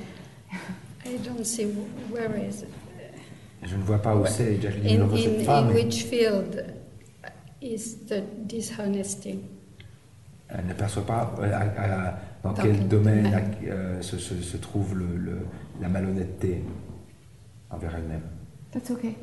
I 1.05 1.17
don't 1.17 1.45
see 1.45 1.63
wh- 1.65 2.11
where 2.11 2.35
is 2.35 2.61
it. 2.63 2.69
Je 3.63 3.75
ne 3.75 3.83
vois 3.83 3.99
pas 4.01 4.15
où 4.15 4.21
Ouais. 4.21 4.29
c'est, 4.29 4.59
Jacqueline 4.61 4.95
In, 5.01 5.05
le 5.05 5.11
rejette 5.11 5.41
in, 5.41 5.45
pas, 5.45 5.59
in 5.59 5.65
mais 5.67 5.73
which 5.83 6.03
field 6.05 6.65
is 7.61 7.97
the 8.07 8.23
dishonesty? 8.47 9.39
elle 10.49 10.65
ne 10.65 10.73
perçoit 10.73 11.05
pas 11.05 11.33
euh, 11.39 11.53
à- 11.53 12.09
à- 12.09 12.19
dans 12.43 12.51
Dans 12.53 12.63
quel 12.63 12.75
quel 12.75 12.87
domaine 12.87 13.23
domaine? 13.23 13.55
euh, 13.67 14.01
se, 14.01 14.17
se- 14.17 14.41
se 14.41 14.57
trouve 14.57 14.97
le- 14.97 15.15
le- 15.15 15.45
la 15.79 15.87
malhonnêteté 15.87 16.63
envers 17.69 17.95
elle-même. 17.95 18.23
That's 18.71 18.89
okay. 18.91 19.15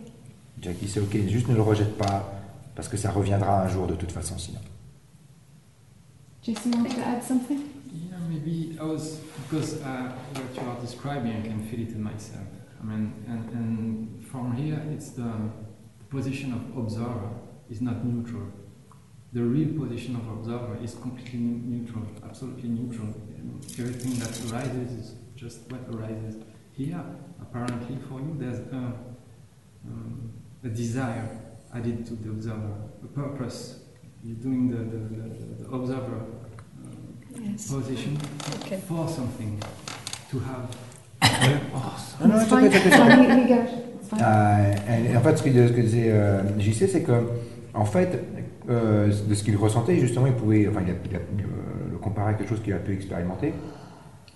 Jackie, 0.62 0.89
c'est 0.89 1.01
ok, 1.01 1.16
juste 1.28 1.48
ne 1.48 1.55
le 1.55 1.62
rejette 1.62 1.97
pas, 1.98 2.32
parce 2.74 2.89
que 2.89 2.97
ça 2.97 3.10
reviendra 3.10 3.62
un 3.62 3.69
jour 3.69 3.86
de 3.89 3.94
toute 3.94 4.12
façon 4.12 4.39
sinon. 4.39 4.60
Jason, 6.43 6.70
want 6.73 6.85
to 6.85 7.01
add 7.05 7.23
something? 7.23 7.59
Yeah, 7.93 8.16
maybe 8.31 8.77
I 8.81 8.85
was 8.85 9.19
because 9.43 9.74
uh, 9.82 10.12
what 10.35 10.55
you 10.55 10.69
are 10.69 10.81
describing, 10.81 11.32
I 11.32 11.43
can 11.47 11.59
feel 11.69 11.81
it 11.81 11.90
in 11.94 12.01
myself. 12.02 12.47
I 12.81 12.86
mean, 12.86 13.12
and, 13.28 13.51
and 13.55 14.18
from 14.31 14.55
here, 14.57 14.81
it's 14.93 15.11
the, 15.11 15.23
the 15.99 16.05
position 16.11 16.53
of 16.53 16.77
observer 16.77 17.31
is 17.71 17.81
not 17.81 18.05
neutral. 18.05 18.47
The 19.33 19.43
real 19.43 19.79
position 19.79 20.17
of 20.17 20.27
observer 20.29 20.79
is 20.83 20.95
completely 20.95 21.39
neutral, 21.41 22.03
absolutely 22.25 22.69
neutral. 22.71 23.09
And 23.37 23.65
everything 23.79 24.15
that 24.21 24.53
arises 24.53 24.93
is 24.93 25.15
just 25.37 25.61
what 25.71 25.81
arises. 25.95 26.37
Here, 26.73 27.03
apparently, 27.41 27.99
for 28.09 28.21
you, 28.21 28.37
there's 28.39 28.61
a, 28.73 28.93
um, 29.87 30.33
a 30.65 30.69
desire 30.69 31.29
added 31.75 32.07
to 32.07 32.15
the 32.15 32.31
observer, 32.31 32.75
a 33.05 33.07
purpose. 33.09 33.81
You're 34.25 34.37
doing 34.37 34.71
the, 34.71 34.79
the, 34.79 34.99
the, 34.99 35.65
the 35.65 35.71
observer. 35.75 36.17
Um, 36.85 37.05
Yes. 37.41 37.71
position 37.71 38.19
Okay. 38.63 38.81
for 38.89 39.07
something 39.09 39.63
to 40.31 40.39
have. 40.41 40.77
Non, 42.21 42.31
non, 42.31 42.41
It's 42.41 42.45
it's 42.45 42.53
okay, 42.53 42.67
it's 42.67 42.87
okay, 42.97 43.98
Euh, 44.15 44.75
et 45.13 45.17
en 45.17 45.21
fait, 45.21 45.37
ce 45.37 45.43
que, 45.43 45.51
ce 45.69 45.73
que 45.73 45.81
disait 45.81 46.11
euh, 46.11 46.43
JC, 46.59 46.89
c'est 46.89 47.03
que, 47.03 47.13
en 47.75 47.85
fait, 47.85 48.23
euh, 48.71 49.11
de 49.29 49.35
ce 49.35 49.45
qu'il 49.45 49.57
ressentait, 49.57 49.97
justement, 49.99 50.27
il 50.27 50.33
pouvait, 50.35 50.67
enfin, 50.69 50.81
il 50.87 50.91
a, 50.93 50.95
il 51.11 51.17
a, 51.17 51.19
euh, 51.19 51.91
le 51.93 51.99
comparer 51.99 52.31
à 52.33 52.35
quelque 52.35 52.49
chose 52.49 52.63
qu'il 52.63 52.73
a 52.73 52.77
pu 52.79 52.93
expérimenter, 52.95 53.53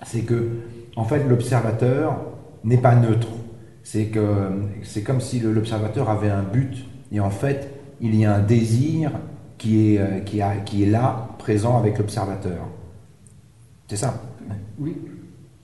c'est 0.04 0.22
que, 0.22 0.48
en 0.96 1.04
fait, 1.04 1.24
l'observateur 1.28 2.20
n'est 2.64 2.78
pas 2.78 2.94
neutre. 2.94 3.28
C'est 3.82 4.06
que, 4.06 4.20
c'est 4.82 5.02
comme 5.02 5.20
si 5.20 5.40
l'observateur 5.40 6.08
avait 6.10 6.30
un 6.30 6.42
but, 6.42 6.84
et 7.10 7.20
en 7.20 7.30
fait, 7.30 7.70
il 8.00 8.14
y 8.14 8.24
a 8.24 8.34
un 8.34 8.40
désir 8.40 9.10
qui 9.58 9.94
est, 9.94 9.98
euh, 10.00 10.20
qui 10.20 10.40
a, 10.42 10.56
qui 10.56 10.82
est 10.84 10.86
là, 10.90 11.28
présent 11.38 11.78
avec 11.78 11.98
l'observateur. 11.98 12.66
C'est 13.88 13.96
ça. 13.96 14.22
Oui, 14.78 14.96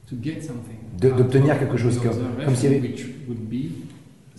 to 0.08 0.16
get 0.22 0.40
something. 0.40 0.76
De- 1.00 1.10
d'obtenir 1.10 1.54
out 1.54 1.60
quelque 1.60 1.76
chose 1.76 1.98
the 1.98 2.02
que- 2.02 2.44
comme 2.44 2.54
s'il 2.56 2.72
y 2.72 2.76
avait- 2.76 2.88
Which 2.88 3.06
would 3.28 3.38
be 3.48 3.70
self-confidence. 4.34 4.37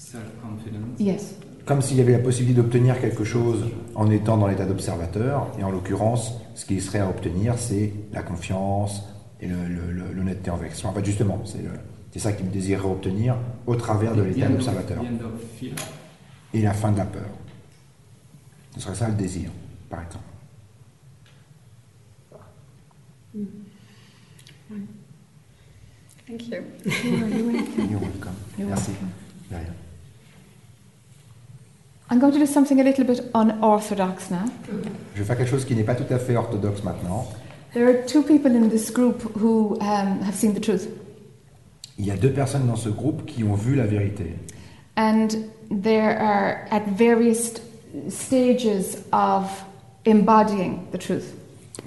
Yes. 1.00 1.36
Comme 1.66 1.82
s'il 1.82 1.98
y 1.98 2.02
avait 2.02 2.14
la 2.14 2.20
possibilité 2.20 2.62
d'obtenir 2.62 3.00
quelque 3.00 3.24
chose 3.24 3.66
en 3.96 4.10
étant 4.10 4.38
dans 4.38 4.48
l'état 4.48 4.66
d'observateur, 4.66 5.48
et 5.60 5.64
en 5.64 5.72
l'occurrence, 5.72 6.34
ce 6.56 6.66
qui 6.66 6.82
serait 6.82 7.00
à 7.00 7.10
obtenir, 7.10 7.58
c'est 7.58 7.94
la 8.12 8.24
confiance 8.24 9.04
et 9.40 9.48
l'honnêteté 9.48 10.50
envers 10.50 10.76
soi. 10.76 10.90
En 10.90 10.94
fait, 10.94 11.06
justement, 11.06 11.42
c'est 12.12 12.20
ça 12.20 12.34
qu'il 12.34 12.50
désirerait 12.50 12.90
obtenir 12.90 13.38
au 13.68 13.76
travers 13.76 14.16
de 14.16 14.24
The 14.24 14.36
l'état 14.36 14.48
d'observateur. 14.48 15.04
The 15.04 15.06
end 15.06 15.26
of 15.26 15.42
fear. 15.60 15.74
Et 16.54 16.62
la 16.62 16.74
fin 16.74 16.92
de 16.92 16.98
la 16.98 17.06
peur. 17.06 17.30
Ce 18.74 18.80
serait 18.80 18.96
ça 18.96 19.08
le 19.08 19.16
désir, 19.16 19.52
par 19.90 20.02
exemple. 20.02 20.24
Thank 26.28 26.48
you. 26.48 26.64
You're 27.04 27.52
welcome. 27.52 27.90
You're 27.90 28.00
welcome. 28.00 28.36
You're 28.58 28.70
Merci. 28.70 28.92
welcome. 29.50 29.79
I'm 32.12 32.20
going 32.20 32.34
to 32.34 32.40
do 32.40 32.46
something 32.48 32.80
a 32.80 32.84
little 32.84 33.04
bit 33.06 33.22
unorthodox 33.36 34.32
now. 34.32 34.46
Je 35.16 35.20
vais 35.20 35.26
faire 35.26 35.38
quelque 35.38 35.50
chose 35.50 35.66
qui 35.66 35.76
n'est 35.76 35.84
pas 35.84 35.96
tout 35.96 36.12
à 36.12 36.18
fait 36.18 36.36
orthodoxe 36.36 36.84
maintenant. 36.84 37.28
There 37.74 37.86
are 37.88 38.04
two 38.08 38.24
people 38.24 38.52
in 38.56 38.68
this 38.70 38.90
group 38.92 39.22
who 39.40 39.78
um, 39.82 40.22
have 40.24 40.34
seen 40.34 40.54
the 40.54 40.60
truth, 40.62 40.88
Il 42.00 42.06
y 42.08 42.12
a 42.12 42.16
deux 42.18 42.32
personnes 42.32 42.66
dans 42.66 42.76
ce 42.78 42.90
groupe 42.90 43.26
qui 43.26 43.44
ont 43.44 43.54
vu 43.54 43.76
la 43.76 43.86
vérité. 43.86 44.36
and 44.98 45.28
they 45.70 46.00
are 46.00 46.66
at 46.72 46.82
various 46.98 47.54
stages 48.10 48.98
of 49.14 49.64
embodying 50.06 50.80
the 50.92 50.98
truth. 50.98 51.34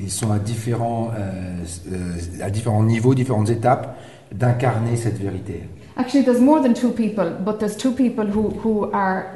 Ils 0.01 0.11
sont 0.11 0.31
à 0.31 0.39
différents, 0.39 1.11
euh, 1.19 1.65
euh, 1.91 2.45
à 2.45 2.49
différents 2.51 2.83
niveaux, 2.85 3.15
différentes 3.15 3.51
étapes 3.51 3.97
d'incarner 4.33 4.97
cette 4.97 5.19
vérité. 5.19 5.65
Actually, 5.97 6.25
there's 6.25 6.41
more 6.41 6.63
than 6.63 6.73
two 6.73 6.91
people, 6.93 7.31
but 7.45 7.59
there's 7.59 7.77
two 7.77 7.93
people 7.93 8.25
who, 8.25 8.51
who 8.65 8.89
are 8.95 9.27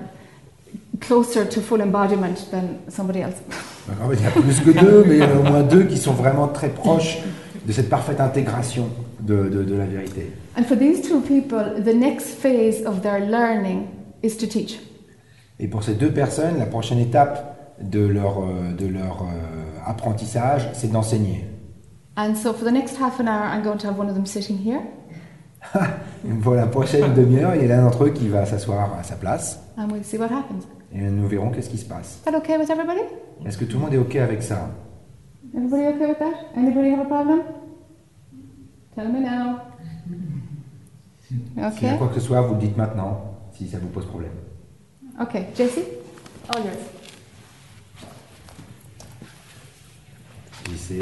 closer 1.01 1.47
to 1.49 1.61
full 1.61 1.81
embodiment 1.81 2.51
than 2.51 2.79
somebody 2.89 3.21
else. 3.21 3.35
Fait, 3.87 3.93
il 4.15 4.23
y 4.23 4.27
a 4.27 4.31
plus 4.31 4.61
que 4.61 4.71
deux, 4.79 5.05
mais 5.07 5.21
au 5.23 5.43
moins 5.43 5.63
deux 5.63 5.85
qui 5.85 5.97
sont 5.97 6.13
vraiment 6.13 6.49
très 6.49 6.69
proches 6.69 7.19
de 7.67 7.73
cette 7.73 7.89
parfaite 7.89 8.21
intégration 8.21 8.89
de, 9.21 9.49
de- 9.49 9.65
de 9.65 9.75
la 9.75 9.87
vérité. 9.87 10.33
And 10.59 10.65
for 10.65 10.77
these 10.79 11.03
two 11.03 11.21
people, 11.21 11.83
the 11.85 11.95
next 11.95 12.39
phase 12.41 12.85
of 12.87 13.03
their 13.03 13.21
learning 13.21 13.87
is 14.23 14.37
to 14.39 14.47
teach. 14.47 14.81
Et 15.59 15.69
pour 15.69 15.83
ces 15.83 15.95
deux 15.95 16.11
personnes, 16.11 16.59
la 16.59 16.67
prochaine 16.67 16.99
étape 16.99 17.75
de 17.81 18.07
leur, 18.07 18.39
euh, 18.41 18.73
de 18.77 18.87
leur 18.87 19.23
euh, 19.23 19.81
apprentissage, 19.87 20.69
c'est 20.73 20.91
d'enseigner. 20.91 21.45
And 22.17 22.35
so 22.35 22.53
for 22.53 22.65
the 22.67 22.73
next 22.73 22.97
half 23.01 23.21
an 23.21 23.27
hour, 23.27 23.45
I'm 23.55 23.63
going 23.63 23.79
to 23.79 23.87
have 23.89 23.99
one 23.99 24.09
of 24.09 24.15
them 24.15 24.27
sitting 24.27 24.57
here, 24.59 24.81
pour 26.43 26.55
la 26.55 26.67
prochaine 26.67 27.13
demi-heure, 27.15 27.55
il 27.57 27.63
y 27.63 27.65
a 27.71 27.77
l'un 27.77 27.83
d'entre 27.85 28.05
eux 28.05 28.11
qui 28.11 28.29
va 28.29 28.47
s'asseoir 28.47 28.95
à 28.99 29.03
sa 29.03 29.17
place 29.17 29.59
and 29.77 29.89
we'll 29.91 30.03
see 30.05 30.17
what 30.17 30.27
happens. 30.31 30.65
Et 30.97 31.11
nous 31.11 31.29
verrons 31.29 31.51
qu'est-ce 31.51 31.69
qui 31.71 31.79
se 31.79 31.85
passe. 31.85 32.19
Is 32.21 32.25
that 32.25 32.35
okay 32.39 32.57
with 32.57 32.71
everybody? 32.71 33.03
Est-ce 33.45 33.59
que 33.59 33.65
tout 33.65 33.77
le 33.77 33.83
monde 33.85 33.95
est 33.95 33.99
OK 33.99 34.17
avec 34.17 34.43
ça? 34.43 34.71
Everybody 35.55 35.83
okay 35.89 36.07
with 36.07 36.19
that? 36.19 36.35
Anybody 36.57 36.91
have 36.91 37.01
a 37.01 37.05
problem? 37.05 37.41
Tell 38.95 39.09
me 39.13 39.21
now. 39.21 39.61
S'il 41.29 41.39
y 41.57 41.61
a 41.61 41.69
Okay. 41.69 41.99
quoi 41.99 42.09
que 42.09 42.15
ce 42.15 42.21
soit, 42.21 42.41
vous 42.43 42.55
le 42.55 42.61
dites 42.61 42.77
maintenant, 42.77 43.35
si 43.53 43.69
ça 43.69 43.79
vous 43.79 43.89
pose 43.89 44.07
problème. 44.07 44.33
Okay, 45.21 45.47
Jesse? 45.57 45.81
All 46.49 46.63
yours. 46.65 46.77
Lycée. 50.71 51.01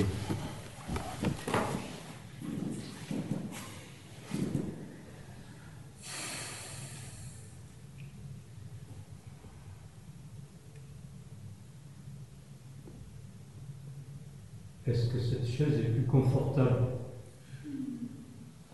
Est-ce 14.86 15.06
que 15.08 15.18
cette 15.18 15.46
chaise 15.46 15.78
est 15.80 15.90
plus 15.92 16.04
confortable 16.06 16.76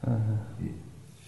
Euh, 0.08 0.10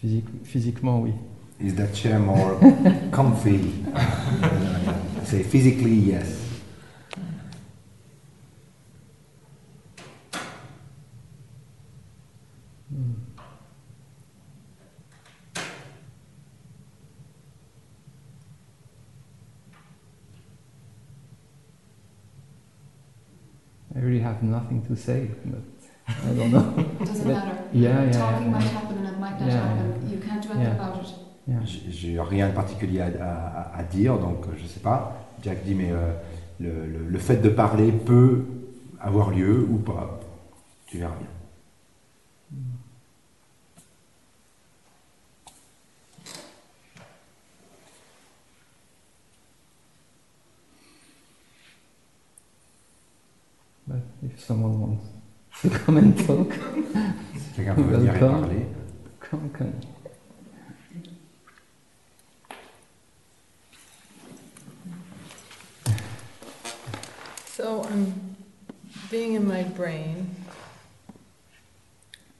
physique- 0.00 0.24
physiquement, 0.44 1.00
oui. 1.00 1.12
Is 1.60 1.74
that 1.76 1.94
chair 1.94 2.18
more 2.18 2.58
comfy? 3.12 3.60
Say 5.24 5.42
physically, 5.44 5.94
yes. 6.10 6.41
Really 24.02 24.20
have 24.20 24.42
nothing 24.42 24.82
to 24.88 24.94
say, 24.96 25.30
but 25.44 25.60
I 26.08 26.34
don't 26.36 26.50
know. 26.50 26.84
Doesn't 27.00 27.24
But- 27.24 27.34
matter. 27.34 27.56
Yeah, 27.72 28.04
yeah, 28.04 28.10
Talking 28.12 28.46
yeah. 28.46 28.52
might 28.52 28.62
happen 28.78 28.96
and 28.98 29.06
it 29.08 29.18
might 29.20 29.38
not 29.40 29.46
Yeah, 29.48 29.68
happen. 29.68 30.10
You 30.10 30.18
can't 30.18 30.42
do 30.42 30.48
anything 30.50 30.62
Yeah. 30.62 30.88
about 30.88 31.02
it. 31.02 31.14
Yeah. 31.48 31.60
J'ai 31.64 31.90
j'ai 31.90 32.20
rien 32.20 32.48
de 32.48 32.54
particulier 32.54 33.00
à, 33.00 33.06
à- 33.20 33.78
à 33.78 33.82
dire, 33.82 34.18
donc 34.18 34.46
euh, 34.46 34.50
je 34.56 34.66
sais 34.66 34.80
pas. 34.80 35.16
Jack 35.42 35.64
dit, 35.64 35.74
mais 35.74 35.90
euh, 35.90 36.12
le, 36.60 36.70
le- 36.86 37.08
le 37.08 37.18
fait 37.18 37.36
de 37.42 37.48
parler 37.48 37.90
peut 37.92 38.44
avoir 39.00 39.30
lieu 39.30 39.66
ou 39.70 39.76
pas. 39.78 40.20
Tu 40.86 40.98
verras 40.98 41.16
bien. 41.18 41.26
If 54.24 54.40
someone 54.40 54.80
wants 54.80 55.04
to 55.62 55.70
come 55.70 55.96
and 55.96 56.16
talk, 56.26 56.48
quelqu'un 57.54 57.74
peut 57.74 57.82
venir 57.82 58.14
et 58.14 58.20
parler. 58.20 58.66
come, 59.20 59.50
come. 59.50 59.72
So 67.46 67.82
I'm 67.84 68.36
being 69.10 69.34
in 69.34 69.46
my 69.46 69.62
brain, 69.62 70.34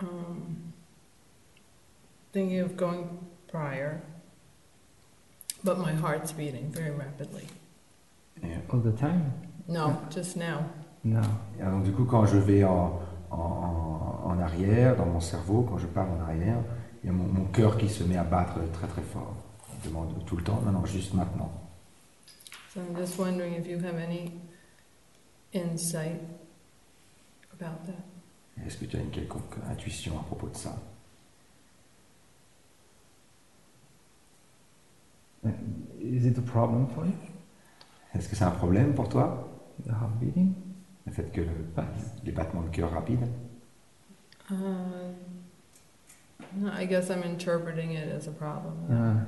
um, 0.00 0.56
thinking 2.32 2.60
of 2.60 2.76
going 2.76 3.18
prior, 3.48 4.00
but 5.62 5.78
my 5.78 5.92
heart's 5.92 6.32
beating 6.32 6.70
very 6.72 6.90
rapidly. 6.90 7.46
Et, 8.42 8.58
All 8.70 8.80
the 8.80 8.92
time? 8.92 9.32
No, 9.68 10.02
just 10.10 10.36
now. 10.36 10.64
No. 11.04 11.20
et 11.58 11.64
donc 11.64 11.82
du 11.84 11.92
coup, 11.92 12.04
quand 12.04 12.26
je 12.26 12.36
vais 12.38 12.62
en, 12.64 13.00
en- 13.30 13.36
en- 14.24 14.38
arrière, 14.38 14.96
dans 14.96 15.06
mon 15.06 15.20
cerveau, 15.20 15.62
quand 15.62 15.78
je 15.78 15.86
parle 15.86 16.10
en 16.10 16.20
arrière, 16.20 16.58
il 17.02 17.06
y 17.06 17.10
a 17.10 17.12
mon, 17.12 17.24
mon 17.24 17.44
cœur 17.46 17.76
qui 17.76 17.88
se 17.88 18.02
met 18.04 18.16
à 18.16 18.24
battre 18.24 18.58
très 18.72 18.86
très 18.88 19.02
fort. 19.02 19.34
Je 19.82 19.88
demande 19.88 20.24
tout 20.26 20.36
le 20.36 20.42
temps, 20.44 20.60
non, 20.64 20.72
non, 20.72 20.84
juste 20.84 21.14
maintenant. 21.14 21.50
So 22.74 22.80
I'm 22.80 22.96
just 22.96 23.18
wondering 23.18 23.54
if 23.54 23.66
you 23.68 23.78
have 23.78 23.96
any 23.98 24.32
insight 25.54 26.20
about 27.52 27.84
that. 27.86 28.02
Est-ce 28.66 28.78
que 28.78 28.84
tu 28.86 28.96
as 28.96 29.00
une 29.00 29.10
quelconque 29.10 29.56
intuition 29.70 30.18
à 30.18 30.22
propos 30.24 30.48
de 30.48 30.56
ça? 30.56 30.74
Uh, 35.44 35.50
Is 36.00 36.26
it 36.26 36.38
a 36.38 36.42
problem 36.42 36.86
for 36.94 37.04
you? 37.06 37.12
Est-ce 38.14 38.28
que 38.28 38.36
c'est 38.36 38.44
un 38.44 38.50
problème 38.50 38.94
pour 38.94 39.08
toi? 39.08 39.48
The 39.86 39.90
heart 39.90 40.18
beating? 40.20 40.54
Le 41.06 41.12
fait 41.12 41.30
que 41.32 41.40
le- 41.40 41.48
les 42.24 42.32
battements 42.32 42.62
de 42.62 42.68
cœur 42.68 42.90
rapides 42.92 43.26
Uh, 44.50 44.54
no, 46.56 46.68
I 46.78 46.84
guess 46.84 47.08
I'm 47.10 47.22
interpreting 47.22 47.92
it 47.92 48.08
as 48.14 48.26
a 48.26 48.32
problem. 48.32 49.26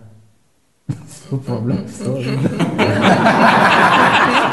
It's 0.90 1.30
no 1.32 1.38
problem. 1.38 1.86
Sorry. 1.88 2.26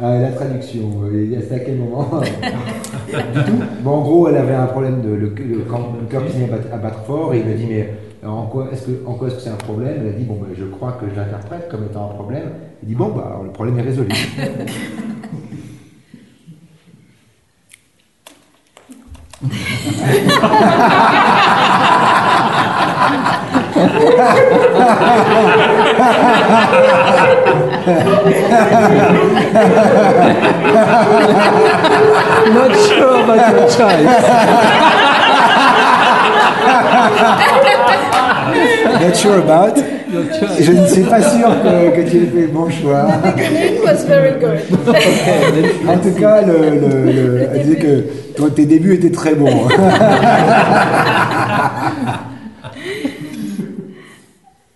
Euh, 0.00 0.22
la 0.22 0.30
traduction, 0.30 1.02
euh, 1.12 1.40
c'était 1.40 1.54
à 1.56 1.58
quel 1.58 1.76
moment 1.76 2.08
Du 3.08 3.42
tout. 3.42 3.58
Bon, 3.82 3.90
en 3.90 4.00
gros, 4.02 4.28
elle 4.28 4.36
avait 4.36 4.54
un 4.54 4.66
problème 4.66 5.02
de 5.02 5.08
le, 5.08 5.34
le, 5.36 5.64
quand 5.68 5.92
le 6.00 6.06
cœur 6.08 6.24
qui 6.24 6.34
se 6.34 6.38
met 6.38 6.44
à 6.44 6.56
battre, 6.56 6.68
à 6.72 6.76
battre 6.76 7.00
fort, 7.04 7.34
et 7.34 7.40
il 7.44 7.50
a 7.50 7.54
dit 7.54 7.66
mais 7.68 7.94
euh, 8.22 8.28
en 8.28 8.46
quoi 8.46 8.68
est-ce 8.72 8.86
que 8.86 9.04
en 9.06 9.14
quoi 9.14 9.26
est-ce 9.26 9.36
que 9.36 9.42
c'est 9.42 9.50
un 9.50 9.54
problème? 9.56 9.94
Elle 10.02 10.08
a 10.08 10.12
dit 10.12 10.24
bon, 10.24 10.38
ben, 10.40 10.54
je 10.56 10.64
crois 10.66 10.96
que 11.00 11.06
je 11.10 11.16
l'interprète 11.18 11.68
comme 11.68 11.84
étant 11.84 12.10
un 12.10 12.14
problème. 12.14 12.50
Il 12.84 12.88
dit 12.90 12.94
bon, 12.94 13.08
bah 13.08 13.24
alors, 13.26 13.42
le 13.42 13.50
problème 13.50 13.76
est 13.80 13.82
résolu. 13.82 14.08
Not 32.54 32.72
sure 32.88 33.22
about 33.22 33.52
your 33.52 33.68
choice. 33.68 34.04
Not 39.00 39.16
sure 39.16 39.38
about. 39.40 39.97
Je 40.60 40.72
ne 40.72 40.86
suis 40.86 41.02
pas 41.02 41.20
sûr 41.22 41.48
que, 41.62 41.96
que 41.96 42.10
tu 42.10 42.16
aies 42.18 42.26
fait 42.26 42.40
le 42.42 42.46
bon 42.48 42.68
choix. 42.70 43.06
It 43.36 43.80
was 43.84 44.04
very 44.06 44.38
good. 44.40 44.60
En 45.88 45.98
tout 45.98 46.14
cas, 46.18 46.42
le, 46.42 46.70
le, 46.70 47.12
le- 47.12 47.48
elle 47.54 47.62
disait 47.62 47.76
que 47.76 48.04
toi, 48.36 48.48
tes 48.54 48.66
débuts 48.66 48.94
étaient 48.94 49.10
très 49.12 49.34
bons. 49.34 49.68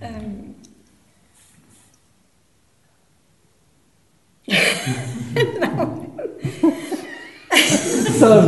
Um, 0.05 0.47
personne. 7.51 8.47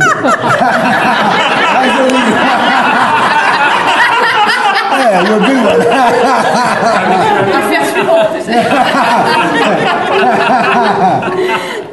Yeah, 4.97 5.23
you're 5.23 5.37
a 5.37 5.45
good 5.45 5.61
one. 5.65 5.81
Affaire 7.55 7.85
suivante, 7.91 8.29
tu 8.35 8.41
sais. 8.41 8.63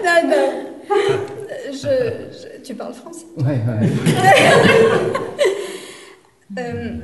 Non, 0.04 0.18
non. 0.30 0.46
Je, 1.72 1.92
je- 2.32 2.62
tu 2.64 2.74
parles 2.74 2.94
français. 2.94 3.26
Ouais, 3.38 3.44
ouais. 3.44 3.88
Euh, 6.58 6.96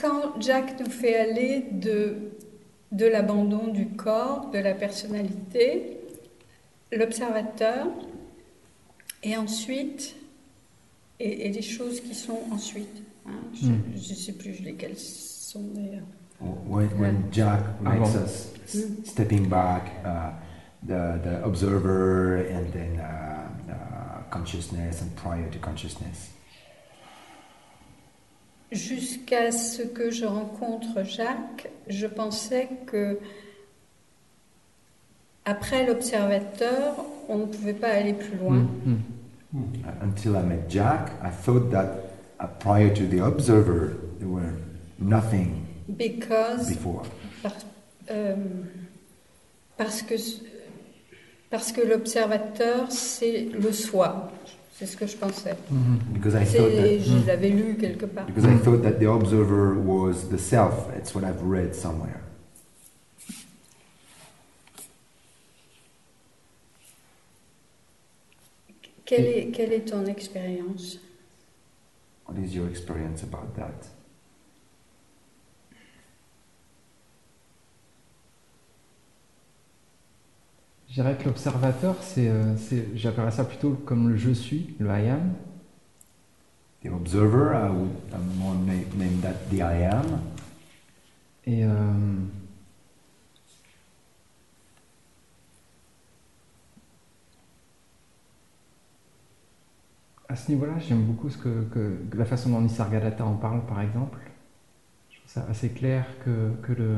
quand 0.00 0.40
Jack 0.40 0.74
nous 0.80 0.90
fait 0.90 1.16
aller 1.16 1.66
de, 1.72 2.16
de 2.92 3.06
l'abandon 3.06 3.66
du 3.68 3.86
corps, 3.88 4.48
de 4.52 4.58
la 4.58 4.72
personnalité, 4.72 5.98
l'observateur, 6.96 7.86
et 9.22 9.36
ensuite, 9.36 10.14
et, 11.20 11.46
et 11.46 11.52
les 11.52 11.62
choses 11.62 12.00
qui 12.00 12.14
sont 12.14 12.38
ensuite. 12.52 13.02
hein, 13.26 13.32
je 13.54 13.68
Mm. 13.68 13.82
ne 13.92 13.96
sais 13.98 14.32
plus 14.32 14.60
lesquelles 14.62 14.98
sont 14.98 15.62
d'ailleurs. 15.74 16.02
When, 16.68 16.88
when 16.98 17.22
Jack 17.32 17.60
makes 17.80 17.94
Avant. 18.10 18.24
us 18.24 18.48
s- 18.66 18.86
stepping 19.04 19.48
back, 19.48 19.92
uh, 20.04 20.30
the, 20.86 21.18
the 21.22 21.42
observer 21.44 22.44
and 22.50 22.70
then 22.72 23.00
uh, 23.00 23.72
uh, 23.72 24.22
consciousness 24.30 25.00
and 25.00 25.14
prior 25.16 25.48
to 25.50 25.58
consciousness. 25.58 26.30
Jusqu'à 28.72 29.52
ce 29.52 29.82
que 29.82 30.10
je 30.10 30.24
rencontre 30.26 31.04
Jacques, 31.04 31.68
je 31.86 32.06
pensais 32.06 32.68
que 32.86 33.18
après 35.44 35.86
l'observateur, 35.86 36.96
on 37.28 37.38
ne 37.38 37.46
pouvait 37.46 37.74
pas 37.74 37.88
aller 37.88 38.14
plus 38.14 38.36
loin. 38.38 38.56
Mm, 38.56 38.68
mm. 38.86 38.98
Uh, 39.54 40.02
Until 40.02 40.36
I 40.36 40.42
met 40.42 40.68
Jack, 40.68 41.12
I 41.22 41.30
thought 41.30 41.70
that 41.70 41.86
uh, 42.40 42.46
prior 42.58 42.92
to 42.94 43.06
the 43.06 43.20
observer, 43.20 43.96
there 44.18 44.28
were 44.28 44.54
nothing 44.98 45.64
Because 45.88 46.68
before. 46.68 47.02
Par- 47.42 47.52
euh, 48.10 48.34
parce 49.76 50.02
que, 50.02 50.14
parce 51.50 51.70
que 51.72 51.82
l'observateur, 51.82 52.90
c'est 52.90 53.48
le 53.52 53.70
soi. 53.72 54.30
C'est 54.76 54.86
ce 54.86 54.96
que 54.96 55.06
je 55.06 55.16
pensais. 55.16 55.54
Mhm. 55.70 55.98
Because 56.14 56.34
I 56.34 56.44
thought 56.44 56.74
that, 56.74 56.98
Je 56.98 57.26
l'avais 57.28 57.50
lu 57.50 57.76
quelque 57.78 58.06
part. 58.06 58.26
because 58.26 58.44
I 58.44 58.56
thought 58.58 58.82
that 58.82 58.98
the 58.98 59.06
observer 59.06 59.74
was 59.78 60.28
the 60.30 60.38
self. 60.38 60.88
It's 60.98 61.14
what 61.14 61.22
I've 61.22 61.42
read 61.44 61.76
somewhere. 61.76 62.20
Quelle 69.04 69.26
est, 69.26 69.50
quelle 69.50 69.72
est 69.72 69.84
ton 69.88 70.06
expérience? 70.06 70.98
What 72.26 72.38
is 72.38 72.54
your 72.54 72.68
experience 72.68 73.22
about 73.22 73.54
that? 73.56 73.88
Je 80.88 80.94
dirais 80.94 81.16
que 81.18 81.24
l'observateur, 81.24 81.96
c'est, 82.02 82.28
euh, 82.28 82.56
c'est- 82.56 82.86
j'appellerais 82.96 83.32
ça 83.32 83.44
plutôt 83.44 83.70
comme 83.84 84.08
le 84.10 84.16
je 84.16 84.30
suis, 84.30 84.74
le 84.78 84.88
I 84.88 85.08
am. 85.08 85.34
The 86.84 86.88
observer, 86.88 87.52
I 87.54 87.70
would 87.70 87.90
more 88.38 88.54
name, 88.54 88.84
name 88.96 89.20
that 89.22 89.34
the 89.50 89.56
I 89.60 89.84
am. 89.90 90.20
Et 91.46 91.64
euh, 91.64 91.70
à 100.34 100.36
ce 100.36 100.50
niveau-là, 100.50 100.80
j'aime 100.80 101.04
beaucoup 101.04 101.30
ce 101.30 101.38
que, 101.38 101.62
que- 101.72 101.96
que 102.10 102.16
la 102.18 102.24
façon 102.24 102.50
dont 102.50 102.60
Nisargadatta 102.60 103.24
en 103.24 103.36
parle, 103.36 103.64
par 103.66 103.80
exemple. 103.80 104.18
Je 105.10 105.18
trouve 105.18 105.30
ça 105.30 105.46
assez 105.48 105.68
clair 105.70 106.04
que, 106.24 106.50
que 106.62 106.72
le, 106.72 106.88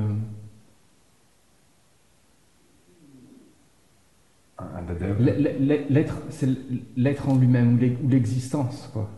L'être, 5.90 6.16
c'est 6.30 6.48
l'être 6.96 7.28
en 7.28 7.36
lui-même, 7.36 7.74
ou 7.74 7.76
l'e- 7.78 7.96
ou 8.02 8.08
l'existence, 8.08 8.88
quoi. 8.92 9.10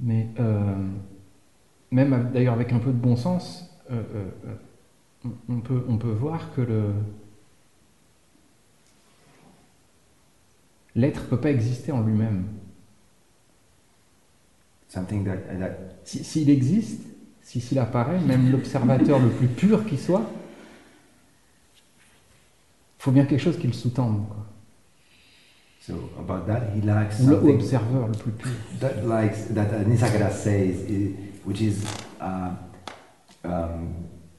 Mais 0.00 0.28
euh, 0.38 0.74
même 1.90 2.30
d'ailleurs 2.32 2.54
avec 2.54 2.72
un 2.72 2.78
peu 2.78 2.90
de 2.92 2.98
bon 2.98 3.16
sens, 3.16 3.70
euh, 3.90 4.02
euh, 4.14 4.54
on- 5.24 5.54
on, 5.54 5.60
peut, 5.60 5.84
on 5.88 5.96
peut 5.98 6.10
voir 6.10 6.52
que 6.54 6.60
le 6.60 6.90
l'être 10.96 11.28
peut 11.28 11.40
pas 11.40 11.50
exister 11.50 11.92
en 11.92 12.02
lui-même. 12.02 12.44
Something 14.88 15.24
that, 15.24 15.58
that 15.58 15.78
Si- 16.04 16.22
S'il 16.24 16.48
existe, 16.50 17.00
si 17.42 17.60
s'il 17.60 17.78
apparaît, 17.78 18.20
même 18.20 18.50
l'observateur 18.50 19.18
le 19.18 19.28
plus 19.30 19.48
pur 19.48 19.84
qui 19.86 19.96
soit, 19.98 20.24
faut 22.98 23.10
bien 23.12 23.24
quelque 23.24 23.40
chose 23.42 23.58
qui 23.58 23.66
le 23.66 23.72
sous-tende, 23.72 24.24
so 25.80 25.94
about 26.18 26.46
that 26.46 26.70
he 26.74 26.80
l'observeur 26.82 28.08
le 28.08 28.14
plus 28.14 28.32
pur. 28.32 28.50
that 28.80 29.04
likes 29.06 29.46
that 29.54 29.68
uh, 29.72 29.84
Nisargadatta 29.88 30.32
says, 30.32 30.76
i- 30.88 31.14
which 31.44 31.60
is 31.60 31.84
uh, 32.20 32.50
um, 33.44 33.94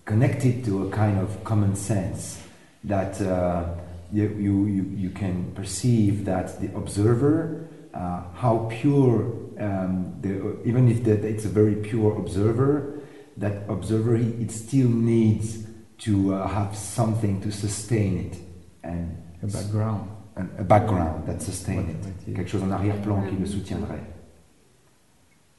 connected 0.06 0.64
to 0.66 0.88
a 0.88 0.90
kind 0.90 1.20
of 1.20 1.44
common 1.44 1.76
sense 1.76 2.40
that 2.84 3.20
uh, 3.22 3.64
you, 4.12 4.24
you, 4.40 4.86
you 4.98 5.10
can 5.12 5.52
perceive 5.56 6.26
that 6.26 6.60
the 6.60 6.68
observer, 6.76 7.67
uh, 7.98 8.22
how 8.36 8.70
pure, 8.70 9.34
um, 9.60 10.14
the, 10.22 10.58
even 10.66 10.88
if 10.88 11.04
that 11.04 11.26
it's 11.26 11.46
a 11.46 11.50
very 11.50 11.76
pure 11.76 12.16
observer, 12.18 13.02
that 13.38 13.64
observer 13.68 14.16
it 14.16 14.52
still 14.52 14.90
needs 14.90 15.66
to 16.00 16.34
uh, 16.34 16.48
have 16.48 16.76
something 16.76 17.42
to 17.42 17.52
sustain 17.52 18.18
it 18.18 18.38
and 18.84 19.18
Le 19.42 19.50
background. 19.50 20.10
a, 20.36 20.62
a 20.62 20.64
background 20.64 21.26
that 21.28 21.42
sustain 21.42 21.80
it. 21.80 21.96
Whatever 21.96 22.10
it 22.10 22.28
is. 22.28 22.36
quelque 22.36 22.48
chose 22.50 22.64
en 22.64 22.72
arrière-plan 22.72 23.24
qui 23.30 23.36
le 23.36 23.46
soutiendrait. 23.46 24.04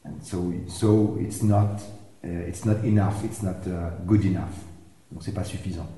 And 0.05 0.23
so, 0.23 0.53
so 0.69 1.19
it's 1.21 1.43
not, 1.43 1.81
uh, 2.25 2.29
it's 2.29 2.65
not 2.65 2.85
enough, 2.85 3.25
it's 3.25 3.43
not 3.43 3.67
uh, 3.67 3.91
good 4.07 4.25
enough. 4.25 4.65
Donc 5.11 5.23
c'est 5.23 5.35
pas 5.35 5.45
suffisant. 5.45 5.89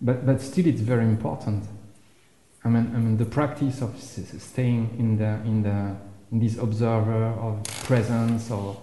But, 0.00 0.26
but 0.26 0.40
still, 0.40 0.66
it's 0.66 0.80
very 0.80 1.04
important. 1.04 1.62
I 2.64 2.68
mean, 2.68 2.92
I 2.94 2.98
mean, 2.98 3.16
the 3.16 3.24
practice 3.24 3.82
of 3.82 3.94
s- 3.96 4.18
s- 4.18 4.42
staying 4.42 4.90
in 4.98 5.16
the 5.18 5.40
in 5.44 5.62
the 5.62 5.96
in 6.30 6.38
this 6.40 6.58
observer 6.58 7.24
of 7.40 7.62
presence 7.84 8.50
or 8.50 8.76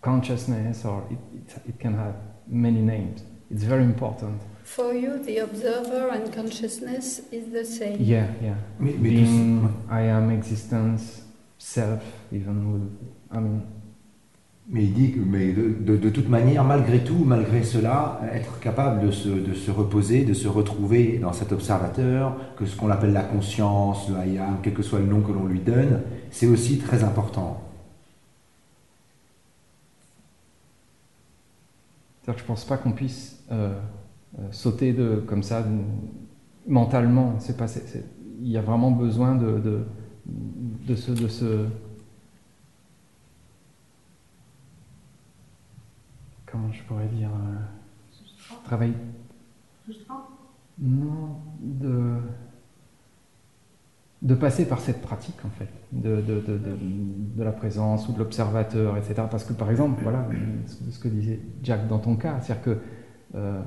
consciousness, 0.00 0.84
or 0.84 1.02
it, 1.10 1.18
it, 1.34 1.68
it 1.68 1.78
can 1.78 1.94
have 1.94 2.14
many 2.48 2.80
names. 2.80 3.22
It's 3.50 3.62
very 3.64 3.84
important. 3.84 4.40
For 4.64 4.92
you, 4.94 5.18
the 5.22 5.38
observer 5.38 6.08
and 6.08 6.32
consciousness 6.32 7.20
is 7.30 7.50
the 7.52 7.64
same. 7.64 7.98
Yeah, 8.00 8.26
yeah. 8.42 8.54
Mais, 8.80 8.92
mais 8.94 9.10
Being, 9.10 9.60
ça- 9.62 9.92
I 9.92 10.00
am 10.08 10.30
existence, 10.30 11.22
self, 11.58 12.02
even 12.32 12.72
with. 12.72 12.90
I 13.30 13.38
mean, 13.40 13.62
mais 14.68 14.82
il 14.82 14.92
dit 14.92 15.12
que 15.12 15.20
mais 15.20 15.52
de, 15.52 16.10
toute 16.10 16.28
manière, 16.28 16.64
malgré 16.64 17.04
tout, 17.04 17.22
malgré 17.24 17.62
cela, 17.62 18.20
être 18.32 18.58
capable 18.58 19.06
de 19.06 19.12
se, 19.12 19.28
de 19.28 19.54
se 19.54 19.70
reposer, 19.70 20.24
de 20.24 20.34
se 20.34 20.48
retrouver 20.48 21.18
dans 21.18 21.32
cet 21.32 21.52
observateur, 21.52 22.36
que 22.56 22.66
ce 22.66 22.76
qu'on 22.76 22.90
appelle 22.90 23.12
la 23.12 23.22
conscience, 23.22 24.08
le 24.08 24.16
hayam, 24.16 24.58
quel 24.62 24.74
que 24.74 24.82
soit 24.82 24.98
le 24.98 25.06
nom 25.06 25.20
que 25.20 25.30
l'on 25.32 25.46
lui 25.46 25.60
donne, 25.60 26.02
c'est 26.30 26.46
aussi 26.46 26.78
très 26.78 27.04
important. 27.04 27.62
je 32.36 32.42
pense 32.42 32.64
pas 32.64 32.76
qu'on 32.76 32.90
puisse 32.90 33.40
euh, 33.52 33.72
euh, 34.38 34.42
sauter 34.50 34.92
de 34.92 35.22
comme 35.28 35.44
ça 35.44 35.64
mentalement. 36.66 37.38
Il 38.42 38.48
y 38.48 38.58
a 38.58 38.62
vraiment 38.62 38.90
besoin 38.90 39.36
de 39.36 39.60
de, 39.60 39.86
de 40.88 40.96
ce 40.96 41.66
comment 46.50 46.70
je 46.72 46.82
pourrais 46.84 47.06
dire 47.06 47.28
euh, 47.28 48.54
travail 48.64 48.92
non 50.78 51.38
de 51.60 52.16
de 54.22 54.34
passer 54.34 54.66
par 54.66 54.80
cette 54.80 55.02
pratique 55.02 55.36
en 55.44 55.50
fait 55.50 55.68
de, 55.92 56.16
de, 56.16 56.40
de, 56.40 56.58
de, 56.58 56.76
de 57.36 57.42
la 57.44 57.52
présence 57.52 58.08
ou 58.08 58.12
de 58.12 58.18
l'observateur 58.18 58.96
etc 58.96 59.14
parce 59.30 59.44
que 59.44 59.52
par 59.52 59.70
exemple 59.70 60.00
voilà 60.02 60.26
ce, 60.66 60.90
ce 60.90 60.98
que 60.98 61.08
disait 61.08 61.40
Jack 61.62 61.86
dans 61.88 61.98
ton 61.98 62.16
cas 62.16 62.40
c'est-à-dire 62.40 62.64
que 62.64 62.78
euh, 63.34 63.60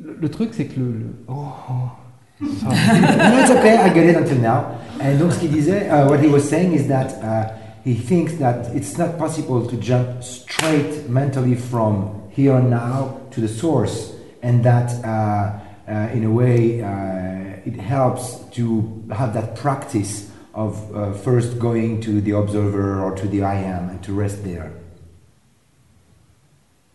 le, 0.00 0.16
le 0.20 0.28
truc 0.30 0.54
c'est 0.54 0.66
que 0.66 0.78
le, 0.80 0.92
le- 0.92 1.16
oh, 1.28 1.48
oh, 1.68 2.44
sorry. 2.46 2.76
no, 3.00 3.40
it's 3.40 3.50
okay. 3.50 3.76
I 3.76 3.92
get 3.92 4.10
it 4.10 4.16
until 4.16 4.38
now. 4.40 4.64
And 5.02 5.18
donc, 5.18 5.32
ce 5.32 5.40
qu'il 5.40 5.50
disait, 5.50 5.88
uh, 5.90 6.06
what 6.08 6.18
he 6.22 6.26
was 6.28 6.40
saying 6.40 6.72
is 6.72 6.86
that 6.88 7.08
uh, 7.22 7.52
he 7.84 7.94
thinks 7.94 8.34
that 8.34 8.74
it's 8.74 8.98
not 8.98 9.18
possible 9.18 9.66
to 9.66 9.76
jump 9.76 10.22
straight 10.22 11.08
mentally 11.08 11.54
from 11.54 12.30
here 12.30 12.56
and 12.56 12.70
now 12.70 13.20
to 13.30 13.40
the 13.40 13.48
source, 13.48 14.14
and 14.42 14.64
that 14.64 15.04
uh, 15.04 15.58
uh, 15.88 16.08
in 16.12 16.24
a 16.24 16.30
way, 16.30 16.82
uh, 16.82 17.60
it 17.64 17.76
helps 17.76 18.38
to 18.50 19.04
have 19.10 19.34
that 19.34 19.56
practice 19.56 20.30
of 20.54 20.94
uh, 20.94 21.12
first 21.12 21.58
going 21.58 22.00
to 22.00 22.20
the 22.20 22.32
observer 22.32 23.02
or 23.02 23.14
to 23.16 23.26
the 23.28 23.42
I 23.42 23.54
am 23.54 23.88
and 23.88 24.02
to 24.04 24.12
rest 24.12 24.44
there. 24.44 24.72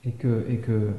Et 0.06 0.18
que, 0.20 0.46
et 0.48 0.62
que 0.64 0.94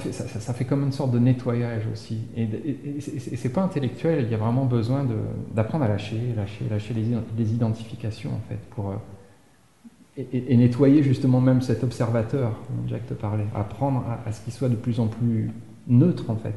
ça, 0.00 0.52
fait, 0.52 0.64
comme 0.64 0.82
une 0.84 0.92
sorte 0.92 1.10
de 1.12 1.18
nettoyage 1.18 1.82
aussi. 1.92 2.18
Et, 2.36 2.42
et- 2.42 2.96
et 2.96 3.00
c'est- 3.00 3.48
pas 3.48 3.62
intellectuel, 3.62 4.24
il 4.26 4.30
y 4.30 4.34
a 4.34 4.38
vraiment 4.38 4.64
besoin 4.64 5.06
d'apprendre 5.54 5.84
à 5.84 5.88
lâcher, 5.88 6.18
lâcher, 6.36 6.64
lâcher 6.70 6.94
les, 6.94 7.02
iden- 7.02 7.22
les 7.36 7.52
identifications 7.52 8.30
en 8.30 8.40
fait, 8.48 8.58
pour, 8.74 8.90
euh, 8.90 8.94
et, 10.16 10.26
et- 10.32 10.52
et 10.52 10.56
nettoyer 10.56 11.02
justement 11.02 11.40
même 11.40 11.60
cet 11.62 11.82
observateur 11.84 12.50
dont 12.70 12.88
Jacques 12.88 13.06
te 13.06 13.14
parlait, 13.14 13.46
apprendre 13.54 14.04
à, 14.26 14.30
ce 14.32 14.40
qu'il 14.42 14.52
soit 14.52 14.68
de 14.68 14.76
plus 14.76 15.00
en 15.00 15.06
plus 15.08 15.50
neutre 15.88 16.30
en 16.30 16.36
fait. 16.36 16.54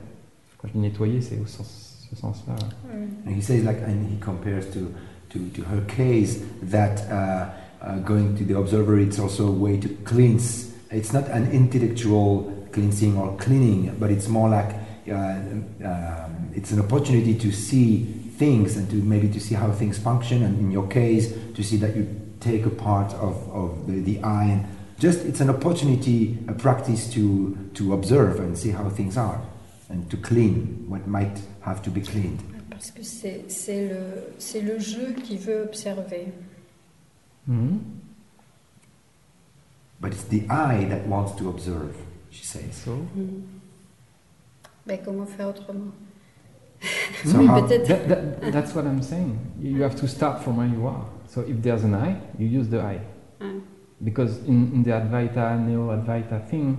Quand 0.60 0.68
je 0.68 0.74
dis 0.74 0.80
nettoyer, 0.80 1.22
c'est 1.22 1.40
au 1.40 1.46
sens-là. 1.46 2.56
And 3.28 3.32
he 3.38 3.42
says, 3.42 3.64
like, 3.64 3.78
and 3.88 4.08
he 4.12 4.18
compares 4.20 4.70
to, 4.72 4.80
to, 5.30 5.40
to 5.54 5.62
her 5.64 5.82
case 5.88 6.40
that 6.72 6.96
uh, 7.12 7.50
uh, 7.84 8.00
going 8.06 8.36
to 8.38 8.44
the 8.46 8.56
observer, 8.58 9.00
it's 9.00 9.20
also 9.20 9.48
a 9.48 9.52
way 9.52 9.78
to 9.80 9.90
cleanse. 10.06 10.72
It's 10.92 11.12
not 11.14 11.26
an 11.34 11.52
intellectual 11.52 12.46
cleansing 12.78 13.18
or 13.18 13.36
cleaning, 13.38 13.96
but 14.00 14.12
it's 14.12 14.28
more 14.28 14.50
like 14.50 14.76
uh, 15.10 15.14
um, 15.14 16.52
it's 16.54 16.72
an 16.72 16.80
opportunity 16.80 17.34
to 17.34 17.52
see 17.52 18.04
things 18.38 18.78
and 18.78 18.88
to 18.90 18.96
maybe 18.98 19.28
to 19.30 19.40
see 19.40 19.56
how 19.56 19.72
things 19.72 19.98
function. 19.98 20.44
And 20.44 20.60
in 20.60 20.72
your 20.72 20.88
case, 20.88 21.34
to 21.56 21.64
see 21.64 21.78
that 21.78 21.96
you 21.96 22.06
take 22.40 22.66
a 22.66 22.70
part 22.70 23.14
of, 23.16 23.36
of 23.52 23.88
the, 23.88 24.00
the 24.02 24.22
eye 24.24 24.46
and 24.46 24.66
just 25.00 25.26
it's 25.26 25.42
an 25.42 25.50
opportunity, 25.50 26.38
a 26.48 26.54
practice 26.54 27.12
to, 27.14 27.58
to 27.74 27.94
observe 27.94 28.40
and 28.40 28.56
see 28.58 28.72
how 28.72 28.90
things 28.90 29.18
are 29.18 29.42
and 29.90 30.10
to 30.12 30.18
clean 30.18 30.86
what 30.88 31.08
might 31.08 31.40
have 31.62 31.82
to 31.84 31.90
be 31.90 32.02
cleaned. 32.02 32.44
Parce 32.70 32.92
que 32.92 33.04
c'est 33.04 33.50
c'est 33.50 33.90
le, 33.90 34.34
c'est 34.38 34.62
le 34.62 34.78
jeu 34.78 35.16
qui 35.24 35.38
veut 35.38 35.64
observer. 35.64 36.32
Mhm. 37.48 37.80
But 40.00 40.12
it's 40.14 40.26
the 40.26 40.44
eye 40.50 40.86
that 40.90 41.08
wants 41.08 41.32
to 41.40 41.50
observe, 41.50 41.96
she 42.38 42.46
says. 42.46 42.72
So, 42.86 42.92
Mais 44.86 45.00
comment 45.04 45.26
faire 45.26 45.48
autrement 45.50 45.92
So 47.26 47.38
Oui, 47.40 47.48
how- 47.48 47.62
peut-être. 47.62 47.88
That, 47.88 48.08
that, 48.42 48.52
that's 48.52 48.76
what 48.76 48.86
I'm 48.86 49.02
saying. 49.02 49.38
You 49.60 49.78
you 49.78 49.82
have 49.84 49.96
to 49.96 50.08
start 50.08 50.44
from 50.44 50.58
where 50.58 50.68
you 50.68 50.86
are. 50.88 51.06
So 51.28 51.42
if 51.42 51.62
there's 51.62 51.84
an 51.84 51.94
I, 51.96 52.16
you 52.38 52.48
use 52.48 52.70
the 52.70 52.80
I. 52.82 53.00
Mm. 53.42 53.62
Because 54.04 54.38
in, 54.46 54.72
in 54.74 54.84
the 54.84 54.92
Advaita, 54.92 55.58
Neo 55.66 55.90
Advaita 55.90 56.48
thing, 56.50 56.78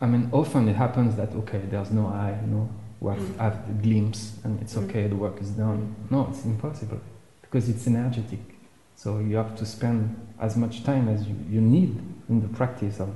I 0.00 0.06
mean, 0.06 0.28
often 0.32 0.68
it 0.68 0.76
happens 0.76 1.16
that, 1.16 1.32
okay, 1.34 1.62
there's 1.70 1.90
no 1.90 2.06
I, 2.08 2.36
you 2.42 2.48
know, 2.48 2.68
we 3.00 3.10
have, 3.12 3.20
Mm. 3.22 3.38
have 3.38 3.54
a 3.68 3.72
glimpse 3.82 4.32
and 4.44 4.60
it's 4.60 4.74
Mm. 4.74 4.84
okay, 4.84 5.08
the 5.08 5.16
work 5.16 5.40
is 5.40 5.50
done. 5.50 5.94
No, 6.10 6.28
it's 6.30 6.44
impossible 6.44 7.00
because 7.40 7.68
it's 7.68 7.86
energetic. 7.86 8.40
So 8.94 9.18
you 9.20 9.36
have 9.36 9.56
to 9.56 9.64
spend 9.66 10.14
as 10.38 10.56
much 10.56 10.84
time 10.84 11.08
as 11.08 11.26
you, 11.26 11.34
you 11.50 11.60
need 11.60 11.98
in 12.28 12.40
the 12.42 12.48
practice 12.48 13.00
of 13.00 13.08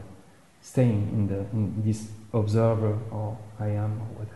staying 0.67 1.03
in, 1.15 1.27
the, 1.29 1.45
in 1.55 1.83
this 1.85 2.09
observer 2.33 2.95
or 3.13 3.37
I 3.61 3.71
am 3.77 3.93
or 4.01 4.19
whatever. 4.19 4.33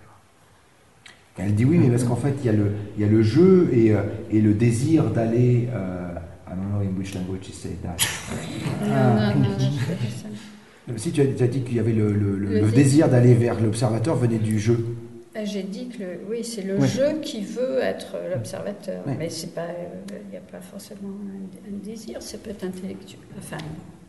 Elle 1.38 1.54
dit 1.54 1.64
oui, 1.64 1.78
mais 1.78 1.88
parce 1.88 2.04
qu'en 2.04 2.16
fait, 2.16 2.34
il 2.40 2.46
y, 2.46 2.48
a 2.50 2.52
le, 2.52 2.72
il 2.96 3.02
y 3.02 3.04
a 3.04 3.08
le 3.08 3.22
jeu 3.22 3.70
et, 3.72 3.92
euh, 3.92 4.02
et 4.30 4.40
le 4.40 4.52
désir 4.54 5.10
d'aller. 5.10 5.68
euh, 5.72 6.08
I 6.46 6.52
don't 6.54 6.68
know 6.70 6.80
in 6.80 6.98
which 6.98 7.14
language 7.14 7.46
you 7.48 7.54
say 7.54 7.76
that. 7.82 7.96
Ah. 8.84 9.32
Non, 9.34 9.40
non, 9.42 9.48
non, 9.50 9.58
ça. 9.58 10.96
Si 10.96 11.12
tu 11.12 11.20
as, 11.22 11.26
tu 11.26 11.42
as 11.44 11.46
dit 11.46 11.62
qu'il 11.62 11.76
y 11.76 11.78
avait 11.78 11.92
le, 11.92 12.12
le- 12.12 12.36
le- 12.36 12.48
Le 12.48 12.60
le 12.62 12.66
dé- 12.70 12.82
désir 12.82 13.08
d'aller 13.08 13.34
vers 13.34 13.58
l'observateur 13.60 14.16
venait 14.16 14.38
du 14.38 14.58
jeu. 14.58 14.84
Ah, 15.36 15.44
J'ai 15.44 15.62
dit 15.62 15.88
que 15.88 16.02
le- 16.02 16.20
oui, 16.28 16.42
c'est 16.44 16.62
le 16.62 16.76
Ouais. 16.78 16.88
jeu 16.88 17.20
qui 17.22 17.42
veut 17.44 17.78
être 17.80 18.16
l'observateur, 18.34 19.06
Ouais. 19.06 19.14
mais 19.18 19.30
c'est 19.30 19.54
pas, 19.54 19.62
euh, 19.62 20.18
il 20.26 20.30
n'y 20.30 20.36
a 20.36 20.40
pas 20.40 20.60
forcément 20.60 21.08
un, 21.08 21.72
un 21.72 21.78
désir, 21.84 22.20
ça 22.20 22.36
peut 22.38 22.50
être 22.50 22.64
intellectuel. 22.64 23.20
Enfin, 23.38 23.58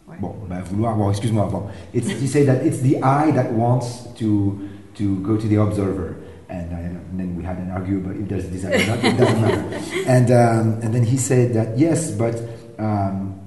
ouais. 0.08 0.16
Bon, 0.20 0.36
bah, 0.50 0.62
vouloir. 0.64 0.96
Bon, 0.96 1.10
excuse-moi. 1.10 1.50
Bon, 1.52 1.70
it's, 1.94 2.08
you 2.08 2.28
say 2.28 2.44
that 2.46 2.66
it's 2.66 2.80
the 2.82 3.02
eye 3.04 3.32
that 3.32 3.52
wants 3.52 4.08
to 4.18 4.70
to 4.96 5.20
go 5.22 5.38
to 5.38 5.48
the 5.48 5.56
observer, 5.56 6.16
and, 6.50 6.76
I, 6.76 6.80
and 6.80 7.20
then 7.20 7.36
we 7.36 7.44
had 7.44 7.58
an 7.58 7.72
argument 7.72 8.06
about 8.06 8.22
if 8.22 8.28
there's 8.30 8.46
a 8.46 8.50
desire 8.50 8.74
or 8.74 8.96
not. 8.96 9.04
It 9.06 9.18
doesn't 9.18 9.42
matter. 9.42 9.64
And 10.08 10.32
um, 10.32 10.80
and 10.84 10.94
then 10.94 11.04
he 11.04 11.18
said 11.18 11.54
that 11.54 11.78
yes, 11.78 12.12
but. 12.12 12.36
Um, 12.78 13.38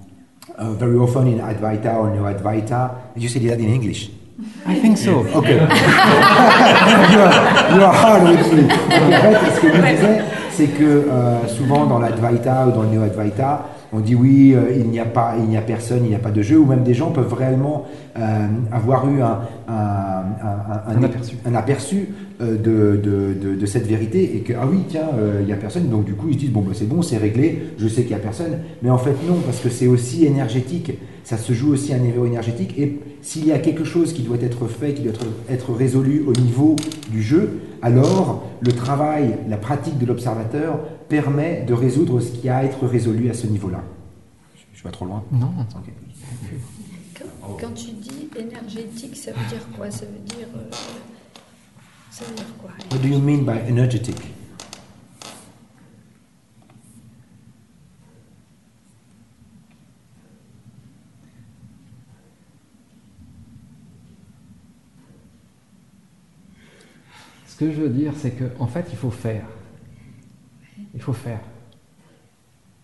uh, 0.56 0.72
very 0.74 0.96
often 0.96 1.26
in 1.26 1.38
Advaita 1.40 1.96
or 1.96 2.10
Neo 2.14 2.32
Advaita, 2.32 3.10
you 3.16 3.28
said 3.28 3.42
that 3.42 3.58
in 3.58 3.68
English. 3.68 4.10
I 4.66 4.74
think 4.78 4.98
so. 4.98 5.26
Okay. 5.34 5.54
you, 5.54 7.18
are, 7.20 7.74
you 7.74 7.82
are 7.82 7.92
hard 7.92 8.22
with 8.24 8.52
me. 8.52 8.62
Donc, 8.62 9.12
en 9.12 9.32
fait, 9.32 9.50
ce 9.54 9.60
que 9.60 9.68
je 9.68 9.80
disais, 9.80 10.22
c'est 10.50 10.66
que 10.68 10.84
euh, 10.84 11.46
souvent 11.48 11.86
dans 11.86 11.98
l'Advaita 11.98 12.66
ou 12.66 12.72
dans 12.72 12.82
le 12.82 12.88
Neo-Advaita, 12.88 13.66
on 13.94 14.00
dit 14.00 14.14
oui, 14.14 14.52
euh, 14.54 14.72
il 14.76 14.88
n'y 14.88 14.98
a 15.00 15.04
pas, 15.04 15.34
il 15.38 15.44
n'y 15.48 15.56
a 15.56 15.60
personne, 15.62 16.00
il 16.04 16.08
n'y 16.08 16.14
a 16.14 16.18
pas 16.18 16.30
de 16.32 16.42
jeu, 16.42 16.58
ou 16.58 16.66
même 16.66 16.82
des 16.82 16.94
gens 16.94 17.10
peuvent 17.10 17.32
réellement 17.32 17.84
euh, 18.18 18.46
avoir 18.72 19.08
eu 19.08 19.22
un, 19.22 19.40
un, 19.68 19.72
un- 19.72 20.92
un- 20.92 21.00
Un 21.46 21.54
aperçu. 21.54 22.08
euh, 22.40 22.56
de, 22.56 23.00
de, 23.00 23.34
de, 23.50 23.54
de 23.54 23.66
cette 23.66 23.86
vérité 23.86 24.36
et 24.36 24.40
que 24.40 24.52
ah 24.60 24.66
oui 24.68 24.78
tiens 24.88 25.08
euh, 25.16 25.38
il 25.40 25.46
n'y 25.46 25.52
a 25.52 25.56
personne. 25.56 25.88
Donc 25.88 26.04
du 26.04 26.14
coup 26.14 26.26
ils 26.28 26.34
se 26.34 26.38
disent 26.40 26.50
bon 26.50 26.62
bah, 26.62 26.72
c'est 26.74 26.88
bon 26.88 27.00
c'est 27.00 27.16
réglé 27.16 27.62
je 27.78 27.86
sais 27.86 28.02
qu'il 28.02 28.10
n'y 28.10 28.16
a 28.16 28.24
personne. 28.24 28.58
Mais 28.82 28.90
en 28.90 28.98
fait 28.98 29.14
non 29.28 29.36
parce 29.46 29.60
que 29.60 29.68
c'est 29.68 29.86
aussi 29.86 30.26
énergétique. 30.26 30.92
Ça 31.22 31.38
se 31.38 31.52
joue 31.54 31.72
aussi 31.72 31.92
à 31.94 31.96
un 31.96 32.00
niveau 32.00 32.26
énergétique. 32.26 32.74
Et 32.78 32.98
s'il 33.22 33.46
y 33.46 33.52
a 33.52 33.58
quelque 33.58 33.84
chose 33.84 34.12
qui 34.12 34.22
doit 34.22 34.36
être 34.42 34.66
fait 34.66 34.92
qui 34.94 35.02
doit 35.02 35.12
être, 35.12 35.26
être 35.48 35.72
résolu 35.72 36.24
au 36.26 36.32
niveau 36.32 36.74
du 37.10 37.22
jeu 37.22 37.60
alors 37.82 38.44
le 38.60 38.72
travail 38.72 39.36
la 39.48 39.56
pratique 39.56 39.98
de 39.98 40.06
l'observateur 40.06 40.80
permet 41.08 41.62
de 41.62 41.74
résoudre 41.74 42.20
ce 42.20 42.32
qui 42.32 42.48
a 42.48 42.58
à 42.58 42.64
être 42.64 42.86
résolu 42.86 43.30
à 43.30 43.34
ce 43.34 43.46
niveau 43.46 43.68
là 43.70 43.82
je, 44.56 44.78
je 44.78 44.82
vais 44.84 44.90
trop 44.90 45.04
loin 45.06 45.22
Non. 45.32 45.52
Ok. 45.76 45.92
Quand, 47.18 47.56
quand 47.60 47.74
tu 47.74 47.92
dis 47.92 48.28
énergétique, 48.36 49.16
ça 49.16 49.32
veut 49.32 49.46
dire 49.48 49.66
quoi? 49.76 49.90
Ça 49.90 50.06
veut 50.06 50.18
dire, 50.24 50.48
euh, 50.56 50.70
ça 52.10 52.24
veut 52.24 52.34
dire 52.34 52.46
quoi? 52.58 52.70
What 52.90 52.98
do 52.98 53.08
you 53.08 53.18
mean 53.18 53.44
by 53.44 53.70
energetic? 53.70 54.16
Ce 67.46 67.56
que 67.56 67.70
je 67.72 67.80
veux 67.82 67.88
dire, 67.88 68.12
c'est 68.16 68.32
que 68.32 68.44
en 68.58 68.66
fait, 68.66 68.86
il 68.90 68.96
faut 68.96 69.10
faire. 69.10 69.44
Il 70.94 71.00
faut 71.02 71.12
faire. 71.12 71.40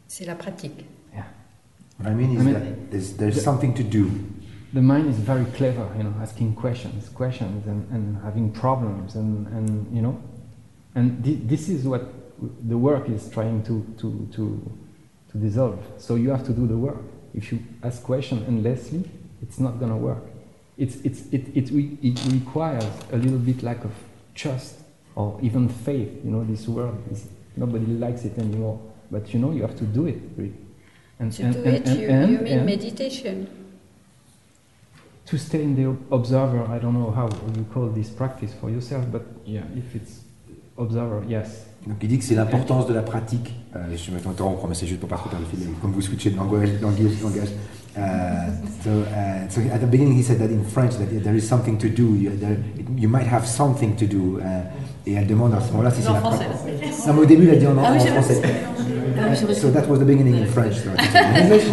C'est 0.09 0.25
la 0.27 0.35
pratique. 0.35 0.85
What 1.99 2.09
I 2.11 2.15
mean 2.15 2.33
is 2.33 2.41
I 2.41 2.45
mean- 2.45 2.55
that 2.55 2.91
there's, 2.91 3.13
there's 3.19 3.43
something 3.43 3.75
to 3.75 3.83
do 3.83 4.11
The 4.73 4.81
mind 4.81 5.09
is 5.09 5.17
very 5.17 5.45
clever, 5.57 5.87
you 5.99 6.05
know, 6.05 6.15
asking 6.23 6.55
questions, 6.55 7.09
questions, 7.11 7.67
and, 7.67 7.87
and 7.91 8.17
having 8.23 8.53
problems, 8.53 9.17
and, 9.17 9.47
and 9.49 9.95
you 9.95 10.01
know, 10.01 10.17
and 10.95 11.23
thi- 11.25 11.41
this 11.45 11.69
is 11.69 11.85
what 11.87 12.03
the 12.69 12.79
work 12.79 13.09
is 13.09 13.29
trying 13.31 13.63
to, 13.65 13.85
to, 13.99 14.29
to, 14.33 14.73
to 15.33 15.39
dissolve. 15.39 15.79
So 15.99 16.15
you 16.15 16.31
have 16.31 16.45
to 16.47 16.53
do 16.53 16.69
the 16.69 16.77
work. 16.79 17.03
If 17.35 17.51
you 17.51 17.59
ask 17.83 18.03
questions 18.05 18.47
endlessly, 18.47 19.03
it's 19.43 19.59
not 19.59 19.81
going 19.81 19.91
to 19.91 19.97
work. 19.97 20.23
It's, 20.79 20.97
it's, 21.05 21.23
it, 21.33 21.49
it, 21.55 21.71
re- 21.73 21.99
it 22.01 22.21
requires 22.33 22.85
a 23.13 23.17
little 23.17 23.39
bit 23.41 23.65
lack 23.65 23.85
of 23.85 23.93
trust 24.37 24.77
or 25.17 25.37
even 25.43 25.69
faith. 25.69 26.11
You 26.25 26.31
know, 26.31 26.45
this 26.45 26.69
world 26.69 26.97
is 27.11 27.27
nobody 27.57 27.87
likes 27.99 28.25
it 28.25 28.39
anymore. 28.39 28.79
But 29.11 29.33
you 29.35 29.41
know, 29.41 29.53
you 29.53 29.63
have 29.63 29.77
to 29.77 29.85
do 29.85 30.07
it. 30.07 30.19
Really. 30.37 30.53
And, 31.19 31.33
To 31.33 31.43
and- 31.43 31.55
do 31.55 31.61
and- 31.65 31.77
it, 31.77 31.87
and- 31.89 32.01
you, 32.01 32.09
and- 32.09 32.31
you 32.33 32.39
mean 32.43 32.59
and- 32.59 32.65
meditation. 32.67 33.47
to 35.27 35.37
stay 35.39 35.63
in 35.63 35.75
the 35.77 35.95
observer, 36.11 36.65
I 36.75 36.81
don't 36.81 36.95
know 36.95 37.13
how 37.15 37.29
you 37.57 37.65
call 37.73 37.89
this 37.91 38.09
practice 38.11 38.53
for 38.61 38.69
yourself, 38.71 39.07
but 39.13 39.23
yeah, 39.47 39.63
if 39.77 39.95
it's 39.95 40.23
observer, 40.77 41.21
yes. 41.29 41.67
Donc 41.87 41.97
il 42.03 42.09
dit 42.09 42.19
que 42.19 42.25
c'est 42.25 42.35
l'importance 42.35 42.87
de 42.89 42.95
la 42.95 43.03
pratique. 43.03 43.55
Euh, 43.77 43.97
je 43.97 44.11
vais 44.11 44.19
t'interrompre, 44.21 44.67
mais 44.67 44.75
c'est 44.75 44.87
juste 44.87 45.01
pour 45.01 45.09
pas 45.09 45.17
trop 45.17 45.29
perdre 45.31 45.47
le 45.51 45.57
fil. 45.57 45.69
Comme 45.81 45.93
vous 45.93 46.01
switchez 46.03 46.31
de 46.31 46.37
langage, 46.37 46.71
langage, 46.83 47.23
langage. 47.23 47.49
Uh, 48.01 48.51
so, 48.83 48.91
uh, 48.91 49.49
so 49.51 49.61
at 49.73 49.81
the 49.81 49.87
beginning 49.87 50.15
he 50.15 50.23
said 50.23 50.39
that 50.39 50.51
in 50.51 50.65
French 50.65 50.95
that 50.97 51.11
there 51.23 51.35
is 51.37 51.47
something 51.47 51.77
to 51.79 51.89
do. 51.89 52.15
You, 52.15 52.31
there, 52.37 52.57
you 52.97 53.09
might 53.09 53.27
have 53.27 53.47
something 53.47 53.95
to 53.97 54.07
do. 54.07 54.41
Uh, 54.41 54.63
et 55.07 55.15
elle 55.15 55.27
demande 55.27 55.55
à 55.55 55.61
ce 55.61 55.71
moment-là 55.73 55.91
si 55.91 56.03
c'est 56.03 56.09
En 56.09 56.15
la 56.15 56.21
français. 56.21 56.45
Non, 57.07 57.15
mais 57.15 57.21
au 57.21 57.27
début 57.27 57.45
il 57.45 57.51
a 57.51 57.57
dit 57.57 57.67
en, 57.67 57.77
Ah 57.79 57.93
en 57.93 57.99
français. 57.99 58.41
Ah 58.45 59.27
oui, 59.29 59.37
c'est 59.37 59.45
vrai. 59.45 59.55
So 59.55 59.71
that 59.71 59.87
was 59.89 59.99
the 59.99 60.05
beginning 60.05 60.37
in 60.37 60.47
French. 60.47 60.75
So 60.75 60.91
in 60.91 61.43
English. 61.43 61.65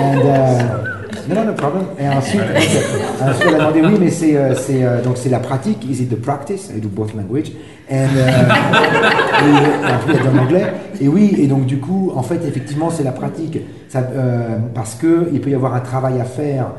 And, 0.00 0.22
uh, 0.22 0.99
Non, 1.28 1.34
non, 1.36 1.44
no 1.46 1.52
problem. 1.54 1.84
Et 1.98 2.08
ensuite, 2.16 2.40
ensuite, 2.40 3.48
elle 3.48 3.54
a 3.54 3.58
demandé 3.58 3.82
oui, 3.82 3.98
mais 4.00 4.10
c'est 4.10 4.36
euh, 4.36 4.54
c'est, 4.54 4.82
euh, 4.84 5.02
donc 5.02 5.16
c'est 5.16 5.28
la 5.28 5.40
pratique. 5.40 5.84
Is 5.88 6.02
it 6.02 6.10
the 6.10 6.16
practice? 6.20 6.70
I 6.76 6.80
do 6.80 6.88
both 6.88 7.14
language. 7.14 7.52
And, 7.90 7.94
euh, 8.16 8.28
et, 10.12 10.12
dit 10.12 10.28
en 10.28 10.42
anglais. 10.42 10.72
Et 11.00 11.08
oui, 11.08 11.34
et 11.38 11.46
donc 11.46 11.66
du 11.66 11.78
coup, 11.78 12.12
en 12.14 12.22
fait, 12.22 12.40
effectivement, 12.46 12.90
c'est 12.90 13.02
la 13.02 13.12
pratique. 13.12 13.58
Ça, 13.88 13.98
euh, 14.14 14.58
parce 14.74 14.94
que 14.94 15.28
il 15.32 15.40
peut 15.40 15.50
y 15.50 15.54
avoir 15.54 15.74
un 15.74 15.80
travail 15.80 16.20
à 16.20 16.24
faire. 16.24 16.72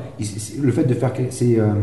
Le 0.61 0.71
fait 0.71 0.85
de 0.85 0.93
faire, 0.93 1.11
c'est 1.31 1.59
euh, 1.59 1.73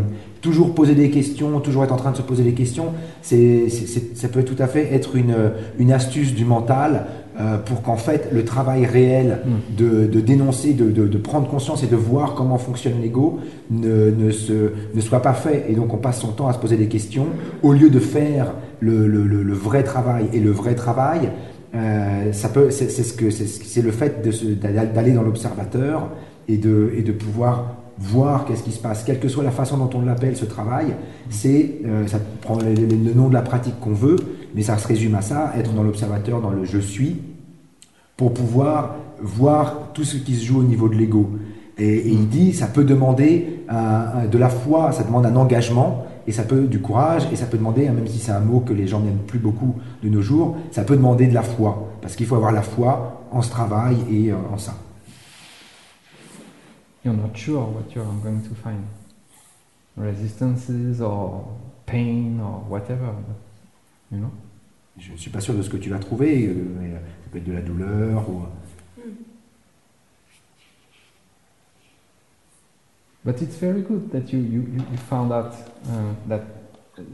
toujours 0.41 0.75
poser 0.75 0.95
des 0.95 1.11
questions, 1.11 1.61
toujours 1.61 1.85
être 1.85 1.93
en 1.93 1.97
train 1.97 2.13
de 2.13 2.17
se 2.17 2.23
poser 2.23 2.43
des 2.45 2.55
questions. 2.55 2.87
C'est- 3.21 3.69
ça 4.15 4.29
peut 4.29 4.45
tout 4.45 4.57
à 4.63 4.67
fait 4.67 4.95
être 4.95 5.17
une, 5.17 5.35
une 5.79 5.93
astuce 5.93 6.35
du 6.35 6.45
mental 6.47 7.05
euh, 7.41 7.59
pour 7.59 7.83
qu'en 7.83 7.97
fait 7.97 8.31
le 8.33 8.45
travail 8.45 8.85
réel 8.85 9.39
de, 9.77 10.07
de 10.07 10.21
dénoncer, 10.21 10.73
de, 10.73 10.91
de- 10.91 11.07
de 11.07 11.19
prendre 11.19 11.49
conscience 11.49 11.83
et 11.83 11.87
de 11.87 11.97
voir 11.97 12.35
comment 12.35 12.59
fonctionne 12.59 13.01
l'ego 13.01 13.39
ne, 13.71 14.11
ne, 14.11 14.31
se, 14.31 14.73
ne 14.95 15.01
soit 15.01 15.23
pas 15.23 15.35
fait. 15.35 15.67
Et 15.69 15.75
donc 15.75 15.95
on 15.95 15.99
passe 15.99 16.21
son 16.21 16.29
temps 16.33 16.49
à 16.49 16.53
se 16.53 16.59
poser 16.59 16.77
des 16.77 16.89
questions 16.89 17.27
au 17.63 17.73
lieu 17.73 17.91
de 17.91 18.01
faire 18.01 18.53
le, 18.81 19.07
le- 19.07 19.25
le- 19.25 19.43
le 19.43 19.55
vrai 19.55 19.83
travail. 19.85 20.27
Et 20.33 20.41
le 20.41 20.51
vrai 20.51 20.75
travail, 20.75 21.31
euh, 21.75 22.33
ça 22.33 22.49
peut, 22.49 22.71
c'est, 22.71 22.91
c'est 22.91 23.03
ce 23.05 23.13
que, 23.13 23.31
c'est, 23.31 23.47
ce- 23.47 23.63
c'est 23.65 23.83
le 23.83 23.91
fait 23.93 24.25
de 24.25 24.31
se- 24.31 24.47
d'aller 24.47 25.13
dans 25.13 25.23
l'observateur 25.23 26.09
et 26.49 26.57
de, 26.57 26.91
et 26.97 27.03
de 27.03 27.13
pouvoir 27.13 27.77
voir 28.01 28.45
qu'est-ce 28.45 28.63
qui 28.63 28.71
se 28.71 28.79
passe, 28.81 29.03
quelle 29.05 29.19
que 29.19 29.29
soit 29.29 29.43
la 29.45 29.51
façon 29.51 29.77
dont 29.77 29.91
on 29.95 30.03
l'appelle 30.05 30.37
ce 30.37 30.45
travail, 30.45 30.87
c'est, 31.31 31.79
euh, 31.85 32.07
ça 32.07 32.19
prend 32.41 32.57
le 32.59 33.13
nom 33.15 33.29
de 33.29 33.35
la 33.35 33.43
pratique 33.43 33.75
qu'on 33.81 33.93
veut, 33.93 34.17
mais 34.55 34.63
ça 34.63 34.79
se 34.79 34.87
résume 34.87 35.17
à 35.17 35.21
ça, 35.21 35.53
être 35.59 35.73
dans 35.75 35.83
l'observateur, 35.83 36.41
dans 36.41 36.51
le 36.51 36.65
je 36.65 36.79
suis, 36.79 37.17
pour 38.19 38.35
pouvoir 38.35 38.97
voir 39.21 39.93
tout 39.95 40.05
ce 40.05 40.19
qui 40.19 40.35
se 40.35 40.45
joue 40.45 40.59
au 40.59 40.65
niveau 40.65 40.89
de 40.89 40.97
l'ego. 40.97 41.31
Et, 41.79 42.09
il 42.09 42.29
dit, 42.29 42.53
ça 42.53 42.67
peut 42.67 42.85
demander 42.85 43.63
de 43.71 44.39
la 44.39 44.49
foi, 44.51 44.93
ça 44.93 45.05
demande 45.05 45.25
un 45.25 45.37
engagement, 45.37 46.05
et 46.27 46.33
ça 46.33 46.43
peut 46.43 46.63
du 46.67 46.81
courage, 46.81 47.23
et 47.33 47.37
ça 47.37 47.47
peut 47.47 47.57
demander, 47.57 47.87
hein, 47.87 47.93
même 47.93 48.09
si 48.09 48.19
c'est 48.19 48.33
un 48.33 48.41
mot 48.41 48.61
que 48.61 48.75
les 48.75 48.89
gens 48.89 49.01
n'aiment 49.01 49.25
plus 49.27 49.39
beaucoup 49.39 49.77
de 50.03 50.09
nos 50.09 50.21
jours, 50.21 50.57
ça 50.73 50.83
peut 50.83 50.97
demander 50.97 51.29
de 51.29 51.33
la 51.33 51.43
foi, 51.43 51.91
parce 52.03 52.17
qu'il 52.17 52.27
faut 52.27 52.35
avoir 52.35 52.53
la 52.53 52.63
foi 52.63 53.25
en 53.31 53.41
ce 53.41 53.51
travail 53.51 53.97
et 54.11 54.33
euh, 54.33 54.37
en 54.53 54.59
ça. 54.59 54.75
You're 57.05 57.15
not 57.15 57.35
sure 57.35 57.61
what 57.61 57.95
you're 57.95 58.05
going 58.23 58.41
to 58.41 58.55
find. 58.63 58.83
Resistances 59.97 61.01
or 61.01 61.45
pain 61.87 62.41
or 62.41 62.65
whatever. 62.69 63.15
You 64.11 64.19
know? 64.19 64.31
Je 64.99 65.13
ne 65.13 65.17
suis 65.17 65.31
pas 65.31 65.41
sûr 65.41 65.55
de 65.55 65.63
ce 65.63 65.71
que 65.71 65.77
tu 65.77 65.91
vas 65.91 65.99
trouver, 65.99 66.47
euh, 66.47 66.55
mais 66.81 66.89
euh, 66.89 66.99
ça 67.25 67.31
peut 67.31 67.39
être 67.39 67.45
de 67.45 67.53
la 67.53 67.61
douleur 67.61 68.29
ou... 68.29 68.43
But 73.25 73.43
it's 73.43 73.59
very 73.59 73.83
good 73.83 74.11
that 74.13 74.33
you, 74.33 74.39
you, 74.39 74.63
you 74.73 74.81
you 74.91 74.97
found 74.97 75.33
out 75.33 75.53
uh, 75.85 76.15
that 76.29 76.41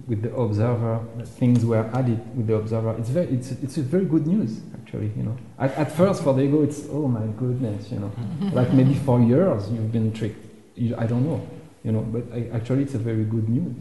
with 0.06 0.22
the 0.22 0.32
observer 0.36 1.00
that 1.16 1.26
things 1.26 1.64
were 1.64 1.90
added 1.92 2.20
with 2.36 2.46
the 2.46 2.54
observer. 2.54 2.94
It's 2.98 3.08
very 3.08 3.26
it's 3.34 3.50
it's 3.50 3.78
a 3.78 3.82
very 3.82 4.04
good 4.04 4.26
news 4.26 4.60
actually. 4.74 5.10
You 5.16 5.24
know, 5.24 5.36
at, 5.58 5.72
at 5.76 5.90
first 5.90 6.22
for 6.22 6.32
the 6.34 6.42
ego 6.42 6.62
it's 6.62 6.86
oh 6.90 7.08
my 7.08 7.26
goodness, 7.38 7.90
you 7.90 7.98
know, 7.98 8.12
like 8.52 8.72
maybe 8.72 8.94
for 8.94 9.20
years 9.20 9.68
you've 9.70 9.90
been 9.90 10.12
tricked. 10.12 10.44
You, 10.76 10.94
I 10.96 11.06
don't 11.06 11.24
know, 11.24 11.40
you 11.82 11.92
know, 11.92 12.02
but 12.02 12.24
I, 12.32 12.48
actually 12.52 12.82
it's 12.82 12.94
a 12.94 12.98
very 12.98 13.24
good 13.24 13.48
news. 13.48 13.74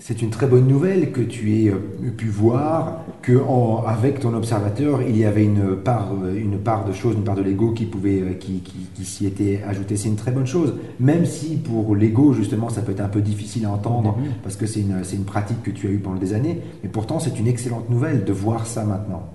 C'est 0.00 0.22
une 0.22 0.30
très 0.30 0.46
bonne 0.46 0.66
nouvelle 0.66 1.12
que 1.12 1.20
tu 1.20 1.54
aies 1.54 1.68
euh, 1.68 2.10
pu 2.16 2.26
voir 2.26 3.02
que 3.20 3.38
en- 3.46 3.84
avec 3.86 4.20
ton 4.20 4.32
observateur, 4.34 5.02
il 5.02 5.16
y 5.18 5.24
avait 5.26 5.44
une 5.44 5.76
part, 5.76 6.12
euh, 6.24 6.34
une 6.34 6.58
part 6.58 6.86
de 6.86 6.92
choses, 6.94 7.14
une 7.14 7.24
part 7.24 7.34
de 7.36 7.42
l'ego 7.42 7.72
qui 7.72 7.84
pouvait, 7.84 8.20
euh, 8.22 8.32
qui, 8.32 8.60
qui, 8.60 8.86
qui 8.94 9.04
s'y 9.04 9.26
était 9.26 9.60
ajoutée. 9.68 9.96
C'est 9.98 10.08
une 10.08 10.16
très 10.16 10.30
bonne 10.32 10.46
chose, 10.46 10.74
même 10.98 11.26
si 11.26 11.56
pour 11.58 11.94
l'ego 11.94 12.32
justement 12.32 12.70
ça 12.70 12.80
peut 12.80 12.92
être 12.92 13.02
un 13.02 13.08
peu 13.08 13.20
difficile 13.20 13.66
à 13.66 13.70
entendre 13.70 14.16
Mhm. 14.16 14.32
parce 14.42 14.56
que 14.56 14.64
c'est 14.66 14.80
une, 14.80 15.04
c'est 15.04 15.16
une 15.16 15.24
pratique 15.26 15.62
que 15.62 15.70
tu 15.70 15.86
as 15.86 15.90
eue 15.90 15.98
pendant 15.98 16.18
des 16.18 16.32
années. 16.32 16.58
Mais 16.82 16.88
pourtant, 16.88 17.20
c'est 17.20 17.38
une 17.38 17.46
excellente 17.46 17.90
nouvelle 17.90 18.24
de 18.24 18.32
voir 18.32 18.66
ça 18.66 18.84
maintenant. 18.84 19.28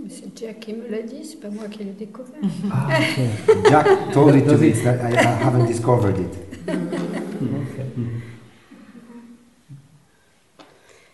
Mais 0.00 0.10
c'est 0.10 0.38
Jack 0.38 0.60
qui 0.60 0.74
me 0.74 0.88
l'a 0.90 1.02
dit, 1.02 1.24
c'est 1.24 1.40
pas 1.40 1.48
moi 1.50 1.64
qui 1.70 1.78
l'ai 1.84 1.94
découvert. 1.98 2.34
Ah, 2.70 2.86
okay. 2.90 3.68
Jack 3.70 3.86
told 4.12 4.36
it 4.36 4.46
to 4.46 4.58
me. 4.58 4.66
I, 4.68 5.14
I 5.14 5.42
haven't 5.42 5.66
discovered 5.66 6.16
it. 6.18 6.38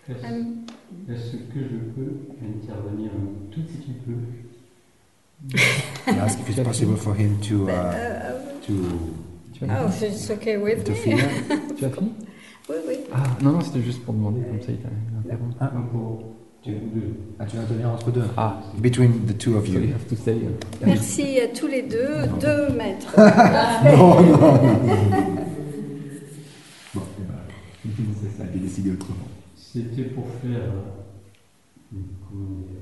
Est-ce 0.08 1.32
que 1.36 1.60
je 1.60 1.78
peux 1.94 2.12
intervenir 2.42 3.10
un 3.12 3.50
tout 3.50 3.60
petit 3.62 3.94
peu? 4.04 4.12
Asked 6.20 6.40
if 6.40 6.48
it's 6.50 6.60
possible 6.66 6.96
for 6.96 7.14
him 7.14 7.38
to, 7.48 7.68
uh, 7.68 7.70
euh, 7.70 8.32
to 8.66 8.72
Tu 9.52 9.64
as 9.64 9.84
oh, 9.84 9.88
fini? 9.88 10.10
it's 10.12 10.30
okay 10.30 10.56
with 10.58 10.78
me. 10.88 10.94
interfere? 10.94 11.30
Tu 11.78 11.84
as 11.84 11.90
fini? 11.90 12.12
Oui, 12.68 12.76
oui. 12.88 12.94
Ah 13.12 13.22
non 13.42 13.52
non 13.52 13.60
c'était 13.60 13.82
juste 13.82 14.02
pour 14.04 14.14
demander 14.14 14.40
comme 14.42 14.60
ça 14.60 14.72
il 14.72 14.78
t'a 14.78 14.88
interrompu. 15.24 15.54
Ah. 15.60 15.72
Pour. 15.92 16.22
Ah, 17.38 17.44
tu 17.46 17.56
vas 17.58 17.64
tenir 17.64 17.88
entre 17.90 18.10
deux. 18.10 18.22
Ah, 18.38 18.58
Between 18.78 19.26
the 19.26 19.36
two 19.36 19.56
of 19.58 19.66
so 19.66 19.72
you. 19.72 19.80
you 19.80 19.92
have 19.92 20.06
to 20.08 20.16
stay. 20.16 20.32
uh, 20.36 20.86
Merci 20.86 21.38
à 21.40 21.48
tous 21.48 21.66
les 21.66 21.82
deux, 21.82 22.26
deux 22.40 22.70
maîtres. 22.74 23.12
non, 23.18 24.22
non, 24.22 24.38
non, 24.38 24.38
non. 24.38 24.60
Bon, 26.94 27.02
eh 27.20 27.88
ben, 27.88 28.30
ça 28.38 28.44
a 28.44 28.46
été 28.46 28.58
décidé 28.60 28.92
autrement. 28.92 29.28
C'était 29.74 30.04
pour 30.04 30.28
faire. 30.40 30.70
Comment 31.90 32.60
dire 32.60 32.78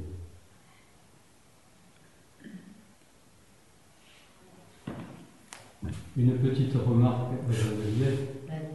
Une 6.18 6.32
petite 6.32 6.74
remarque 6.74 7.32
euh, 7.50 8.14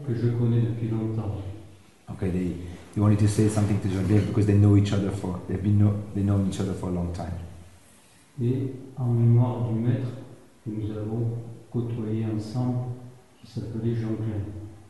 que 0.08 0.16
je 0.16 0.30
connais 0.30 0.62
depuis 0.62 0.88
longtemps. 0.90 1.44
Okay, 2.10 2.32
they, 2.32 2.56
they 2.96 3.02
wanted 3.02 3.20
to 3.20 3.28
say 3.28 3.48
something 3.48 3.80
to 3.82 3.88
Geneviève 3.88 4.26
because 4.26 4.48
they 4.48 4.58
know 4.58 4.76
each 4.76 4.94
other 4.94 5.12
for 5.12 5.40
they've 5.48 5.62
been 5.62 5.78
know, 5.78 5.94
they 6.16 6.24
know 6.24 6.44
each 6.50 6.60
other 6.60 6.74
for 6.74 6.90
a 6.90 6.94
long 6.94 7.14
time. 7.14 7.38
Et 8.42 8.74
en 8.98 9.14
mémoire 9.14 9.70
du 9.70 9.80
maître 9.80 10.10
que 10.66 10.72
nous 10.72 10.90
avons 10.98 11.38
côtoyé 11.72 12.26
ensemble, 12.26 12.80
qui 13.40 13.52
s'appelait 13.52 13.94
Jean 13.94 14.16
Klein. 14.16 14.42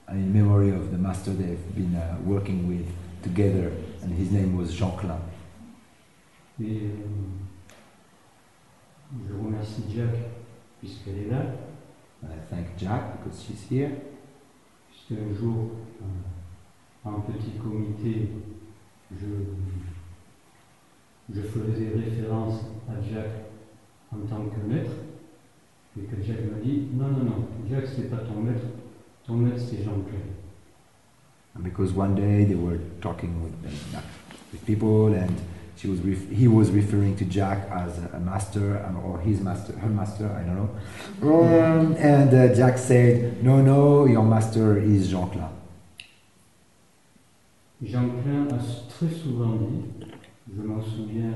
And 0.08 0.16
in 0.16 0.32
memory 0.32 0.70
of 0.70 0.91
the 0.91 0.98
master 0.98 1.34
they've 1.34 1.76
been 1.76 1.94
uh, 1.94 2.16
working 2.26 2.70
with 2.70 2.88
together, 3.28 3.72
and 4.02 4.14
his 4.14 4.32
name 4.32 4.56
was 4.56 4.72
Jean 4.74 4.91
Klein. 4.98 5.22
Et 6.60 6.82
euh, 6.82 6.94
je 9.28 9.34
remercie 9.34 9.84
Jack 9.95 10.16
puisqu'elle 10.80 11.18
est 11.20 11.30
là, 11.30 11.44
And 12.24 12.30
I 12.32 12.40
thank 12.49 12.78
Jack 12.78 13.18
because 13.18 13.44
she's 13.44 13.68
here. 13.70 13.91
puisqu'un 14.90 15.34
jour, 15.40 15.70
euh, 16.02 16.06
en 17.10 17.22
petit 17.22 17.52
comité, 17.62 18.30
je, 19.12 19.28
je 21.34 21.41
faisais 21.41 21.90
référence 21.95 22.66
à 22.90 23.02
Jack 23.02 23.30
en 24.12 24.26
tant 24.28 24.45
que 24.45 24.74
maître, 24.74 24.91
et 25.98 26.04
que 26.04 26.24
Jack 26.24 26.40
m'a 26.52 26.60
dit 26.64 26.88
non, 26.94 27.10
non, 27.10 27.24
non, 27.24 27.48
Jack 27.70 27.86
c'est 27.86 28.10
pas 28.10 28.18
ton 28.18 28.41
maître, 28.41 28.66
ton 29.26 29.36
maître 29.36 29.60
c'est 29.60 29.84
Jean 29.84 30.02
Claude. 30.02 30.38
And 30.40 30.47
because 31.63 31.91
one 31.93 32.15
day 32.15 32.43
they 32.43 32.55
were 32.55 32.79
talking 33.01 33.43
with, 33.43 33.61
them, 33.63 34.03
with 34.51 34.65
people, 34.65 35.13
and 35.13 35.35
she 35.75 35.88
was 35.88 35.99
he 36.31 36.47
was 36.47 36.71
referring 36.71 37.15
to 37.17 37.25
Jack 37.25 37.69
as 37.71 37.97
a, 37.99 38.17
a 38.17 38.19
master 38.19 38.84
um, 38.85 38.97
or 39.03 39.19
his 39.19 39.41
master, 39.41 39.73
her 39.73 39.89
master, 39.89 40.27
I 40.31 40.43
don't 40.43 40.55
know. 40.55 40.69
Um, 41.21 41.95
and 41.97 42.34
uh, 42.34 42.55
Jack 42.55 42.77
said, 42.77 43.43
"No, 43.43 43.61
no, 43.61 44.05
your 44.05 44.23
master 44.23 44.77
is 44.77 45.09
Jean 45.09 45.29
Klein." 45.29 45.49
Jean 47.84 48.09
Klein 48.23 48.47
a 48.49 48.89
très 48.89 49.09
souvent 49.09 49.55
dit, 49.55 50.07
je 50.55 50.61
m'en 50.63 50.81
souviens, 50.81 51.34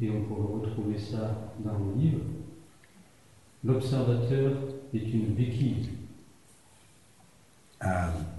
et 0.00 0.10
on 0.10 0.22
pourra 0.24 0.60
retrouver 0.60 0.98
ça 0.98 1.52
dans 1.60 1.78
le 1.78 1.98
livre, 1.98 2.24
l'observateur 3.64 4.52
est 4.92 4.98
une 4.98 5.34
béquille. 5.34 5.88
Um, 7.80 8.37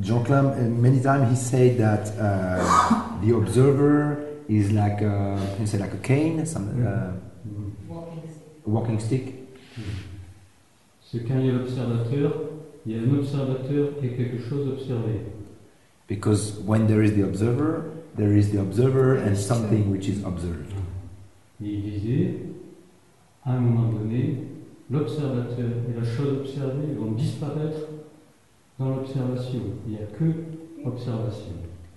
Jean 0.00 0.24
Klein, 0.24 0.46
uh, 0.46 0.56
many 0.70 1.00
times 1.02 1.28
he 1.30 1.36
said 1.36 1.76
that 1.78 2.08
uh, 2.18 3.20
the 3.20 3.36
observer 3.36 4.24
is 4.48 4.72
like 4.72 5.02
a, 5.02 5.38
can 5.52 5.60
you 5.60 5.66
say 5.66 5.78
like 5.78 5.92
a 5.92 5.98
cane, 5.98 6.46
some, 6.46 6.86
uh, 6.86 7.12
a 8.66 8.70
walking 8.70 8.98
stick. 8.98 9.34
C'est 11.02 11.20
quand 11.24 11.38
il 11.38 11.46
y 11.46 11.50
a 11.50 11.52
l'observateur, 11.52 12.32
il 12.86 12.92
y 12.92 12.98
a 12.98 13.02
un 13.02 13.18
observateur 13.18 13.90
et 14.02 14.08
quelque 14.08 14.38
chose 14.48 14.66
observé. 14.68 15.20
Because 16.08 16.58
when 16.64 16.86
there 16.86 17.02
is 17.02 17.12
the 17.12 17.22
observer, 17.22 17.84
there 18.16 18.36
is 18.36 18.50
the 18.50 18.60
observer 18.60 19.16
and 19.16 19.36
something 19.36 19.90
which 19.90 20.08
is 20.08 20.24
observed. 20.24 20.72
Et 21.62 21.68
il 21.68 21.82
disait, 21.82 22.34
à 23.44 23.52
un 23.52 23.60
moment 23.60 23.92
donné, 23.92 24.38
l'observateur 24.90 25.70
et 25.88 26.00
la 26.00 26.04
chose 26.04 26.38
observée 26.40 26.94
vont 26.98 27.12
disparaître 27.12 27.88
dans 28.78 28.90
l'observation. 28.90 29.62
Il 29.86 29.92
n'y 29.92 29.98
a 29.98 30.06
que 30.06 30.32
observation. 30.84 31.54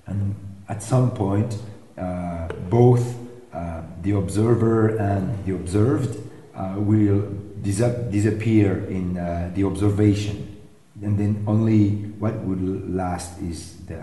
And 0.07 0.33
at 0.67 0.81
some 0.81 1.11
point, 1.11 1.57
uh, 1.97 2.47
both 2.69 3.15
uh, 3.53 3.81
the 4.01 4.13
observer 4.13 4.97
and 4.97 5.43
the 5.45 5.53
observed 5.53 6.17
uh, 6.55 6.75
will 6.77 7.23
dis- 7.61 7.81
disappear 8.11 8.85
in 8.89 9.17
uh, 9.17 9.51
the 9.53 9.63
observation, 9.63 10.57
and 11.03 11.17
then 11.17 11.43
only 11.47 12.11
what 12.19 12.33
would 12.45 12.61
last 12.89 13.39
is 13.41 13.77
the 13.87 13.99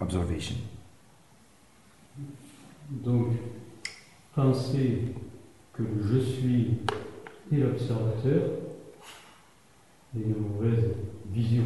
observation. 0.00 0.56
Donc, 3.04 3.28
penser 4.34 5.14
que 5.72 5.82
le 5.82 6.02
je 6.02 6.18
suis 6.18 6.78
et 7.52 7.56
l'observateur 7.56 8.50
est 10.16 10.22
une 10.22 10.34
mauvaise 10.36 10.94
vision. 11.32 11.64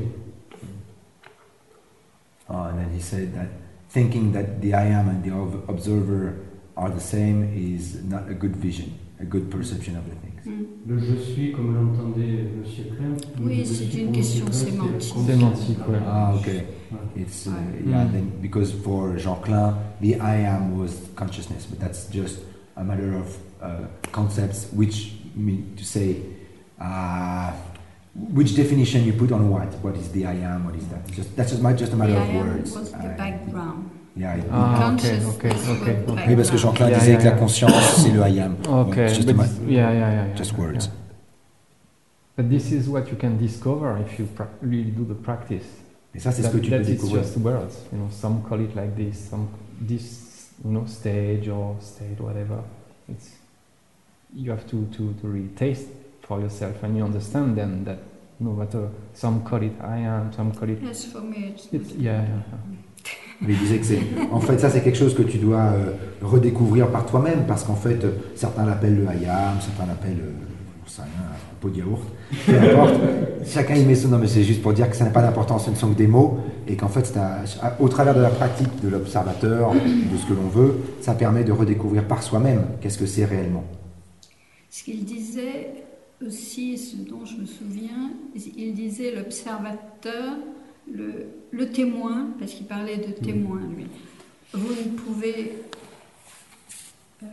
Uh, 2.48 2.68
and 2.70 2.78
then 2.78 2.90
he 2.94 3.00
said 3.00 3.34
that 3.34 3.48
thinking 3.88 4.32
that 4.32 4.60
the 4.60 4.74
I 4.74 4.84
am 4.86 5.08
and 5.08 5.22
the 5.24 5.32
observer 5.68 6.36
are 6.76 6.90
the 6.90 7.00
same 7.00 7.44
is 7.54 8.02
not 8.04 8.28
a 8.28 8.34
good 8.34 8.56
vision, 8.56 8.98
a 9.20 9.24
good 9.24 9.50
perception 9.50 9.96
of 9.96 10.04
the 10.10 10.16
things. 10.16 10.42
Mm. 10.46 10.66
Le 10.86 10.98
je 10.98 11.16
suis, 11.16 11.52
comme 11.52 11.72
l'entendait 11.74 12.40
M. 12.40 12.62
Klein, 12.96 13.14
Oui, 13.40 13.58
le 13.58 13.64
je 13.64 13.72
c'est 13.72 13.94
une 13.98 14.12
question 14.12 14.44
M. 14.46 14.50
Klein, 14.50 14.58
c'est 14.60 14.70
sémantique. 14.70 15.26
Sémantique, 15.26 15.88
ouais. 15.88 15.98
Ah, 16.06 16.34
okay. 16.34 16.64
Ouais. 16.92 17.22
It's 17.22 17.46
uh, 17.46 17.50
Ouais. 17.50 17.90
yeah. 17.90 18.04
Then 18.12 18.30
because 18.42 18.72
for 18.72 19.16
Jean 19.16 19.36
Klein, 19.40 19.74
the 20.02 20.16
I 20.20 20.44
am 20.44 20.76
was 20.78 20.92
consciousness, 21.16 21.64
but 21.66 21.78
that's 21.80 22.08
just 22.10 22.40
a 22.76 22.84
matter 22.84 23.14
of 23.16 23.34
uh, 23.62 23.86
concepts, 24.12 24.66
which 24.72 25.12
mean 25.34 25.74
to 25.76 25.84
say 25.84 26.16
uh, 26.80 27.52
which 28.14 28.54
definition 28.54 29.04
you 29.04 29.12
put 29.12 29.32
on 29.32 29.48
what. 29.50 29.72
What 29.82 29.96
is 29.96 30.10
the 30.12 30.26
I 30.26 30.34
am? 30.34 30.64
What 30.64 30.76
is 30.76 30.86
that? 30.88 31.04
Just 31.10 31.34
that's 31.36 31.50
just, 31.50 31.62
ma- 31.62 31.72
just 31.72 31.92
a 31.92 31.96
matter 31.96 32.12
The 32.12 32.20
of 32.20 32.28
I 32.28 32.32
am 32.32 32.48
words. 32.48 32.72
was 32.76 32.90
the 32.92 33.08
background. 33.16 33.90
yeah. 34.16 34.36
it- 34.36 34.46
Ah, 34.50 34.74
ok, 34.74 34.80
Consciousness 34.80 35.34
ok, 35.34 35.44
ok, 35.46 36.06
the 36.06 36.12
ok. 36.12 36.20
oui, 36.28 36.36
parce 36.36 36.50
que 36.50 36.56
Jean 36.58 36.72
Klein 36.72 36.90
Yeah, 36.90 36.98
disait 36.98 37.10
yeah, 37.12 37.18
que 37.18 37.24
la 37.24 37.30
yeah. 37.30 37.38
conscience 37.38 37.72
c'est 37.96 38.10
le 38.12 38.20
I 38.22 38.38
am. 38.40 38.56
Okay, 38.68 39.06
It's 39.06 39.16
just, 39.16 39.26
but 39.26 39.34
a 39.34 39.36
ma- 39.36 39.42
this- 39.44 39.58
yeah, 39.66 39.92
yeah, 39.92 39.98
yeah, 39.98 40.26
yeah. 40.28 40.34
just 40.36 40.52
yeah, 40.52 40.58
words. 40.60 40.86
yeah. 40.86 40.92
But 42.36 42.48
this 42.50 42.72
is 42.72 42.88
what 42.88 43.08
you 43.10 43.16
can 43.16 43.36
discover 43.38 43.96
if 43.98 44.18
you 44.18 44.26
prac- 44.26 44.58
really 44.62 44.90
do 44.90 45.04
the 45.04 45.14
practice. 45.14 45.66
Et 46.16 46.20
ça, 46.20 46.30
c'est 46.30 46.42
ce 46.42 46.48
que 46.50 46.58
tu 46.58 46.70
that 46.70 46.78
peux 46.78 46.82
it's 46.92 47.02
découvrir. 47.02 47.22
just 47.22 47.36
words. 47.38 47.74
You 47.92 47.98
know, 47.98 48.08
some 48.10 48.42
call 48.48 48.60
it 48.60 48.74
like 48.76 48.94
this, 48.96 49.18
some 49.30 49.48
this, 49.80 50.50
you 50.64 50.70
know, 50.70 50.84
stage 50.86 51.48
or 51.48 51.76
state, 51.80 52.20
whatever. 52.20 52.62
It's 53.08 53.30
you 54.32 54.50
have 54.52 54.64
to 54.68 54.84
to 54.96 55.12
to 55.20 55.26
really 55.28 55.48
taste 55.56 55.88
for 56.26 56.40
yourself, 56.40 56.82
and 56.82 56.96
you 56.96 57.04
understand 57.04 57.54
then 57.56 57.84
that 57.84 57.98
no 58.40 58.52
matter 58.52 58.88
some 59.14 59.42
call 59.44 59.62
it 59.62 59.72
I 59.82 60.00
am, 60.06 60.32
some 60.32 60.52
call 60.52 60.68
it. 60.70 60.78
Yes, 60.82 61.04
for 61.06 61.20
me 61.22 61.52
it's 61.54 61.68
It's, 61.72 61.92
yeah, 61.98 62.12
yeah, 62.12 62.22
yeah. 62.22 62.78
Mais 63.40 63.52
il 63.52 63.58
disait 63.58 63.78
que 63.78 63.84
c'est. 63.86 63.98
En 64.32 64.40
fait, 64.40 64.58
ça, 64.58 64.70
c'est 64.70 64.80
quelque 64.82 64.96
chose 64.96 65.14
que 65.14 65.22
tu 65.22 65.38
dois 65.38 65.58
euh, 65.60 65.92
redécouvrir 66.22 66.88
par 66.88 67.04
toi-même, 67.04 67.44
parce 67.46 67.64
qu'en 67.64 67.74
fait, 67.74 68.02
euh, 68.04 68.12
certains 68.36 68.64
l'appellent 68.64 68.96
le 68.96 69.06
hayam, 69.08 69.60
certains 69.60 69.86
l'appellent. 69.86 70.20
Euh, 70.22 71.02
un 71.02 71.54
pot 71.60 71.70
de 71.70 71.78
yaourt. 71.78 72.02
Peu 72.46 72.56
importe. 72.58 72.94
Chacun 73.46 73.74
y 73.74 73.84
met 73.84 73.94
son 73.96 74.08
nom, 74.08 74.18
mais 74.18 74.28
c'est 74.28 74.44
juste 74.44 74.62
pour 74.62 74.72
dire 74.72 74.88
que 74.88 74.94
ça 74.94 75.04
n'a 75.04 75.10
pas 75.10 75.22
d'importance, 75.22 75.64
ce 75.66 75.70
ne 75.70 75.74
sont 75.74 75.88
que 75.90 75.98
des 75.98 76.06
mots, 76.06 76.38
et 76.68 76.76
qu'en 76.76 76.88
fait, 76.88 77.04
c'est 77.06 77.16
à- 77.18 77.40
à- 77.62 77.80
au 77.80 77.88
travers 77.88 78.14
de 78.14 78.20
la 78.20 78.28
pratique 78.30 78.68
de 78.82 78.88
l'observateur, 78.88 79.72
de 79.72 80.16
ce 80.16 80.26
que 80.26 80.34
l'on 80.34 80.48
veut, 80.48 80.76
ça 81.00 81.14
permet 81.14 81.42
de 81.42 81.50
redécouvrir 81.52 82.04
par 82.04 82.22
soi-même 82.22 82.62
qu'est-ce 82.80 82.98
que 82.98 83.06
c'est 83.06 83.24
réellement. 83.24 83.64
Ce 84.70 84.84
qu'il 84.84 85.04
disait 85.04 85.83
aussi, 86.26 86.78
ce 86.78 86.96
dont 86.96 87.24
je 87.24 87.36
me 87.36 87.46
souviens, 87.46 88.12
il 88.56 88.74
disait 88.74 89.14
l'observateur, 89.14 90.36
le, 90.90 91.26
le 91.50 91.68
témoin, 91.70 92.28
parce 92.38 92.52
qu'il 92.52 92.66
parlait 92.66 92.98
de 92.98 93.12
témoin, 93.12 93.60
lui. 93.76 93.86
Vous 94.52 94.68
ne 94.68 94.96
pouvez. 94.96 95.52
euh, 97.22 97.26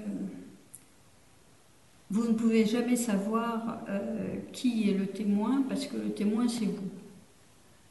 vous 2.10 2.28
ne 2.28 2.34
pouvez 2.34 2.66
jamais 2.66 2.98
savoir 2.98 3.84
euh, 3.90 4.36
qui 4.52 4.90
est 4.90 4.94
le 4.98 5.06
témoin, 5.08 5.64
parce 5.70 5.86
que 5.86 5.96
le 5.96 6.12
témoin, 6.12 6.48
c'est 6.48 6.66
vous. 6.66 6.90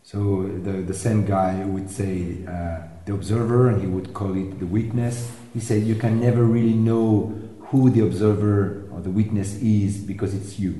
So 0.02 0.46
the, 0.64 0.84
the 0.86 0.94
same 0.94 1.24
guy 1.24 1.64
would 1.64 1.88
say 1.88 2.38
uh, 2.48 2.80
the 3.06 3.12
observer, 3.12 3.68
and 3.68 3.80
he 3.80 3.86
would 3.86 4.12
call 4.12 4.34
it 4.34 4.58
the 4.58 4.66
witness. 4.66 5.30
He 5.54 5.60
said 5.60 5.84
you 5.84 5.94
can 5.94 6.18
never 6.20 6.42
really 6.42 6.74
know 6.74 7.32
who 7.70 7.90
the 7.90 8.00
observer 8.00 8.88
or 8.92 9.00
the 9.02 9.10
witness 9.10 9.56
is 9.62 9.98
because 9.98 10.34
it's 10.34 10.58
you. 10.58 10.74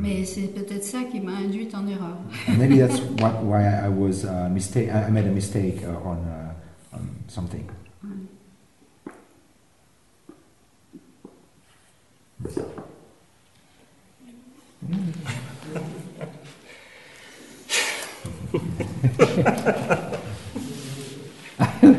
Mais 0.00 0.24
c'est 0.24 0.48
peut-être 0.54 0.84
ça 0.84 1.02
qui 1.10 1.20
m'a 1.20 1.32
induite 1.32 1.74
en 1.74 1.86
erreur. 1.86 2.16
Maybe 2.58 2.78
that's 2.78 3.00
what, 3.20 3.42
why 3.42 3.62
I 3.62 3.88
was 3.88 4.24
uh, 4.24 4.48
mistake. 4.50 4.88
I 4.88 5.08
I 5.08 5.10
made 5.10 5.26
a 5.26 5.32
mistake 5.32 5.82
uh, 5.84 6.08
on, 6.08 6.18
uh, 6.24 6.96
on 6.96 7.00
something. 7.28 7.68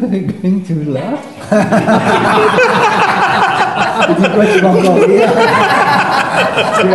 going 0.07 0.63
to 0.63 0.73
laugh. 0.91 1.21
Dis 4.17 4.29
quoi, 4.29 4.45
tu 4.45 4.59
vas 4.59 4.69
encore 4.69 4.95
rire 4.95 5.29
Tu 6.79 6.87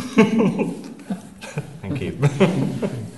and 1.83 1.97
keep. 1.97 2.15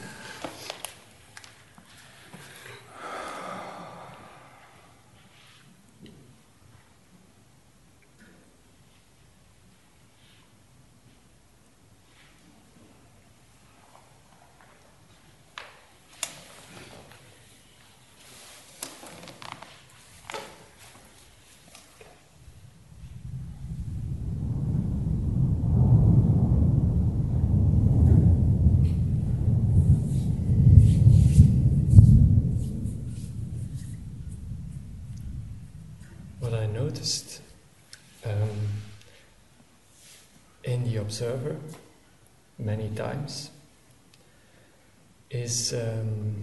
What 36.44 36.54
I 36.56 36.66
noticed 36.66 37.40
um, 38.26 38.50
in 40.66 40.84
the 40.84 41.00
observer 41.14 41.56
many 42.58 42.90
times 42.96 43.52
is 45.30 45.74
um, 45.74 46.36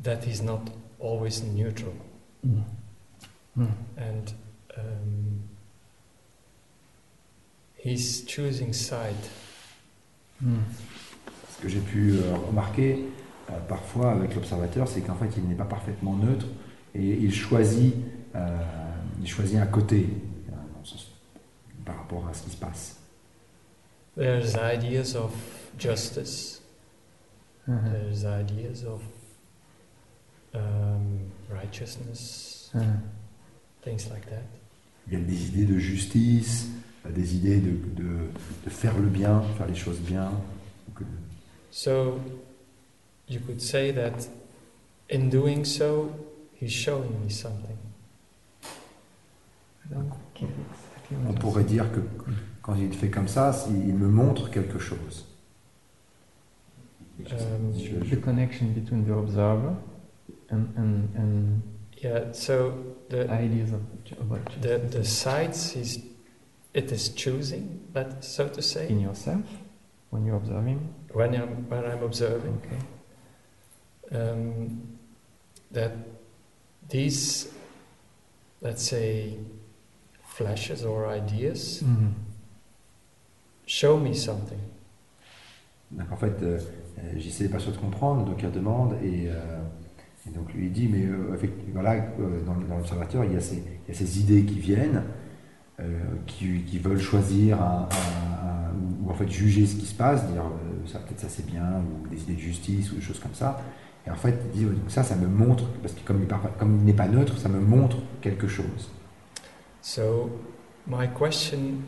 that 0.00 0.22
he's 0.24 0.42
not 0.42 0.60
always 1.00 1.42
neutral 1.42 1.94
Mm. 2.46 2.62
Mm. 3.58 3.72
and 3.96 4.32
um, 4.76 5.42
he's 7.78 8.24
choosing 8.26 8.72
side. 8.72 9.24
Mm. 10.40 10.60
Ce 11.50 11.60
que 11.62 11.68
j'ai 11.68 11.80
pu 11.80 12.12
euh, 12.12 12.36
remarquer 12.46 13.06
euh, 13.50 13.58
parfois 13.68 14.12
avec 14.12 14.36
l'observateur, 14.36 14.86
c'est 14.86 15.00
qu'en 15.00 15.16
fait, 15.16 15.30
il 15.36 15.48
n'est 15.48 15.56
pas 15.56 15.64
parfaitement 15.64 16.14
neutre 16.14 16.46
et 16.94 17.10
il 17.10 17.34
choisit, 17.34 17.96
euh, 18.36 18.56
il 19.20 19.26
choisit 19.26 19.58
un 19.58 19.66
côté 19.66 20.06
rapport 22.08 22.28
à 22.28 22.34
ce 22.34 22.42
qui 22.44 22.50
se 22.50 22.56
passe. 22.56 22.96
There's 24.16 24.56
ideas 24.56 25.14
of 25.14 25.32
justice, 25.78 26.56
Uh-huh. 27.68 27.76
there's 27.92 28.24
ideas 28.24 28.82
of 28.84 29.02
um, 30.54 31.30
righteousness, 31.50 32.70
Uh-huh. 32.74 32.82
things 33.82 34.08
like 34.10 34.26
that. 34.30 34.42
Il 35.06 35.14
y 35.14 35.16
a 35.16 35.24
des 35.24 35.48
idées 35.48 35.66
de 35.66 35.78
justice, 35.78 36.66
des 37.14 37.34
idées 37.36 37.60
de, 37.60 37.72
de, 38.02 38.30
de 38.64 38.70
faire 38.70 38.96
le 38.98 39.08
bien, 39.08 39.42
faire 39.56 39.66
les 39.66 39.74
choses 39.74 40.00
bien. 40.00 40.32
So 41.70 42.18
you 43.28 43.40
could 43.40 43.60
say 43.60 43.92
that 43.92 44.26
in 45.10 45.28
doing 45.28 45.64
so, 45.64 46.10
he's 46.58 46.72
showing 46.72 47.22
me 47.22 47.30
something. 47.30 47.76
I 49.90 49.94
on 51.12 51.30
you're 51.30 51.34
pourrait 51.38 51.64
dire 51.64 51.90
que 51.92 52.00
quand 52.62 52.74
il 52.74 52.92
fait 52.94 53.10
comme 53.10 53.28
ça, 53.28 53.52
il 53.68 53.94
me 53.94 54.08
montre 54.08 54.50
quelque 54.50 54.78
chose. 54.78 55.24
Um, 57.20 57.72
The 58.10 58.20
connection 58.20 58.72
between 58.74 59.04
the 59.04 59.12
observer 59.12 59.74
and 60.50 60.68
and 60.76 61.08
and 61.16 61.62
yeah, 62.00 62.32
so 62.32 62.72
the, 63.08 63.28
ideas 63.28 63.72
about 64.20 64.44
the, 64.62 64.78
the 64.78 65.04
sides 65.04 65.72
he's, 65.72 65.98
it 66.74 66.92
is 66.92 67.08
choosing, 67.08 67.80
but 67.92 68.22
so 68.22 68.46
to 68.48 68.58
in 68.58 68.62
say, 68.62 68.92
yourself 68.92 69.42
when 70.10 70.24
you 70.24 70.36
observe 70.36 70.64
him. 70.64 70.78
when 71.12 71.34
I'm, 71.34 71.68
when 71.68 71.84
I'm 71.84 72.02
observing, 72.04 72.62
Okay. 74.12 74.20
um, 74.20 74.80
that 75.72 75.92
these, 76.88 77.48
let's 78.60 78.84
say, 78.88 79.38
flashes 80.38 80.84
or 80.84 81.12
ideas? 81.16 81.82
Mm. 81.82 82.12
show 83.66 83.98
me 83.98 84.14
something. 84.14 84.58
Donc 85.90 86.10
en 86.12 86.16
fait, 86.16 86.42
euh, 86.42 86.58
euh, 86.98 87.12
j'essaie 87.16 87.48
pas 87.48 87.58
sûr 87.58 87.72
de 87.72 87.76
comprendre, 87.78 88.24
donc 88.24 88.42
il 88.42 88.50
demande 88.50 88.94
et, 89.02 89.28
euh, 89.28 89.60
et 90.26 90.30
donc 90.30 90.52
lui 90.54 90.66
il 90.66 90.72
dit 90.72 90.88
mais 90.88 91.04
euh, 91.04 91.34
effectivement, 91.34 91.80
voilà 91.82 91.92
euh, 92.20 92.42
dans, 92.46 92.54
dans 92.68 92.76
l'observateur 92.78 93.24
il 93.24 93.32
y 93.32 93.36
a 93.36 93.40
ces, 93.40 93.56
il 93.56 93.92
y 93.92 93.96
a 93.96 93.98
ces 93.98 94.20
idées 94.20 94.44
qui 94.44 94.58
viennent, 94.58 95.02
euh, 95.80 95.98
qui, 96.26 96.62
qui 96.62 96.78
veulent 96.78 97.00
choisir 97.00 97.60
un, 97.62 97.88
un- 97.90 98.48
un- 98.48 98.72
ou, 99.02 99.06
ou 99.06 99.10
en 99.10 99.14
fait 99.14 99.28
juger 99.30 99.66
ce 99.66 99.76
qui 99.76 99.86
se 99.86 99.94
passe, 99.94 100.26
dire 100.32 100.42
euh, 100.44 100.86
ça 100.86 100.98
peut-être 100.98 101.20
ça 101.20 101.28
c'est 101.28 101.46
bien 101.46 101.82
ou 101.82 102.08
des 102.08 102.22
idées 102.22 102.34
de 102.34 102.40
justice 102.40 102.90
ou 102.92 102.96
des 102.96 103.02
choses 103.02 103.18
comme 103.20 103.34
ça. 103.34 103.62
Et 104.06 104.10
en 104.10 104.16
fait 104.16 104.34
il 104.54 104.60
dit 104.60 104.64
donc 104.66 104.74
ça 104.88 105.02
ça 105.02 105.14
me 105.16 105.26
montre 105.26 105.66
parce 105.82 105.94
que 105.94 106.00
comme 106.06 106.20
il, 106.22 106.26
parle- 106.28 106.50
comme 106.58 106.78
il 106.78 106.84
n'est 106.84 106.92
pas 106.94 107.08
neutre, 107.08 107.36
ça 107.38 107.48
me 107.50 107.60
montre 107.60 107.98
quelque 108.22 108.48
chose. 108.48 108.90
So, 109.80 110.30
my 110.86 111.06
question 111.06 111.86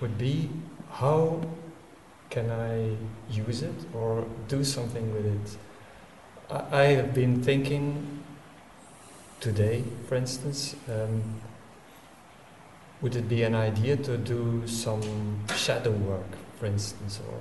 would 0.00 0.18
be 0.18 0.50
how 0.90 1.40
can 2.30 2.50
I 2.50 2.96
use 3.30 3.62
it 3.62 3.74
or 3.94 4.24
do 4.48 4.64
something 4.64 5.12
with 5.12 5.26
it? 5.26 5.58
I, 6.50 6.82
I 6.82 6.84
have 6.84 7.14
been 7.14 7.42
thinking 7.42 8.22
today, 9.40 9.84
for 10.06 10.16
instance, 10.16 10.76
um, 10.88 11.40
would 13.00 13.16
it 13.16 13.28
be 13.28 13.42
an 13.42 13.54
idea 13.54 13.96
to 13.96 14.18
do 14.18 14.62
some 14.66 15.02
shadow 15.56 15.92
work, 15.92 16.26
for 16.58 16.66
instance, 16.66 17.20
or 17.26 17.38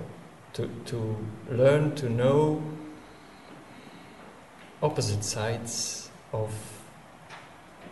to, 0.53 0.69
to 0.85 1.17
learn 1.51 1.95
to 1.95 2.09
know 2.09 2.63
opposite 4.81 5.23
sides 5.23 6.09
of 6.31 6.53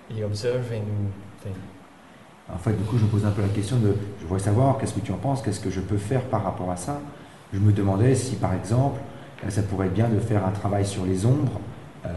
the 0.09 0.21
observing 0.21 1.13
thing? 1.41 1.61
En 2.53 2.57
fait, 2.57 2.73
du 2.73 2.83
coup, 2.83 2.97
je 2.97 3.03
me 3.03 3.09
pose 3.09 3.25
un 3.25 3.31
peu 3.31 3.41
la 3.41 3.49
question 3.49 3.77
de, 3.77 3.93
je 4.19 4.25
voudrais 4.25 4.39
savoir 4.39 4.77
qu'est-ce 4.77 4.93
que 4.93 5.01
tu 5.01 5.11
en 5.11 5.17
penses, 5.17 5.41
qu'est-ce 5.41 5.59
que 5.59 5.69
je 5.69 5.81
peux 5.81 5.97
faire 5.97 6.21
par 6.23 6.43
rapport 6.43 6.71
à 6.71 6.77
ça? 6.77 7.01
Je 7.53 7.59
me 7.59 7.71
demandais 7.73 8.15
si, 8.15 8.35
par 8.35 8.53
exemple, 8.53 8.99
euh, 9.45 9.49
ça 9.49 9.63
pourrait 9.63 9.87
être 9.87 9.93
bien 9.93 10.09
de 10.09 10.19
faire 10.19 10.45
un 10.45 10.51
travail 10.51 10.85
sur 10.85 11.05
les 11.05 11.25
ombres 11.25 11.59
euh, 12.05 12.09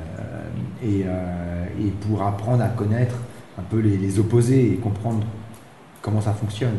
et, 0.83 1.03
euh, 1.05 1.67
et 1.81 1.91
pour 1.91 2.23
apprendre 2.23 2.63
à 2.63 2.69
connaître 2.69 3.17
un 3.59 3.63
peu 3.63 3.79
les, 3.81 3.97
les 3.97 4.19
opposés 4.21 4.73
et 4.73 4.77
comprendre 4.77 5.27
comment 6.01 6.21
ça 6.21 6.33
fonctionne. 6.33 6.79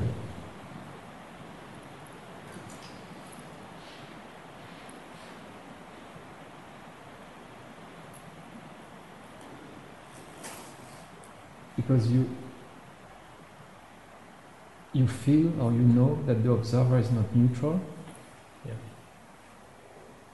You 14.93 15.07
feel 15.07 15.47
or 15.61 15.71
you 15.71 15.83
know 15.95 16.17
that 16.27 16.35
the 16.43 16.49
observer 16.51 16.99
is 16.99 17.11
not 17.13 17.25
neutral, 17.35 17.75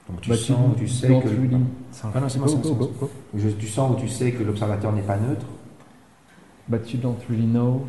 Donc 0.08 0.22
tu 0.22 0.30
but 0.30 0.36
sens, 0.38 0.70
you 0.80 0.86
tu 0.86 0.88
sais 0.88 1.06
don't 1.08 1.20
que 1.22 1.28
really. 1.28 1.56
Ah 2.02 2.20
non, 2.20 2.28
Go, 2.62 2.74
go, 2.74 2.86
go. 2.98 3.10
Je- 3.34 3.50
tu 3.50 3.66
sens 3.66 3.90
ou 3.90 4.00
tu 4.00 4.08
sais 4.08 4.32
que 4.32 4.42
l'observateur 4.42 4.90
n'est 4.92 5.02
pas 5.02 5.18
neutre, 5.18 5.44
But 6.66 6.90
you 6.92 6.98
don't 7.00 7.18
really 7.28 7.46
know 7.46 7.86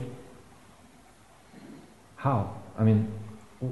how. 2.24 2.48
I 2.80 2.84
mean, 2.84 3.06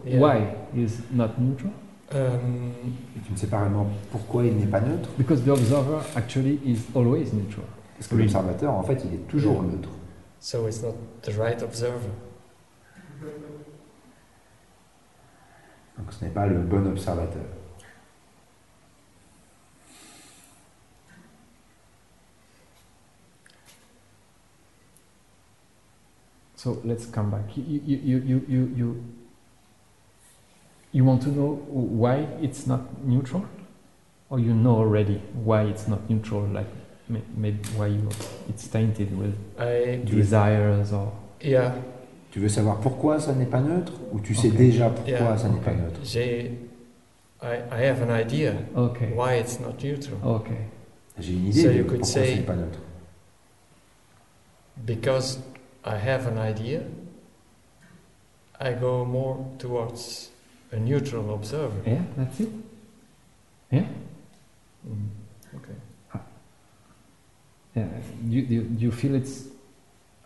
Yeah. 0.05 0.19
why 0.19 0.55
is 0.75 1.01
not 1.11 1.37
neutral? 1.39 1.71
Um, 2.13 2.71
et 3.17 3.19
tu 3.25 3.33
ne 3.33 3.37
sais 3.37 3.47
pas 3.47 3.59
vraiment 3.59 3.87
pourquoi 4.11 4.45
il 4.45 4.55
n'est 4.55 4.65
pas 4.65 4.79
neutre, 4.79 5.09
Because 5.17 5.43
the 5.43 5.49
observer 5.49 5.97
actually 6.15 6.59
is 6.65 6.77
always 6.95 7.33
neutral. 7.33 7.65
parce 7.97 8.07
que 8.07 8.15
l'observateur, 8.15 8.73
en 8.73 8.83
fait, 8.83 9.03
il 9.05 9.13
est 9.13 9.27
toujours 9.27 9.61
neutre. 9.63 9.89
so 10.39 10.67
it's 10.69 10.81
not 10.81 10.93
the 11.23 11.37
right 11.37 11.61
observer. 11.63 12.09
Donc 15.97 16.11
ce 16.11 16.25
n'est 16.25 16.31
pas 16.31 16.45
le 16.45 16.59
bon 16.59 16.85
observateur. 16.87 17.43
So 26.55 26.81
let's 26.83 27.05
come 27.05 27.29
back. 27.29 27.55
You, 27.55 27.81
you, 27.85 27.99
you, 28.03 28.17
you, 28.17 28.45
you, 28.47 28.71
you, 28.75 29.03
you 30.91 31.05
want 31.05 31.21
to 31.21 31.29
know 31.29 31.61
why 31.67 32.27
it's 32.41 32.67
not 32.67 32.81
neutral? 33.03 33.45
Or 34.29 34.39
you 34.39 34.53
know 34.53 34.75
already 34.75 35.21
why 35.33 35.63
it's 35.63 35.87
not 35.87 36.09
neutral, 36.09 36.41
like 36.47 36.67
maybe 37.07 37.59
why 37.75 37.87
you, 37.87 38.09
it's 38.49 38.67
tainted 38.67 39.17
with 39.17 39.35
I 39.57 40.01
desires 40.03 40.91
or... 40.91 41.13
yeah 41.39 41.75
Tu 42.37 42.41
veux 42.43 42.49
savoir 42.49 42.79
pourquoi 42.79 43.19
ça 43.19 43.33
n'est 43.33 43.47
pas 43.47 43.61
neutre 43.61 43.93
ou 44.11 44.19
tu 44.19 44.35
sais 44.35 44.49
Ok. 44.49 44.57
déjà 44.57 44.91
pourquoi 44.91 45.11
Yeah, 45.11 45.37
ça 45.39 45.49
n'est 45.49 45.59
pas 45.59 45.73
neutre? 45.73 45.99
J'ai 46.03 46.51
I, 47.41 47.47
I 47.71 47.83
have 47.83 48.03
an 48.07 48.13
idea 48.15 48.53
Okay, 48.75 49.11
why 49.15 49.39
it's 49.39 49.59
not 49.59 49.73
neutral 49.83 50.19
okay. 50.23 50.59
J'ai 51.17 51.33
une 51.33 51.47
idée 51.47 51.63
So 51.63 51.67
de 51.69 51.73
you 51.73 51.83
could 51.85 52.01
pourquoi 52.01 52.05
say- 52.21 52.33
ce 52.33 52.35
n'est 52.37 52.45
pas 52.45 52.55
neutre. 52.55 52.77
because 54.85 55.39
I 55.83 55.95
have 55.97 56.27
an 56.27 56.37
idea 56.37 56.81
I 58.59 58.73
go 58.79 59.03
more 59.03 59.37
towards 59.57 60.29
a 60.71 60.77
neutral 60.77 61.31
observer. 61.33 61.81
Yeah, 61.87 62.01
that's 62.17 62.39
it. 62.39 62.49
Yeah. 63.71 63.85
Mm. 64.87 65.07
Okay. 65.55 66.19
Yeah. 67.75 67.85
Do 68.29 68.35
you, 68.35 68.41
do, 68.43 68.61
do 68.61 68.85
you 68.85 68.91
feel 68.91 69.15
it's, 69.15 69.45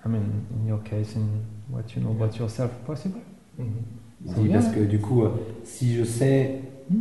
I 0.04 0.10
mean, 0.10 0.46
in 0.60 0.68
your 0.68 0.80
case, 0.80 1.16
in 1.16 1.46
what 1.72 1.84
you 1.96 2.02
know 2.02 2.12
about 2.12 2.36
yourself, 2.38 2.72
possible? 2.86 3.20
So, 3.58 3.64
dit, 4.42 4.50
yeah. 4.50 4.60
parce 4.60 4.74
que 4.74 4.82
du 4.82 5.00
coup, 5.00 5.24
euh, 5.24 5.30
si 5.64 5.96
je 5.96 6.04
sais 6.04 6.62
Mm. 6.90 6.96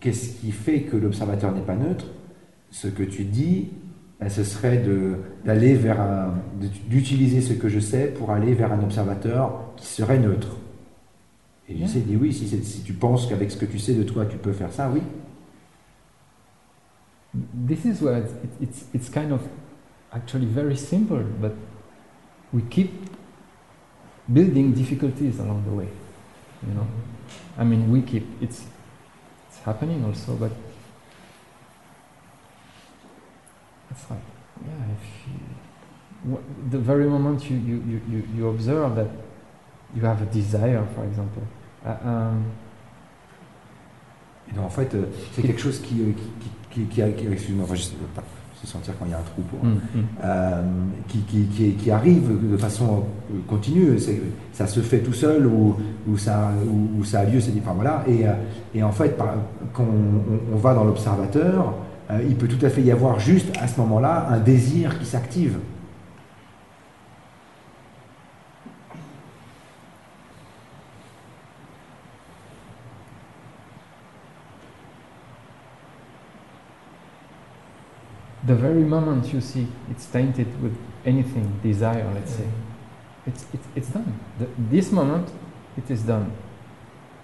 qu'est-ce 0.00 0.38
qui 0.40 0.52
fait 0.52 0.82
que 0.82 0.96
l'observateur 0.96 1.52
n'est 1.52 1.62
pas 1.62 1.76
neutre, 1.76 2.06
ce 2.70 2.88
que 2.88 3.02
tu 3.02 3.24
dis, 3.24 3.68
ben, 4.20 4.28
ce 4.28 4.44
serait 4.44 4.82
d'aller 5.44 5.74
vers 5.74 6.30
d'utiliser 6.90 7.40
ce 7.40 7.54
que 7.54 7.68
je 7.68 7.78
sais 7.80 8.08
pour 8.08 8.30
aller 8.30 8.52
vers 8.54 8.72
un 8.72 8.82
observateur 8.82 9.72
qui 9.76 9.86
serait 9.86 10.18
neutre. 10.18 10.56
Et 11.68 11.78
je 11.78 11.86
sais, 11.86 12.00
dit 12.00 12.16
oui, 12.16 12.32
si, 12.34 12.46
si 12.48 12.82
tu 12.82 12.92
penses 12.92 13.26
qu'avec 13.26 13.50
ce 13.50 13.56
que 13.56 13.64
tu 13.64 13.78
sais 13.78 13.94
de 13.94 14.02
toi, 14.02 14.26
tu 14.26 14.36
peux 14.36 14.52
faire 14.52 14.70
ça, 14.72 14.90
oui. 14.92 15.00
This 17.66 17.84
is 17.84 18.02
where 18.02 18.18
it's, 18.18 18.32
it- 18.44 18.60
it's, 18.68 18.84
it's 18.94 19.08
kind 19.08 19.32
of 19.32 19.40
actually 20.12 20.46
very 20.46 20.76
simple, 20.76 21.24
but 21.40 21.52
we 22.52 22.62
keep 22.70 22.90
building 24.32 24.72
difficulties 24.72 25.38
along 25.38 25.64
the 25.64 25.72
way. 25.72 25.88
You 26.66 26.74
know, 26.74 26.86
I 27.58 27.64
mean, 27.64 27.90
we 27.90 28.02
keep 28.02 28.26
it's 28.40 28.64
it's 29.48 29.58
happening 29.64 30.04
also, 30.04 30.34
but 30.34 30.52
it's 33.90 34.10
like 34.10 34.20
yeah, 34.66 34.92
if 34.94 35.26
you, 35.26 36.38
the 36.70 36.78
very 36.78 37.04
moment 37.06 37.50
you, 37.50 37.56
you, 37.56 38.00
you, 38.08 38.22
you, 38.34 38.48
observe 38.48 38.94
that 38.96 39.08
you 39.94 40.02
have 40.02 40.22
a 40.22 40.26
desire, 40.26 40.86
for 40.94 41.04
example, 41.04 41.42
uh, 41.84 42.08
um, 42.08 42.44
Et 44.50 44.52
donc, 44.54 44.66
en 44.66 44.70
fait, 44.70 44.94
euh, 44.94 45.06
c'est 45.32 45.42
quelque 45.42 45.60
chose 45.60 45.80
qui, 45.80 46.02
euh, 46.02 46.12
qui, 46.70 46.86
qui, 46.86 46.86
qui, 46.86 47.12
qui- 47.14 47.26
sais 48.64 48.72
sentir 48.72 48.94
quand 48.98 49.04
il 49.06 49.10
y 49.10 49.14
a 49.14 49.18
un 49.18 49.22
trou 49.22 49.42
pour. 49.42 49.64
mm, 49.64 49.72
mm. 49.72 50.04
euh, 50.24 50.62
qui, 51.08 51.18
qui, 51.20 51.42
qui, 51.46 51.72
qui 51.72 51.90
arrive 51.90 52.50
de 52.50 52.56
façon 52.56 53.04
euh, 53.30 53.38
continue. 53.48 53.98
Ça 54.52 54.66
se 54.66 54.80
fait 54.80 54.98
tout 54.98 55.12
seul 55.12 55.46
ou, 55.46 55.76
ou, 56.08 56.16
ça, 56.16 56.50
ou, 56.66 57.00
ou 57.00 57.04
ça 57.04 57.20
a 57.20 57.24
lieu, 57.24 57.40
c'est 57.40 57.52
enfin, 57.60 57.74
voilà. 57.74 58.04
Et, 58.08 58.26
euh, 58.26 58.32
et 58.74 58.82
en 58.82 58.92
fait, 58.92 59.16
par- 59.16 59.34
quand 59.72 59.84
on, 59.84 60.54
on 60.54 60.56
va 60.56 60.74
dans 60.74 60.84
l'observateur, 60.84 61.74
euh, 62.10 62.20
il 62.28 62.36
peut 62.36 62.48
tout 62.48 62.64
à 62.64 62.68
fait 62.68 62.82
y 62.82 62.90
avoir 62.92 63.18
juste 63.18 63.48
à 63.60 63.66
ce 63.68 63.80
moment-là 63.80 64.28
un 64.30 64.38
désir 64.38 64.98
qui 64.98 65.06
s'active. 65.06 65.56
The 78.46 78.54
very 78.54 78.82
moment 78.82 79.32
you 79.32 79.40
see 79.40 79.66
it's 79.90 80.06
tainted 80.06 80.62
with 80.62 80.76
anything, 81.04 81.60
desire, 81.62 82.10
let's 82.14 82.32
say, 82.32 82.48
it's, 83.26 83.46
it's, 83.52 83.66
it's 83.74 83.88
done. 83.88 84.20
The, 84.38 84.48
this 84.70 84.92
moment, 84.92 85.30
it 85.76 85.90
is 85.90 86.02
done. 86.02 86.32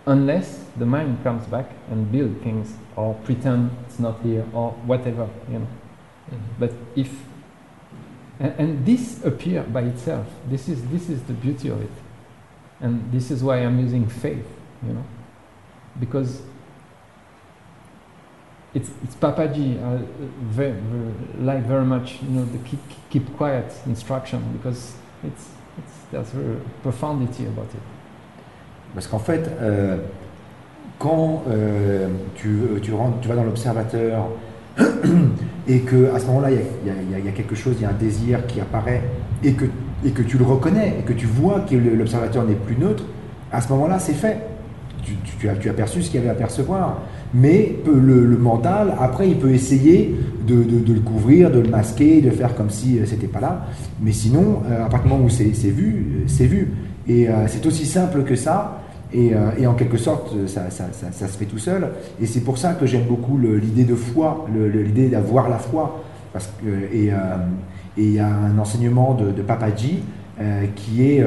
Unless 0.07 0.65
the 0.77 0.87
mind 0.87 1.23
comes 1.23 1.47
back 1.47 1.71
and 1.91 2.11
build 2.11 2.41
things 2.43 2.75
or 2.97 3.15
pretend 3.25 3.71
it's 3.87 3.99
not 3.99 4.21
here 4.23 4.47
or 4.53 4.73
whatever, 4.87 5.29
you 5.51 5.59
know. 5.59 5.69
Mhm. 6.31 6.39
But 6.59 6.73
if 6.97 7.11
and, 8.39 8.55
and 8.59 8.87
this 8.87 9.23
appear 9.25 9.63
by 9.63 9.83
itself, 9.83 10.27
this 10.49 10.69
is 10.69 10.83
this 10.89 11.11
is 11.11 11.23
the 11.25 11.35
beauty 11.35 11.69
of 11.69 11.83
it, 11.83 11.93
and 12.81 13.13
this 13.13 13.31
is 13.31 13.43
why 13.43 13.59
I'm 13.59 13.79
using 13.79 14.09
faith, 14.09 14.47
you 14.87 14.95
know, 14.95 15.05
because 15.99 16.41
it's 18.75 18.91
it's 19.05 19.17
Papaji 19.17 19.79
uh, 19.83 19.99
very, 20.43 20.73
very 20.73 21.13
like 21.41 21.67
very 21.67 21.85
much, 21.85 22.19
you 22.23 22.31
know, 22.31 22.45
the 22.45 22.59
keep 22.59 22.81
keep 23.11 23.37
quiet 23.37 23.73
instruction 23.87 24.41
because 24.53 24.95
it's 25.25 25.49
it's 25.79 25.95
there's 26.13 26.31
profundity 26.83 27.47
about 27.47 27.73
it. 27.75 27.83
Parce 28.95 29.07
qu'en 29.07 29.21
fait, 29.21 29.49
euh, 29.61 29.99
quand 30.99 31.45
euh, 31.49 32.09
tu, 32.35 32.91
vas 33.29 33.37
dans 33.37 33.45
l'observateur 33.45 34.29
et 35.69 35.81
que 35.81 36.13
à 36.13 36.19
ce 36.19 36.27
moment-là, 36.27 36.49
il 36.51 37.25
y 37.25 37.29
a- 37.29 37.33
quelque 37.33 37.55
chose, 37.55 37.77
il 37.79 37.83
y 37.83 37.85
a 37.85 37.91
un 37.91 37.95
désir 37.95 38.47
qui 38.47 38.61
apparaît 38.61 39.03
et 39.45 39.53
que, 39.55 40.23
tu 40.23 40.39
le 40.39 40.45
reconnais 40.45 40.97
et 40.99 41.03
que 41.03 41.13
tu 41.13 41.27
vois 41.27 41.61
que 41.61 41.77
l'observateur 41.77 42.45
n'est 42.45 42.55
plus 42.55 42.77
neutre, 42.77 43.05
à 43.53 43.61
ce 43.61 43.69
moment-là, 43.71 43.99
c'est 43.99 44.15
fait. 44.15 44.41
Tu 45.39 45.49
as, 45.49 45.55
tu 45.55 45.71
as 45.71 45.73
perçu 45.73 46.03
ce 46.03 46.11
qu'il 46.11 46.21
y 46.21 46.23
avait 46.23 46.33
à 46.33 46.35
percevoir. 46.35 46.99
Mais 47.33 47.77
le, 47.87 48.37
mental, 48.37 48.95
après, 48.99 49.29
il 49.29 49.39
peut 49.39 49.51
essayer 49.51 50.17
de, 50.47 50.55
le 50.93 51.01
couvrir, 51.01 51.51
de 51.51 51.61
le 51.61 51.69
masquer, 51.69 52.21
de 52.21 52.31
faire 52.31 52.55
comme 52.57 52.71
si 52.71 52.99
euh, 52.99 53.07
c'était 53.07 53.29
pas 53.29 53.41
là. 53.41 53.67
Mais 54.01 54.13
sinon, 54.13 54.63
euh, 54.69 54.85
à 54.85 54.89
partir 54.89 55.05
du 55.05 55.09
moment 55.11 55.25
où 55.25 55.31
c'est 55.31 55.45
vu, 55.45 55.95
euh, 55.95 56.25
c'est 56.27 56.47
vu. 56.47 56.73
Et 57.09 57.27
c'est 57.49 57.67
aussi 57.67 57.87
simple 57.87 58.23
que 58.23 58.37
ça. 58.37 58.83
Et, 59.13 59.33
en 59.67 59.75
quelque 59.75 59.97
sorte, 59.97 60.33
ça, 60.47 60.71
se 60.71 61.37
fait 61.37 61.45
tout 61.47 61.59
seul. 61.59 61.89
Et 62.23 62.27
c'est 62.27 62.41
pour 62.41 62.57
ça 62.57 62.75
que 62.75 62.87
j'aime 62.87 63.07
beaucoup 63.09 63.37
l'idée 63.37 63.83
de 63.83 63.97
foi, 63.97 64.47
l'idée 64.73 65.09
d'avoir 65.09 65.49
la 65.49 65.59
foi. 65.59 66.05
Et 66.95 67.11
il 67.97 68.13
y 68.13 68.21
a 68.21 68.29
un 68.29 68.57
enseignement 68.61 69.15
de, 69.15 69.33
de 69.33 69.43
Papaji 69.43 70.05
qui 70.77 71.03
est 71.05 71.25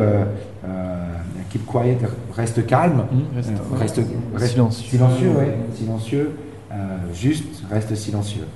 Keep 1.53 1.65
quiet, 1.67 1.99
reste 2.35 2.65
calme, 2.65 3.05
Reste- 3.35 3.51
euh, 3.51 3.77
reste, 3.77 4.01
reste 4.33 4.53
silencieux. 4.53 4.89
silencieux, 4.89 5.29
ouais, 5.37 5.55
silencieux, 5.75 6.35
euh, 6.71 7.13
juste 7.13 7.63
reste 7.69 7.93
silencieux. 7.95 8.47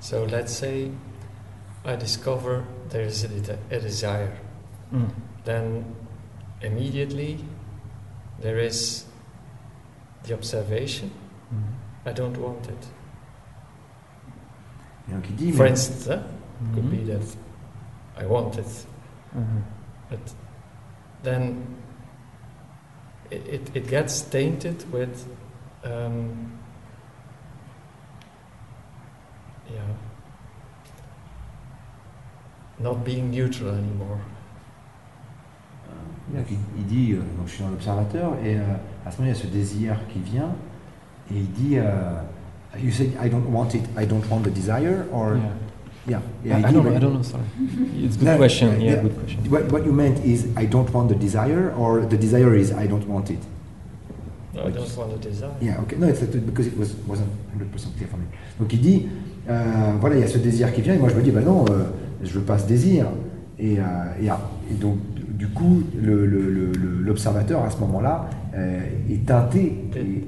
So 0.00 0.24
let's 0.24 0.50
say 0.50 0.90
I 1.84 1.96
discover 1.98 2.62
there 2.88 3.04
is 3.06 3.22
a, 3.24 3.28
de- 3.28 3.76
a 3.76 3.78
desire. 3.78 4.30
Mm. 4.92 5.08
Then 5.44 5.84
immediately 6.62 7.44
there 8.40 8.58
is 8.58 9.04
the 10.26 10.32
observation. 10.32 11.10
Mm. 11.52 12.08
I 12.08 12.14
don't 12.14 12.38
want 12.38 12.66
it. 12.66 12.88
Et 15.10 15.12
donc 15.12 15.24
il 15.28 15.36
dit, 15.36 15.52
For 15.52 15.64
mais- 15.64 15.70
instance, 15.72 16.08
huh? 16.08 16.22
could 16.74 16.84
Mhm. 16.84 16.90
be 16.90 17.04
that 17.12 17.36
I 18.18 18.26
want 18.26 18.56
it, 18.56 18.86
but 20.08 20.18
then 21.22 21.76
it, 23.30 23.46
it, 23.46 23.70
it 23.76 23.88
gets 23.88 24.22
tainted 24.22 24.90
with, 24.92 25.26
um, 25.84 26.58
yeah, 29.70 29.80
not 32.78 33.04
being 33.04 33.30
neutral 33.30 33.70
anymore. 33.70 34.20
Donc 36.32 36.46
il, 36.50 36.58
il 36.78 36.86
dit, 36.86 37.12
euh, 37.12 37.16
donc 37.36 37.46
je 37.46 37.54
suis 37.54 37.64
dans 37.64 37.70
l'observateur, 37.70 38.34
et 38.44 38.56
euh, 38.56 38.62
à 39.04 39.10
ce 39.10 39.18
moment 39.18 39.32
il 39.32 39.36
y 39.36 39.38
a 39.38 39.42
ce 39.42 39.48
désir 39.48 39.96
qui 40.12 40.20
vient, 40.20 40.54
et 41.30 41.38
il 41.38 41.50
dit, 41.50 41.76
euh, 41.76 42.22
you 42.78 42.92
say 42.92 43.10
I 43.20 43.28
don't 43.28 43.46
want 43.50 43.74
it, 43.74 43.84
I 43.98 44.06
don't 44.06 44.24
want 44.30 44.42
the 44.42 44.50
desire, 44.50 45.06
or 45.12 45.36
Yeah. 45.36 45.69
Yeah, 46.10 46.20
yeah, 46.44 46.56
I, 46.56 46.68
I 46.68 46.72
don't 46.72 46.86
I 46.96 46.98
don't 46.98 47.14
know. 47.14 47.22
Sorry. 47.22 47.44
It's 48.04 48.16
a 48.16 48.18
good 48.18 48.24
No, 48.28 48.36
question. 48.36 48.68
Yeah, 48.80 48.90
yeah. 48.94 49.02
good 49.02 49.16
question. 49.20 49.38
What, 49.50 49.64
what 49.72 49.82
you 49.86 49.92
meant 49.92 50.18
is 50.24 50.38
I 50.56 50.66
don't 50.66 50.90
want 50.92 51.08
the 51.08 51.14
desire, 51.26 51.72
or 51.78 52.00
the 52.12 52.16
desire 52.26 52.54
is 52.62 52.72
I 52.72 52.86
don't 52.86 53.06
want 53.08 53.30
it? 53.30 53.38
No, 54.54 54.66
I 54.66 54.70
don't 54.70 54.96
want 54.96 55.12
a 55.14 55.18
desire. 55.18 55.54
Yeah, 55.60 55.80
okay. 55.82 55.96
No, 55.96 56.06
it's 56.08 56.20
because 56.20 56.66
it 56.66 56.76
was, 56.76 56.94
wasn't 57.06 57.30
100% 57.56 57.96
clear 57.96 58.08
for 58.08 58.18
me. 58.18 58.26
Donc 58.58 58.72
il 58.72 58.80
dit, 58.80 59.08
euh, 59.48 59.92
voilà, 60.00 60.16
il 60.16 60.20
y 60.20 60.24
a 60.24 60.28
ce 60.28 60.38
désir 60.38 60.72
qui 60.74 60.82
vient, 60.82 60.94
et 60.94 60.98
moi 60.98 61.08
je 61.08 61.14
me 61.14 61.22
dis, 61.22 61.30
bah 61.30 61.40
non, 61.42 61.64
euh, 61.70 61.84
je 62.22 62.32
veux 62.32 62.44
pas 62.44 62.58
ce 62.58 62.66
désir. 62.66 63.06
Et, 63.58 63.78
euh, 63.78 63.82
et, 64.20 64.26
et 64.26 64.74
donc, 64.74 64.98
du 65.38 65.48
coup, 65.48 65.82
le- 65.94 66.26
le- 66.26 66.50
le- 66.50 66.72
le- 66.72 67.02
l'observateur 67.02 67.62
à 67.62 67.70
ce 67.70 67.78
moment-là 67.78 68.28
euh, 68.54 68.80
est 69.10 69.24
teinté. 69.26 69.74
Et, 69.96 70.24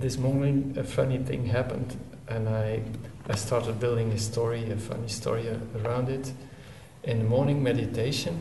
This 0.00 0.18
morning, 0.18 0.74
a 0.78 0.82
funny 0.82 1.18
thing 1.20 1.48
happened, 1.48 1.94
and 2.28 2.46
I, 2.48 2.80
I 3.28 3.36
started 3.36 3.80
building 3.80 4.12
a 4.12 4.18
story, 4.18 4.70
a 4.70 4.76
funny 4.76 5.08
story 5.08 5.48
around 5.84 6.08
it. 6.10 6.32
In 7.04 7.26
morning 7.26 7.62
meditation, 7.62 8.34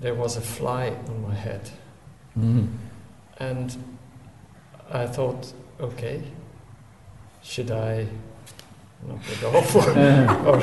there 0.00 0.14
was 0.14 0.36
a 0.36 0.40
fly 0.40 0.92
on 1.08 1.22
my 1.28 1.34
head, 1.34 1.70
Mhm. 2.36 2.66
and 3.40 3.76
I 4.92 5.06
thought, 5.06 5.52
okay, 5.80 6.20
should 7.42 7.70
I 7.70 8.06
knock 9.06 9.20
it 9.30 9.44
off 9.44 9.74
or, 9.76 9.90
or 10.46 10.60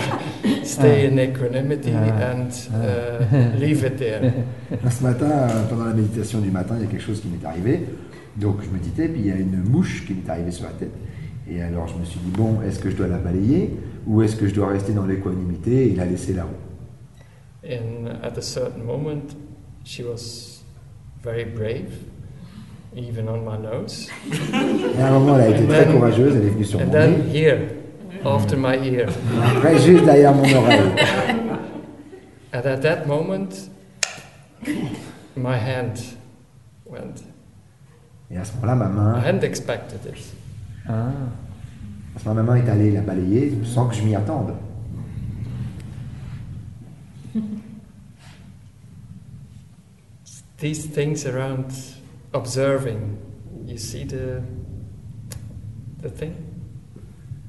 stay 0.66 1.06
in 1.08 1.20
equanimity 1.20 1.92
and 1.92 2.52
uh, 2.74 3.58
leave 3.60 3.84
it 3.84 3.98
there? 3.98 4.32
ce 4.90 5.02
matin, 5.04 5.48
pendant 5.70 5.86
la 5.86 5.94
méditation 5.94 6.40
du 6.42 6.52
matin, 6.52 6.76
il 6.78 6.86
y 6.86 6.88
a 6.88 6.92
quelque 6.92 7.04
chose 7.04 7.22
qui 7.22 7.28
m'est 7.28 7.46
arrivé. 7.46 7.86
Donc 8.38 8.62
je 8.64 8.70
méditais, 8.70 9.08
puis 9.08 9.22
il 9.22 9.28
y 9.28 9.32
a 9.32 9.36
une 9.36 9.62
mouche 9.64 10.06
qui 10.06 10.14
m'est 10.14 10.30
arrivée 10.30 10.52
sur 10.52 10.66
la 10.66 10.72
tête. 10.74 10.92
Et 11.50 11.62
alors 11.62 11.88
je 11.88 11.96
me 11.96 12.06
suis 12.06 12.20
dit, 12.20 12.32
bon, 12.32 12.62
est-ce 12.68 12.80
que 12.80 12.90
je 12.90 12.96
dois 12.96 13.08
la 13.08 13.18
balayer 13.18 13.72
ou 14.08 14.22
est-ce 14.22 14.36
que 14.36 14.48
je 14.48 14.54
dois 14.54 14.70
rester 14.70 14.94
dans 14.94 15.06
l'équanimité? 15.06 15.92
Et 15.92 15.96
la 15.96 16.06
laisser 16.06 16.34
là-haut 16.34 16.50
And 17.68 18.08
at 18.24 18.38
a 18.38 18.42
certain 18.42 18.84
moment, 18.84 19.24
she 19.84 20.02
was 20.04 20.62
very 21.24 21.46
brave, 21.46 21.90
even 22.96 23.28
on 23.28 23.40
my 23.44 23.58
nose. 23.58 24.08
Et 24.96 25.02
à 25.02 25.08
un 25.08 25.20
moment, 25.20 25.40
elle 25.40 25.54
a 25.54 25.58
été 25.58 25.66
très 25.68 25.86
courageuse, 25.88 26.36
elle 26.36 26.46
est 26.46 26.50
venue 26.50 26.64
sur 26.64 26.80
And 26.80 26.86
mon 26.86 26.92
then 26.92 27.12
nez. 27.26 27.40
here, 27.40 27.58
after 28.24 28.56
my 28.56 28.76
ear. 28.88 29.08
Après, 29.44 29.80
juste 29.80 30.06
derrière 30.06 30.34
mon 30.36 30.44
oreille. 30.44 30.80
And 32.54 32.66
at 32.68 32.78
that 32.82 33.06
moment, 33.08 33.50
my 35.36 35.56
hand 35.58 35.98
went. 36.86 37.24
Et 38.30 38.38
à 38.38 38.46
ce 38.46 38.54
moment-là, 38.56 38.76
ma 38.76 38.88
main, 38.90 39.20
I 39.20 39.28
hadn't 39.28 39.44
expected 39.44 40.00
it. 40.06 40.16
Ah. 40.88 41.10
à 42.16 42.20
ce 42.20 42.28
moment-là, 42.28 42.44
ma 42.44 42.54
main 42.54 42.66
est 42.66 42.70
allée 42.70 42.92
la 42.92 43.02
balayer 43.02 43.54
sans 43.64 43.88
que 43.88 43.96
je 43.96 44.04
m'y 44.04 44.16
attende. 44.16 44.54
These 50.58 50.86
things 50.88 51.26
around 51.26 51.74
observing, 52.34 53.18
you 53.66 53.78
see 53.78 54.06
the 54.06 54.42
the 56.02 56.10
thing? 56.10 56.34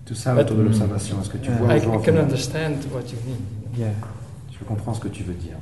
Tout 0.05 0.15
ça 0.15 0.35
But- 0.35 0.43
autour 0.47 0.57
de 0.59 0.63
l'observation. 0.63 1.21
Est-ce 1.21 1.31
que 1.31 1.39
tu 1.39 1.51
vois 1.53 1.77
I 1.77 1.81
can 1.81 2.17
understand 2.17 2.79
what 2.93 3.11
you 3.13 3.19
mean. 3.27 3.39
Yeah. 3.77 3.93
Je 4.59 4.65
comprends 4.65 4.95
ce 4.95 5.01
que 5.01 5.09
tu 5.09 5.23
veux 5.25 5.35
dire. 5.35 5.57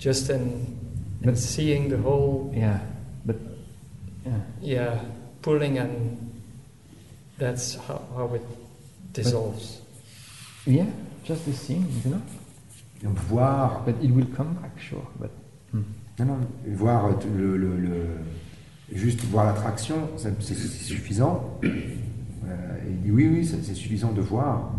Just 0.00 0.30
in, 0.30 0.34
in 1.22 1.26
But- 1.32 1.36
seeing 1.36 1.88
the 1.88 1.98
whole, 2.04 2.50
Yeah. 2.54 2.80
But 3.24 3.36
yeah. 4.24 4.32
yeah, 4.62 5.00
pulling 5.42 5.78
and 5.78 6.16
that's 7.40 7.74
how, 7.88 8.00
how 8.14 8.32
it 8.34 8.42
dissolves. 9.12 9.80
Yeah. 10.66 10.86
Just 11.24 11.46
the 11.46 11.52
thing, 11.52 11.86
you 12.04 12.10
know? 12.12 12.22
Voir, 13.02 13.82
But 13.84 13.94
it 14.02 14.10
will 14.10 14.26
come 14.36 14.54
back, 14.54 14.78
sure. 14.78 15.06
But 15.18 15.30
hmm. 15.72 15.82
non, 16.18 16.26
non, 16.26 16.46
voir 16.76 17.06
euh, 17.06 17.14
le, 17.36 17.56
le- 17.56 17.76
le- 17.80 18.18
juste 18.92 19.20
voir 19.24 19.46
l'attraction, 19.46 20.08
c'est 20.16 20.38
suffisant. 20.54 21.58
Euh, 21.64 22.78
il 22.88 23.00
dit 23.02 23.10
oui, 23.10 23.28
oui, 23.28 23.46
c'est 23.46 23.74
suffisant 23.74 24.12
de 24.12 24.20
voir. 24.20 24.72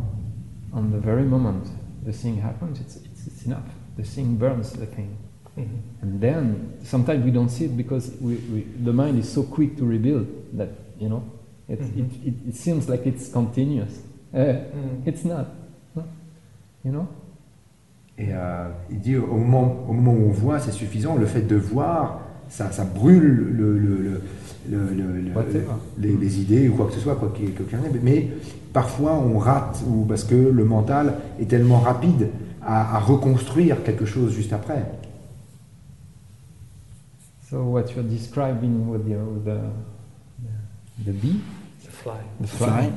on 0.74 0.84
the 0.84 1.02
very 1.04 1.24
moment 1.24 1.64
the 2.06 2.12
thing 2.14 2.38
happens, 2.42 2.80
it's, 2.80 2.96
it's, 2.98 3.28
it's 3.28 3.46
enough. 3.46 3.64
The 3.98 4.04
thing 4.04 4.36
burns 4.38 4.72
the 4.74 4.86
thing. 4.86 5.18
Mhm. 5.58 5.82
And 6.02 6.22
then 6.22 6.74
sometimes 6.84 7.24
we 7.26 7.32
don't 7.32 7.50
see 7.50 7.66
it 7.66 7.76
because 7.76 8.12
we, 8.22 8.36
we, 8.54 8.66
the 8.84 8.94
mind 8.94 9.20
is 9.20 9.30
so 9.32 9.44
quick 9.44 9.78
to 9.78 9.86
rebuild 9.86 10.28
that, 10.58 10.70
you 11.00 11.10
know, 11.10 11.24
it, 11.72 11.80
Mhm. 11.82 12.00
it, 12.00 12.28
it, 12.28 12.34
it 12.50 12.56
seems 12.56 12.88
like 12.90 13.06
it's 13.06 13.30
continuous. 13.30 14.02
Uh, 14.34 14.38
Mm. 14.40 15.08
it's 15.08 15.24
not. 15.26 15.46
You 16.84 16.92
know? 16.92 17.06
Et 18.18 18.30
euh, 18.34 18.70
il 18.90 19.00
dit 19.00 19.16
au 19.18 19.36
moment, 19.38 19.86
au 19.88 19.94
moment 19.94 20.14
où 20.14 20.30
on 20.30 20.32
voit, 20.32 20.60
c'est 20.60 20.72
suffisant. 20.72 21.16
Le 21.16 21.26
fait 21.26 21.42
de 21.44 21.56
voir, 21.56 22.22
ça, 22.50 22.72
ça 22.72 22.84
brûle 22.84 23.54
le, 23.56 23.78
le- 23.78 23.98
le- 23.98 24.22
le- 24.70 24.94
le- 24.94 25.22
le- 25.22 25.34
Whatever. 25.36 25.66
les, 26.00 26.16
les 26.18 26.42
idées 26.42 26.70
ou 26.70 26.76
quoi 26.76 26.88
que 26.88 26.94
ce 26.94 27.00
soit, 27.00 27.16
quoi 27.16 27.32
qu'il 27.36 27.50
y 27.50 27.76
en 27.76 27.84
ait. 27.86 28.00
Mais 28.04 28.30
parfois 28.74 29.14
on 29.14 29.38
rate 29.38 29.84
ou 29.88 30.06
parce 30.06 30.24
que 30.24 30.36
le 30.36 30.66
mental 30.66 31.16
est 31.40 31.46
tellement 31.50 31.80
rapide 31.80 32.30
à, 32.62 32.96
à 32.98 33.00
reconstruire 33.00 33.84
quelque 33.84 34.06
chose 34.06 34.34
juste 34.34 34.54
après. 34.54 34.84
So 37.50 37.64
what 37.64 37.92
you're 37.96 38.04
describing 38.04 38.88
with 38.88 39.04
the, 39.06 39.18
the, 39.46 39.60
the 41.06 41.12
bee, 41.14 41.40
The 42.02 42.10
fly. 42.10 42.22
the 42.42 42.48
fly, 42.48 42.92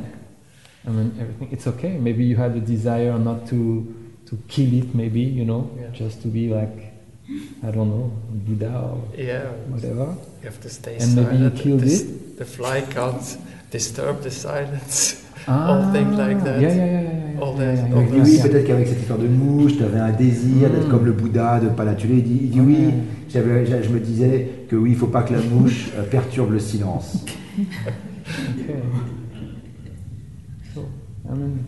I 0.87 0.91
mean 0.91 1.13
everything, 1.21 1.49
it's 1.53 1.67
okay. 1.67 1.99
Maybe 1.99 2.25
you 2.25 2.37
had 2.37 2.57
a 2.57 2.61
desire 2.61 3.19
not 3.19 3.47
to, 3.51 3.59
to 4.29 4.39
kill 4.49 4.73
it, 4.75 4.95
maybe, 4.95 5.21
you 5.21 5.45
know, 5.45 5.69
Yeah. 5.79 5.91
just 5.93 6.23
to 6.23 6.29
be 6.29 6.49
like, 6.49 6.93
I 7.63 7.71
don't 7.71 7.89
know, 7.91 8.11
Buddha 8.47 8.73
or 8.93 8.99
Yeah, 9.17 9.45
whatever. 9.71 10.15
you 10.43 10.49
have 10.49 10.61
to 10.61 10.69
stay 10.71 10.97
And 11.01 11.15
maybe 11.17 11.37
you 11.37 11.49
silent. 11.51 11.55
killed 11.63 11.81
This- 11.81 12.03
it? 12.03 12.39
The 12.39 12.45
fly 12.45 12.81
can't 12.83 13.39
disturb 13.71 14.23
the 14.23 14.31
silence. 14.31 15.23
Ah, 15.47 15.69
All 15.71 15.93
things 15.93 16.17
like 16.19 16.43
that. 16.45 16.61
Yeah, 16.61 16.75
yeah, 16.75 17.03
yeah. 17.03 17.41
All 17.43 17.55
that- 17.57 17.93
all 17.95 18.03
Il 18.03 18.23
dit 18.23 18.31
oui, 18.31 18.39
peut-être 18.43 18.67
qu'avec 18.67 18.89
cette 18.89 19.01
histoire 19.01 19.19
de 19.19 19.29
mouche, 19.29 19.77
tu 19.77 19.85
avais 19.85 20.01
un 20.01 20.13
désir 20.13 20.71
d'être 20.71 20.87
Mm. 20.89 20.91
comme 20.91 21.05
le 21.05 21.13
Bouddha, 21.13 21.61
de 21.61 21.67
ne 21.67 21.71
pas 21.75 21.85
la 21.85 21.95
tuer. 21.95 22.17
Il 22.19 22.25
dit, 22.25 22.39
il 22.45 22.51
dit 22.51 22.61
oui, 22.61 22.77
Ouais. 22.87 22.93
j'avais- 23.29 23.83
je 23.83 23.89
me 23.91 24.01
disais 24.01 24.49
que 24.69 24.77
oui, 24.77 24.91
il 24.91 24.95
ne 24.95 24.99
faut 24.99 25.07
pas 25.07 25.23
que 25.23 25.33
la 25.35 25.41
mouche 25.43 25.91
euh, 25.97 26.03
perturbe 26.05 26.53
le 26.53 26.59
silence. 26.59 27.25
Okay. 28.27 28.83
So, 30.75 30.89
I 31.31 31.35
mean, 31.35 31.65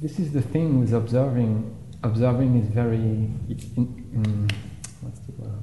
this 0.00 0.18
is 0.18 0.32
the 0.32 0.42
thing 0.42 0.78
with 0.80 0.92
observing. 0.92 1.74
Observing 2.02 2.56
is 2.62 2.68
very. 2.68 3.30
It's 3.48 3.64
in, 3.76 3.86
in, 4.14 4.48
what's 5.02 5.20
the 5.20 5.32
word? 5.38 5.62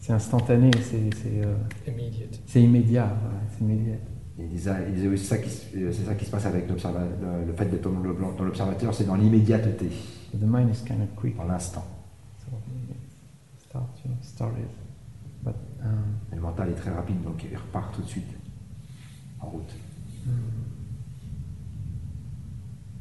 C'est 0.00 0.12
instantané, 0.12 0.70
c'est 0.82 1.10
c'est, 1.14 1.44
euh, 1.44 1.54
Immediate. 1.86 2.40
c'est 2.46 2.62
immédiat, 2.62 3.14
c'est 3.52 3.64
immédiat. 3.64 3.96
Il 4.38 4.48
disait, 4.48 4.70
il 4.88 4.94
disait 4.94 5.08
oui, 5.08 5.18
c'est 5.18 5.24
ça, 5.26 5.38
qui 5.38 5.50
se- 5.50 5.76
euh, 5.76 5.92
c'est 5.92 6.04
ça 6.04 6.14
qui 6.14 6.24
se 6.24 6.30
passe 6.30 6.46
avec 6.46 6.66
le, 6.68 6.74
le 7.46 7.52
fait 7.52 7.66
d'être 7.66 7.82
dans 7.82 8.44
l'observateur, 8.44 8.94
c'est 8.94 9.04
dans 9.04 9.14
l'immédiateté, 9.16 9.88
The 10.32 10.42
mind 10.42 10.70
is 10.74 10.82
kind 10.86 11.02
of 11.02 11.08
quick. 11.16 11.36
dans 11.36 11.44
l'instant. 11.44 11.84
So 12.38 12.56
it 12.90 12.96
start, 13.68 13.84
you 14.04 14.10
know, 14.10 14.16
Et 16.32 16.34
le 16.36 16.40
mental 16.42 16.68
est 16.70 16.74
très 16.74 16.90
rapide, 16.90 17.22
donc 17.22 17.42
il 17.50 17.56
repart 17.56 17.94
tout 17.94 18.02
de 18.02 18.06
suite 18.08 18.26
en 19.40 19.46
route. 19.46 19.72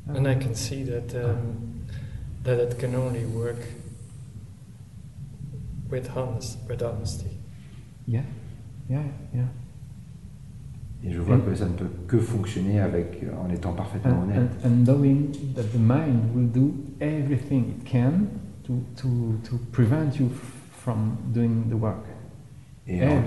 And 0.07 0.26
I 0.26 0.35
can 0.35 0.56
see 0.56 0.84
that 0.85 1.14
um, 1.15 1.85
that 2.43 2.57
it 2.64 2.77
can 2.80 2.95
only 2.95 3.26
work 3.26 3.57
with 5.91 6.10
honest, 6.15 6.57
with 6.68 6.81
honesty. 6.81 7.30
yeah, 8.07 8.23
yeah, 8.89 9.03
yeah. 9.34 9.45
Et 11.03 11.11
je 11.14 11.19
vois 11.22 11.38
Mm. 11.38 11.45
que 11.45 11.56
ça 11.56 11.65
ne 11.65 11.73
peut 11.73 11.89
que 12.07 12.19
fonctionner 12.19 12.80
avec, 12.81 13.23
euh, 13.23 13.31
en 13.38 13.49
étant 13.49 13.72
parfaitement 13.73 14.19
and, 14.19 14.23
honnête. 14.23 14.51
and, 14.65 14.68
and 14.68 14.84
knowing 14.85 15.31
that 15.56 15.64
the 15.72 15.77
mind 15.80 16.34
will 16.35 16.47
do 16.47 16.73
everything 16.99 17.69
it 17.69 17.85
can 17.85 18.27
to, 18.64 18.73
to, 18.97 19.07
to 19.49 19.57
prevent 19.72 20.18
you 20.19 20.30
from 20.84 21.15
doing 21.34 21.69
the 21.69 21.76
work. 21.76 22.03
Et 22.91 23.06
en, 23.06 23.22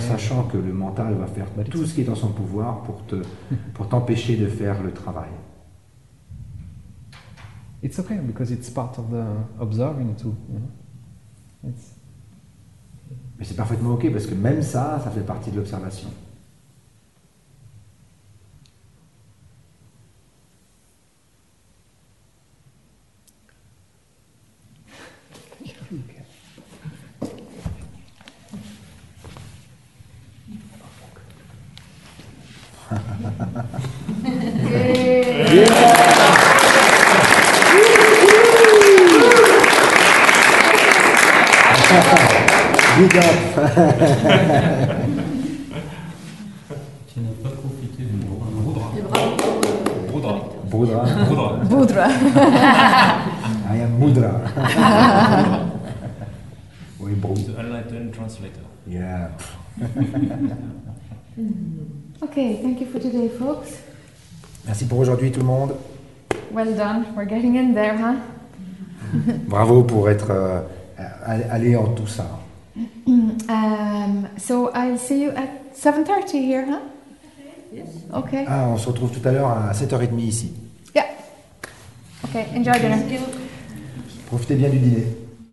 sachant 0.00 0.44
que 0.44 0.56
le 0.56 0.72
mental 0.72 1.14
va 1.14 1.26
faire 1.26 1.46
tout 1.70 1.84
ce 1.84 1.94
qui 1.94 2.00
est 2.00 2.08
en 2.08 2.14
son 2.14 2.32
pouvoir 2.32 2.82
pour 2.84 3.04
te, 3.04 3.16
pour 3.74 3.86
t'empêcher 3.88 4.36
de 4.36 4.46
faire 4.46 4.82
le 4.82 4.92
travail. 4.92 5.28
It's 7.82 7.98
okay 7.98 8.16
because 8.16 8.50
it's 8.50 8.70
part 8.70 8.98
of 8.98 9.10
the 9.10 9.60
observing 9.60 10.14
too. 10.16 10.34
You 10.48 10.58
know? 10.58 11.68
It's, 11.68 11.94
Mais 13.38 13.44
c'est 13.44 13.56
parfaitement 13.56 13.94
ok 13.94 14.10
parce 14.10 14.26
que 14.26 14.34
même 14.34 14.62
ça, 14.62 15.00
ça 15.02 15.10
fait 15.10 15.20
partie 15.20 15.50
de 15.50 15.56
l'observation. 15.56 16.08
Big 34.74 34.82
up. 43.18 43.24
Tu 47.06 47.20
n'as 47.20 47.34
pas 47.40 47.50
profité 47.50 48.02
du 48.02 48.16
Broudra. 48.26 48.90
Broudra. 50.08 50.34
Boudra. 50.70 51.04
Broudra. 51.04 51.64
Boudra. 51.68 52.08
I 53.70 53.76
am 53.80 53.92
Mudra. 54.00 54.40
oui, 57.00 57.12
Brou. 57.14 57.34
The 57.34 57.60
Enlightened 57.60 58.12
Translator. 58.12 58.64
Yeah. 58.88 59.30
Okay, 62.22 62.56
thank 62.62 62.80
you 62.80 62.86
for 62.86 63.00
today, 63.00 63.28
folks. 63.28 63.82
Merci 64.66 64.86
pour 64.86 64.98
aujourd'hui 64.98 65.30
tout 65.30 65.40
le 65.40 65.46
monde. 65.46 65.74
Well 66.52 66.74
done. 66.74 67.04
We're 67.16 67.28
getting 67.28 67.56
in 67.56 67.74
there, 67.74 67.96
huh? 67.96 68.16
Bravo 69.48 69.82
pour 69.82 70.08
être 70.08 70.30
euh, 70.30 70.60
allé 71.26 71.76
en 71.76 71.88
tout 71.88 72.06
ça. 72.06 72.26
Um, 73.46 74.26
so 74.38 74.70
I'll 74.74 74.96
see 74.96 75.22
you 75.22 75.30
at 75.30 75.74
7.30 75.76 76.32
here, 76.32 76.64
huh? 76.66 76.80
Yes. 77.72 77.88
Okay. 78.12 78.46
Ah, 78.48 78.68
on 78.68 78.78
se 78.78 78.86
retrouve 78.88 79.10
tout 79.10 79.26
à 79.28 79.32
l'heure 79.32 79.50
à 79.50 79.72
7h30 79.72 80.18
ici. 80.20 80.52
Yeah. 80.94 81.04
Okay, 82.24 82.46
enjoy 82.56 82.80
dinner. 82.80 83.18
Profitez 84.28 84.54
bien 84.54 84.70
du 84.70 84.78
dîner. 84.78 85.06